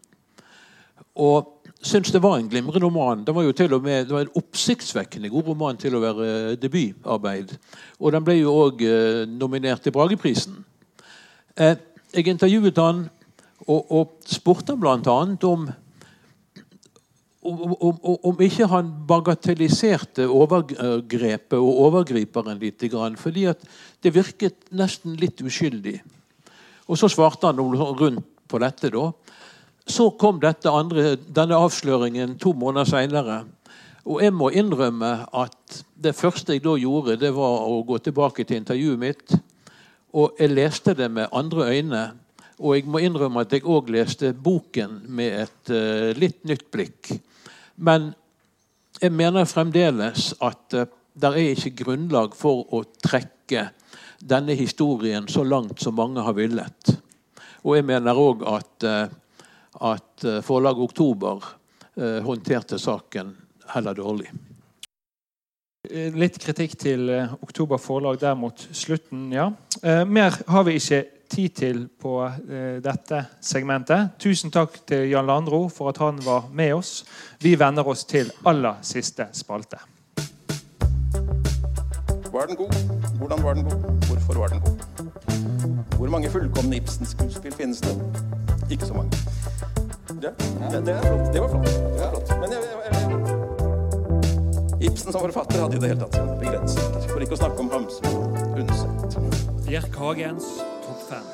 Og 1.14 1.55
syntes 1.86 2.12
det 2.14 2.22
var 2.22 2.38
en 2.38 2.48
glimrende 2.50 2.82
roman. 2.84 3.24
Det 3.24 3.34
var 3.34 3.46
jo 3.46 3.54
til 3.56 3.74
og 3.76 3.82
med, 3.82 4.06
det 4.06 4.14
var 4.14 4.26
en 4.26 4.38
oppsiktsvekkende 4.40 5.30
god 5.32 5.50
roman 5.52 5.78
til 5.80 5.96
å 5.96 6.02
være 6.02 6.28
debutarbeid. 6.60 7.56
Og 8.00 8.12
den 8.14 8.26
ble 8.26 8.38
jo 8.40 8.54
òg 8.66 8.84
øh, 8.86 9.22
nominert 9.30 9.84
til 9.84 9.94
Brageprisen. 9.94 10.58
Eh, 11.56 11.76
jeg 12.14 12.28
intervjuet 12.28 12.78
han 12.80 13.06
og, 13.66 13.90
og 13.90 14.14
spurte 14.28 14.74
han 14.74 14.82
bl.a. 14.82 15.18
om 15.48 15.68
om, 17.46 17.74
om, 17.80 18.16
om, 18.22 18.40
ikke 18.42 18.66
han 18.70 18.88
bagatelliserte 19.06 20.24
overgrepet 20.26 21.58
og 21.58 21.82
overgriperen 21.86 22.58
litt. 22.58 22.82
Fordi 23.20 23.44
at 23.52 23.62
det 24.02 24.14
virket 24.16 24.66
nesten 24.74 25.14
litt 25.20 25.42
uskyldig. 25.44 26.00
Og 26.90 26.98
så 26.98 27.10
svarte 27.10 27.46
han 27.46 27.60
rundt 27.60 28.26
på 28.46 28.58
dette. 28.62 28.90
da. 28.90 29.10
Så 29.86 30.10
kom 30.18 30.40
andre, 30.42 31.16
denne 31.16 31.56
avsløringen 31.56 32.38
to 32.38 32.52
måneder 32.52 32.84
seinere. 32.84 33.44
Og 34.06 34.22
jeg 34.22 34.32
må 34.34 34.50
innrømme 34.50 35.26
at 35.32 35.82
det 35.94 36.14
første 36.14 36.52
jeg 36.52 36.64
da 36.64 36.76
gjorde, 36.78 37.16
det 37.16 37.34
var 37.34 37.66
å 37.66 37.82
gå 37.86 37.98
tilbake 37.98 38.44
til 38.44 38.56
intervjuet 38.56 38.98
mitt 38.98 39.36
og 40.16 40.38
jeg 40.40 40.54
leste 40.54 40.94
det 40.96 41.08
med 41.12 41.32
andre 41.32 41.68
øyne. 41.72 42.04
Og 42.58 42.76
jeg 42.76 42.88
må 42.88 43.02
innrømme 43.04 43.42
at 43.44 43.52
jeg 43.52 43.66
òg 43.68 43.90
leste 43.92 44.32
boken 44.32 45.02
med 45.12 45.42
et 45.42 45.72
uh, 45.72 46.12
litt 46.16 46.40
nytt 46.48 46.70
blikk. 46.72 47.10
Men 47.76 48.14
jeg 49.02 49.12
mener 49.12 49.48
fremdeles 49.48 50.30
at 50.40 50.76
uh, 50.76 50.86
det 51.16 51.32
er 51.32 51.50
ikke 51.52 51.84
grunnlag 51.84 52.36
for 52.36 52.64
å 52.72 52.82
trekke 53.04 53.68
denne 54.20 54.56
historien 54.56 55.28
så 55.28 55.44
langt 55.44 55.82
som 55.84 55.98
mange 55.98 56.24
har 56.24 56.36
villet. 56.36 56.96
Og 57.66 57.76
jeg 57.76 57.84
mener 57.84 58.16
òg 58.16 58.46
at, 58.48 58.88
uh, 58.88 59.04
at 59.80 60.24
forlaget 60.46 60.88
Oktober 60.88 61.44
uh, 61.96 62.20
håndterte 62.24 62.78
saken 62.80 63.34
heller 63.74 63.94
dårlig. 63.94 64.30
Eh, 65.90 66.14
litt 66.14 66.38
kritikk 66.42 66.76
til 66.80 67.10
eh, 67.12 67.34
Oktober 67.42 67.78
forlag 67.78 68.18
der 68.20 68.34
mot 68.38 68.66
slutten, 68.74 69.28
ja. 69.34 69.50
Eh, 69.82 70.02
mer 70.08 70.34
har 70.48 70.66
vi 70.66 70.78
ikke 70.80 71.04
tid 71.26 71.54
til 71.58 71.80
på 71.98 72.12
dette 72.84 73.18
segmentet. 73.42 74.12
Tusen 74.22 74.52
takk 74.54 74.76
til 74.86 75.08
Jan 75.10 75.26
Landro 75.26 75.64
for 75.66 75.90
at 75.90 75.98
han 75.98 76.20
var 76.22 76.46
med 76.54 76.76
oss. 76.76 77.00
Vi 77.42 77.56
venner 77.58 77.82
oss 77.82 78.04
til 78.06 78.30
aller 78.46 78.78
siste 78.86 79.26
spalte. 79.34 79.80
Var 82.30 82.46
den 82.46 82.62
god? 82.62 82.78
Hvordan 83.18 83.42
var 83.42 83.58
den 83.58 83.66
god? 83.66 84.06
Hvorfor 84.06 84.38
var 84.38 84.54
den 84.54 84.62
god? 84.62 85.96
Hvor 85.96 86.14
mange 86.14 86.30
fullkomne 86.30 86.78
Ibsen-skuespill 86.78 87.58
finnes 87.58 87.82
det? 87.82 88.45
Ikke 88.70 88.86
så 88.86 88.94
mange. 88.94 89.10
Det, 90.08 90.32
det, 90.70 90.86
det, 90.86 90.94
flott. 91.02 91.32
det 91.32 91.40
var 91.40 91.48
flott. 91.48 91.64
Det 91.66 92.00
var 92.00 92.10
flott. 92.10 92.28
Men 92.40 92.52
jeg, 92.52 92.60
jeg, 92.62 92.92
jeg 94.80 94.90
Ibsen 94.90 95.12
som 95.12 95.20
forfatter 95.20 95.62
hadde 95.62 95.76
i 95.76 95.80
det 95.80 95.88
hele 95.92 96.00
tatt 96.02 96.38
begrensninger. 96.40 97.06
For 97.12 97.24
ikke 97.24 97.36
å 97.36 97.40
snakke 97.40 97.62
om 97.62 97.70
Hamsun 97.72 98.06
Undset. 98.60 99.18
Bjerk 99.66 99.98
Hagens 100.00 100.48
topp 100.84 101.04
fem. 101.08 101.28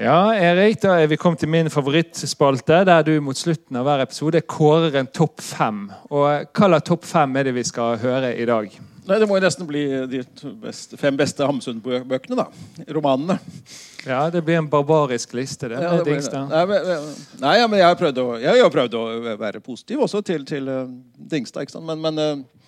Ja, 0.00 0.20
Erik, 0.32 0.78
da 0.84 0.94
er 1.02 1.10
vi 1.10 1.18
kommet 1.20 1.42
til 1.42 1.50
min 1.50 1.68
favorittspalte, 1.72 2.84
der 2.88 3.02
du 3.04 3.12
mot 3.24 3.36
slutten 3.36 3.76
av 3.76 3.88
hver 3.88 4.04
episode 4.06 4.40
kårer 4.46 5.00
en 5.02 5.10
topp 5.10 5.42
fem. 5.44 5.88
Og 6.08 6.24
hva 6.24 6.70
slags 6.70 6.88
topp 6.88 7.10
fem 7.10 7.36
er 7.36 7.50
det 7.50 7.58
vi 7.58 7.66
skal 7.66 7.98
høre 8.00 8.32
i 8.38 8.46
dag? 8.48 8.70
Nei, 9.10 9.18
Det 9.18 9.26
må 9.26 9.40
jo 9.40 9.42
nesten 9.42 9.66
bli 9.66 9.80
de 10.06 10.20
beste, 10.62 10.94
fem 11.00 11.16
beste 11.18 11.42
Hamsun-bøkene, 11.42 12.36
da. 12.38 12.44
Romanene. 12.94 13.40
Ja, 14.06 14.22
det 14.30 14.44
blir 14.46 14.60
en 14.60 14.68
barbarisk 14.70 15.34
liste, 15.34 15.72
det. 15.72 15.80
Ja, 15.82 15.96
det 15.98 16.04
blir, 16.06 16.20
nei, 16.52 16.60
men, 16.70 17.08
nei, 17.42 17.54
ja, 17.58 17.66
men 17.66 17.82
jeg 17.82 17.88
har 17.88 17.98
prøvd 17.98 18.20
å, 18.22 18.26
jeg 18.38 18.62
har 18.62 18.70
prøvd 18.70 18.94
å 19.00 19.02
være 19.40 19.62
positiv 19.66 20.04
også 20.06 20.22
til, 20.22 20.46
til 20.46 20.70
uh, 20.70 20.84
Dingstad. 21.18 21.66
ikke 21.66 21.74
sant? 21.74 21.88
Men, 21.90 22.04
men 22.06 22.22
uh, 22.22 22.60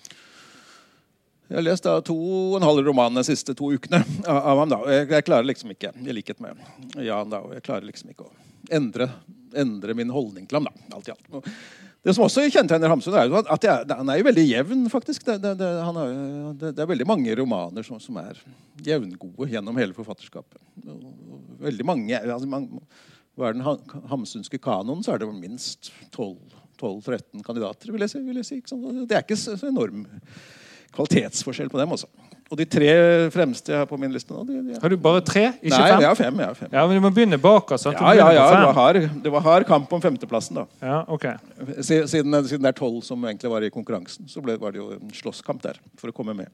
jeg 1.47 1.61
har 1.61 1.65
lest 1.69 1.87
da 1.87 1.95
to 2.03 2.17
og 2.17 2.57
en 2.59 2.67
halv 2.67 2.83
roman 2.89 3.21
de 3.21 3.23
siste 3.27 3.55
to 3.55 3.71
ukene 3.71 4.01
av, 4.27 4.41
av 4.41 4.65
ham. 4.65 4.73
da, 4.75 4.81
jeg, 4.91 5.07
jeg, 5.13 5.27
klarer 5.29 5.47
liksom 5.47 5.71
ikke, 5.77 5.93
i 5.95 6.17
likhet 6.19 6.43
med 6.43 6.59
Jan, 7.07 7.31
da, 7.31 7.39
og 7.39 7.55
jeg 7.55 7.63
klarer 7.69 7.87
liksom 7.87 8.11
ikke 8.11 8.27
å 8.27 8.33
endre, 8.73 9.07
endre 9.63 9.95
min 9.95 10.11
holdning 10.11 10.43
til 10.49 10.59
ham. 10.59 10.67
da, 10.67 10.99
alt 10.99 11.07
i 11.07 11.15
alt. 11.15 11.55
Det 12.03 12.11
som 12.11 12.25
også 12.25 12.43
kjennetegner 12.51 12.91
Hamsun, 12.91 13.15
er 13.15 13.31
at 13.53 13.65
han 13.95 14.09
er 14.11 14.19
jo 14.19 14.25
veldig 14.27 14.43
jevn. 14.43 14.81
faktisk. 14.91 15.23
Det, 15.23 15.37
det, 15.39 15.53
det, 15.61 15.69
er, 15.79 16.57
det, 16.59 16.71
er, 16.75 16.89
veldig 16.89 17.07
mange 17.07 17.35
romaner 17.39 17.85
som, 17.87 17.99
som, 18.03 18.17
er 18.19 18.41
jevngode 18.83 19.47
gjennom 19.53 19.79
hele 19.79 19.95
forfatterskapet. 19.95 20.59
Veldig 21.63 21.87
mange, 21.87 22.19
altså, 22.19 22.49
man, 22.49 22.67
Hva 23.39 23.47
er 23.47 23.55
den 23.55 23.63
hamsunske 24.11 24.59
kanonen, 24.59 25.05
så 25.05 25.15
er 25.15 25.23
det 25.23 25.31
minst 25.31 25.93
12-13 26.11 27.39
kandidater. 27.45 27.93
vil 27.95 28.03
jeg 28.03 28.11
si. 28.11 28.23
Vil 28.27 28.41
jeg 28.41 28.49
si 28.51 28.59
det 29.07 29.15
er 29.15 29.23
ikke 29.23 29.39
så, 29.39 29.55
enorm 29.71 30.03
kvalitetsforskjell 30.93 31.71
på 31.71 31.79
dem. 31.79 31.95
også. 31.95 32.11
Og 32.51 32.59
de 32.59 32.65
tre 32.69 32.89
fremste 33.33 33.71
jeg 33.71 33.79
har 33.81 33.87
på 33.89 33.97
min 33.97 34.11
liste 34.13 34.33
nå 34.33 34.43
de, 34.45 34.59
de 34.67 34.75
Har 34.81 34.91
du 34.91 34.97
bare 35.01 35.23
tre? 35.25 35.45
Ikke 35.57 35.71
Nei, 35.73 35.87
fem? 35.87 36.01
jeg 36.03 36.09
har 36.09 36.17
fem. 36.19 36.41
Jeg 36.41 36.49
har 36.51 36.57
fem. 36.59 36.69
Ja, 36.75 36.83
Men 36.89 36.99
du 36.99 37.05
må 37.05 37.11
begynne 37.15 37.39
bak. 37.41 37.71
Altså, 37.75 37.93
ja, 37.95 38.11
ja, 38.19 38.27
ja 38.35 38.43
det, 38.51 38.59
var 38.67 38.77
hard, 38.77 38.99
det 39.23 39.31
var 39.37 39.45
hard 39.47 39.65
kamp 39.69 39.95
om 39.95 40.03
femteplassen. 40.03 40.59
da. 40.59 40.65
Ja, 40.83 40.99
ok. 41.07 41.25
Siden, 41.81 42.11
siden 42.11 42.67
det 42.67 42.73
er 42.73 42.77
tolv 42.77 43.01
som 43.07 43.23
egentlig 43.25 43.51
var 43.53 43.65
i 43.65 43.71
konkurransen, 43.73 44.27
så 44.29 44.43
ble, 44.43 44.57
var 44.61 44.75
det 44.75 44.83
jo 44.83 44.91
en 44.97 45.15
slåsskamp 45.15 45.63
der 45.63 45.79
for 46.01 46.11
å 46.11 46.15
komme 46.15 46.35
med. 46.37 46.51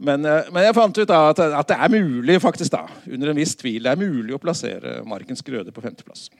Men, 0.00 0.24
eh, 0.24 0.50
men, 0.50 0.64
jeg 0.64 0.76
fant 0.76 0.98
ut 0.98 1.08
da 1.08 1.22
at, 1.30 1.40
at, 1.44 1.68
det 1.68 1.76
er 1.76 1.92
mulig 1.92 2.38
faktisk 2.40 2.72
da, 2.72 2.86
under 3.04 3.32
en 3.32 3.40
viss 3.40 3.52
tvil, 3.60 3.82
det 3.84 3.92
er 3.92 4.00
mulig 4.00 4.36
å 4.36 4.40
plassere 4.40 5.00
Markens 5.08 5.44
Grøde 5.44 5.72
på 5.76 5.84
femteplass. 5.84 6.30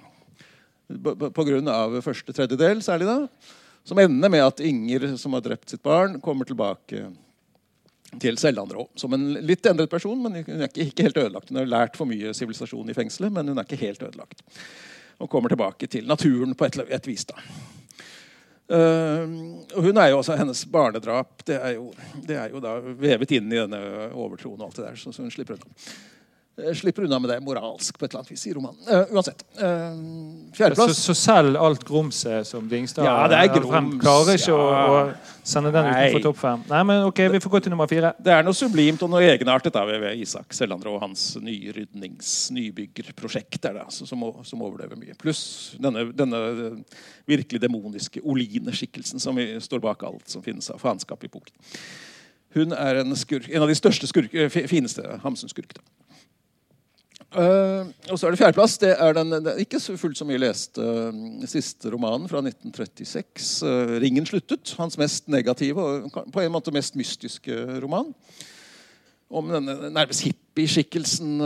Pga. 0.91 1.83
første 2.03 2.35
tredjedel 2.35 2.81
særlig, 2.83 3.07
da. 3.07 3.51
Som 3.87 4.01
ender 4.03 4.33
med 4.33 4.45
at 4.45 4.61
Inger, 4.65 5.13
som 5.21 5.37
har 5.37 5.45
drept 5.45 5.71
sitt 5.71 5.83
barn, 5.85 6.19
kommer 6.21 6.49
tilbake 6.49 7.07
til 8.19 8.39
Sellandrå. 8.41 8.89
Som 8.99 9.15
en 9.15 9.27
litt 9.47 9.67
endret 9.67 9.91
person, 9.93 10.19
men 10.23 10.41
hun 10.43 10.61
er 10.61 10.69
ikke, 10.69 10.87
ikke 10.91 11.09
helt 11.09 11.21
ødelagt. 11.23 11.51
Hun 11.53 11.61
har 11.63 11.71
lært 11.71 11.99
for 11.99 12.11
mye 12.11 12.35
sivilisasjon 12.37 12.91
i 12.91 12.97
fengselet, 12.97 13.33
men 13.35 13.53
hun 13.53 13.61
er 13.61 13.69
ikke 13.69 13.81
helt 13.85 14.03
ødelagt. 14.03 14.43
Og 15.21 15.31
kommer 15.31 15.53
tilbake 15.53 15.87
til 15.91 16.09
naturen 16.09 16.57
på 16.57 16.67
et, 16.67 16.81
et 16.89 17.11
vis. 17.11 17.27
da. 17.29 17.37
Uh, 18.71 19.27
hun 19.83 19.99
er 19.99 20.13
jo 20.13 20.21
også, 20.21 20.37
Hennes 20.39 20.63
barnedrap 20.71 21.43
det 21.47 21.57
er, 21.59 21.73
jo, 21.75 21.89
det 22.23 22.37
er 22.39 22.53
jo 22.53 22.61
da 22.63 22.77
vevet 22.79 23.33
inn 23.35 23.51
i 23.51 23.59
denne 23.59 23.81
overtroen. 24.15 24.61
og 24.61 24.69
alt 24.69 24.79
det 24.79 24.85
der, 24.87 25.01
så, 25.01 25.11
så 25.13 25.25
hun 25.25 25.33
slipper 25.35 25.59
unna. 25.59 25.75
Eh, 26.59 26.75
slipper 26.75 27.03
unna 27.03 27.19
med 27.19 27.31
det 27.31 27.41
moralsk 27.41 27.99
på 27.99 28.05
et 28.05 28.11
eller 28.11 28.21
annet 28.21 28.31
vis 28.33 28.47
i 28.47 28.53
romanen. 28.55 28.81
Uh, 28.89 29.15
uansett. 29.15 29.45
Uh, 29.55 30.51
Fjerdeplass. 30.57 30.97
Så, 30.97 31.03
så, 31.03 31.15
selv 31.15 31.57
alt 31.57 31.85
grumset 31.87 32.47
som 32.47 32.67
Dingstad 32.69 33.07
ja, 33.07 33.29
det 33.31 33.39
er 33.39 33.53
grums, 33.55 34.01
klarer 34.03 34.35
ikke 34.35 34.51
ja. 34.51 34.57
å, 34.59 34.97
å, 34.97 35.45
sende 35.47 35.71
den 35.75 35.87
utenfor 35.87 36.25
topp 36.25 36.41
fem? 36.41 36.65
Nei, 36.73 36.81
men 36.91 37.07
ok, 37.07 37.23
vi 37.37 37.41
får 37.45 37.55
gå 37.55 37.63
til 37.65 37.75
nummer 37.75 37.91
fire. 37.91 38.13
Det 38.19 38.35
er 38.35 38.45
noe 38.47 38.57
sublimt 38.57 39.05
og 39.07 39.13
noe 39.13 39.23
egenartet 39.31 39.77
da, 39.77 39.85
ved, 39.89 40.03
ved 40.03 40.25
Isak 40.25 40.57
Sellandre 40.57 40.93
og 40.93 41.01
hans 41.05 41.25
nyrydnings 41.41 42.35
nybyggerprosjekt 42.57 43.61
der, 43.63 43.81
da, 43.81 43.87
som, 43.95 44.11
som, 44.11 44.67
overlever 44.67 44.99
mye. 44.99 45.17
Pluss 45.21 45.45
denne, 45.81 46.09
denne, 46.17 46.43
virkelig 47.31 47.63
demoniske 47.63 48.25
Oline-skikkelsen 48.27 49.23
som 49.23 49.39
står 49.39 49.87
bak 49.87 50.03
alt 50.09 50.27
som 50.29 50.43
finnes 50.45 50.69
av 50.75 50.83
faenskap 50.83 51.25
i 51.25 51.31
boken. 51.31 51.55
Hun 52.59 52.75
er 52.75 53.05
en, 53.05 53.15
skurk, 53.15 53.47
en 53.47 53.63
av 53.63 53.71
de 53.71 53.79
største 53.79 54.09
skurk, 54.11 54.35
fineste 54.51 55.07
Hamsun-skurkene. 55.23 55.87
Uh, 57.31 57.87
og 58.11 58.19
så 58.19 58.27
er 58.27 58.35
det 58.35 58.41
fjerdeplass. 58.41 58.73
Det 58.83 58.91
er 58.91 59.15
den, 59.15 59.31
den 59.31 59.59
ikke 59.63 59.79
så 59.79 59.95
fullt 59.99 60.19
så 60.19 60.27
mye 60.27 60.41
leste 60.43 60.83
uh, 60.83 61.45
siste 61.51 61.93
romanen 61.93 62.27
fra 62.31 62.43
1936. 62.43 63.51
Uh, 63.63 63.99
'Ringen 64.03 64.27
sluttet'. 64.27 64.75
Hans 64.81 64.99
mest 64.99 65.31
negative 65.31 65.79
og 65.79 66.11
på 66.11 66.43
en 66.43 66.51
måte 66.51 66.75
mest 66.75 66.99
mystiske 66.99 67.55
roman. 67.85 68.11
Om 69.31 69.53
denne 69.55 69.93
nærmest 69.95 70.25
hippieskikkelsen 70.27 71.39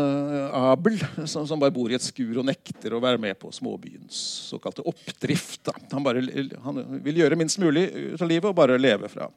Abel, 0.56 0.96
som, 1.28 1.44
som, 1.44 1.60
bare 1.60 1.74
bor 1.74 1.92
i 1.92 1.98
et 1.98 2.06
skur 2.06 2.38
og 2.40 2.46
nekter 2.48 2.96
å 2.96 3.00
være 3.04 3.20
med 3.20 3.36
på 3.36 3.52
småbyens 3.52 4.22
såkalte 4.48 4.86
oppdrift. 4.88 5.68
Han, 5.92 6.00
bare, 6.06 6.24
han 6.64 6.80
vil 7.04 7.20
gjøre 7.20 7.36
minst 7.36 7.60
mulig 7.60 7.90
ut 7.92 8.24
av 8.24 8.30
livet 8.30 8.48
og 8.48 8.56
bare 8.56 8.80
leve 8.80 9.12
fra 9.12 9.28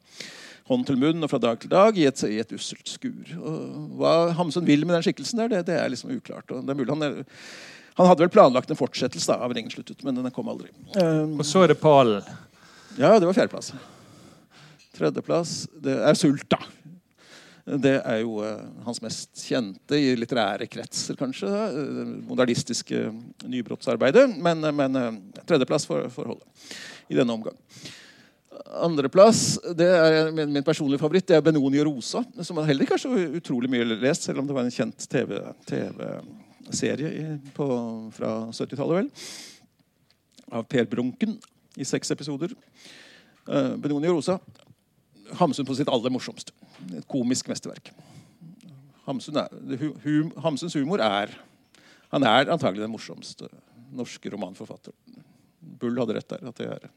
hånd 0.67 0.87
til 0.87 0.99
munn 0.99 1.23
og 1.23 1.31
fra 1.31 1.39
dag 1.41 1.59
til 1.61 1.71
dag 1.71 1.97
i 1.97 2.05
et, 2.09 2.23
i 2.27 2.39
et 2.43 2.53
usselt 2.55 2.91
skur. 2.91 3.33
Og 3.37 3.97
hva 3.99 4.13
Hamsun 4.37 4.67
vil 4.67 4.85
med 4.85 4.97
den 4.97 5.05
skikkelsen, 5.05 5.39
der, 5.43 5.51
det, 5.55 5.65
det 5.69 5.77
er 5.79 5.91
liksom 5.93 6.13
uklart. 6.15 6.49
og 6.51 6.65
det 6.65 6.73
er 6.73 6.79
mulig 6.79 6.93
han, 6.93 7.05
er, 7.07 7.43
han 7.97 8.09
hadde 8.11 8.25
vel 8.25 8.33
planlagt 8.33 8.71
en 8.71 8.79
fortsettelse 8.79 9.31
da, 9.31 9.39
av 9.45 9.55
Ringen 9.55 9.73
sluttet, 9.73 10.03
men 10.05 10.19
den 10.19 10.33
kom 10.35 10.49
aldri. 10.51 10.69
Um, 10.99 11.37
og 11.39 11.45
så 11.47 11.63
er 11.63 11.73
det 11.73 11.79
pallen. 11.81 12.25
Ja, 12.97 13.15
det 13.17 13.29
var 13.29 13.37
fjerdeplass. 13.37 13.71
Tredjeplass 14.97 15.53
det 15.83 15.95
er 16.01 16.17
Sult, 16.17 16.47
da. 16.49 16.59
Det 17.67 17.97
er 17.99 18.21
jo 18.21 18.39
uh, 18.39 18.63
hans 18.85 19.01
mest 19.03 19.43
kjente 19.43 19.97
i 19.99 20.13
litterære 20.17 20.69
kretser, 20.71 21.17
kanskje. 21.19 21.49
Uh, 21.51 22.03
modernistiske 22.29 23.09
nybrottsarbeidet. 23.43 24.29
Men, 24.39 24.63
men 24.75 24.99
uh, 24.99 25.41
tredjeplass 25.45 25.87
får, 25.89 26.07
får 26.13 26.31
holde 26.31 26.69
i 27.11 27.17
denne 27.17 27.35
omgang. 27.35 27.57
Andreplass 28.81 29.57
det 29.77 29.87
er 29.87 30.31
min, 30.35 30.51
min, 30.53 30.65
personlige 30.65 31.01
favoritt. 31.01 31.27
Det 31.29 31.37
er 31.37 31.45
Benoni 31.45 31.81
og 31.81 31.91
Rosa. 31.91 32.23
Som 32.41 32.59
man 32.59 32.67
heller 32.67 32.85
ikke 32.85 32.97
har 32.97 33.03
så 33.03 33.13
utrolig 33.39 33.71
mye 33.71 33.87
lest, 33.93 34.27
selv 34.27 34.41
om 34.41 34.47
det 34.47 34.57
var 34.57 34.67
en 34.67 34.73
kjent 34.73 35.07
TV-serie 35.11 36.71
TV 36.71 37.67
fra 38.17 38.31
70-tallet. 38.51 39.01
vel 39.01 39.11
Av 40.57 40.67
Per 40.69 40.87
Brunken 40.89 41.37
i 41.77 41.87
seks 41.87 42.11
episoder. 42.15 42.53
Uh, 43.47 43.75
Benoni 43.79 44.09
og 44.11 44.19
Rosa. 44.19 44.37
Hamsun 45.39 45.67
på 45.67 45.75
sitt 45.75 45.89
aller 45.91 46.13
morsomste. 46.13 46.55
Et 46.95 47.07
komisk 47.09 47.49
mesterverk. 47.51 47.91
Er, 49.07 49.47
Hamsuns 50.43 50.75
humor 50.75 50.99
er 50.99 51.31
Han 52.11 52.23
er 52.23 52.49
antagelig 52.51 52.83
den 52.83 52.91
morsomste 52.91 53.47
norske 53.95 54.31
romanforfatteren. 54.31 54.95
Bull 55.59 55.99
hadde 55.99 56.17
rett 56.17 56.29
der. 56.29 56.47
at 56.47 56.59
det 56.59 56.67
er 56.71 56.87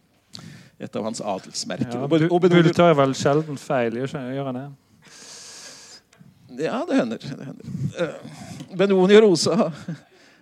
et 0.80 0.96
av 0.96 1.04
hans 1.04 1.20
adelsmerker. 1.20 1.98
Ja, 2.00 2.06
Bull 2.08 2.70
tar 2.74 2.94
vel 2.96 3.12
sjelden 3.18 3.58
feil, 3.60 3.98
gjør 4.00 4.46
han 4.48 4.58
det? 4.58 4.68
Ja, 6.58 6.84
det 6.88 6.96
hender. 6.96 7.18
Det 7.18 7.46
hender. 7.46 7.66
Uh, 8.00 8.76
Benoni 8.78 9.16
og 9.18 9.26
Rosa, 9.28 9.70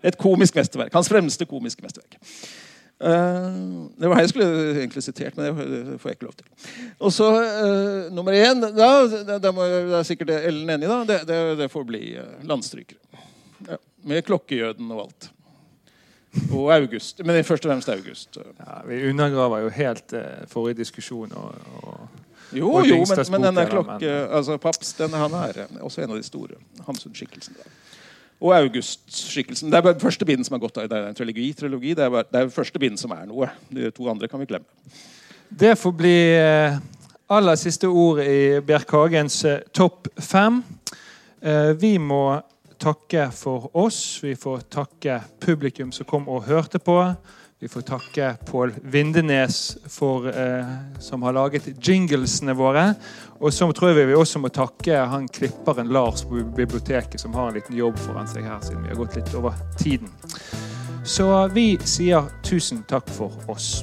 et 0.02 0.18
komisk 0.20 0.56
mesterverk. 0.56 0.94
Hans 0.94 1.10
fremste 1.10 1.46
komiske 1.48 1.84
mesterverk. 1.84 2.18
Uh, 2.98 3.86
det 3.98 4.08
var 4.08 4.18
her 4.18 4.26
jeg 4.26 4.32
skulle 4.32 4.48
egentlig 4.80 5.02
sitert, 5.06 5.36
men 5.38 5.58
det 5.58 5.98
får 6.02 6.10
jeg 6.10 6.18
ikke 6.18 6.28
lov 6.28 6.36
til. 6.38 6.46
Og 6.98 7.14
så 7.14 7.28
uh, 7.34 8.14
nummer 8.14 8.34
én 8.34 8.62
da, 8.62 8.90
da, 9.38 9.52
må, 9.54 9.66
Det 9.66 9.98
er 10.00 10.08
sikkert 10.08 10.34
Ellen 10.38 10.70
enig 10.74 10.88
i. 10.88 10.92
da, 10.92 11.00
det, 11.06 11.20
det, 11.28 11.40
det, 11.62 11.70
får 11.72 11.86
bli 11.86 12.02
landstrykere. 12.46 13.26
Ja, 13.68 13.78
med 14.06 14.24
klokkejøden 14.26 14.90
og 14.94 15.08
alt. 15.08 15.30
Og 16.52 16.74
August. 16.74 17.20
Men 17.24 17.44
først 17.44 17.66
og 17.66 17.72
fremst 17.72 17.88
August. 17.88 18.38
Ja, 18.38 18.78
vi 18.88 19.08
undergraver 19.10 19.58
jo 19.58 19.68
helt 19.68 20.12
uh, 20.12 20.20
forrige 20.48 20.78
diskusjon. 20.80 21.32
Og, 21.32 21.54
og, 21.82 22.08
jo, 22.52 22.72
og 22.72 22.88
jo, 22.88 22.96
men, 22.96 23.24
men 23.30 23.46
denne 23.48 23.66
klokke, 23.68 24.10
altså 24.10 24.56
Paps 24.56 24.92
denne, 24.98 25.20
han 25.20 25.34
er 25.36 25.66
også 25.80 26.02
en 26.02 26.14
av 26.14 26.16
de 26.16 26.24
store 26.26 26.58
Hamsun-skikkelsen. 26.86 27.58
Og 28.40 28.54
August-skikkelsen. 28.56 29.70
Det 29.70 29.78
er 29.78 29.86
bare 29.88 30.00
første 30.00 30.24
bind 30.24 30.46
som 30.46 30.56
er 30.56 30.62
gått 30.62 30.78
av. 30.78 30.88
Det 30.88 30.98
er 30.98 31.08
en 31.10 31.18
trilogi. 31.18 31.52
trilogi. 31.58 31.94
Det, 31.94 32.04
er 32.04 32.12
bare, 32.14 32.28
det 32.32 32.40
er 32.40 32.52
første 32.54 32.78
bind 32.78 33.00
som 33.00 33.12
er 33.16 33.26
noe. 33.28 33.50
De 33.68 33.90
to 33.94 34.08
andre 34.10 34.28
kan 34.30 34.40
vi 34.40 34.46
glemme. 34.50 34.94
Det 35.48 35.74
får 35.80 35.94
bli 35.96 36.18
uh, 36.38 36.78
aller 37.34 37.58
siste 37.58 37.88
ord 37.88 38.22
i 38.22 38.60
Bjerk 38.64 38.92
Hagens 38.94 39.42
topp 39.74 40.08
fem. 40.20 40.62
vi 41.78 41.98
må 41.98 42.40
takke 42.78 43.28
for 43.34 43.70
oss. 43.76 44.20
Vi 44.22 44.36
får 44.36 44.64
takke 44.70 45.20
publikum 45.40 45.92
som 45.92 46.06
kom 46.06 46.28
og 46.28 46.46
hørte 46.48 46.78
på. 46.78 46.96
Vi 47.60 47.68
får 47.68 47.80
takke 47.80 48.36
Pål 48.46 48.72
Vindenes, 48.82 49.78
for, 49.88 50.28
eh, 50.28 50.66
som 50.98 51.22
har 51.22 51.32
laget 51.32 51.66
jinglesene 51.88 52.54
våre. 52.54 52.94
Og 53.40 53.52
så 53.52 53.72
tror 53.72 53.88
jeg 53.88 54.06
vi 54.06 54.14
også 54.14 54.38
må 54.38 54.48
takke 54.48 54.94
han 54.94 55.26
klipperen 55.28 55.90
Lars 55.90 56.22
på 56.22 56.44
biblioteket, 56.54 57.20
som 57.20 57.34
har 57.34 57.48
en 57.48 57.54
liten 57.54 57.76
jobb 57.76 57.98
foran 57.98 58.30
seg 58.30 58.44
her, 58.44 58.60
siden 58.62 58.82
vi 58.82 58.88
har 58.88 58.96
gått 59.02 59.16
litt 59.16 59.34
over 59.34 59.54
tiden. 59.78 60.08
Så 61.04 61.48
vi 61.50 61.78
sier 61.82 62.30
tusen 62.42 62.84
takk 62.86 63.10
for 63.10 63.32
oss. 63.48 63.82